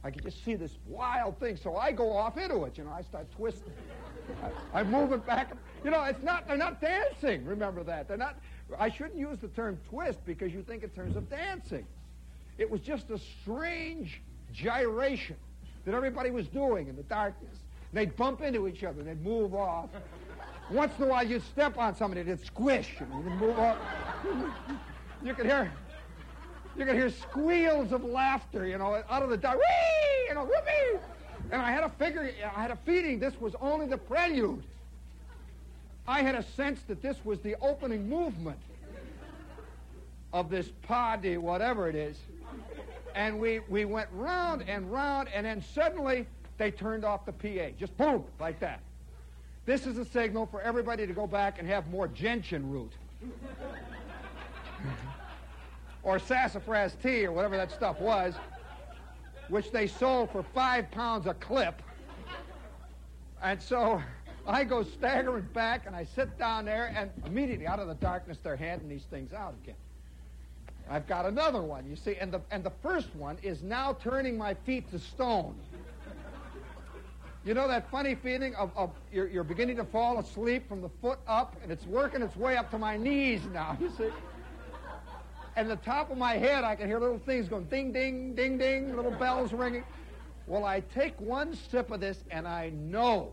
I 0.03 0.11
can 0.11 0.23
just 0.23 0.43
see 0.45 0.55
this 0.55 0.71
wild 0.87 1.39
thing, 1.39 1.57
so 1.57 1.75
I 1.75 1.91
go 1.91 2.15
off 2.15 2.37
into 2.37 2.63
it, 2.65 2.77
you 2.77 2.83
know, 2.83 2.91
I 2.91 3.01
start 3.01 3.25
twisting. 3.35 3.73
I, 4.43 4.79
I'm 4.79 4.91
moving 4.91 5.19
back. 5.19 5.51
You 5.83 5.89
know, 5.89 6.03
it's 6.03 6.21
not, 6.23 6.47
they're 6.47 6.57
not 6.57 6.79
dancing, 6.79 7.45
remember 7.45 7.83
that. 7.83 8.07
They're 8.07 8.17
not, 8.17 8.37
I 8.77 8.89
shouldn't 8.89 9.17
use 9.17 9.39
the 9.39 9.47
term 9.49 9.79
twist 9.89 10.19
because 10.25 10.53
you 10.53 10.61
think 10.61 10.83
in 10.83 10.89
terms 10.89 11.15
of 11.15 11.29
dancing. 11.29 11.85
It 12.57 12.69
was 12.69 12.81
just 12.81 13.09
a 13.09 13.19
strange 13.41 14.21
gyration 14.53 15.35
that 15.85 15.93
everybody 15.93 16.31
was 16.31 16.47
doing 16.47 16.87
in 16.87 16.95
the 16.95 17.03
darkness. 17.03 17.56
They'd 17.93 18.15
bump 18.15 18.41
into 18.41 18.67
each 18.67 18.83
other, 18.83 19.03
they'd 19.03 19.23
move 19.23 19.53
off. 19.53 19.89
Once 20.69 20.93
in 20.97 21.05
a 21.05 21.07
while, 21.07 21.25
you'd 21.25 21.43
step 21.43 21.77
on 21.77 21.95
somebody, 21.95 22.21
they'd 22.23 22.45
squish, 22.45 22.95
and 22.99 23.25
they'd 23.25 23.35
move 23.35 23.57
off. 23.57 23.77
you 25.23 25.33
could 25.33 25.45
hear, 25.45 25.71
you 26.75 26.85
could 26.85 26.95
hear 26.95 27.09
squeals 27.09 27.93
of 27.93 28.03
laughter, 28.03 28.67
you 28.67 28.77
know, 28.77 29.01
out 29.09 29.23
of 29.23 29.29
the 29.29 29.37
dark. 29.37 29.57
Whee! 29.57 30.27
You 30.27 30.35
know, 30.35 30.43
whoopee! 30.43 30.99
And 31.51 31.61
I 31.61 31.71
had 31.71 31.83
a 31.83 31.89
figure, 31.89 32.29
I 32.55 32.61
had 32.61 32.71
a 32.71 32.75
feeling 32.75 33.19
this 33.19 33.39
was 33.39 33.55
only 33.61 33.87
the 33.87 33.97
prelude. 33.97 34.63
I 36.07 36.21
had 36.21 36.35
a 36.35 36.43
sense 36.43 36.81
that 36.87 37.01
this 37.01 37.17
was 37.23 37.39
the 37.39 37.55
opening 37.61 38.09
movement 38.09 38.59
of 40.33 40.49
this 40.49 40.67
party, 40.83 41.37
whatever 41.37 41.87
it 41.87 41.95
is 41.95 42.17
and 43.17 43.39
we, 43.39 43.59
we 43.67 43.83
went 43.83 44.07
round 44.13 44.63
and 44.67 44.91
round, 44.91 45.27
and 45.33 45.43
then 45.43 45.63
suddenly 45.73 46.27
they 46.57 46.71
turned 46.71 47.05
off 47.05 47.25
the 47.25 47.33
PA. 47.33 47.71
Just 47.77 47.95
boom, 47.97 48.23
like 48.39 48.59
that. 48.59 48.79
This 49.65 49.85
is 49.85 49.97
a 49.97 50.05
signal 50.05 50.45
for 50.45 50.61
everybody 50.61 51.05
to 51.05 51.13
go 51.13 51.27
back 51.27 51.59
and 51.59 51.67
have 51.67 51.89
more 51.89 52.07
gentian 52.07 52.69
root. 52.71 52.91
or 56.03 56.19
sassafras 56.19 56.95
tea, 57.03 57.25
or 57.25 57.31
whatever 57.31 57.57
that 57.57 57.71
stuff 57.71 57.99
was, 57.99 58.33
which 59.49 59.71
they 59.71 59.87
sold 59.87 60.31
for 60.31 60.41
five 60.41 60.89
pounds 60.91 61.27
a 61.27 61.33
clip. 61.35 61.81
And 63.43 63.61
so 63.61 64.01
I 64.47 64.63
go 64.63 64.83
staggering 64.83 65.47
back, 65.53 65.85
and 65.85 65.95
I 65.95 66.05
sit 66.05 66.37
down 66.37 66.65
there, 66.65 66.93
and 66.95 67.11
immediately 67.25 67.67
out 67.67 67.79
of 67.79 67.87
the 67.87 67.95
darkness, 67.95 68.37
they're 68.41 68.55
handing 68.55 68.87
these 68.87 69.03
things 69.03 69.33
out 69.33 69.53
again. 69.63 69.75
I've 70.89 71.07
got 71.07 71.25
another 71.25 71.61
one, 71.61 71.85
you 71.89 71.97
see, 71.97 72.15
and 72.15 72.31
the, 72.31 72.39
and 72.51 72.63
the 72.63 72.71
first 72.81 73.13
one 73.15 73.37
is 73.43 73.61
now 73.61 73.97
turning 74.01 74.37
my 74.37 74.53
feet 74.53 74.89
to 74.91 74.99
stone. 74.99 75.55
You 77.47 77.53
know 77.53 77.69
that 77.69 77.89
funny 77.89 78.13
feeling 78.13 78.53
of, 78.55 78.71
of 78.75 78.91
you're, 79.09 79.29
you're 79.29 79.45
beginning 79.45 79.77
to 79.77 79.85
fall 79.85 80.19
asleep 80.19 80.67
from 80.67 80.81
the 80.81 80.89
foot 81.01 81.19
up, 81.29 81.55
and 81.63 81.71
it's 81.71 81.85
working 81.85 82.21
its 82.21 82.35
way 82.35 82.57
up 82.57 82.69
to 82.71 82.77
my 82.77 82.97
knees 82.97 83.39
now, 83.53 83.77
you 83.81 83.89
see? 83.97 84.09
And 85.55 85.69
the 85.69 85.77
top 85.77 86.11
of 86.11 86.17
my 86.17 86.33
head, 86.33 86.65
I 86.65 86.75
can 86.75 86.87
hear 86.87 86.99
little 86.99 87.19
things 87.19 87.47
going 87.47 87.63
ding, 87.63 87.93
ding, 87.93 88.35
ding, 88.35 88.57
ding, 88.57 88.97
little 88.97 89.11
bells 89.11 89.53
ringing. 89.53 89.85
Well, 90.45 90.65
I 90.65 90.81
take 90.93 91.17
one 91.21 91.55
sip 91.55 91.89
of 91.89 92.01
this, 92.01 92.21
and 92.31 92.45
I 92.45 92.71
know, 92.71 93.31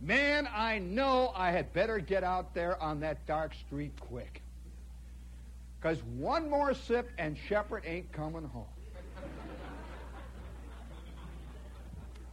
man, 0.00 0.48
I 0.54 0.78
know 0.78 1.32
I 1.34 1.50
had 1.50 1.72
better 1.72 1.98
get 1.98 2.22
out 2.22 2.54
there 2.54 2.80
on 2.80 3.00
that 3.00 3.26
dark 3.26 3.54
street 3.54 3.98
quick. 3.98 4.40
Because 5.80 6.00
one 6.04 6.48
more 6.48 6.72
sip 6.74 7.10
and 7.18 7.36
Shepherd 7.48 7.82
ain't 7.86 8.12
coming 8.12 8.44
home. 8.44 8.73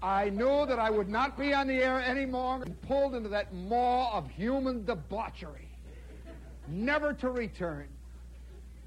I 0.02 0.30
knew 0.30 0.66
that 0.66 0.80
I 0.80 0.90
would 0.90 1.10
not 1.10 1.38
be 1.38 1.54
on 1.54 1.68
the 1.68 1.76
air 1.76 2.02
anymore 2.02 2.62
and 2.64 2.82
pulled 2.82 3.14
into 3.14 3.30
that 3.30 3.54
maw 3.54 4.18
of 4.18 4.30
human 4.30 4.84
debauchery, 4.84 5.68
never 6.68 7.14
to 7.14 7.30
return. 7.30 7.88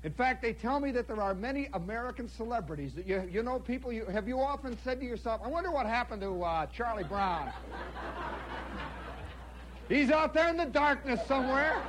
In 0.02 0.12
fact, 0.12 0.42
they 0.42 0.52
tell 0.52 0.80
me 0.80 0.90
that 0.92 1.06
there 1.06 1.22
are 1.22 1.34
many 1.34 1.68
American 1.72 2.28
celebrities 2.28 2.94
that 2.94 3.06
you, 3.06 3.26
you 3.30 3.42
know 3.42 3.58
people. 3.58 3.90
You, 3.90 4.04
have 4.06 4.28
you 4.28 4.38
often 4.38 4.76
said 4.84 5.00
to 5.00 5.06
yourself, 5.06 5.40
"I 5.42 5.48
wonder 5.48 5.70
what 5.70 5.86
happened 5.86 6.20
to 6.22 6.42
uh, 6.42 6.66
Charlie 6.66 7.04
Brown"? 7.04 7.50
He's 9.88 10.10
out 10.10 10.34
there 10.34 10.48
in 10.48 10.56
the 10.56 10.66
darkness 10.66 11.20
somewhere 11.28 11.82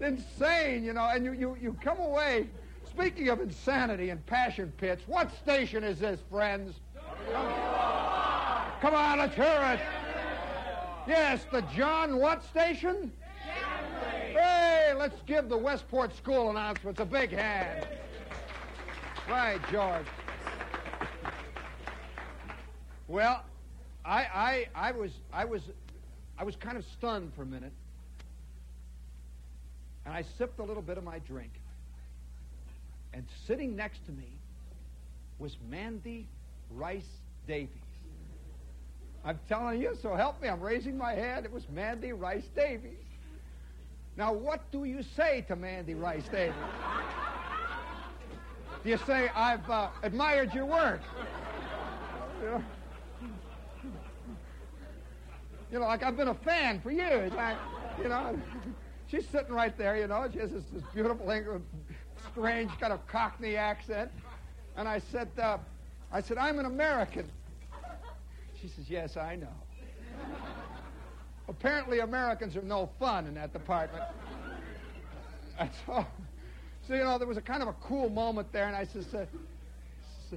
It's 0.00 0.20
insane, 0.20 0.84
you 0.84 0.92
know, 0.92 1.08
and 1.08 1.24
you, 1.24 1.32
you, 1.32 1.56
you 1.60 1.76
come 1.82 1.98
away. 1.98 2.48
Speaking 2.94 3.30
of 3.30 3.40
insanity 3.40 4.10
and 4.10 4.24
passion 4.26 4.70
pits, 4.76 5.02
what 5.06 5.34
station 5.38 5.82
is 5.82 5.98
this, 5.98 6.20
friends? 6.30 6.74
Come 8.82 8.94
on, 8.94 9.18
let's 9.18 9.34
hear 9.34 9.74
it. 9.74 9.80
Yes, 11.08 11.46
the 11.50 11.62
John 11.74 12.18
what 12.18 12.44
station? 12.44 13.10
Hey, 14.32 14.92
let's 14.94 15.22
give 15.22 15.48
the 15.48 15.56
Westport 15.56 16.14
School 16.14 16.50
announcements 16.50 17.00
a 17.00 17.06
big 17.06 17.30
hand. 17.30 17.86
Right, 19.26 19.60
George. 19.70 20.06
Well, 23.08 23.42
I, 24.04 24.20
I, 24.20 24.68
I 24.74 24.92
was, 24.92 25.12
I 25.32 25.46
was, 25.46 25.62
I 26.38 26.44
was 26.44 26.56
kind 26.56 26.76
of 26.76 26.84
stunned 26.84 27.32
for 27.34 27.42
a 27.42 27.46
minute 27.46 27.72
and 30.04 30.14
I 30.14 30.22
sipped 30.36 30.58
a 30.58 30.64
little 30.64 30.82
bit 30.82 30.98
of 30.98 31.04
my 31.04 31.18
drink. 31.20 31.52
And 33.14 33.24
sitting 33.46 33.76
next 33.76 34.04
to 34.06 34.12
me 34.12 34.28
was 35.38 35.56
Mandy 35.68 36.26
Rice 36.70 37.20
Davies. 37.46 37.68
I'm 39.24 39.38
telling 39.48 39.80
you, 39.80 39.96
so 40.00 40.14
help 40.14 40.42
me. 40.42 40.48
I'm 40.48 40.60
raising 40.60 40.98
my 40.98 41.12
hand. 41.12 41.44
It 41.44 41.52
was 41.52 41.68
Mandy 41.68 42.12
Rice 42.12 42.48
Davies. 42.56 42.98
Now, 44.16 44.32
what 44.32 44.70
do 44.72 44.84
you 44.84 45.02
say 45.16 45.44
to 45.48 45.56
Mandy 45.56 45.94
Rice 45.94 46.24
Davies? 46.30 46.54
do 48.82 48.90
you 48.90 48.98
say, 49.06 49.30
I've 49.34 49.68
uh, 49.70 49.88
admired 50.02 50.52
your 50.52 50.66
work? 50.66 51.00
You 52.42 52.62
know? 55.78 55.86
like 55.86 56.02
I've 56.02 56.16
been 56.16 56.28
a 56.28 56.34
fan 56.34 56.80
for 56.80 56.90
years. 56.90 57.32
I, 57.32 57.56
you 58.02 58.08
know. 58.08 58.38
She's 59.06 59.26
sitting 59.28 59.52
right 59.52 59.76
there, 59.76 59.96
you 59.96 60.06
know. 60.06 60.28
She 60.32 60.38
has 60.38 60.50
this, 60.50 60.64
this 60.72 60.82
beautiful 60.94 61.30
English, 61.30 61.62
strange 62.32 62.70
kind 62.80 62.92
of 62.92 63.06
Cockney 63.06 63.56
accent. 63.56 64.10
And 64.76 64.88
I 64.88 65.00
said, 65.10 65.28
uh, 65.40 65.58
I 66.10 66.20
said, 66.20 66.38
I'm 66.38 66.58
an 66.58 66.66
American. 66.66 67.28
She 68.60 68.68
says, 68.68 68.84
yes, 68.88 69.16
I 69.16 69.36
know. 69.36 69.54
Apparently 71.48 72.00
Americans 72.00 72.56
are 72.56 72.62
no 72.62 72.88
fun 72.98 73.26
in 73.26 73.34
that 73.34 73.52
department. 73.52 74.04
And 75.58 75.70
so, 75.86 76.06
so, 76.88 76.94
you 76.94 77.04
know, 77.04 77.18
there 77.18 77.28
was 77.28 77.36
a 77.36 77.42
kind 77.42 77.62
of 77.62 77.68
a 77.68 77.74
cool 77.84 78.08
moment 78.08 78.52
there, 78.52 78.66
and 78.66 78.74
I 78.74 78.84
said, 78.84 79.28
uh, 80.32 80.36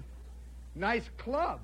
nice 0.76 1.09
club. 1.17 1.59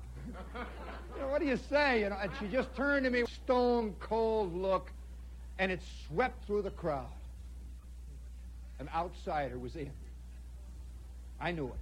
you 1.14 1.20
know, 1.20 1.28
what 1.28 1.40
do 1.40 1.46
you 1.46 1.58
say? 1.68 2.00
You 2.00 2.10
know, 2.10 2.16
and 2.20 2.30
she 2.40 2.48
just 2.48 2.74
turned 2.74 3.04
to 3.04 3.10
me, 3.10 3.24
stone 3.44 3.94
cold 4.00 4.54
look 4.54 4.90
and 5.58 5.70
it 5.70 5.80
swept 6.08 6.46
through 6.46 6.62
the 6.62 6.70
crowd. 6.70 7.06
An 8.78 8.88
outsider 8.94 9.58
was 9.58 9.76
in. 9.76 9.90
I 11.42 11.50
knew 11.50 11.66
it. 11.66 11.74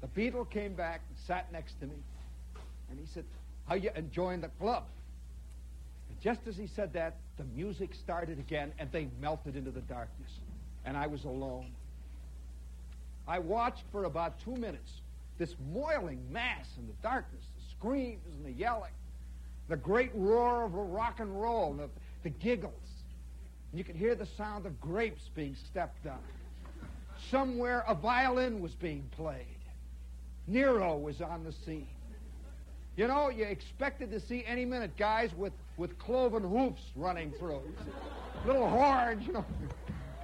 The 0.00 0.06
Beatle 0.06 0.48
came 0.48 0.74
back 0.74 1.00
and 1.08 1.18
sat 1.26 1.52
next 1.52 1.78
to 1.80 1.86
me. 1.86 1.96
And 2.88 2.98
he 2.98 3.04
said, 3.12 3.24
How 3.66 3.74
you 3.74 3.90
enjoying 3.96 4.40
the 4.40 4.48
club? 4.60 4.84
And 6.08 6.20
just 6.20 6.46
as 6.46 6.56
he 6.56 6.68
said 6.68 6.92
that, 6.92 7.16
the 7.36 7.44
music 7.56 7.94
started 7.94 8.38
again, 8.38 8.72
and 8.78 8.90
they 8.92 9.08
melted 9.20 9.56
into 9.56 9.72
the 9.72 9.80
darkness. 9.80 10.30
And 10.84 10.96
I 10.96 11.08
was 11.08 11.24
alone. 11.24 11.66
I 13.26 13.40
watched 13.40 13.82
for 13.92 14.04
about 14.04 14.40
two 14.44 14.56
minutes 14.56 14.90
this 15.36 15.54
moiling 15.72 16.20
mass 16.30 16.66
in 16.78 16.86
the 16.86 16.94
darkness, 17.02 17.42
the 17.56 17.70
screams 17.76 18.24
and 18.26 18.46
the 18.46 18.58
yelling, 18.58 18.92
the 19.68 19.76
great 19.76 20.10
roar 20.14 20.64
of 20.64 20.74
rock 20.74 21.20
and 21.20 21.40
roll, 21.40 21.74
the, 21.74 21.88
the 22.22 22.30
giggles. 22.30 22.72
And 23.70 23.78
you 23.78 23.84
could 23.84 23.96
hear 23.96 24.14
the 24.14 24.26
sound 24.36 24.64
of 24.64 24.80
grapes 24.80 25.22
being 25.34 25.56
stepped 25.70 26.06
on. 26.06 26.18
Somewhere 27.30 27.84
a 27.86 27.94
violin 27.94 28.60
was 28.60 28.74
being 28.74 29.04
played. 29.16 29.44
Nero 30.46 30.96
was 30.96 31.20
on 31.20 31.44
the 31.44 31.52
scene. 31.52 31.88
You 32.96 33.06
know, 33.06 33.28
you 33.28 33.44
expected 33.44 34.10
to 34.10 34.18
see 34.18 34.44
any 34.46 34.64
minute 34.64 34.96
guys 34.96 35.30
with, 35.36 35.52
with 35.76 35.98
cloven 35.98 36.42
hoofs 36.42 36.82
running 36.96 37.30
through. 37.32 37.62
Little 38.44 38.68
horns, 38.68 39.26
you 39.26 39.34
know, 39.34 39.44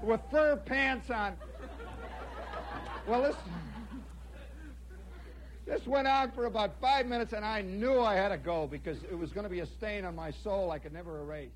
with 0.03 0.21
fur 0.31 0.57
pants 0.57 1.11
on. 1.11 1.37
Well, 3.07 3.23
this, 3.23 3.37
this 5.67 5.87
went 5.87 6.09
on 6.09 6.33
for 6.33 6.47
about 6.47 6.73
five 6.81 7.07
minutes, 7.07 7.33
and 7.33 7.45
I 7.45 7.61
knew 7.61 8.01
I 8.01 8.15
had 8.15 8.31
to 8.31 8.39
go 8.39 8.67
because 8.67 8.99
it 9.05 9.17
was 9.17 9.31
going 9.31 9.45
to 9.45 9.51
be 9.51 9.61
a 9.61 9.67
stain 9.67 10.05
on 10.05 10.17
my 10.17 10.31
soul 10.31 10.71
I 10.71 10.79
could 10.79 10.93
never 10.93 11.21
erase. 11.21 11.51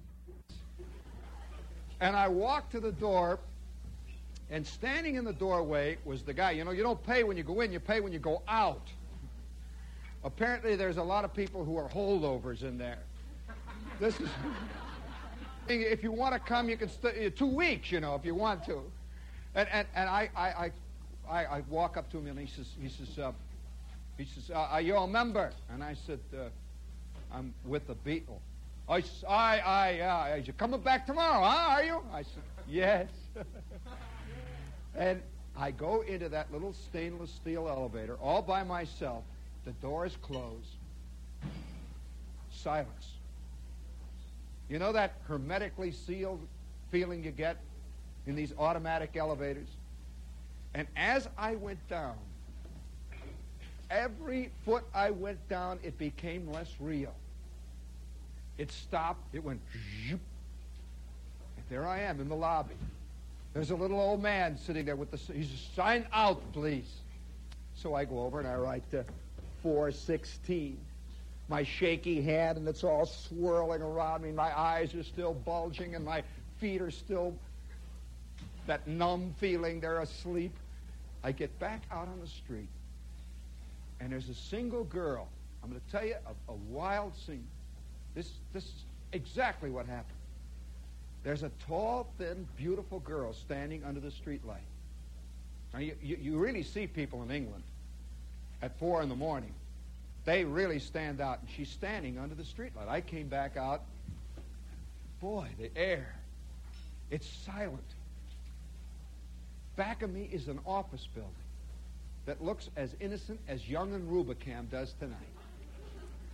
And 2.00 2.14
I 2.14 2.28
walked 2.28 2.70
to 2.72 2.80
the 2.80 2.92
door, 2.92 3.40
and 4.50 4.66
standing 4.66 5.16
in 5.16 5.24
the 5.24 5.32
doorway 5.32 5.98
was 6.04 6.22
the 6.22 6.32
guy. 6.32 6.52
You 6.52 6.64
know, 6.64 6.70
you 6.70 6.82
don't 6.82 7.02
pay 7.04 7.22
when 7.22 7.36
you 7.36 7.42
go 7.42 7.60
in, 7.60 7.72
you 7.72 7.80
pay 7.80 8.00
when 8.00 8.12
you 8.12 8.18
go 8.18 8.42
out. 8.48 8.88
Apparently, 10.24 10.74
there's 10.74 10.96
a 10.96 11.02
lot 11.02 11.24
of 11.24 11.34
people 11.34 11.64
who 11.64 11.76
are 11.76 11.88
holdovers 11.88 12.62
in 12.62 12.78
there. 12.78 12.98
This 14.00 14.18
is. 14.20 14.28
if 15.68 16.02
you 16.02 16.12
want 16.12 16.34
to 16.34 16.40
come, 16.40 16.68
you 16.68 16.76
can 16.76 16.88
stay 16.88 17.30
two 17.30 17.46
weeks, 17.46 17.92
you 17.92 18.00
know, 18.00 18.14
if 18.14 18.24
you 18.24 18.34
want 18.34 18.64
to. 18.64 18.82
And, 19.54 19.68
and, 19.70 19.86
and 19.94 20.08
I, 20.08 20.30
I, 20.36 20.70
I, 21.28 21.44
I 21.44 21.60
walk 21.68 21.96
up 21.96 22.10
to 22.12 22.18
him 22.18 22.26
and 22.26 22.38
he 22.38 22.46
says, 22.46 22.66
he 22.80 22.88
says, 22.88 23.18
uh, 23.18 23.32
he 24.16 24.24
says, 24.24 24.50
uh, 24.50 24.68
are 24.70 24.80
you 24.80 24.96
a 24.96 25.06
member? 25.06 25.50
And 25.70 25.82
I 25.82 25.94
said, 26.06 26.20
uh, 26.34 26.48
I'm 27.32 27.54
with 27.64 27.86
the 27.86 27.94
Beatle. 27.94 28.38
I 28.88 29.00
said, 29.02 29.28
I, 29.28 29.58
I, 29.58 29.90
yeah. 29.92 30.36
You 30.36 30.52
coming 30.54 30.80
back 30.80 31.06
tomorrow, 31.06 31.44
huh? 31.44 31.70
Are 31.70 31.84
you? 31.84 32.02
I 32.12 32.22
said, 32.22 32.42
yes. 32.66 33.08
and 34.98 35.22
I 35.56 35.70
go 35.70 36.02
into 36.02 36.28
that 36.28 36.52
little 36.52 36.74
stainless 36.74 37.30
steel 37.30 37.68
elevator 37.68 38.16
all 38.16 38.42
by 38.42 38.64
myself. 38.64 39.22
The 39.64 39.70
doors 39.72 40.16
close. 40.20 40.76
Silence. 42.50 43.12
You 44.68 44.78
know 44.78 44.92
that 44.92 45.14
hermetically 45.26 45.92
sealed 45.92 46.40
feeling 46.90 47.22
you 47.22 47.30
get 47.30 47.56
in 48.26 48.34
these 48.34 48.52
automatic 48.58 49.16
elevators? 49.16 49.68
And 50.74 50.86
as 50.96 51.28
I 51.38 51.54
went 51.54 51.86
down, 51.88 52.16
every 53.90 54.50
foot 54.64 54.84
I 54.94 55.10
went 55.10 55.48
down, 55.48 55.78
it 55.82 55.96
became 55.96 56.50
less 56.52 56.72
real. 56.80 57.14
It 58.58 58.72
stopped. 58.72 59.34
It 59.34 59.42
went. 59.42 59.60
And 60.10 60.20
there 61.70 61.86
I 61.86 62.00
am 62.00 62.20
in 62.20 62.28
the 62.28 62.36
lobby. 62.36 62.74
There's 63.54 63.70
a 63.70 63.76
little 63.76 63.98
old 63.98 64.22
man 64.22 64.58
sitting 64.58 64.84
there 64.84 64.96
with 64.96 65.10
the. 65.10 65.32
He's 65.32 65.50
sign 65.74 66.06
out, 66.12 66.40
please. 66.52 66.88
So 67.74 67.94
I 67.94 68.04
go 68.04 68.20
over 68.20 68.38
and 68.38 68.48
I 68.48 68.56
write 68.56 68.88
to 68.90 69.04
416. 69.62 70.78
My 71.48 71.62
shaky 71.62 72.20
hand, 72.20 72.58
and 72.58 72.68
it's 72.68 72.84
all 72.84 73.06
swirling 73.06 73.80
around 73.80 74.22
me. 74.22 74.32
My 74.32 74.56
eyes 74.58 74.94
are 74.94 75.02
still 75.02 75.32
bulging, 75.32 75.94
and 75.94 76.04
my 76.04 76.22
feet 76.58 76.82
are 76.82 76.90
still 76.90 77.34
that 78.66 78.86
numb 78.86 79.34
feeling. 79.38 79.80
They're 79.80 80.00
asleep. 80.00 80.52
I 81.24 81.32
get 81.32 81.58
back 81.58 81.82
out 81.90 82.06
on 82.08 82.20
the 82.20 82.26
street, 82.26 82.68
and 84.00 84.12
there's 84.12 84.28
a 84.28 84.34
single 84.34 84.84
girl. 84.84 85.28
I'm 85.62 85.70
going 85.70 85.80
to 85.80 85.90
tell 85.90 86.04
you 86.04 86.16
a, 86.26 86.52
a 86.52 86.54
wild 86.68 87.16
scene. 87.16 87.46
This, 88.14 88.30
this 88.52 88.64
is 88.64 88.84
exactly 89.12 89.70
what 89.70 89.86
happened. 89.86 90.17
There's 91.24 91.42
a 91.42 91.50
tall, 91.66 92.08
thin, 92.18 92.46
beautiful 92.56 93.00
girl 93.00 93.32
standing 93.32 93.84
under 93.84 94.00
the 94.00 94.10
streetlight. 94.10 94.66
Now, 95.72 95.80
you, 95.80 95.94
you, 96.02 96.18
you 96.20 96.38
really 96.38 96.62
see 96.62 96.86
people 96.86 97.22
in 97.22 97.30
England 97.30 97.64
at 98.62 98.78
4 98.78 99.02
in 99.02 99.08
the 99.08 99.16
morning. 99.16 99.52
They 100.24 100.44
really 100.44 100.78
stand 100.78 101.20
out, 101.20 101.40
and 101.40 101.48
she's 101.50 101.68
standing 101.68 102.18
under 102.18 102.34
the 102.34 102.42
streetlight. 102.42 102.88
I 102.88 103.00
came 103.00 103.28
back 103.28 103.56
out. 103.56 103.82
Boy, 105.20 105.48
the 105.58 105.70
air. 105.76 106.14
It's 107.10 107.26
silent. 107.26 107.82
Back 109.76 110.02
of 110.02 110.10
me 110.10 110.28
is 110.32 110.48
an 110.48 110.60
office 110.66 111.06
building 111.14 111.32
that 112.26 112.44
looks 112.44 112.68
as 112.76 112.90
innocent 113.00 113.40
as 113.48 113.68
Young 113.68 113.94
and 113.94 114.08
Rubicam 114.10 114.70
does 114.70 114.92
tonight. 115.00 115.16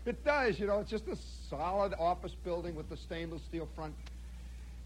It 0.07 0.25
does, 0.25 0.59
you 0.59 0.67
know, 0.67 0.81
it's 0.81 0.91
just 0.91 1.09
a 1.09 1.17
solid 1.49 1.95
office 1.99 2.35
building 2.45 2.75
with 2.75 2.89
the 2.91 2.97
stainless 2.97 3.43
steel 3.43 3.69
front. 3.75 3.95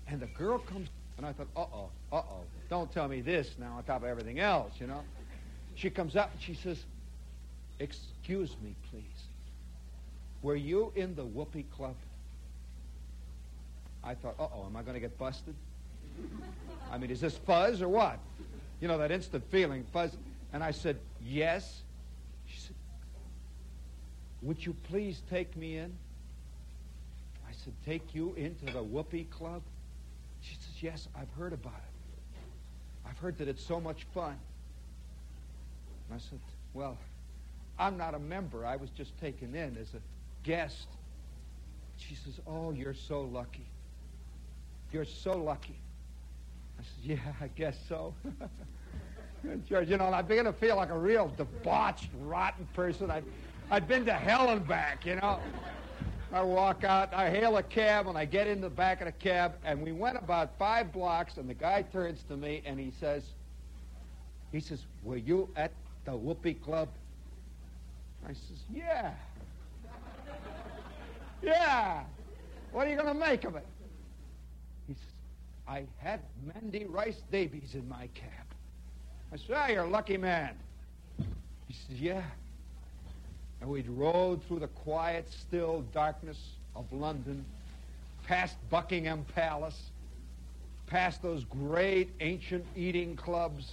And 0.09 0.21
the 0.21 0.27
girl 0.27 0.59
comes, 0.59 0.89
and 1.19 1.27
I 1.27 1.33
thought, 1.33 1.49
uh-oh, 1.55 1.91
uh-oh, 2.13 2.41
don't 2.71 2.91
tell 2.91 3.09
me 3.09 3.21
this 3.21 3.51
now 3.59 3.77
on 3.77 3.85
top 3.85 4.03
of 4.03 4.09
everything 4.09 4.41
else, 4.41 4.73
you 4.81 4.87
know. 4.87 5.03
She 5.75 5.91
comes 5.91 6.17
up 6.17 6.33
and 6.33 6.43
she 6.43 6.55
says, 6.55 6.83
excuse 7.79 8.57
me, 8.63 8.75
please. 8.91 9.03
Were 10.43 10.57
you 10.57 10.93
in 10.97 11.15
the 11.15 11.25
Whoopee 11.25 11.67
Club? 11.77 11.95
I 14.03 14.15
thought, 14.15 14.35
uh-oh, 14.39 14.67
am 14.67 14.77
I 14.77 14.83
going 14.83 14.95
to 14.95 15.01
get 15.01 15.19
busted? 15.19 15.55
I 16.91 16.99
mean, 16.99 17.11
is 17.11 17.21
this 17.21 17.37
fuzz 17.37 17.83
or 17.83 17.89
what? 17.89 18.19
You 18.81 18.89
know, 18.89 18.97
that 18.99 19.11
instant 19.11 19.45
feeling, 19.51 19.85
fuzz. 19.93 20.17
And 20.53 20.65
I 20.65 20.71
said, 20.71 20.99
yes. 21.23 21.83
She 22.47 22.59
said, 22.61 22.77
would 24.41 24.65
you 24.65 24.75
please 24.85 25.21
take 25.29 25.55
me 25.57 25.77
in? 25.77 25.93
I 27.47 27.53
said, 27.53 27.75
take 27.85 28.15
you 28.15 28.35
into 28.37 28.67
the 28.67 28.83
Whoopee 28.83 29.25
Club? 29.25 29.63
Yes, 30.81 31.09
I've 31.17 31.31
heard 31.31 31.53
about 31.53 31.73
it. 31.73 33.09
I've 33.09 33.19
heard 33.19 33.39
that 33.39 33.49
it's 33.49 33.65
so 33.65 33.81
much 33.81 34.05
fun. 34.15 34.39
And 36.09 36.17
I 36.17 36.19
said, 36.19 36.39
well, 36.75 36.97
I'm 37.79 37.97
not 37.97 38.15
a 38.15 38.19
member. 38.19 38.65
I 38.65 38.77
was 38.77 38.91
just 38.91 39.19
taken 39.19 39.55
in 39.55 39.77
as 39.77 39.95
a 39.95 40.01
guest. 40.43 40.89
She 41.97 42.15
says, 42.15 42.41
oh, 42.47 42.71
you're 42.73 42.95
so 42.95 43.23
lucky. 43.23 43.67
You're 44.93 45.05
so 45.05 45.37
lucky. 45.37 45.79
I 46.79 46.83
said, 46.83 47.19
yeah, 47.19 47.33
I 47.41 47.49
guess 47.49 47.77
so. 47.89 48.15
George, 49.69 49.89
you 49.89 49.97
know, 49.97 50.07
I 50.07 50.23
begin 50.23 50.45
to 50.45 50.53
feel 50.53 50.77
like 50.77 50.91
a 50.91 50.99
real 50.99 51.33
debauched, 51.37 52.11
rotten 52.21 52.67
person. 52.75 53.11
I'd, 53.11 53.25
I'd 53.71 53.89
been 53.89 54.05
to 54.07 54.13
hell 54.13 54.51
and 54.51 54.67
back, 54.67 55.07
you 55.07 55.17
know. 55.17 55.41
I 56.33 56.43
walk 56.43 56.85
out, 56.85 57.15
I 57.15 57.31
hail 57.31 57.57
a 57.57 57.63
cab, 57.63 58.07
and 58.07 58.19
I 58.19 58.27
get 58.27 58.47
in 58.47 58.61
the 58.61 58.69
back 58.69 59.01
of 59.01 59.07
the 59.07 59.13
cab, 59.13 59.55
and 59.65 59.83
we 59.83 59.93
went 59.93 60.19
about 60.19 60.59
five 60.59 60.93
blocks, 60.93 61.39
and 61.39 61.49
the 61.49 61.55
guy 61.55 61.83
turns 61.83 62.23
to 62.29 62.37
me, 62.37 62.63
and 62.67 62.79
he 62.79 62.93
says, 63.01 63.23
he 64.53 64.61
says, 64.61 64.85
were 65.03 65.17
you 65.17 65.49
at 65.57 65.73
the 66.05 66.13
Whoopee 66.13 66.55
Club? 66.55 66.89
I 68.27 68.33
says, 68.33 68.59
yeah. 68.75 69.15
yeah. 71.43 72.03
What 72.73 72.87
are 72.87 72.91
you 72.91 72.97
going 72.97 73.09
to 73.09 73.15
make 73.15 73.45
of 73.45 73.57
it? 73.57 73.67
He 74.87 74.95
says, 74.95 75.03
I 75.67 75.85
had 75.97 76.21
Mandy 76.45 76.85
Rice 76.85 77.23
Davies 77.33 77.75
in 77.75 77.89
my 77.89 78.09
cab. 78.15 78.47
I 79.33 79.37
said, 79.37 79.57
ah, 79.57 79.69
you're 79.69 79.85
a 79.85 79.89
lucky 79.89 80.19
man. 80.19 80.57
He 81.69 81.75
says, 81.75 82.01
yeah. 82.01 82.23
And 83.61 83.71
we'd 83.71 83.89
rode 83.89 84.43
through 84.45 84.61
the 84.61 84.69
quiet, 84.69 85.27
still 85.31 85.85
darkness 85.93 86.39
of 86.77 86.91
London, 86.93 87.45
past 88.27 88.57
Buckingham 88.71 89.25
Palace, 89.35 89.91
past 90.87 91.23
those 91.23 91.45
great 91.45 92.11
ancient 92.21 92.65
eating 92.77 93.17
clubs, 93.17 93.73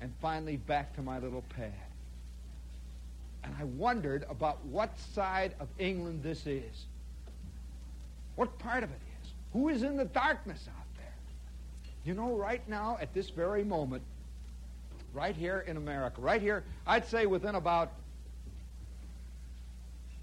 and 0.00 0.12
finally 0.22 0.56
back 0.56 0.94
to 0.96 1.02
my 1.02 1.18
little 1.18 1.44
pad. 1.56 1.72
And 3.42 3.54
I 3.58 3.64
wondered 3.64 4.26
about 4.28 4.64
what 4.66 4.98
side 4.98 5.54
of 5.60 5.68
England 5.78 6.22
this 6.22 6.46
is. 6.46 6.86
What 8.36 8.58
part 8.58 8.84
of 8.84 8.90
it 8.90 9.00
is? 9.22 9.30
Who 9.52 9.68
is 9.68 9.82
in 9.82 9.96
the 9.96 10.04
darkness 10.04 10.68
out 10.68 10.86
there. 10.96 11.12
you 12.04 12.14
know, 12.14 12.36
right 12.36 12.66
now, 12.68 12.98
at 13.00 13.12
this 13.12 13.30
very 13.30 13.64
moment, 13.64 14.02
right 15.12 15.34
here 15.34 15.64
in 15.66 15.76
America, 15.76 16.20
right 16.20 16.40
here, 16.40 16.64
I'd 16.86 17.06
say 17.06 17.26
within 17.26 17.54
about 17.54 17.92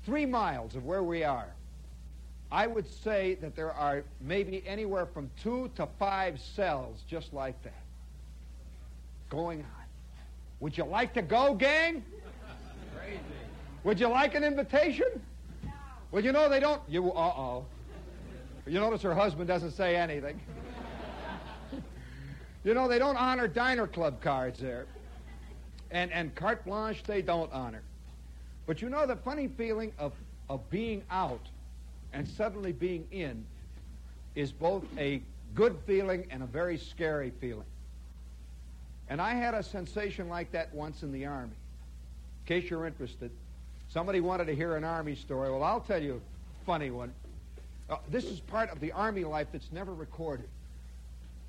three 0.08 0.26
miles 0.26 0.74
of 0.74 0.86
where 0.86 1.04
we 1.04 1.26
are, 1.26 1.54
I 2.50 2.66
would 2.66 2.90
say 3.04 3.36
that 3.42 3.58
there 3.58 3.74
are 3.74 4.06
maybe 4.22 4.64
anywhere 4.66 5.06
from 5.06 5.30
two 5.44 5.70
to 5.76 5.86
five 6.00 6.40
cells 6.40 7.04
just 7.10 7.34
like 7.34 7.62
that 7.64 7.84
going 9.30 9.60
on. 9.60 9.86
Would 10.62 10.78
you 10.78 10.86
like 10.86 11.14
to 11.16 11.22
go, 11.22 11.54
gang? 11.54 12.06
Crazy. 12.98 13.20
Would 13.84 14.00
you 14.00 14.08
like 14.08 14.34
an 14.34 14.46
invitation? 14.46 15.08
No. 15.66 15.72
Well, 16.12 16.24
you 16.24 16.32
know 16.32 16.48
they 16.48 16.62
don't. 16.62 16.82
You 16.88 17.12
uh-oh. 17.12 17.66
You 18.66 18.80
notice 18.80 19.02
her 19.02 19.14
husband 19.14 19.50
doesn't 19.50 19.72
say 19.72 19.98
anything. 19.98 20.40
you 22.64 22.74
know 22.74 22.88
they 22.88 22.98
don't 22.98 23.18
honor 23.18 23.50
diner 23.50 23.88
club 23.88 24.22
cards 24.22 24.60
there, 24.60 24.86
and 25.92 26.14
and 26.14 26.34
carte 26.34 26.64
blanche 26.64 27.04
they 27.04 27.22
don't 27.22 27.52
honor. 27.52 27.82
But 28.68 28.82
you 28.82 28.90
know 28.90 29.08
the 29.08 29.16
funny 29.16 29.48
feeling 29.48 29.94
of 29.98 30.14
of 30.50 30.70
being 30.70 31.04
out 31.10 31.42
and 32.14 32.28
suddenly 32.28 32.72
being 32.72 33.08
in 33.12 33.46
is 34.36 34.52
both 34.52 34.84
a 34.98 35.22
good 35.56 35.76
feeling 35.86 36.28
and 36.30 36.44
a 36.44 36.46
very 36.46 36.78
scary 36.78 37.32
feeling. 37.42 37.66
And 39.10 39.22
I 39.22 39.34
had 39.34 39.54
a 39.54 39.64
sensation 39.64 40.30
like 40.30 40.52
that 40.52 40.74
once 40.74 41.04
in 41.04 41.12
the 41.12 41.26
Army. 41.26 41.52
In 41.52 42.62
case 42.62 42.70
you're 42.70 42.86
interested, 42.86 43.32
somebody 43.90 44.20
wanted 44.20 44.48
to 44.48 44.56
hear 44.56 44.76
an 44.76 44.84
Army 44.84 45.16
story. 45.16 45.50
Well, 45.50 45.64
I'll 45.64 45.80
tell 45.80 46.02
you 46.02 46.22
a 46.62 46.66
funny 46.66 46.92
one. 46.92 47.14
Uh, 47.90 47.98
this 48.12 48.26
is 48.26 48.40
part 48.42 48.70
of 48.70 48.80
the 48.80 48.92
Army 48.92 49.24
life 49.24 49.48
that's 49.52 49.72
never 49.72 49.94
recorded. 49.94 50.48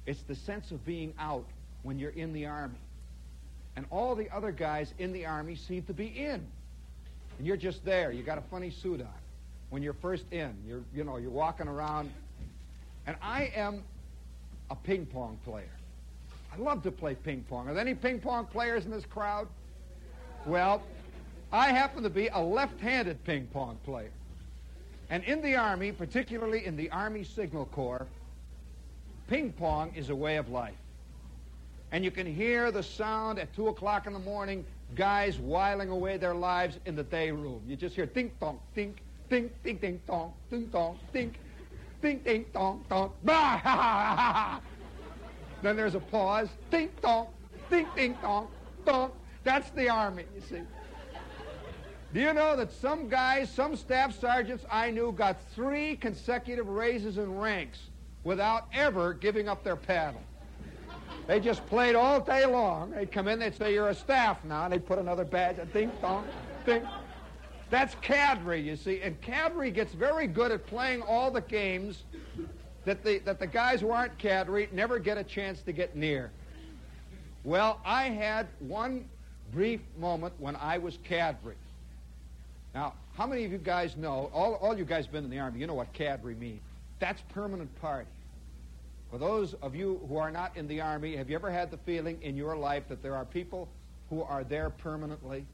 It's 0.06 0.22
the 0.22 0.36
sense 0.36 0.70
of 0.70 0.84
being 0.86 1.12
out 1.18 1.44
when 1.82 1.98
you're 1.98 2.10
in 2.10 2.32
the 2.32 2.46
Army. 2.46 2.78
And 3.76 3.86
all 3.90 4.14
the 4.14 4.30
other 4.34 4.52
guys 4.52 4.94
in 4.98 5.12
the 5.12 5.26
Army 5.26 5.56
seem 5.56 5.82
to 5.84 5.92
be 5.92 6.06
in. 6.06 6.46
And 7.38 7.46
you're 7.46 7.56
just 7.56 7.84
there. 7.84 8.12
You 8.12 8.22
got 8.22 8.38
a 8.38 8.42
funny 8.42 8.70
suit 8.70 9.00
on. 9.00 9.08
When 9.70 9.82
you're 9.82 9.94
first 9.94 10.24
in, 10.32 10.54
you're, 10.66 10.82
you 10.94 11.04
know, 11.04 11.16
you're 11.16 11.30
walking 11.30 11.68
around. 11.68 12.10
And 13.06 13.16
I 13.22 13.52
am 13.54 13.82
a 14.70 14.74
ping 14.74 15.06
pong 15.06 15.38
player. 15.44 15.70
I 16.52 16.56
love 16.58 16.82
to 16.82 16.90
play 16.90 17.14
ping 17.14 17.44
pong. 17.48 17.68
Are 17.68 17.74
there 17.74 17.80
any 17.80 17.94
ping 17.94 18.20
pong 18.20 18.46
players 18.46 18.84
in 18.84 18.90
this 18.90 19.04
crowd? 19.04 19.46
Well, 20.46 20.82
I 21.52 21.68
happen 21.68 22.02
to 22.02 22.10
be 22.10 22.28
a 22.28 22.40
left-handed 22.40 23.24
ping 23.24 23.46
pong 23.52 23.78
player. 23.84 24.10
And 25.10 25.24
in 25.24 25.40
the 25.40 25.56
Army, 25.56 25.92
particularly 25.92 26.66
in 26.66 26.76
the 26.76 26.90
Army 26.90 27.24
Signal 27.24 27.66
Corps, 27.66 28.06
ping 29.28 29.52
pong 29.52 29.92
is 29.94 30.10
a 30.10 30.16
way 30.16 30.36
of 30.36 30.50
life. 30.50 30.74
And 31.92 32.04
you 32.04 32.10
can 32.10 32.26
hear 32.26 32.70
the 32.70 32.82
sound 32.82 33.38
at 33.38 33.54
2 33.54 33.68
o'clock 33.68 34.06
in 34.06 34.12
the 34.12 34.18
morning, 34.18 34.64
guys 34.94 35.38
whiling 35.38 35.90
away 35.90 36.16
their 36.16 36.34
lives 36.34 36.78
in 36.86 36.96
the 36.96 37.02
day 37.02 37.30
room. 37.30 37.62
You 37.66 37.76
just 37.76 37.94
hear 37.94 38.06
ding 38.06 38.32
dong, 38.40 38.58
ding, 38.74 38.94
ding, 39.28 39.50
ding, 39.62 39.76
ding, 39.76 40.00
dong, 40.06 40.32
ding, 40.50 40.66
dong, 40.66 40.98
ding, 41.12 41.34
ding, 42.00 42.20
ding, 42.24 42.46
dong, 42.52 42.84
dong, 42.88 43.12
bah, 43.22 43.32
ha, 43.32 43.58
ha, 43.58 44.16
ha, 44.16 44.16
ha. 44.16 44.60
Then 45.62 45.76
there's 45.76 45.94
a 45.94 46.00
pause, 46.00 46.48
ding, 46.70 46.90
dong, 47.02 47.28
ding, 47.70 47.86
ding, 47.96 48.16
dong, 48.22 48.48
dong. 48.84 49.12
That's 49.44 49.70
the 49.70 49.88
Army, 49.88 50.24
you 50.34 50.40
see. 50.40 50.62
Do 52.14 52.20
you 52.20 52.32
know 52.32 52.56
that 52.56 52.72
some 52.72 53.08
guys, 53.08 53.50
some 53.50 53.76
staff 53.76 54.18
sergeants 54.18 54.64
I 54.70 54.90
knew 54.90 55.12
got 55.12 55.36
three 55.54 55.96
consecutive 55.96 56.68
raises 56.68 57.18
in 57.18 57.38
ranks 57.38 57.78
without 58.24 58.66
ever 58.72 59.12
giving 59.12 59.48
up 59.48 59.62
their 59.62 59.76
paddle? 59.76 60.22
They 61.26 61.40
just 61.40 61.66
played 61.66 61.94
all 61.94 62.20
day 62.20 62.46
long. 62.46 62.90
They'd 62.90 63.12
come 63.12 63.28
in, 63.28 63.38
they'd 63.38 63.54
say, 63.54 63.74
You're 63.74 63.90
a 63.90 63.94
staff 63.94 64.44
now, 64.44 64.64
and 64.64 64.72
they'd 64.72 64.86
put 64.86 64.98
another 64.98 65.24
badge, 65.24 65.56
ding, 65.72 65.90
dong, 66.00 66.26
ding. 66.64 66.86
That's 67.70 67.94
cadre, 68.00 68.60
you 68.60 68.76
see. 68.76 69.02
And 69.02 69.20
cadre 69.20 69.70
gets 69.70 69.92
very 69.92 70.26
good 70.26 70.50
at 70.52 70.66
playing 70.66 71.02
all 71.02 71.30
the 71.30 71.42
games 71.42 72.04
that 72.84 73.04
the, 73.04 73.18
that 73.20 73.38
the 73.38 73.46
guys 73.46 73.80
who 73.80 73.90
aren't 73.90 74.16
cadre 74.18 74.68
never 74.72 74.98
get 74.98 75.18
a 75.18 75.24
chance 75.24 75.60
to 75.62 75.72
get 75.72 75.94
near. 75.94 76.30
Well, 77.44 77.80
I 77.84 78.04
had 78.04 78.46
one 78.60 79.04
brief 79.52 79.80
moment 79.98 80.32
when 80.38 80.56
I 80.56 80.78
was 80.78 80.98
cadre. 81.04 81.54
Now, 82.74 82.94
how 83.16 83.26
many 83.26 83.44
of 83.44 83.52
you 83.52 83.58
guys 83.58 83.96
know, 83.96 84.30
all, 84.32 84.54
all 84.54 84.76
you 84.76 84.84
guys 84.84 85.06
been 85.06 85.24
in 85.24 85.30
the 85.30 85.38
Army, 85.38 85.60
you 85.60 85.66
know 85.66 85.74
what 85.74 85.92
cadre 85.92 86.34
means. 86.34 86.60
That's 87.00 87.22
permanent 87.34 87.74
party. 87.80 88.08
For 89.10 89.18
those 89.18 89.54
of 89.54 89.74
you 89.74 90.00
who 90.08 90.16
are 90.18 90.30
not 90.30 90.56
in 90.56 90.68
the 90.68 90.80
Army, 90.80 91.16
have 91.16 91.30
you 91.30 91.36
ever 91.36 91.50
had 91.50 91.70
the 91.70 91.78
feeling 91.78 92.18
in 92.22 92.36
your 92.36 92.56
life 92.56 92.88
that 92.88 93.02
there 93.02 93.14
are 93.14 93.24
people 93.24 93.68
who 94.10 94.22
are 94.22 94.44
there 94.44 94.70
permanently? 94.70 95.46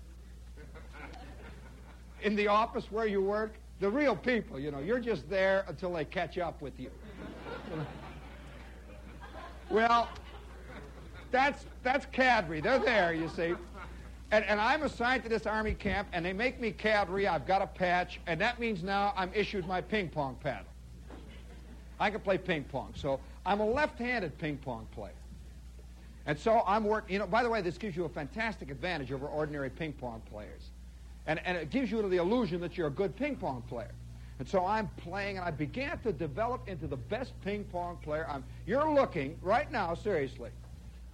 in 2.25 2.35
the 2.35 2.49
office 2.49 2.91
where 2.91 3.07
you 3.07 3.21
work, 3.21 3.55
the 3.81 3.89
real 3.89 4.17
people, 4.17 4.59
you 4.59 4.71
know, 4.71 4.81
you're 4.81 4.99
just 4.99 5.29
there 5.29 5.65
until 5.69 5.93
they 5.93 6.05
catch 6.05 6.39
up 6.39 6.61
with 6.61 6.79
you. 6.81 6.91
well, 9.71 10.09
that's 11.31 11.67
that's 11.83 12.07
cadre. 12.07 12.61
They're 12.61 12.79
there, 12.79 13.13
you 13.13 13.29
see. 13.29 13.55
And, 14.31 14.45
and 14.47 14.59
I'm 14.59 14.83
assigned 14.83 15.23
to 15.25 15.29
this 15.29 15.47
Army 15.47 15.75
camp, 15.75 16.09
and 16.13 16.25
they 16.25 16.33
make 16.33 16.61
me 16.61 16.73
cadre. 16.73 17.27
I've 17.27 17.47
got 17.47 17.63
a 17.63 17.67
patch, 17.67 18.21
and 18.27 18.41
that 18.41 18.59
means 18.59 18.83
now 18.83 19.13
I'm 19.17 19.31
issued 19.35 19.67
my 19.69 19.81
ping 19.81 20.09
pong 20.09 20.37
paddle. 20.43 20.67
I 22.01 22.11
can 22.11 22.21
play 22.21 22.39
ping 22.39 22.65
pong. 22.65 22.93
So 22.97 23.21
I'm 23.47 23.61
a 23.61 23.67
left-handed 23.67 24.39
ping 24.39 24.57
pong 24.59 24.87
player. 24.95 25.13
And 26.27 26.39
so 26.39 26.63
I'm 26.67 26.85
working, 26.85 27.13
you 27.13 27.19
know, 27.19 27.27
by 27.27 27.43
the 27.43 27.51
way, 27.51 27.61
this 27.61 27.77
gives 27.77 27.97
you 27.97 28.05
a 28.05 28.09
fantastic 28.09 28.71
advantage 28.71 29.13
over 29.13 29.27
ordinary 29.27 29.69
ping 29.69 29.93
pong 29.93 30.23
players. 30.31 30.71
And, 31.27 31.41
and 31.45 31.57
it 31.57 31.71
gives 31.71 31.91
you 31.91 32.07
the 32.09 32.17
illusion 32.17 32.61
that 32.63 32.77
you're 32.79 32.87
a 32.89 32.91
good 32.91 33.15
ping 33.17 33.37
pong 33.37 33.63
player. 33.69 33.93
And 34.39 34.49
so 34.49 34.67
I'm 34.67 34.89
playing, 34.97 35.37
and 35.37 35.47
I 35.47 35.51
began 35.51 35.99
to 36.01 36.13
develop 36.13 36.69
into 36.69 36.87
the 36.87 36.97
best 36.97 37.33
ping 37.43 37.65
pong 37.65 37.99
player. 38.03 38.27
I'm, 38.29 38.43
you're 38.67 38.91
looking, 38.91 39.39
right 39.43 39.71
now, 39.71 39.95
seriously, 39.95 40.51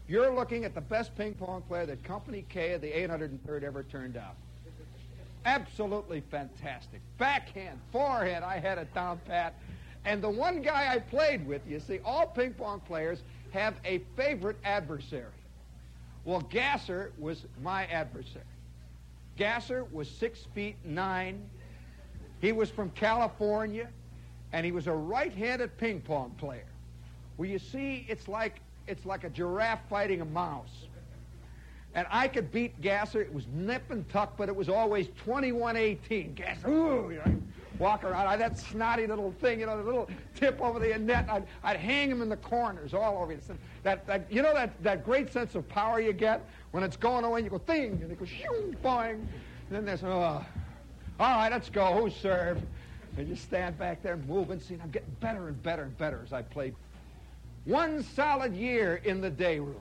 you're 0.09 0.35
looking 0.35 0.65
at 0.65 0.75
the 0.75 0.81
best 0.81 1.17
ping 1.17 1.35
pong 1.35 1.63
player 1.63 1.87
that 1.87 2.03
Company 2.03 2.45
K 2.49 2.73
of 2.73 2.81
the 2.81 2.91
803rd 2.91 3.63
ever 3.63 3.83
turned 3.83 4.17
out. 4.17 4.37
Absolutely 5.45 6.23
fantastic. 6.31 7.01
Backhand, 7.19 7.79
forehand, 7.93 8.45
I 8.45 8.59
had 8.59 8.79
it 8.79 8.93
down 8.95 9.21
pat. 9.27 9.55
And 10.05 10.23
the 10.23 10.31
one 10.31 10.63
guy 10.63 10.93
I 10.93 10.99
played 10.99 11.47
with, 11.47 11.63
you 11.69 11.81
see, 11.81 12.01
all 12.05 12.27
ping 12.27 12.55
pong 12.55 12.81
players 12.81 13.23
have 13.53 13.75
a 13.85 13.99
favorite 14.17 14.57
adversary. 14.65 15.27
Well, 16.25 16.41
Gasser 16.41 17.13
was 17.19 17.45
my 17.63 17.87
adversary. 17.87 18.45
Gasser 19.37 19.85
was 19.85 20.09
six 20.09 20.47
feet 20.55 20.77
nine. 20.85 21.43
He 22.41 22.53
was 22.53 22.71
from 22.71 22.91
California, 22.91 23.89
and 24.53 24.65
he 24.65 24.73
was 24.73 24.87
a 24.87 24.93
right-handed 24.93 25.77
ping 25.77 26.01
pong 26.01 26.31
player. 26.39 26.67
Well, 27.37 27.49
you 27.49 27.59
see, 27.59 28.07
it's 28.09 28.29
like 28.29 28.61
it's 28.87 29.07
like 29.07 29.25
a 29.25 29.31
giraffe 29.31 29.81
fighting 29.89 30.21
a 30.21 30.25
mouse. 30.25 30.87
And 31.95 32.07
I 32.11 32.29
could 32.29 32.53
beat 32.53 32.81
Gasser. 32.81 33.21
It 33.21 33.33
was 33.33 33.47
nip 33.53 33.91
and 33.91 34.09
tuck, 34.11 34.37
but 34.37 34.49
it 34.49 34.55
was 34.55 34.69
always 34.69 35.09
21-18. 35.27 36.35
Gasser, 36.35 36.69
ooh, 36.69 37.11
you 37.11 37.17
know, 37.17 37.43
walk 37.81 38.05
around. 38.05 38.27
I, 38.27 38.37
that 38.37 38.59
snotty 38.59 39.07
little 39.07 39.33
thing, 39.41 39.59
you 39.59 39.67
know, 39.67 39.77
the 39.77 39.83
little 39.83 40.09
tip 40.37 40.61
over 40.61 40.79
the 40.79 40.97
net. 40.99 41.27
I'd, 41.29 41.45
I'd 41.65 41.79
hang 41.79 42.11
him 42.11 42.23
in 42.23 42.29
the 42.29 42.37
corners 42.37 42.95
all 42.95 43.21
over 43.21 43.33
you. 43.33 43.41
That, 43.83 44.07
that, 44.07 44.31
you 44.31 44.43
know 44.43 44.55
that, 44.55 44.81
that 44.85 45.05
great 45.05 45.33
sense 45.33 45.55
of 45.55 45.69
power 45.69 46.01
you 46.01 46.13
get 46.13 46.45
when 46.71 46.85
it's 46.85 46.97
going 46.97 47.25
away 47.25 47.41
you 47.41 47.51
go 47.51 47.59
thing, 47.59 47.99
and 48.03 48.13
it 48.13 48.19
goes 48.19 48.29
shoo, 48.29 48.75
boing. 48.85 49.15
And 49.15 49.27
then 49.71 49.85
there's, 49.85 50.05
oh, 50.05 50.09
all 50.09 50.45
right, 51.19 51.51
let's 51.51 51.71
go. 51.71 51.95
Who's 51.95 52.15
served? 52.15 52.65
And 53.17 53.29
you 53.29 53.35
stand 53.35 53.77
back 53.79 54.03
there 54.03 54.17
moving. 54.17 54.61
See, 54.61 54.79
I'm 54.81 54.91
getting 54.91 55.17
better 55.21 55.49
and 55.49 55.61
better 55.63 55.83
and 55.83 55.99
better 55.99 56.21
as 56.25 56.33
I 56.33 56.43
played. 56.43 56.75
One 57.65 58.03
solid 58.03 58.55
year 58.55 59.01
in 59.05 59.21
the 59.21 59.31
day 59.31 59.59
room. 59.59 59.81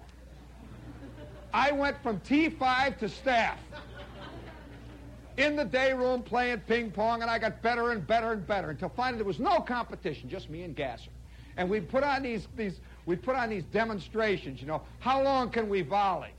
I 1.54 1.72
went 1.72 2.02
from 2.04 2.20
T5 2.22 2.98
to 3.00 3.10
staff 3.10 3.58
in 5.40 5.56
the 5.56 5.64
day 5.64 5.94
room 5.94 6.22
playing 6.22 6.60
ping 6.68 6.92
pong, 6.92 7.22
and 7.22 7.32
I 7.32 7.40
got 7.40 7.62
better 7.62 7.92
and 7.92 8.06
better 8.06 8.34
and 8.34 8.46
better 8.46 8.70
until 8.70 8.90
finally 8.90 9.18
there 9.18 9.26
was 9.26 9.40
no 9.40 9.62
competition, 9.62 10.30
just 10.30 10.50
me 10.50 10.64
and 10.64 10.76
Gasser. 10.76 11.12
And 11.56 11.70
we 11.70 11.80
put 11.80 12.04
on 12.04 12.24
these, 12.24 12.48
these 12.58 12.82
we 13.06 13.16
put 13.16 13.36
on 13.36 13.50
these 13.50 13.64
demonstrations, 13.64 14.62
you 14.62 14.68
know, 14.68 14.82
how 15.00 15.24
long 15.24 15.50
can 15.50 15.70
we 15.70 15.82
volley? 15.82 16.34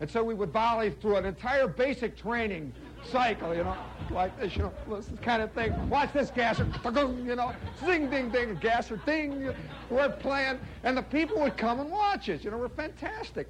And 0.00 0.08
so 0.08 0.22
we 0.22 0.34
would 0.34 0.52
volley 0.52 0.90
through 0.90 1.16
an 1.16 1.24
entire 1.24 1.66
basic 1.66 2.16
training 2.16 2.72
cycle, 3.10 3.54
you 3.54 3.64
know, 3.64 3.76
like 4.10 4.38
this, 4.38 4.54
you 4.54 4.62
know, 4.62 4.72
this 4.88 5.10
kind 5.20 5.42
of 5.42 5.50
thing. 5.52 5.72
Watch 5.90 6.12
this, 6.12 6.30
Gasser, 6.30 6.66
you 6.84 7.34
know, 7.34 7.52
ding, 7.84 8.08
ding, 8.08 8.30
ding, 8.30 8.56
Gasser, 8.60 8.98
ding. 9.04 9.52
We're 9.90 10.10
playing, 10.10 10.60
and 10.84 10.96
the 10.96 11.02
people 11.02 11.40
would 11.40 11.56
come 11.56 11.80
and 11.80 11.90
watch 11.90 12.30
us. 12.30 12.44
You 12.44 12.52
know, 12.52 12.58
we're 12.58 12.68
fantastic. 12.68 13.48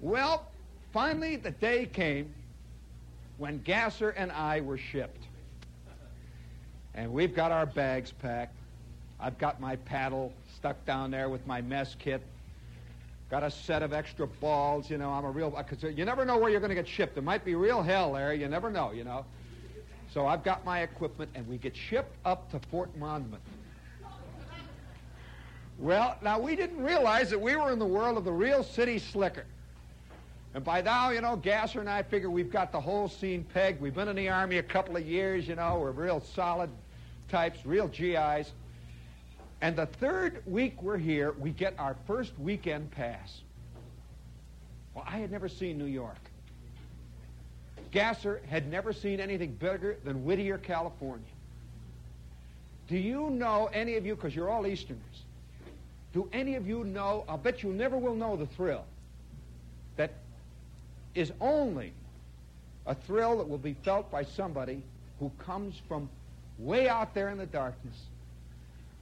Well, 0.00 0.46
finally, 0.92 1.36
the 1.36 1.50
day 1.50 1.84
came 1.84 2.32
when 3.40 3.58
Gasser 3.62 4.10
and 4.10 4.30
I 4.30 4.60
were 4.60 4.76
shipped. 4.76 5.24
And 6.94 7.10
we've 7.10 7.34
got 7.34 7.50
our 7.50 7.64
bags 7.64 8.12
packed. 8.12 8.54
I've 9.18 9.38
got 9.38 9.60
my 9.60 9.76
paddle 9.76 10.34
stuck 10.56 10.84
down 10.84 11.10
there 11.10 11.30
with 11.30 11.46
my 11.46 11.62
mess 11.62 11.96
kit. 11.98 12.20
Got 13.30 13.42
a 13.42 13.50
set 13.50 13.82
of 13.82 13.94
extra 13.94 14.26
balls, 14.26 14.90
you 14.90 14.98
know. 14.98 15.10
I'm 15.10 15.24
a 15.24 15.30
real, 15.30 15.50
because 15.50 15.82
you 15.96 16.04
never 16.04 16.26
know 16.26 16.36
where 16.36 16.50
you're 16.50 16.60
going 16.60 16.68
to 16.68 16.74
get 16.74 16.86
shipped. 16.86 17.14
There 17.14 17.22
might 17.22 17.42
be 17.42 17.54
real 17.54 17.80
hell 17.82 18.12
there. 18.12 18.34
You 18.34 18.46
never 18.46 18.70
know, 18.70 18.92
you 18.92 19.04
know. 19.04 19.24
So 20.12 20.26
I've 20.26 20.44
got 20.44 20.64
my 20.66 20.80
equipment, 20.80 21.30
and 21.34 21.48
we 21.48 21.56
get 21.56 21.74
shipped 21.74 22.14
up 22.26 22.50
to 22.50 22.58
Fort 22.70 22.94
Monmouth. 22.98 23.40
Well, 25.78 26.18
now 26.20 26.38
we 26.38 26.56
didn't 26.56 26.82
realize 26.82 27.30
that 27.30 27.40
we 27.40 27.56
were 27.56 27.72
in 27.72 27.78
the 27.78 27.86
world 27.86 28.18
of 28.18 28.24
the 28.24 28.32
real 28.32 28.62
city 28.62 28.98
slicker. 28.98 29.46
And 30.54 30.64
by 30.64 30.82
now, 30.82 31.10
you 31.10 31.20
know, 31.20 31.36
Gasser 31.36 31.80
and 31.80 31.88
I 31.88 32.02
figure 32.02 32.28
we've 32.28 32.50
got 32.50 32.72
the 32.72 32.80
whole 32.80 33.08
scene 33.08 33.44
pegged. 33.44 33.80
We've 33.80 33.94
been 33.94 34.08
in 34.08 34.16
the 34.16 34.28
Army 34.28 34.58
a 34.58 34.62
couple 34.62 34.96
of 34.96 35.06
years, 35.06 35.46
you 35.46 35.54
know. 35.54 35.78
We're 35.78 35.92
real 35.92 36.20
solid 36.20 36.70
types, 37.28 37.64
real 37.64 37.86
GIs. 37.86 38.52
And 39.60 39.76
the 39.76 39.86
third 39.86 40.42
week 40.46 40.82
we're 40.82 40.98
here, 40.98 41.32
we 41.38 41.50
get 41.50 41.74
our 41.78 41.94
first 42.06 42.36
weekend 42.38 42.90
pass. 42.90 43.42
Well, 44.94 45.04
I 45.06 45.18
had 45.18 45.30
never 45.30 45.48
seen 45.48 45.78
New 45.78 45.84
York. 45.84 46.18
Gasser 47.92 48.40
had 48.48 48.68
never 48.68 48.92
seen 48.92 49.20
anything 49.20 49.52
bigger 49.52 49.98
than 50.04 50.24
Whittier, 50.24 50.58
California. 50.58 51.26
Do 52.88 52.96
you 52.96 53.30
know, 53.30 53.70
any 53.72 53.96
of 53.96 54.04
you, 54.04 54.16
because 54.16 54.34
you're 54.34 54.48
all 54.48 54.66
Easterners, 54.66 55.00
do 56.12 56.28
any 56.32 56.56
of 56.56 56.66
you 56.66 56.82
know, 56.84 57.24
I'll 57.28 57.38
bet 57.38 57.62
you 57.62 57.72
never 57.72 57.96
will 57.96 58.16
know 58.16 58.34
the 58.34 58.46
thrill 58.46 58.84
is 61.14 61.32
only 61.40 61.92
a 62.86 62.94
thrill 62.94 63.38
that 63.38 63.48
will 63.48 63.58
be 63.58 63.74
felt 63.82 64.10
by 64.10 64.22
somebody 64.22 64.82
who 65.18 65.30
comes 65.38 65.80
from 65.88 66.08
way 66.58 66.88
out 66.88 67.14
there 67.14 67.28
in 67.28 67.38
the 67.38 67.46
darkness, 67.46 67.96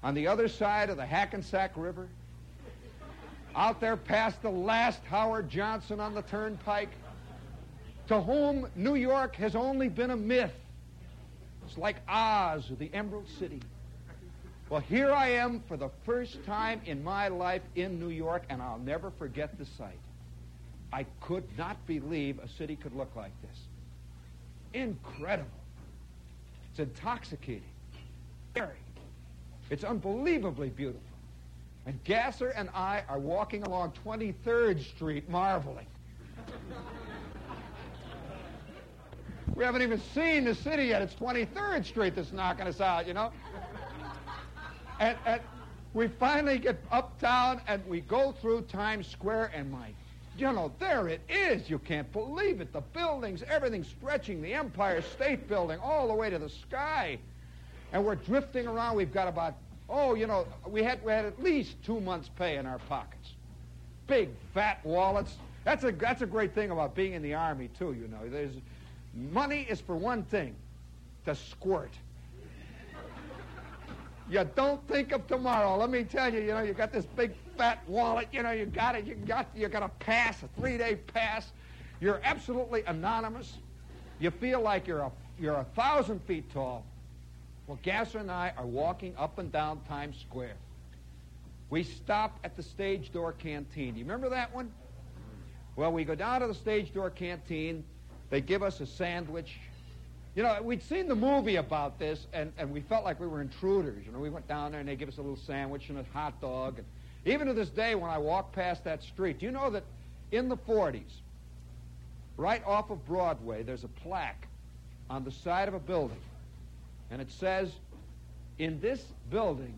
on 0.03 0.15
the 0.15 0.27
other 0.27 0.49
side 0.49 0.91
of 0.91 0.97
the 0.97 1.07
Hackensack 1.07 1.73
River, 1.77 2.09
out 3.55 3.81
there 3.81 3.97
past 3.97 4.41
the 4.43 4.51
last 4.51 5.01
Howard 5.05 5.49
Johnson 5.49 6.01
on 6.01 6.15
the 6.15 6.23
turnpike, 6.23 6.91
to 8.09 8.21
whom 8.21 8.69
New 8.75 8.95
York 8.95 9.37
has 9.37 9.55
only 9.55 9.89
been 9.89 10.11
a 10.11 10.17
myth. 10.17 10.53
It's 11.67 11.77
like 11.77 11.97
Oz 12.09 12.71
or 12.71 12.77
the 12.77 12.91
Emerald 12.95 13.27
City. 13.39 13.61
Well, 14.71 14.81
here 14.81 15.13
I 15.13 15.29
am 15.31 15.63
for 15.67 15.77
the 15.77 15.91
first 16.05 16.45
time 16.45 16.81
in 16.85 17.03
my 17.03 17.29
life 17.29 17.63
in 17.75 17.99
New 17.99 18.11
York, 18.11 18.45
and 18.49 18.63
I'll 18.63 18.79
never 18.79 19.11
forget 19.11 19.59
the 19.59 19.65
sight. 19.65 19.99
I 20.93 21.05
could 21.20 21.44
not 21.59 21.77
believe 21.86 22.39
a 22.39 22.48
city 22.48 22.77
could 22.77 22.94
look 22.94 23.15
like 23.15 23.32
this. 23.43 23.59
Incredible. 24.73 25.51
It's 26.70 26.81
intoxicating. 26.81 27.62
Very. 28.55 28.77
It's 29.70 29.85
unbelievably 29.85 30.70
beautiful. 30.70 31.02
And 31.86 32.02
Gasser 32.05 32.51
and 32.51 32.69
I 32.74 33.02
are 33.09 33.19
walking 33.19 33.62
along 33.62 33.93
23rd 34.05 34.82
Street 34.82 35.28
marveling. 35.28 35.86
we 39.55 39.65
haven't 39.65 39.82
even 39.82 40.01
seen 40.15 40.44
the 40.44 40.55
city 40.55 40.85
yet. 40.85 41.02
It's 41.02 41.15
23rd 41.15 41.85
Street 41.85 42.15
that's 42.15 42.32
knocking 42.32 42.66
us 42.66 42.81
out, 42.81 43.06
you 43.06 43.15
know? 43.15 43.31
And, 45.01 45.16
and 45.27 45.40
we 45.94 46.09
finally 46.09 46.59
get 46.59 46.78
uptown 46.90 47.60
and 47.66 47.85
we 47.86 48.01
go 48.01 48.32
through 48.32 48.62
Times 48.62 49.06
Square, 49.06 49.52
and 49.55 49.70
my 49.70 49.89
you 50.39 50.52
know, 50.52 50.73
there 50.78 51.09
it 51.09 51.20
is. 51.28 51.69
You 51.69 51.78
can't 51.78 52.10
believe 52.12 52.60
it. 52.60 52.73
The 52.73 52.81
buildings, 52.81 53.43
everything 53.48 53.85
stretching, 53.85 54.40
the 54.40 54.55
Empire 54.55 55.02
State 55.02 55.48
Building 55.48 55.78
all 55.81 56.09
the 56.09 56.15
way 56.15 56.31
to 56.31 56.39
the 56.39 56.48
sky. 56.48 57.19
And 57.93 58.05
we're 58.05 58.16
drifting 58.16 58.66
around. 58.66 58.97
We've 58.97 59.12
got 59.12 59.28
about, 59.28 59.55
oh, 59.89 60.15
you 60.15 60.27
know, 60.27 60.47
we 60.66 60.82
had, 60.82 61.02
we 61.05 61.12
had 61.12 61.24
at 61.24 61.43
least 61.43 61.82
two 61.82 62.01
months' 62.01 62.31
pay 62.36 62.56
in 62.56 62.66
our 62.66 62.78
pockets. 62.89 63.32
Big, 64.06 64.28
fat 64.55 64.81
wallets. 64.85 65.35
That's 65.65 65.85
a, 65.85 65.93
that's 65.93 66.23
a 66.23 66.27
great 66.27 66.55
thing 66.55 66.70
about 66.70 66.94
being 66.94 67.12
in 67.12 67.23
the 67.23 67.35
Army, 67.35 67.69
too, 67.78 67.93
you 67.93 68.09
know. 68.09 68.28
There's, 68.28 68.55
money 69.15 69.66
is 69.69 69.81
for 69.81 69.97
one 69.97 70.23
thing, 70.24 70.55
to 71.24 71.35
squirt. 71.35 71.93
You 74.31 74.48
don't 74.55 74.86
think 74.89 75.12
of 75.12 75.27
tomorrow. 75.27 75.77
Let 75.77 75.90
me 75.90 76.05
tell 76.05 76.32
you, 76.32 76.40
you 76.40 76.48
know, 76.48 76.62
you 76.62 76.74
got 76.74 76.93
this 76.93 77.06
big 77.06 77.32
fat 77.59 77.83
wallet, 77.87 78.29
you 78.33 78.43
know, 78.43 78.53
you 78.53 78.65
got 78.67 78.95
it, 78.95 79.05
you 79.05 79.15
got 79.15 79.49
you 79.55 79.69
got 79.69 79.83
a 79.83 79.89
pass, 79.89 80.43
a 80.43 80.49
three-day 80.61 80.97
pass. 81.13 81.51
You're 82.01 82.21
absolutely 82.25 82.85
anonymous. 82.87 83.53
You 84.21 84.31
feel 84.31 84.61
like 84.61 84.87
you're 84.87 85.01
a 85.01 85.11
you're 85.39 85.57
a 85.57 85.67
thousand 85.77 86.21
feet 86.23 86.51
tall. 86.53 86.85
Well, 87.67 87.79
Gasser 87.83 88.19
and 88.19 88.31
I 88.31 88.53
are 88.57 88.65
walking 88.65 89.15
up 89.19 89.39
and 89.39 89.53
down 89.53 89.81
Times 89.89 90.17
Square. 90.19 90.57
We 91.69 91.83
stop 91.83 92.39
at 92.45 92.57
the 92.57 92.63
stage 92.63 93.13
door 93.13 93.33
canteen. 93.33 93.93
Do 93.93 93.99
you 93.99 94.05
remember 94.07 94.31
that 94.31 94.55
one? 94.55 94.71
Well, 95.77 95.93
we 95.93 96.05
go 96.05 96.15
down 96.15 96.41
to 96.41 96.47
the 96.47 96.55
stage 96.55 96.95
door 96.95 97.11
canteen. 97.11 97.85
They 98.31 98.41
give 98.41 98.63
us 98.63 98.81
a 98.81 98.87
sandwich 98.87 99.59
you 100.39 100.45
know, 100.45 100.57
we'd 100.63 100.85
seen 100.85 101.09
the 101.09 101.17
movie 101.17 101.57
about 101.57 101.99
this, 101.99 102.29
and, 102.33 102.53
and 102.59 102.71
we 102.71 102.81
felt 102.81 103.03
like 103.03 103.19
we 103.19 103.27
were 103.27 103.41
intruders. 103.41 104.07
You 104.07 104.13
know, 104.13 104.21
we 104.21 104.31
went 104.31 104.47
down 104.47 104.71
there, 104.71 104.79
and 104.79 104.89
they 104.89 104.95
give 104.95 105.09
us 105.09 105.19
a 105.19 105.21
little 105.21 105.37
sandwich 105.37 105.89
and 105.89 105.99
a 105.99 106.05
hot 106.13 106.41
dog. 106.41 106.79
And 106.79 106.87
even 107.24 107.47
to 107.47 107.53
this 107.53 107.69
day, 107.69 107.95
when 107.95 108.11
I 108.11 108.19
walk 108.19 108.53
past 108.53 108.85
that 108.85 109.03
street, 109.03 109.40
do 109.40 109.47
you 109.47 109.53
know 109.53 109.70
that 109.70 109.85
in 110.31 110.49
the 110.49 110.57
40s, 110.57 111.03
right 112.36 112.62
off 112.66 112.90
of 112.90 113.05
Broadway, 113.07 113.62
there's 113.62 113.85
a 113.85 113.89
plaque 113.89 114.47
on 115.11 115.24
the 115.24 115.32
side 115.32 115.69
of 115.69 115.74
a 115.74 115.81
building, 115.81 116.20
and 117.11 117.20
it 117.20 117.31
says, 117.31 117.70
in 118.59 118.81
this 118.81 119.05
building 119.31 119.74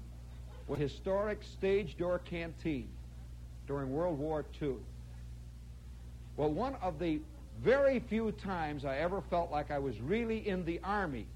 was 0.67 0.79
historic 0.79 1.43
stage 1.43 1.97
door 1.99 2.21
canteen 2.21 2.89
during 3.67 3.93
World 3.93 4.19
War 4.19 4.45
II. 4.61 4.75
Well, 6.37 6.51
one 6.51 6.75
of 6.77 6.99
the 6.99 7.21
very 7.63 8.01
few 8.01 8.33
times 8.33 8.85
I 8.85 8.99
ever 8.99 9.21
felt 9.21 9.51
like 9.51 9.71
I 9.71 9.79
was 9.79 10.01
really 10.01 10.49
in 10.49 10.65
the 10.65 10.81
army. 10.83 11.27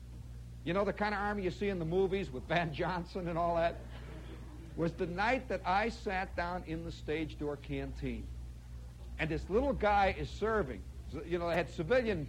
You 0.64 0.72
know 0.72 0.84
the 0.84 0.92
kind 0.92 1.14
of 1.14 1.20
army 1.20 1.42
you 1.42 1.50
see 1.50 1.68
in 1.68 1.78
the 1.78 1.84
movies 1.84 2.32
with 2.32 2.42
Van 2.48 2.72
Johnson 2.72 3.28
and 3.28 3.38
all 3.38 3.56
that? 3.56 3.76
Was 4.76 4.92
the 4.92 5.06
night 5.06 5.48
that 5.48 5.60
I 5.64 5.88
sat 5.88 6.34
down 6.36 6.64
in 6.66 6.84
the 6.84 6.92
stage 6.92 7.38
door 7.38 7.56
canteen. 7.56 8.24
And 9.18 9.30
this 9.30 9.42
little 9.48 9.72
guy 9.72 10.14
is 10.18 10.28
serving. 10.28 10.80
You 11.26 11.38
know, 11.38 11.48
they 11.48 11.54
had 11.54 11.70
civilian 11.70 12.26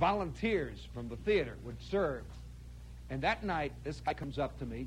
volunteers 0.00 0.86
from 0.94 1.08
the 1.08 1.16
theater 1.16 1.56
would 1.64 1.76
serve. 1.82 2.22
And 3.10 3.20
that 3.22 3.44
night, 3.44 3.72
this 3.84 4.00
guy 4.00 4.14
comes 4.14 4.38
up 4.38 4.58
to 4.60 4.66
me 4.66 4.86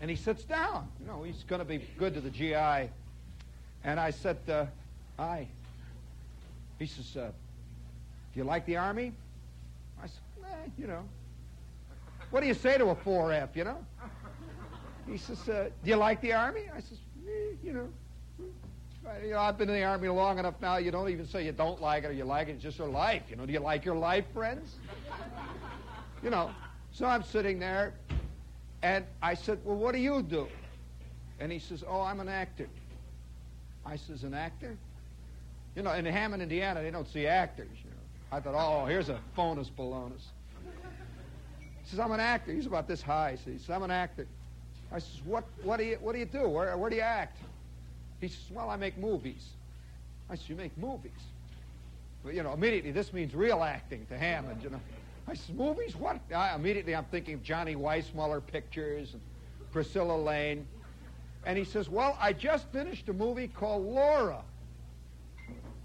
and 0.00 0.10
he 0.10 0.16
sits 0.16 0.42
down. 0.44 0.88
You 1.00 1.06
know, 1.06 1.22
he's 1.22 1.44
going 1.44 1.60
to 1.60 1.64
be 1.64 1.78
good 1.98 2.14
to 2.14 2.20
the 2.20 2.30
GI. 2.30 2.90
And 3.84 4.00
I 4.00 4.10
said, 4.10 4.38
uh, 4.48 4.66
Hi. 5.18 5.46
He 6.78 6.86
says, 6.86 7.16
uh, 7.16 7.30
Do 8.32 8.40
you 8.40 8.44
like 8.44 8.66
the 8.66 8.76
Army? 8.76 9.12
I 10.02 10.06
said, 10.06 10.20
eh, 10.44 10.68
you 10.78 10.86
know. 10.86 11.04
What 12.30 12.40
do 12.40 12.46
you 12.46 12.54
say 12.54 12.78
to 12.78 12.88
a 12.88 12.94
4F, 12.96 13.54
you 13.54 13.64
know? 13.64 13.78
He 15.08 15.18
says, 15.18 15.48
uh, 15.48 15.70
Do 15.82 15.90
you 15.90 15.96
like 15.96 16.20
the 16.20 16.32
Army? 16.32 16.62
I 16.74 16.80
says, 16.80 16.98
eh, 17.26 17.56
You 17.62 17.72
know. 17.72 17.88
You 19.24 19.32
know, 19.32 19.40
I've 19.40 19.58
been 19.58 19.68
in 19.68 19.74
the 19.74 19.82
Army 19.82 20.08
long 20.08 20.38
enough 20.38 20.54
now, 20.62 20.76
you 20.76 20.92
don't 20.92 21.08
even 21.08 21.26
say 21.26 21.44
you 21.44 21.50
don't 21.50 21.80
like 21.80 22.04
it 22.04 22.06
or 22.08 22.12
you 22.12 22.24
like 22.24 22.46
it, 22.48 22.52
it's 22.52 22.62
just 22.62 22.78
your 22.78 22.88
life. 22.88 23.22
You 23.28 23.34
know, 23.34 23.44
do 23.44 23.52
you 23.52 23.58
like 23.58 23.84
your 23.84 23.96
life, 23.96 24.24
friends? 24.32 24.76
you 26.22 26.30
know. 26.30 26.50
So 26.92 27.06
I'm 27.06 27.24
sitting 27.24 27.58
there, 27.58 27.94
and 28.82 29.04
I 29.20 29.34
said, 29.34 29.58
Well, 29.64 29.76
what 29.76 29.92
do 29.92 29.98
you 29.98 30.22
do? 30.22 30.46
And 31.40 31.50
he 31.50 31.58
says, 31.58 31.82
Oh, 31.86 32.02
I'm 32.02 32.20
an 32.20 32.28
actor. 32.28 32.68
I 33.84 33.96
says, 33.96 34.22
An 34.22 34.34
actor? 34.34 34.76
You 35.74 35.82
know, 35.82 35.92
in 35.92 36.04
Hammond, 36.04 36.42
Indiana, 36.42 36.82
they 36.82 36.90
don't 36.90 37.08
see 37.08 37.26
actors. 37.26 37.70
You 37.82 37.90
know. 37.90 37.96
I 38.30 38.40
thought, 38.40 38.54
oh, 38.54 38.86
here's 38.86 39.08
a 39.08 39.18
phonus 39.36 39.70
balonus. 39.70 40.22
He 41.82 41.90
says, 41.90 41.98
I'm 41.98 42.12
an 42.12 42.20
actor. 42.20 42.52
He's 42.52 42.66
about 42.66 42.88
this 42.88 43.02
high. 43.02 43.36
He 43.44 43.58
says, 43.58 43.70
I'm 43.70 43.82
an 43.82 43.90
actor. 43.90 44.26
I 44.92 44.98
says, 44.98 45.20
what, 45.24 45.44
what, 45.62 45.78
do, 45.78 45.84
you, 45.84 45.98
what 46.00 46.12
do 46.12 46.18
you 46.18 46.26
do? 46.26 46.48
Where, 46.48 46.76
where 46.76 46.90
do 46.90 46.96
you 46.96 47.02
act? 47.02 47.38
He 48.20 48.28
says, 48.28 48.44
well, 48.50 48.68
I 48.68 48.76
make 48.76 48.98
movies. 48.98 49.48
I 50.28 50.34
says, 50.34 50.48
you 50.48 50.56
make 50.56 50.76
movies? 50.76 51.10
But, 52.24 52.34
you 52.34 52.42
know, 52.42 52.52
immediately, 52.52 52.92
this 52.92 53.12
means 53.12 53.34
real 53.34 53.62
acting 53.62 54.06
to 54.06 54.18
Hammond, 54.18 54.62
you 54.62 54.70
know. 54.70 54.80
I 55.26 55.34
said, 55.34 55.56
movies? 55.56 55.96
What? 55.96 56.20
I, 56.34 56.54
immediately, 56.54 56.94
I'm 56.94 57.04
thinking 57.06 57.34
of 57.34 57.42
Johnny 57.42 57.74
Weissmuller 57.74 58.44
pictures 58.46 59.12
and 59.12 59.22
Priscilla 59.72 60.16
Lane. 60.16 60.66
And 61.44 61.58
he 61.58 61.64
says, 61.64 61.88
well, 61.88 62.16
I 62.20 62.32
just 62.32 62.66
finished 62.68 63.08
a 63.08 63.12
movie 63.12 63.48
called 63.48 63.84
Laura. 63.84 64.42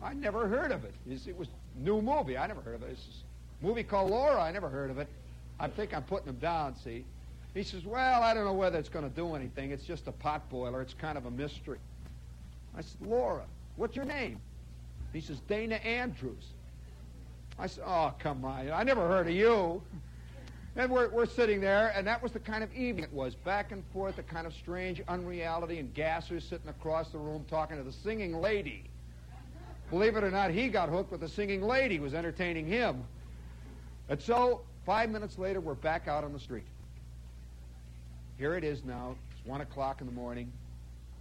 I 0.04 0.14
never 0.14 0.48
heard 0.48 0.72
of 0.72 0.84
it. 0.86 0.94
It 1.10 1.38
was 1.38 1.48
new 1.76 2.02
movie. 2.02 2.38
I 2.38 2.46
never 2.46 2.62
heard 2.62 2.76
of 2.76 2.84
it. 2.84 2.92
It's 2.92 3.24
a 3.62 3.66
movie 3.66 3.84
called 3.84 4.12
Laura. 4.12 4.42
I 4.42 4.52
never 4.52 4.70
heard 4.70 4.92
of 4.92 5.00
it. 5.00 5.08
I 5.60 5.68
think 5.68 5.96
I'm 5.96 6.04
putting 6.04 6.30
him 6.30 6.38
down, 6.38 6.76
see. 6.76 7.04
He 7.58 7.64
says, 7.64 7.86
well, 7.86 8.22
I 8.22 8.36
don't 8.36 8.46
know 8.46 8.54
whether 8.54 8.78
it's 8.78 8.88
going 8.88 9.10
to 9.10 9.16
do 9.16 9.34
anything. 9.34 9.72
It's 9.72 9.84
just 9.84 10.08
a 10.08 10.12
pot 10.12 10.48
boiler. 10.48 10.80
It's 10.82 10.94
kind 10.94 11.18
of 11.18 11.26
a 11.26 11.32
mystery. 11.32 11.80
I 12.78 12.82
said, 12.82 13.02
Laura, 13.02 13.46
what's 13.78 13.96
your 13.96 14.06
name? 14.06 14.40
He 15.12 15.22
says, 15.22 15.40
Dana 15.48 15.76
Andrews. 15.76 16.54
I 17.58 17.66
said, 17.66 17.84
oh, 17.88 18.14
come 18.20 18.46
on. 18.46 18.70
I 18.72 18.84
never 18.84 19.08
heard 19.08 19.28
of 19.28 19.34
you. 19.34 19.82
And 20.76 20.92
we're, 20.92 21.10
we're 21.10 21.26
sitting 21.26 21.60
there, 21.60 21.92
and 21.96 22.06
that 22.06 22.22
was 22.22 22.32
the 22.32 22.40
kind 22.40 22.64
of 22.64 22.72
evening 22.76 23.04
it 23.06 23.12
was. 23.12 23.34
Back 23.34 23.72
and 23.72 23.84
forth, 23.92 24.20
a 24.20 24.24
kind 24.24 24.46
of 24.46 24.54
strange 24.54 25.02
unreality, 25.08 25.80
and 25.80 25.92
Gasser 25.96 26.40
sitting 26.40 26.70
across 26.70 27.10
the 27.10 27.18
room 27.18 27.44
talking 27.50 27.78
to 27.78 27.84
the 27.84 27.92
singing 27.92 28.40
lady. 28.40 28.84
Believe 29.90 30.16
it 30.16 30.24
or 30.24 30.30
not, 30.30 30.52
he 30.52 30.68
got 30.68 30.90
hooked 30.90 31.12
with 31.12 31.22
the 31.22 31.30
singing 31.30 31.64
lady 31.64 32.00
was 32.00 32.14
entertaining 32.14 32.68
him. 32.68 33.04
And 34.10 34.22
so, 34.22 34.62
five 34.86 35.10
minutes 35.10 35.40
later, 35.40 35.60
we're 35.60 35.74
back 35.74 36.08
out 36.08 36.24
on 36.24 36.34
the 36.34 36.40
street. 36.40 36.66
Here 38.38 38.54
it 38.54 38.64
is 38.64 38.84
now. 38.84 39.16
It's 39.32 39.48
1 39.48 39.62
o'clock 39.62 40.00
in 40.02 40.08
the 40.08 40.14
morning. 40.14 40.52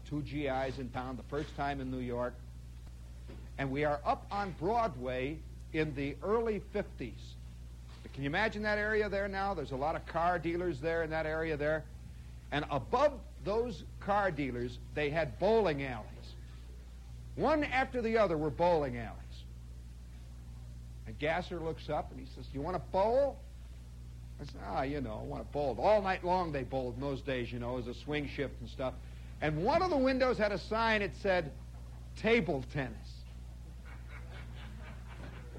Two 0.09 0.23
GIs 0.23 0.79
in 0.79 0.91
town, 0.93 1.17
the 1.17 1.23
first 1.25 1.55
time 1.57 1.81
in 1.81 1.91
New 1.91 1.99
York. 1.99 2.35
And 3.59 3.71
we 3.71 3.85
are 3.85 4.01
up 4.05 4.27
on 4.31 4.55
Broadway 4.61 5.39
in 5.73 5.95
the 5.95 6.15
early 6.23 6.61
50s. 6.75 7.13
Can 8.13 8.23
you 8.23 8.27
imagine 8.27 8.63
that 8.63 8.79
area 8.79 9.09
there 9.09 9.29
now? 9.29 9.55
There's 9.55 9.73
a 9.73 9.77
lot 9.77 9.97
of 9.97 10.07
car 10.07 10.39
dealers 10.39 10.79
there 10.81 11.03
in 11.03 11.11
that 11.11 11.27
area 11.27 11.57
there. 11.57 11.85
And 12.53 12.65
above 12.71 13.13
those 13.45 13.83
car 14.01 14.31
dealers, 14.31 14.79
they 14.95 15.11
had 15.11 15.39
bowling 15.39 15.83
alleys. 15.83 16.07
One 17.35 17.65
after 17.65 18.01
the 18.01 18.19
other 18.19 18.37
were 18.37 18.51
bowling 18.51 18.97
alleys. 18.97 19.13
And 21.07 21.19
Gasser 21.19 21.61
looks 21.61 21.89
up 21.89 22.11
and 22.11 22.21
he 22.21 22.27
says, 22.35 22.45
You 22.53 22.61
want 22.61 22.77
to 22.77 22.83
bowl? 22.91 23.39
I 24.41 24.45
said, 24.45 24.61
Ah, 24.67 24.83
you 24.83 25.01
know, 25.01 25.19
I 25.21 25.25
want 25.25 25.43
to 25.43 25.53
bowl. 25.53 25.77
All 25.81 26.03
night 26.03 26.25
long 26.25 26.53
they 26.53 26.63
bowled 26.63 26.97
in 26.97 27.01
those 27.01 27.23
days, 27.23 27.53
you 27.53 27.59
know, 27.59 27.79
as 27.79 27.87
a 27.87 27.95
swing 27.95 28.29
shift 28.29 28.61
and 28.61 28.69
stuff. 28.69 28.95
And 29.41 29.63
one 29.63 29.83
of 29.83 29.91
the 29.91 29.97
windows 29.97 30.39
had 30.39 30.53
a 30.53 30.59
sign 30.59 31.01
that 31.01 31.17
said, 31.17 31.53
Table 32.17 32.65
tennis. 32.73 33.17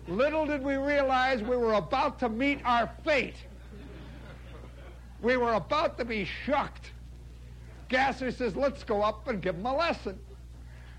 Little 0.07 0.45
did 0.45 0.63
we 0.63 0.75
realize 0.75 1.41
we 1.41 1.57
were 1.57 1.73
about 1.73 2.17
to 2.19 2.29
meet 2.29 2.59
our 2.63 2.89
fate. 3.03 3.35
We 5.21 5.37
were 5.37 5.53
about 5.53 5.97
to 5.97 6.05
be 6.05 6.25
shocked. 6.25 6.91
Gasser 7.89 8.31
says, 8.31 8.55
let's 8.55 8.83
go 8.83 9.01
up 9.01 9.27
and 9.27 9.41
give 9.41 9.55
him 9.55 9.65
a 9.65 9.75
lesson. 9.75 10.17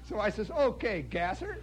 So 0.09 0.21
I 0.21 0.31
says, 0.31 0.51
okay, 0.51 1.03
Gasser. 1.03 1.59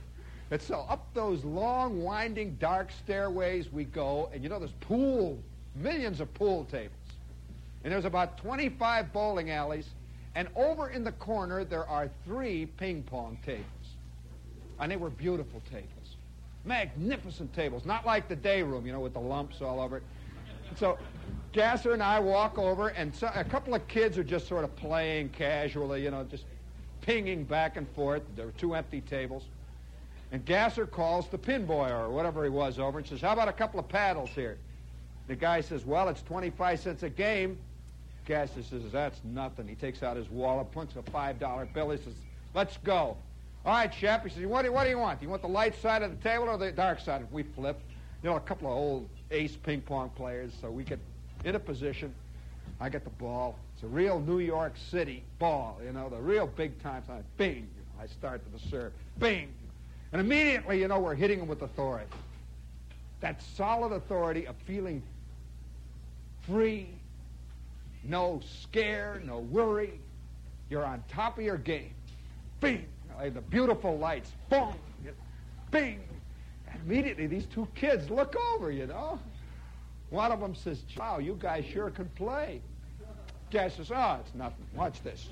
And 0.52 0.62
so 0.62 0.86
up 0.90 1.08
those 1.14 1.44
long, 1.44 2.04
winding, 2.04 2.56
dark 2.60 2.90
stairways 2.92 3.72
we 3.72 3.84
go, 3.84 4.30
and 4.34 4.44
you 4.44 4.50
know, 4.50 4.60
there's 4.60 4.72
pool, 4.82 5.40
millions 5.76 6.20
of 6.22 6.34
pool 6.34 6.66
tables. 6.66 6.92
And 7.84 7.94
there's 7.94 8.06
about 8.06 8.38
25 8.38 9.14
bowling 9.14 9.52
alleys, 9.52 9.90
and 10.34 10.48
over 10.56 10.90
in 10.90 11.04
the 11.04 11.12
corner 11.14 11.64
there 11.64 11.88
are 11.88 12.10
three 12.26 12.66
ping 12.78 13.04
pong 13.04 13.38
tables. 13.46 13.66
And 14.80 14.92
they 14.92 14.98
were 14.98 15.10
beautiful 15.10 15.62
tables. 15.72 15.90
Magnificent 16.66 17.54
tables, 17.54 17.86
not 17.86 18.06
like 18.06 18.28
the 18.28 18.36
day 18.36 18.64
room, 18.64 18.86
you 18.86 18.92
know, 18.92 19.00
with 19.00 19.14
the 19.14 19.20
lumps 19.20 19.62
all 19.62 19.80
over 19.80 19.98
it. 19.98 20.04
So 20.78 20.98
Gasser 21.54 21.94
and 21.94 22.04
I 22.04 22.20
walk 22.20 22.58
over, 22.58 22.90
and 22.90 23.16
so, 23.16 23.30
a 23.34 23.44
couple 23.44 23.74
of 23.76 23.88
kids 23.88 24.18
are 24.18 24.24
just 24.24 24.48
sort 24.48 24.64
of 24.64 24.76
playing 24.76 25.30
casually, 25.30 26.04
you 26.04 26.12
know, 26.12 26.24
just 26.24 26.44
pinging 27.02 27.44
back 27.44 27.78
and 27.78 27.88
forth. 27.92 28.24
There 28.36 28.48
were 28.48 28.52
two 28.54 28.74
empty 28.74 29.02
tables. 29.02 29.46
And 30.32 30.44
Gasser 30.44 30.86
calls 30.86 31.30
the 31.30 31.38
pin 31.38 31.66
boy 31.66 31.90
or 31.90 32.10
whatever 32.10 32.44
he 32.44 32.50
was 32.50 32.80
over 32.80 32.98
and 32.98 33.08
says, 33.08 33.22
How 33.22 33.32
about 33.32 33.48
a 33.48 33.54
couple 33.54 33.80
of 33.80 33.88
paddles 33.88 34.32
here? 34.32 34.58
The 35.28 35.36
guy 35.36 35.62
says, 35.62 35.86
Well, 35.86 36.10
it's 36.10 36.22
25 36.24 36.80
cents 36.80 37.04
a 37.04 37.10
game. 37.10 37.58
Gasser 38.26 38.64
says, 38.64 38.84
That's 38.92 39.20
nothing. 39.24 39.68
He 39.68 39.76
takes 39.76 40.04
out 40.04 40.18
his 40.18 40.30
wallet, 40.30 40.72
puts 40.72 40.96
a 40.96 41.02
$5 41.02 41.74
bill. 41.74 41.90
He 41.92 41.98
says, 41.98 42.14
Let's 42.54 42.78
go. 42.78 43.18
All 43.66 43.74
right, 43.74 43.92
Shep. 43.92 44.24
He 44.24 44.30
says, 44.30 44.46
what 44.46 44.64
do, 44.64 44.72
what 44.72 44.84
do 44.84 44.92
you 44.92 45.00
want? 45.00 45.20
Do 45.20 45.26
you 45.26 45.30
want 45.30 45.42
the 45.42 45.48
light 45.48 45.74
side 45.82 46.04
of 46.04 46.12
the 46.12 46.30
table 46.30 46.50
or 46.50 46.58
the 46.58 46.72
dark 46.72 47.00
side? 47.00 47.26
We 47.32 47.42
flip. 47.42 47.80
You 48.22 48.30
know, 48.30 48.36
a 48.36 48.42
couple 48.42 48.68
of 48.68 48.74
old 48.78 49.10
ace 49.32 49.56
ping 49.56 49.82
pong 49.82 50.10
players, 50.10 50.52
so 50.62 50.70
we 50.70 50.84
get 50.84 51.00
in 51.44 51.56
a 51.56 51.60
position. 51.60 52.14
I 52.80 52.90
get 52.90 53.04
the 53.04 53.10
ball. 53.12 53.58
It's 53.74 53.84
a 53.84 53.88
real 53.88 54.20
New 54.20 54.40
York 54.40 54.74
City 54.92 55.24
ball, 55.40 55.80
you 55.84 55.92
know, 55.94 56.10
the 56.10 56.18
real 56.18 56.46
big 56.46 56.82
time. 56.82 57.04
So 57.08 57.14
I, 57.14 57.22
bing, 57.38 57.68
I 58.00 58.06
start 58.06 58.42
to 58.46 58.52
the 58.52 58.70
serve. 58.70 58.94
Bing. 59.18 59.52
And 60.12 60.22
immediately, 60.22 60.80
you 60.80 60.88
know, 60.88 61.00
we're 61.00 61.16
hitting 61.16 61.40
them 61.40 61.48
with 61.48 61.62
authority. 61.64 62.06
That 63.22 63.42
solid 63.56 63.94
authority 63.94 64.46
of 64.46 64.56
feeling 64.68 65.02
free, 66.48 66.90
no 68.04 68.42
scare, 68.62 69.22
no 69.26 69.40
worry. 69.40 70.00
You're 70.70 70.86
on 70.86 71.04
top 71.10 71.38
of 71.38 71.44
your 71.44 71.58
game. 71.58 71.94
Bing 72.60 72.86
the 73.24 73.42
beautiful 73.42 73.98
lights. 73.98 74.32
Boom! 74.50 74.74
Bing! 75.72 76.02
And 76.72 76.82
immediately 76.86 77.28
these 77.28 77.46
two 77.46 77.68
kids 77.76 78.10
look 78.10 78.36
over, 78.54 78.72
you 78.72 78.88
know. 78.88 79.20
One 80.10 80.32
of 80.32 80.40
them 80.40 80.54
says, 80.56 80.84
wow, 80.98 81.18
you 81.18 81.38
guys 81.40 81.66
sure 81.66 81.90
can 81.90 82.06
play. 82.10 82.62
Gas 83.50 83.76
says, 83.76 83.92
oh, 83.92 84.18
it's 84.20 84.36
nothing. 84.36 84.66
Watch 84.76 85.02
this. 85.02 85.30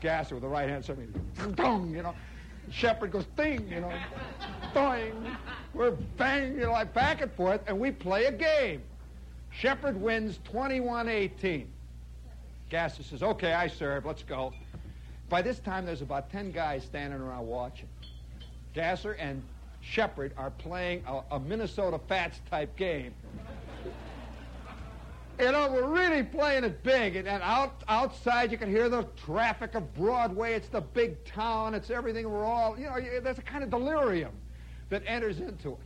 Gasser 0.00 0.34
with 0.34 0.42
the 0.42 0.48
right 0.48 0.68
hand, 0.68 0.84
something, 0.84 1.12
dong, 1.54 1.90
you 1.90 2.02
know. 2.02 2.14
Shepherd 2.70 3.10
goes, 3.12 3.24
ding, 3.36 3.68
you 3.68 3.80
know, 3.80 3.92
doing. 4.72 5.36
We're 5.74 5.90
banging, 5.90 6.54
you 6.54 6.66
know, 6.66 6.72
like 6.72 6.94
back 6.94 7.20
and 7.20 7.32
forth, 7.32 7.60
and 7.66 7.78
we 7.78 7.90
play 7.90 8.26
a 8.26 8.32
game. 8.32 8.82
Shepherd 9.52 10.00
wins 10.00 10.38
21-18. 10.52 11.66
Gasser 12.70 13.02
says, 13.02 13.22
okay, 13.22 13.52
I 13.52 13.68
serve, 13.68 14.06
let's 14.06 14.22
go. 14.22 14.52
By 15.28 15.42
this 15.42 15.58
time, 15.58 15.86
there's 15.86 16.02
about 16.02 16.30
10 16.30 16.52
guys 16.52 16.84
standing 16.84 17.20
around 17.20 17.46
watching. 17.46 17.88
Gasser 18.74 19.12
and 19.12 19.42
Shepherd 19.82 20.32
are 20.36 20.50
playing 20.50 21.04
a, 21.06 21.36
a 21.36 21.40
Minnesota 21.40 22.00
Fats 22.08 22.40
type 22.50 22.74
game. 22.76 23.12
you 25.38 25.52
know, 25.52 25.70
we're 25.70 25.86
really 25.86 26.22
playing 26.22 26.64
it 26.64 26.82
big. 26.82 27.16
And, 27.16 27.28
and, 27.28 27.42
out, 27.42 27.82
outside, 27.88 28.52
you 28.52 28.58
can 28.58 28.70
hear 28.70 28.88
the 28.88 29.06
traffic 29.24 29.74
of 29.74 29.94
Broadway. 29.94 30.54
It's 30.54 30.68
the 30.68 30.80
big 30.80 31.22
town. 31.24 31.74
It's 31.74 31.90
everything. 31.90 32.30
We're 32.30 32.44
all, 32.44 32.78
you 32.78 32.86
know, 32.86 32.98
there's 33.20 33.38
a 33.38 33.42
kind 33.42 33.62
of 33.62 33.70
delirium 33.70 34.32
that 34.88 35.02
enters 35.06 35.40
into 35.40 35.72
it. 35.72 35.78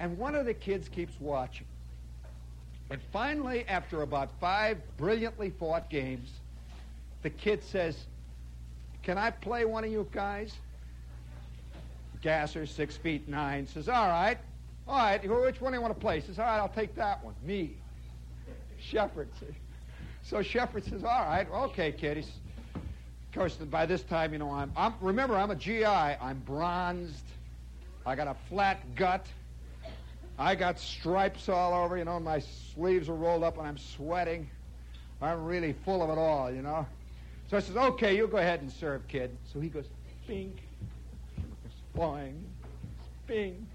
And 0.00 0.18
one 0.18 0.34
of 0.34 0.44
the 0.44 0.54
kids 0.54 0.88
keeps 0.88 1.18
watching. 1.20 1.66
And 2.94 3.02
finally, 3.12 3.64
after 3.66 4.02
about 4.02 4.30
five 4.40 4.78
brilliantly 4.98 5.50
fought 5.50 5.90
games, 5.90 6.30
the 7.22 7.30
kid 7.30 7.64
says, 7.64 7.96
can 9.02 9.18
I 9.18 9.32
play 9.32 9.64
one 9.64 9.82
of 9.82 9.90
you 9.90 10.06
guys? 10.12 10.54
Gasser, 12.20 12.66
six 12.66 12.96
feet 12.96 13.28
nine, 13.28 13.66
says, 13.66 13.88
All 13.88 14.06
right. 14.06 14.38
All 14.86 14.96
right, 14.96 15.20
which 15.28 15.60
one 15.60 15.72
do 15.72 15.76
you 15.76 15.82
want 15.82 15.92
to 15.92 15.98
play? 16.00 16.20
Says, 16.20 16.38
All 16.38 16.44
right, 16.44 16.58
I'll 16.58 16.68
take 16.68 16.94
that 16.94 17.24
one. 17.24 17.34
Me. 17.42 17.72
Shepherd 18.78 19.26
says. 19.40 19.54
So 20.22 20.40
Shepherd 20.40 20.84
says, 20.84 21.02
All 21.02 21.24
right, 21.24 21.50
okay, 21.50 21.90
kid. 21.90 22.18
He's, 22.18 22.30
of 22.76 23.34
course, 23.34 23.56
by 23.56 23.86
this 23.86 24.04
time, 24.04 24.32
you 24.32 24.38
know, 24.38 24.52
I'm, 24.52 24.70
I'm, 24.76 24.94
remember, 25.00 25.36
I'm 25.36 25.50
a 25.50 25.56
GI. 25.56 25.84
I'm 25.84 26.38
bronzed. 26.46 27.24
I 28.06 28.14
got 28.14 28.28
a 28.28 28.36
flat 28.48 28.94
gut. 28.94 29.26
I 30.38 30.54
got 30.54 30.80
stripes 30.80 31.48
all 31.48 31.72
over, 31.84 31.96
you 31.96 32.04
know, 32.04 32.18
my 32.18 32.40
sleeves 32.74 33.08
are 33.08 33.14
rolled 33.14 33.44
up 33.44 33.56
and 33.58 33.66
I'm 33.66 33.78
sweating. 33.78 34.48
I'm 35.22 35.44
really 35.44 35.72
full 35.84 36.02
of 36.02 36.10
it 36.10 36.18
all, 36.18 36.50
you 36.50 36.62
know. 36.62 36.86
So 37.48 37.56
I 37.56 37.60
says, 37.60 37.76
okay, 37.76 38.16
you 38.16 38.26
go 38.26 38.38
ahead 38.38 38.60
and 38.60 38.70
serve, 38.70 39.06
kid. 39.06 39.36
So 39.52 39.60
he 39.60 39.68
goes, 39.68 39.84
bing, 40.26 40.58
boing, 41.96 42.40
bing. 43.26 43.66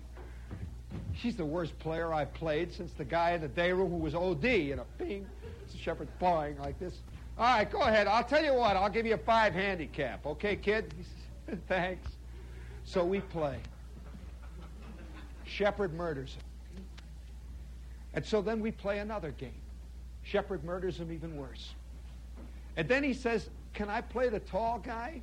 She's 1.16 1.36
the 1.36 1.46
worst 1.46 1.78
player 1.80 2.14
I've 2.14 2.34
played 2.34 2.74
since 2.74 2.92
the 2.94 3.06
guy 3.06 3.32
in 3.32 3.42
the 3.42 3.48
day 3.48 3.72
room 3.72 3.90
who 3.90 3.98
was 3.98 4.16
OD, 4.16 4.44
you 4.44 4.76
know, 4.76 4.86
bing. 4.98 5.26
So 5.68 5.78
Shepherd 5.78 6.10
boing 6.20 6.60
like 6.60 6.78
this. 6.80 6.96
All 7.38 7.46
right, 7.46 7.70
go 7.70 7.82
ahead. 7.82 8.08
I'll 8.08 8.24
tell 8.24 8.44
you 8.44 8.54
what. 8.54 8.76
I'll 8.76 8.90
give 8.90 9.06
you 9.06 9.14
a 9.14 9.18
five 9.18 9.54
handicap. 9.54 10.26
Okay, 10.26 10.58
kid? 10.58 10.94
He 10.98 11.04
says, 11.48 11.60
thanks. 11.68 12.10
So 12.84 13.06
we 13.06 13.22
play. 13.22 13.60
Shepherd 15.46 15.94
murders 15.94 16.36
him. 16.36 16.44
And 18.14 18.26
so 18.26 18.42
then 18.42 18.60
we 18.60 18.72
play 18.72 19.00
another 19.00 19.32
game. 19.32 19.62
Shepherd 20.24 20.64
murders 20.64 20.98
him 20.98 21.12
even 21.12 21.38
worse. 21.38 21.74
And 22.76 22.88
then 22.88 23.04
he 23.04 23.14
says, 23.14 23.50
can 23.74 23.90
I 23.90 24.02
play 24.02 24.30
the 24.30 24.40
tall 24.40 24.80
guy? 24.80 25.22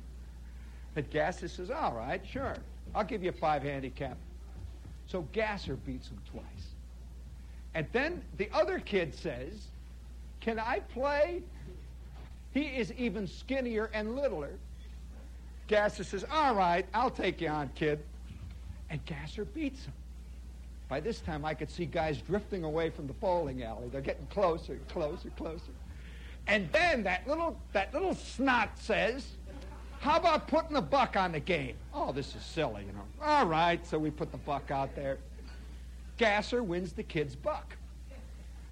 And 0.95 1.09
Gasser 1.11 1.47
says, 1.47 1.69
All 1.69 1.93
right, 1.93 2.21
sure. 2.25 2.55
I'll 2.95 3.03
give 3.03 3.23
you 3.23 3.29
a 3.29 3.33
five 3.33 3.61
handicap. 3.61 4.17
So 5.05 5.27
Gasser 5.31 5.75
beats 5.75 6.07
him 6.07 6.19
twice. 6.31 6.43
And 7.75 7.85
then 7.91 8.23
the 8.37 8.49
other 8.51 8.79
kid 8.79 9.13
says, 9.13 9.67
Can 10.39 10.59
I 10.59 10.79
play? 10.79 11.43
He 12.51 12.61
is 12.61 12.91
even 12.93 13.27
skinnier 13.27 13.91
and 13.93 14.15
littler. 14.15 14.53
Gasser 15.67 16.03
says, 16.03 16.25
All 16.31 16.55
right, 16.55 16.85
I'll 16.93 17.11
take 17.11 17.41
you 17.41 17.49
on, 17.49 17.69
kid. 17.75 17.99
And 18.89 19.05
Gasser 19.05 19.45
beats 19.45 19.85
him. 19.85 19.93
By 20.89 20.99
this 21.01 21.19
time, 21.19 21.43
I 21.43 21.53
could 21.53 21.69
see 21.69 21.85
guys 21.85 22.21
drifting 22.21 22.63
away 22.63 22.89
from 22.89 23.07
the 23.07 23.13
bowling 23.13 23.63
alley. 23.63 23.89
They're 23.89 24.01
getting 24.01 24.27
closer, 24.27 24.79
closer, 24.87 25.29
closer. 25.31 25.71
And 26.47 26.71
then 26.71 27.03
that 27.03 27.27
little, 27.27 27.59
that 27.73 27.93
little 27.93 28.15
snot 28.15 28.77
says, 28.79 29.27
how 29.99 30.17
about 30.17 30.47
putting 30.47 30.77
a 30.77 30.81
buck 30.81 31.17
on 31.17 31.33
the 31.33 31.39
game? 31.39 31.75
Oh, 31.93 32.13
this 32.13 32.35
is 32.35 32.43
silly, 32.43 32.85
you 32.85 32.93
know. 32.93 33.03
All 33.21 33.45
right, 33.45 33.85
so 33.85 33.99
we 33.99 34.11
put 34.11 34.31
the 34.31 34.37
buck 34.37 34.71
out 34.71 34.95
there. 34.95 35.17
Gasser 36.17 36.63
wins 36.63 36.93
the 36.93 37.03
kid's 37.03 37.35
buck. 37.35 37.75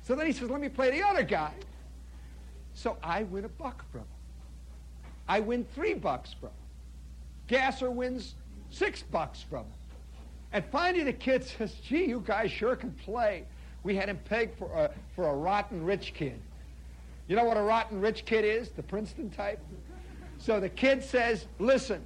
So 0.04 0.16
then 0.16 0.26
he 0.26 0.32
says, 0.32 0.50
let 0.50 0.62
me 0.62 0.70
play 0.70 0.92
the 0.92 1.06
other 1.06 1.24
guy. 1.24 1.52
So 2.76 2.98
I 3.04 3.24
win 3.24 3.44
a 3.44 3.50
buck 3.50 3.84
from 3.92 4.02
him. 4.02 4.08
I 5.28 5.40
win 5.40 5.66
three 5.76 5.96
bucks 5.96 6.34
from 6.34 6.50
him. 6.50 6.56
Gasser 7.48 7.92
wins 7.92 8.36
six 8.70 9.02
bucks 9.02 9.42
from 9.42 9.66
him. 9.66 9.74
And 10.56 10.64
finally 10.72 11.04
the 11.04 11.14
kid 11.14 11.44
says, 11.44 11.74
gee, 11.84 12.06
you 12.06 12.24
guys 12.26 12.50
sure 12.50 12.76
can 12.76 12.92
play. 12.92 13.44
We 13.84 13.96
had 13.96 14.08
him 14.08 14.18
pegged 14.24 14.58
for 14.58 14.72
a, 14.74 14.90
for 15.14 15.28
a 15.28 15.36
rotten 15.36 15.84
rich 15.84 16.14
kid. 16.16 16.40
You 17.28 17.36
know 17.36 17.44
what 17.44 17.58
a 17.58 17.62
rotten 17.62 18.00
rich 18.00 18.24
kid 18.26 18.46
is? 18.46 18.70
The 18.70 18.82
Princeton 18.82 19.30
type? 19.30 19.60
So 20.38 20.60
the 20.60 20.70
kid 20.70 21.04
says, 21.04 21.46
listen, 21.60 22.04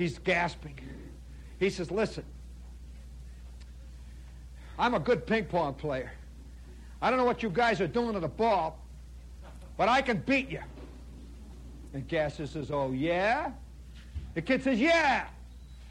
He's 0.00 0.18
gasping. 0.18 0.78
He 1.58 1.68
says, 1.68 1.90
Listen, 1.90 2.24
I'm 4.78 4.94
a 4.94 4.98
good 4.98 5.26
ping 5.26 5.44
pong 5.44 5.74
player. 5.74 6.10
I 7.02 7.10
don't 7.10 7.18
know 7.18 7.26
what 7.26 7.42
you 7.42 7.50
guys 7.50 7.82
are 7.82 7.86
doing 7.86 8.14
to 8.14 8.20
the 8.20 8.26
ball, 8.26 8.78
but 9.76 9.90
I 9.90 10.00
can 10.00 10.16
beat 10.24 10.48
you. 10.48 10.62
And 11.92 12.08
Gasser 12.08 12.46
says, 12.46 12.70
Oh, 12.70 12.92
yeah? 12.92 13.50
The 14.34 14.42
kid 14.42 14.62
says, 14.62 14.78
Yeah. 14.78 15.26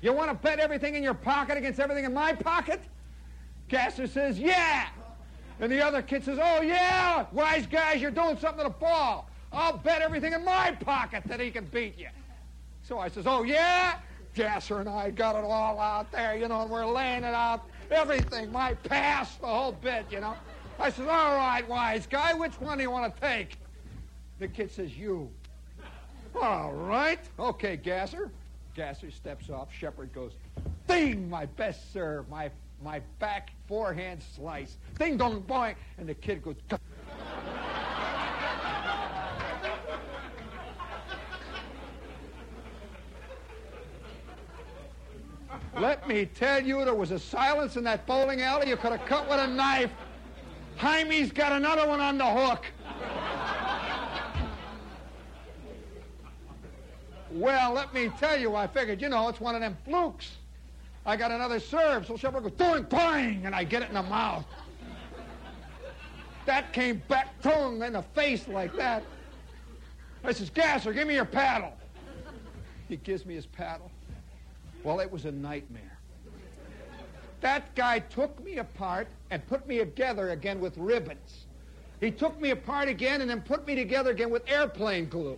You 0.02 0.14
want 0.14 0.30
to 0.30 0.36
bet 0.36 0.60
everything 0.60 0.96
in 0.96 1.04
your 1.04 1.14
pocket 1.14 1.58
against 1.58 1.80
everything 1.80 2.06
in 2.06 2.14
my 2.14 2.34
pocket? 2.34 2.82
Gasser 3.68 4.08
says, 4.08 4.40
Yeah. 4.40 4.88
And 5.60 5.72
the 5.72 5.86
other 5.86 6.02
kid 6.02 6.24
says, 6.24 6.40
Oh, 6.42 6.62
yeah. 6.62 7.26
Wise 7.32 7.68
guys, 7.68 8.02
you're 8.02 8.12
doing 8.12 8.38
something 8.38 8.64
to 8.64 8.70
the 8.70 8.70
ball. 8.70 9.30
I'll 9.52 9.78
bet 9.78 10.02
everything 10.02 10.34
in 10.34 10.44
my 10.46 10.72
pocket 10.72 11.24
that 11.26 11.40
he 11.40 11.52
can 11.52 11.66
beat 11.66 11.98
you. 11.98 12.10
So 12.84 13.00
I 13.00 13.10
says, 13.10 13.26
Oh, 13.28 13.44
yeah? 13.44 14.00
Gasser 14.36 14.80
and 14.80 14.88
I 14.88 15.10
got 15.10 15.36
it 15.36 15.44
all 15.44 15.80
out 15.80 16.12
there, 16.12 16.38
you 16.38 16.48
know, 16.48 16.62
and 16.62 16.72
we're 16.72 16.86
laying 16.86 17.24
it 17.24 17.34
out. 17.34 17.64
Everything, 17.92 18.52
my 18.52 18.74
pass, 18.76 19.36
the 19.38 19.48
whole 19.48 19.72
bit, 19.72 20.06
you 20.12 20.22
know. 20.22 20.36
I 20.80 20.90
says, 20.92 21.08
All 21.08 21.36
right, 21.36 21.68
wise 21.68 22.08
guy, 22.08 22.34
which 22.34 22.54
one 22.62 22.78
do 22.78 22.84
you 22.84 22.92
want 22.92 23.14
to 23.14 23.22
take? 23.22 23.58
The 24.40 24.48
kid 24.48 24.72
says, 24.72 24.98
You. 24.98 25.30
All 26.36 26.74
right. 26.74 27.20
Okay, 27.40 27.78
Gasser. 27.78 28.32
Gasser 28.76 29.12
steps 29.12 29.50
off. 29.50 29.74
Shepherd 29.74 30.14
goes, 30.14 30.32
Ding, 30.88 31.30
my 31.30 31.46
best 31.46 31.92
serve, 31.94 32.30
my 32.30 32.50
my 32.82 33.02
back 33.20 33.52
forehand 33.68 34.24
slice. 34.36 34.78
Ding 34.98 35.18
dong 35.18 35.42
boing. 35.44 35.76
And 35.98 36.08
the 36.08 36.14
kid 36.14 36.42
goes, 36.42 36.56
Let 45.78 46.08
me 46.10 46.26
tell 46.26 46.62
you, 46.62 46.84
there 46.84 46.94
was 46.94 47.12
a 47.12 47.20
silence 47.20 47.78
in 47.78 47.84
that 47.86 48.06
bowling 48.06 48.42
alley 48.42 48.68
you 48.68 48.76
could 48.76 48.92
have 48.92 49.06
cut 49.06 49.30
with 49.30 49.40
a 49.40 49.48
knife. 49.48 49.92
Jaime's 50.78 51.32
got 51.32 51.54
another 51.54 51.88
one 51.88 52.02
on 52.02 52.18
the 52.18 52.26
hook. 52.26 52.66
Well, 57.32 57.74
let 57.74 57.94
me 57.94 58.12
tell 58.20 58.40
you, 58.40 58.56
I 58.56 58.68
figured, 58.68 59.02
you 59.02 59.10
know, 59.10 59.30
it's 59.30 59.40
one 59.40 59.56
of 59.56 59.62
them 59.62 59.78
flukes. 59.86 60.32
I 61.06 61.16
got 61.16 61.32
another 61.32 61.60
serve, 61.60 62.06
so 62.06 62.18
Shepherd 62.18 62.44
goes, 62.44 62.52
doing 62.54 62.84
bang, 62.84 63.46
and 63.46 63.56
I 63.56 63.64
get 63.64 63.84
it 63.84 63.90
in 63.90 63.96
the 63.96 64.04
mouth. 64.04 64.46
That 66.46 66.74
came 66.74 67.02
back 67.08 67.40
tongue 67.42 67.82
in 67.84 67.94
the 67.94 68.02
face 68.02 68.48
like 68.48 68.76
that. 68.76 69.04
I 70.24 70.34
says, 70.34 70.50
Gasser, 70.50 70.92
give 70.92 71.08
me 71.08 71.16
your 71.16 71.26
paddle. 71.26 71.74
He 72.88 72.98
gives 72.98 73.26
me 73.26 73.36
his 73.36 73.46
paddle. 73.46 73.92
Well, 74.84 75.00
it 75.00 75.12
was 75.12 75.26
a 75.26 75.32
nightmare. 75.32 75.98
That 77.42 77.74
guy 77.76 78.00
took 78.00 78.44
me 78.44 78.58
apart 78.58 79.08
and 79.30 79.46
put 79.48 79.68
me 79.68 79.78
together 79.78 80.32
again 80.32 80.60
with 80.60 80.78
ribbons. 80.78 81.46
He 82.00 82.12
took 82.12 82.40
me 82.42 82.50
apart 82.50 82.88
again 82.90 83.22
and 83.22 83.30
then 83.30 83.42
put 83.42 83.66
me 83.68 83.76
together 83.76 84.12
again 84.12 84.30
with 84.30 84.50
airplane 84.50 85.08
glue. 85.08 85.38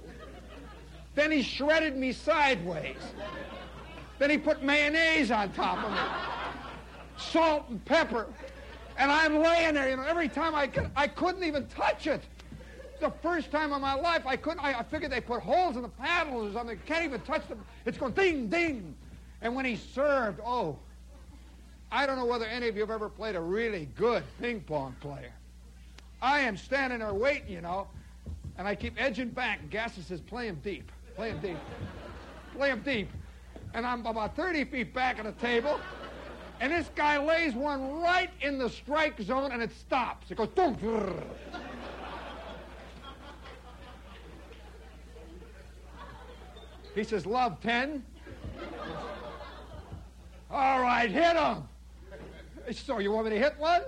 Then 1.16 1.32
he 1.32 1.42
shredded 1.42 1.98
me 1.98 2.14
sideways. 2.14 2.98
Then 4.20 4.30
he 4.30 4.38
put 4.38 4.64
mayonnaise 4.64 5.32
on 5.32 5.52
top 5.54 5.84
of 5.84 5.92
me, 5.92 5.98
salt 7.18 7.66
and 7.70 7.84
pepper. 7.86 8.28
And 8.98 9.12
I'm 9.12 9.40
laying 9.40 9.74
there, 9.74 9.90
you 9.90 9.98
know, 9.98 10.04
every 10.04 10.30
time 10.30 10.54
I 10.54 10.68
could, 10.68 10.92
I 10.96 11.08
couldn't 11.08 11.44
even 11.44 11.66
touch 11.68 12.08
it. 12.08 12.22
The 13.00 13.10
first 13.24 13.50
time 13.50 13.74
in 13.74 13.82
my 13.82 13.96
life 13.96 14.28
I 14.28 14.36
couldn't, 14.36 14.60
I, 14.60 14.80
I 14.80 14.84
figured 14.84 15.12
they 15.12 15.22
put 15.22 15.42
holes 15.42 15.76
in 15.76 15.82
the 15.82 15.90
paddles 15.90 16.52
or 16.52 16.54
something. 16.54 16.80
Can't 16.86 17.04
even 17.04 17.20
touch 17.22 17.48
them. 17.48 17.66
It's 17.86 17.98
going 17.98 18.14
ding, 18.14 18.48
ding. 18.48 18.94
And 19.42 19.56
when 19.56 19.66
he 19.66 19.76
served, 19.76 20.40
oh, 20.46 20.78
I 21.92 22.06
don't 22.06 22.18
know 22.18 22.26
whether 22.26 22.46
any 22.46 22.68
of 22.68 22.76
you 22.76 22.82
have 22.82 22.92
ever 22.92 23.10
played 23.10 23.36
a 23.36 23.42
really 23.42 23.90
good 23.98 24.24
ping 24.40 24.62
pong 24.62 24.96
player. 25.00 25.34
I 26.22 26.42
am 26.42 26.56
standing 26.56 27.00
there 27.00 27.14
waiting, 27.14 27.50
you 27.50 27.62
know, 27.62 27.88
and 28.58 28.68
I 28.68 28.76
keep 28.76 28.94
edging 29.02 29.30
back. 29.30 29.70
Gasser 29.72 30.04
says, 30.04 30.22
play 30.22 30.48
him 30.48 30.60
deep, 30.64 30.92
play 31.16 31.30
him 31.32 31.40
deep, 31.40 31.58
play 32.56 32.70
him 32.70 32.82
deep. 32.82 33.10
And 33.74 33.86
I'm 33.86 34.06
about 34.06 34.36
30 34.36 34.66
feet 34.66 34.94
back 34.94 35.18
at 35.20 35.26
the 35.26 35.32
table, 35.34 35.80
and 36.60 36.74
this 36.74 36.90
guy 36.96 37.18
lays 37.18 37.54
one 37.54 38.02
right 38.02 38.30
in 38.42 38.58
the 38.58 38.70
strike 38.70 39.20
zone, 39.22 39.52
and 39.52 39.62
it 39.62 39.72
stops. 39.72 40.30
It 40.30 40.36
goes, 40.36 40.50
boom. 40.50 40.78
He 46.94 47.04
says, 47.06 47.26
love 47.26 47.62
10. 47.62 48.04
All 50.50 50.82
right, 50.82 51.10
hit 51.10 51.38
him. 51.38 51.64
So 52.74 53.00
you 53.00 53.12
want 53.12 53.28
me 53.28 53.32
to 53.32 53.40
hit 53.40 53.56
one? 53.58 53.84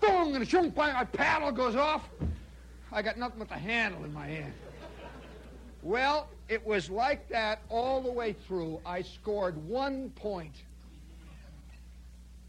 Boom, 0.00 0.34
and 0.34 0.42
a 0.42 0.46
shunk, 0.46 0.74
my 0.74 1.04
paddle 1.04 1.52
goes 1.52 1.76
off. 1.76 2.08
I 2.90 3.02
got 3.02 3.18
nothing 3.18 3.38
but 3.38 3.48
the 3.48 3.54
handle 3.54 4.04
in 4.04 4.12
my 4.14 4.26
hand. 4.26 4.54
Well, 5.82 6.28
it 6.48 6.66
was 6.66 6.90
like 6.90 7.28
that 7.28 7.60
all 7.68 8.00
the 8.00 8.10
way 8.10 8.32
through. 8.32 8.80
I 8.84 9.02
scored 9.02 9.56
one 9.68 10.10
point. 10.10 10.54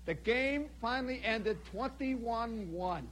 The 0.05 0.15
game 0.15 0.69
finally 0.81 1.21
ended 1.23 1.63
21 1.65 2.71
1. 2.71 3.07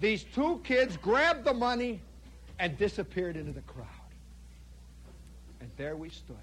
These 0.00 0.24
two 0.34 0.60
kids 0.64 0.96
grabbed 0.96 1.44
the 1.44 1.54
money 1.54 2.00
and 2.58 2.76
disappeared 2.76 3.36
into 3.36 3.52
the 3.52 3.62
crowd. 3.62 3.86
And 5.60 5.70
there 5.76 5.96
we 5.96 6.10
stood. 6.10 6.36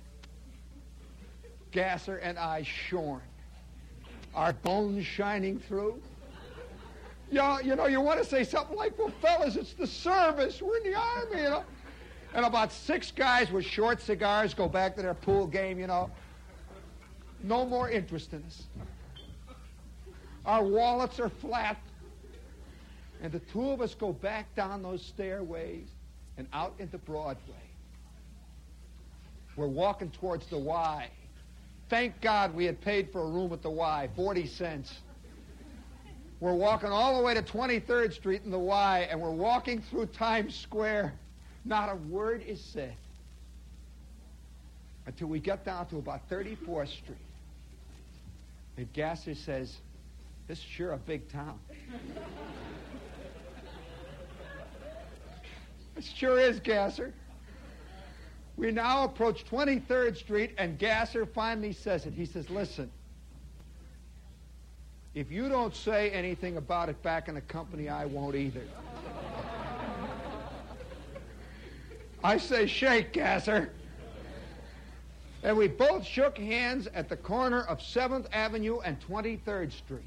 Gasser 1.72 2.18
and 2.18 2.40
I 2.40 2.64
shorn, 2.64 3.22
our 4.34 4.54
bones 4.54 5.06
shining 5.06 5.60
through. 5.60 6.02
You, 7.30 7.44
you 7.64 7.76
know, 7.76 7.88
you 7.88 8.00
want 8.00 8.20
to 8.20 8.26
say 8.26 8.44
something 8.44 8.76
like, 8.76 8.98
well, 8.98 9.12
fellas, 9.22 9.56
it's 9.56 9.74
the 9.74 9.88
service. 9.88 10.62
We're 10.62 10.78
in 10.78 10.92
the 10.92 10.98
army, 10.98 11.42
you 11.42 11.50
know. 11.50 11.64
And 12.34 12.46
about 12.46 12.72
six 12.72 13.12
guys 13.12 13.52
with 13.52 13.66
short 13.66 14.02
cigars 14.02 14.54
go 14.54 14.68
back 14.70 14.96
to 14.96 15.02
their 15.02 15.14
pool 15.14 15.48
game, 15.48 15.80
you 15.80 15.88
know. 15.88 16.10
No 17.44 17.66
more 17.66 17.90
interest 17.90 18.34
in 18.34 18.44
us. 18.44 18.64
Our 20.46 20.64
wallets 20.64 21.20
are 21.20 21.30
flat. 21.30 21.78
And 23.22 23.32
the 23.32 23.40
two 23.40 23.72
of 23.72 23.82
us 23.82 23.96
go 23.96 24.14
back 24.14 24.54
down 24.56 24.84
those 24.84 25.04
stairways 25.04 25.88
and 26.38 26.48
out 26.54 26.74
into 26.80 26.98
Broadway. 26.98 27.56
We're 29.56 29.68
walking 29.68 30.12
towards 30.12 30.46
the 30.48 30.58
Y. 30.58 31.10
Thank 31.90 32.22
God 32.22 32.54
we 32.54 32.66
had 32.66 32.80
paid 32.80 33.12
for 33.12 33.22
a 33.22 33.28
room 33.28 33.52
at 33.54 33.62
the 33.62 33.70
Y, 33.70 34.10
40 34.16 34.46
cents. 34.46 34.94
We're 36.40 36.54
walking 36.54 36.90
all 36.90 37.18
the 37.18 37.24
way 37.24 37.34
to 37.34 37.42
23rd 37.42 38.14
Street 38.14 38.44
in 38.46 38.52
the 38.52 38.60
Y, 38.60 39.08
and 39.10 39.20
we're 39.20 39.32
walking 39.32 39.82
through 39.82 40.06
Times 40.08 40.56
Square. 40.56 41.14
Not 41.66 41.90
a 41.92 41.96
word 41.96 42.44
is 42.48 42.62
said 42.62 42.96
until 45.08 45.28
we 45.28 45.40
get 45.40 45.66
down 45.66 45.88
to 45.88 45.98
about 45.98 46.30
34th 46.30 46.90
Street. 46.90 47.18
And 48.78 48.92
Gasser 48.94 49.34
says, 49.34 49.78
This 50.48 50.60
is 50.60 50.64
sure 50.64 50.92
a 50.92 50.98
big 50.98 51.28
town. 51.28 51.58
it 55.98 56.04
sure 56.04 56.40
is, 56.40 56.60
Gasser. 56.60 57.14
We 58.58 58.72
now 58.72 59.06
approach 59.06 59.44
23rd 59.46 60.18
Street, 60.18 60.54
and 60.60 60.78
Gasser 60.78 61.26
finally 61.26 61.74
says 61.74 62.06
it. 62.06 62.14
He 62.14 62.26
says, 62.26 62.48
Listen, 62.52 62.92
if 65.18 65.32
you 65.32 65.50
don't 65.50 65.76
say 65.76 66.12
anything 66.12 66.58
about 66.58 66.90
it 66.90 67.02
back 67.02 67.28
in 67.28 67.34
the 67.34 67.42
company, 67.42 67.90
I 67.90 68.06
won't 68.06 68.36
either. 68.36 68.62
I 72.24 72.38
say, 72.38 72.68
shake, 72.68 73.14
Gasser. 73.14 73.72
And 75.42 75.58
we 75.58 75.70
both 75.70 76.06
shook 76.06 76.38
hands 76.38 76.88
at 76.94 77.10
the 77.10 77.18
corner 77.18 77.62
of 77.62 77.80
7th 77.80 78.28
Avenue 78.32 78.80
and 78.82 79.00
23rd 79.00 79.72
Street. 79.72 80.02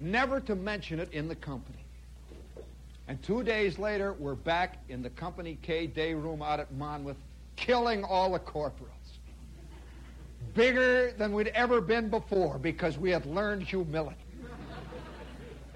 Never 0.00 0.40
to 0.40 0.56
mention 0.56 0.98
it 0.98 1.12
in 1.12 1.28
the 1.28 1.36
company. 1.36 1.84
And 3.06 3.22
two 3.22 3.44
days 3.44 3.78
later, 3.78 4.14
we're 4.14 4.34
back 4.34 4.78
in 4.88 5.02
the 5.02 5.10
Company 5.10 5.56
K 5.62 5.86
day 5.86 6.14
room 6.14 6.42
out 6.42 6.58
at 6.58 6.72
Monmouth, 6.74 7.16
killing 7.54 8.02
all 8.02 8.32
the 8.32 8.40
corporals. 8.40 8.97
Bigger 10.58 11.12
than 11.12 11.32
we'd 11.32 11.48
ever 11.48 11.80
been 11.80 12.08
before 12.08 12.58
because 12.58 12.98
we 12.98 13.10
had 13.10 13.24
learned 13.26 13.62
humility. 13.62 14.16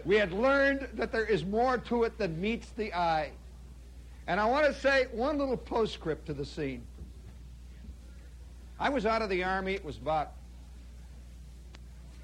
We 0.04 0.16
had 0.16 0.32
learned 0.32 0.88
that 0.94 1.12
there 1.12 1.24
is 1.24 1.44
more 1.44 1.78
to 1.78 2.02
it 2.02 2.18
than 2.18 2.40
meets 2.40 2.70
the 2.70 2.92
eye. 2.92 3.30
And 4.26 4.40
I 4.40 4.44
want 4.44 4.66
to 4.66 4.74
say 4.74 5.06
one 5.12 5.38
little 5.38 5.56
postscript 5.56 6.26
to 6.26 6.34
the 6.34 6.44
scene. 6.44 6.82
I 8.80 8.88
was 8.88 9.06
out 9.06 9.22
of 9.22 9.30
the 9.30 9.44
Army, 9.44 9.74
it 9.74 9.84
was 9.84 9.98
about, 9.98 10.32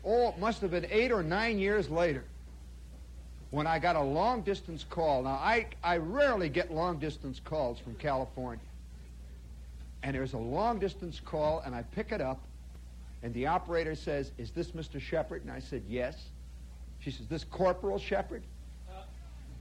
oh, 0.05 0.30
it 0.30 0.39
must 0.40 0.60
have 0.60 0.72
been 0.72 0.89
eight 0.90 1.12
or 1.12 1.22
nine 1.22 1.60
years 1.60 1.89
later 1.89 2.24
when 3.51 3.68
I 3.68 3.78
got 3.78 3.94
a 3.94 4.02
long 4.02 4.43
distance 4.43 4.85
call. 4.90 5.22
Now, 5.22 5.39
I, 5.40 5.66
I 5.85 5.98
rarely 5.98 6.48
get 6.48 6.72
long 6.72 6.98
distance 6.98 7.40
calls 7.44 7.78
from 7.78 7.94
California. 7.94 8.64
and 10.02 10.16
there's 10.16 10.32
a 10.32 10.39
long 10.39 10.80
distance 10.80 11.20
call, 11.24 11.62
and 11.64 11.72
I 11.72 11.82
pick 11.82 12.10
it 12.10 12.20
up, 12.20 12.40
and 13.23 13.35
the 13.35 13.47
operator 13.47 13.95
says, 13.95 14.32
Is 14.39 14.51
this 14.51 14.73
Mr. 14.73 15.01
Shepherd? 15.01 15.43
And 15.43 15.51
I 15.51 15.59
said, 15.59 15.82
Yes. 15.89 16.16
She 17.01 17.11
says, 17.11 17.27
This 17.27 17.45
Corporal 17.45 17.99
Shepherd? 17.99 18.43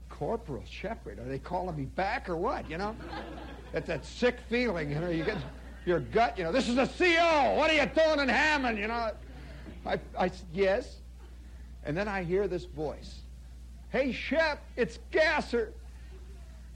Corporal 0.08 0.64
Shepherd? 0.68 1.18
Are 1.18 1.24
they 1.24 1.38
calling 1.38 1.76
me 1.76 1.84
back 1.84 2.28
or 2.28 2.36
what? 2.36 2.68
You 2.70 2.78
know? 2.78 2.96
That's 3.72 3.86
that 3.88 4.04
sick 4.04 4.38
feeling, 4.48 4.90
you 4.90 4.98
know, 4.98 5.10
you 5.10 5.24
get 5.24 5.36
your 5.84 6.00
gut, 6.00 6.38
you 6.38 6.44
know, 6.44 6.52
this 6.52 6.68
is 6.68 6.78
a 6.78 6.86
CO. 6.86 7.54
What 7.56 7.70
are 7.70 7.74
you 7.74 7.86
doing 7.86 8.20
in 8.20 8.28
Hammond? 8.28 8.78
You 8.78 8.88
know? 8.88 9.10
I, 9.86 10.00
I 10.18 10.28
said, 10.28 10.46
Yes. 10.52 10.96
And 11.84 11.96
then 11.96 12.08
I 12.08 12.22
hear 12.22 12.48
this 12.48 12.64
voice. 12.64 13.20
Hey, 13.90 14.12
Shep, 14.12 14.62
it's 14.76 14.98
Gasser. 15.10 15.72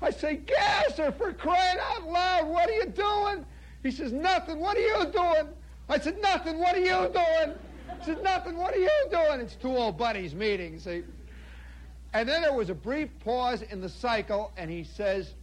I 0.01 0.11
say, 0.11 0.37
Gasser, 0.37 1.13
for 1.13 1.33
crying 1.33 1.79
out 1.81 2.09
loud, 2.11 2.49
what 2.49 2.69
are 2.69 2.73
you 2.73 2.87
doing? 2.87 3.47
He 3.83 3.91
says, 3.91 4.13
nothing. 4.13 4.59
What 4.59 4.77
are 4.77 4.81
you 4.81 5.07
doing? 5.13 5.49
I 5.89 5.99
said, 5.99 6.21
nothing. 6.23 6.59
What 6.59 6.75
are 6.75 6.81
you 6.81 7.11
doing? 7.13 7.57
He 7.99 8.05
said, 8.05 8.23
nothing. 8.23 8.57
What 8.57 8.75
are 8.75 8.79
you 8.79 8.91
doing? 9.11 9.41
It's 9.41 9.57
two 9.57 9.77
old 9.77 9.99
buddies 9.99 10.35
meeting, 10.35 10.79
see. 10.79 11.03
And 12.15 12.29
then 12.29 12.43
there 12.43 12.53
was 12.53 12.71
a 12.71 12.75
brief 12.75 13.09
pause 13.21 13.63
in 13.63 13.81
the 13.81 13.89
cycle, 13.89 14.53
and 14.57 14.71
he 14.71 14.85
says, 14.85 15.35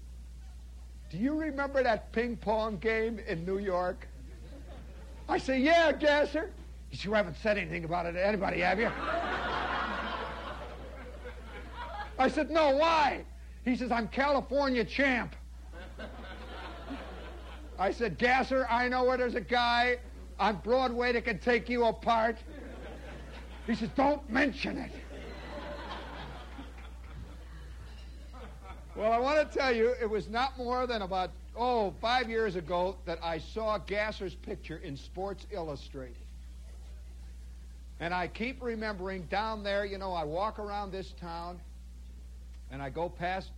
do 1.09 1.17
you 1.17 1.39
remember 1.39 1.81
that 1.81 2.11
ping 2.11 2.37
pong 2.37 2.77
game 2.77 3.19
in 3.27 3.43
New 3.45 3.57
York? 3.57 4.07
I 5.27 5.39
say, 5.39 5.59
yeah, 5.59 5.91
Gasser. 5.91 6.51
He 6.89 6.97
said, 6.97 7.05
you 7.05 7.13
haven't 7.13 7.37
said 7.37 7.57
anything 7.57 7.83
about 7.83 8.05
it 8.05 8.13
to 8.13 8.25
anybody, 8.25 8.61
have 8.61 8.79
you? 8.79 8.91
I 12.19 12.27
said, 12.27 12.51
no, 12.51 12.75
why? 12.75 13.23
He 13.65 13.75
says, 13.75 13.91
I'm 13.91 14.07
California 14.07 14.83
champ. 14.83 15.35
I 17.79 17.91
said, 17.91 18.17
Gasser, 18.17 18.67
I 18.69 18.89
know 18.89 19.05
where 19.05 19.17
there's 19.17 19.35
a 19.35 19.41
guy 19.41 19.97
on 20.39 20.57
Broadway 20.63 21.11
that 21.11 21.25
can 21.25 21.39
take 21.39 21.69
you 21.69 21.85
apart. 21.85 22.37
He 23.67 23.75
says, 23.75 23.89
don't 23.95 24.27
mention 24.29 24.77
it. 24.77 24.91
Well, 28.95 29.11
I 29.11 29.19
want 29.19 29.49
to 29.49 29.57
tell 29.57 29.73
you, 29.73 29.93
it 30.01 30.09
was 30.09 30.27
not 30.27 30.57
more 30.57 30.85
than 30.87 31.03
about, 31.03 31.31
oh, 31.55 31.93
five 32.01 32.29
years 32.29 32.55
ago 32.55 32.97
that 33.05 33.19
I 33.23 33.37
saw 33.39 33.77
Gasser's 33.77 34.35
picture 34.35 34.77
in 34.77 34.97
Sports 34.97 35.45
Illustrated. 35.51 36.17
And 38.01 38.13
I 38.13 38.27
keep 38.27 38.61
remembering 38.61 39.23
down 39.23 39.63
there, 39.63 39.85
you 39.85 39.97
know, 39.97 40.13
I 40.13 40.23
walk 40.23 40.57
around 40.57 40.91
this 40.91 41.13
town 41.19 41.59
and 42.71 42.81
I 42.81 42.89
go 42.89 43.09
past 43.09 43.51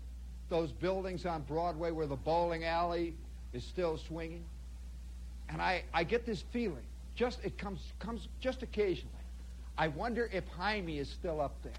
those 0.49 0.71
buildings 0.71 1.25
on 1.25 1.43
Broadway 1.43 1.91
where 1.91 2.07
the 2.07 2.15
bowling 2.15 2.65
alley 2.65 3.15
is 3.53 3.63
still 3.63 3.97
swinging. 3.97 4.43
And 5.51 5.61
I, 5.61 5.83
I 5.93 6.03
get 6.03 6.25
this 6.25 6.43
feeling, 6.51 6.83
just 7.15 7.39
it 7.43 7.57
comes 7.57 7.79
comes 7.99 8.27
just 8.39 8.63
occasionally. 8.63 9.13
I 9.77 9.89
wonder 9.89 10.29
if 10.31 10.47
Jaime 10.49 10.97
is 10.97 11.09
still 11.09 11.41
up 11.41 11.55
there. 11.63 11.73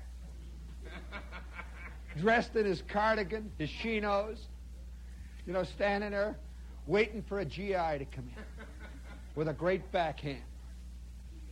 Dressed 2.18 2.56
in 2.56 2.66
his 2.66 2.82
cardigan, 2.82 3.50
his 3.58 3.70
chinos, 3.70 4.46
you 5.46 5.52
know, 5.52 5.62
standing 5.62 6.10
there 6.10 6.36
waiting 6.86 7.22
for 7.22 7.40
a 7.40 7.44
GI 7.44 7.72
to 7.72 8.06
come 8.10 8.28
in 8.36 8.44
with 9.34 9.48
a 9.48 9.52
great 9.52 9.90
backhand. 9.92 10.42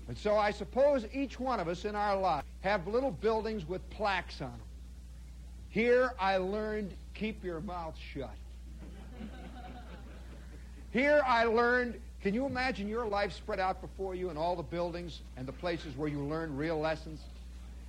And 0.08 0.18
so 0.18 0.36
I 0.36 0.50
suppose 0.50 1.06
each 1.12 1.38
one 1.38 1.60
of 1.60 1.68
us 1.68 1.84
in 1.84 1.94
our 1.94 2.16
life 2.16 2.44
have 2.62 2.86
little 2.86 3.12
buildings 3.12 3.66
with 3.68 3.88
plaques 3.90 4.40
on 4.40 4.50
them. 4.50 4.60
Here 5.68 6.12
I 6.18 6.38
learned 6.38 6.92
keep 7.14 7.44
your 7.44 7.60
mouth 7.60 7.94
shut. 8.12 8.34
Here 10.90 11.22
I 11.24 11.44
learned, 11.44 12.00
can 12.22 12.34
you 12.34 12.44
imagine 12.44 12.86
your 12.88 13.06
life 13.06 13.32
spread 13.32 13.60
out 13.60 13.80
before 13.80 14.14
you 14.14 14.28
and 14.28 14.38
all 14.38 14.54
the 14.54 14.62
buildings 14.62 15.20
and 15.36 15.46
the 15.46 15.52
places 15.52 15.96
where 15.96 16.08
you 16.08 16.20
learn 16.20 16.56
real 16.56 16.78
lessons? 16.78 17.20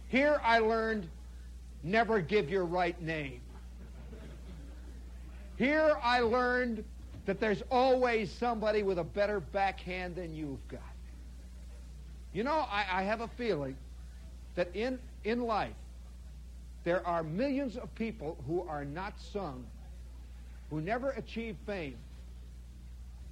Here 0.08 0.40
I 0.44 0.60
learned, 0.60 1.08
never 1.84 2.22
give 2.22 2.49
your 2.49 2.66
right 2.66 2.99
name. 3.02 3.41
Here 5.58 5.98
I 6.02 6.22
learned 6.22 6.84
that 7.26 7.40
there's 7.40 7.62
always 7.70 8.32
somebody 8.32 8.84
with 8.84 8.99
a 8.99 9.03
better 9.03 9.40
backhand 9.40 10.16
than 10.16 10.34
you've 10.34 10.66
got. 10.70 10.82
You 12.34 12.44
know, 12.44 12.66
I, 12.72 12.86
I 12.91 13.03
have 13.03 13.22
a 13.22 13.28
feeling 13.28 13.76
that 14.56 14.74
in, 14.76 14.98
in 15.24 15.41
life, 15.41 15.74
there 16.84 17.06
are 17.06 17.22
millions 17.22 17.78
of 17.78 17.94
people 17.95 18.38
who 18.48 18.64
are 18.64 18.86
not 18.86 19.14
sung, 19.34 19.66
who 20.70 20.82
never 20.82 21.12
achieve 21.12 21.58
fame, 21.66 21.98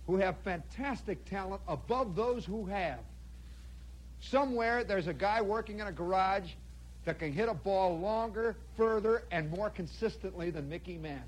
who 0.10 0.15
have 0.18 0.36
fantastic 0.40 1.23
talent 1.26 1.61
above 1.68 2.15
those 2.15 2.44
who 2.44 2.65
have. 2.65 2.98
Somewhere 4.22 4.84
there's 4.84 5.06
a 5.06 5.14
guy 5.14 5.40
working 5.40 5.81
in 5.81 5.86
a 5.86 5.91
garage 5.91 6.49
that 7.06 7.19
can 7.19 7.31
hit 7.31 7.48
a 7.48 7.53
ball 7.53 7.99
longer, 7.99 8.56
further, 8.76 9.22
and 9.30 9.52
more 9.52 9.69
consistently 9.69 10.49
than 10.49 10.68
Mickey 10.68 10.98
Mantle. 10.98 11.27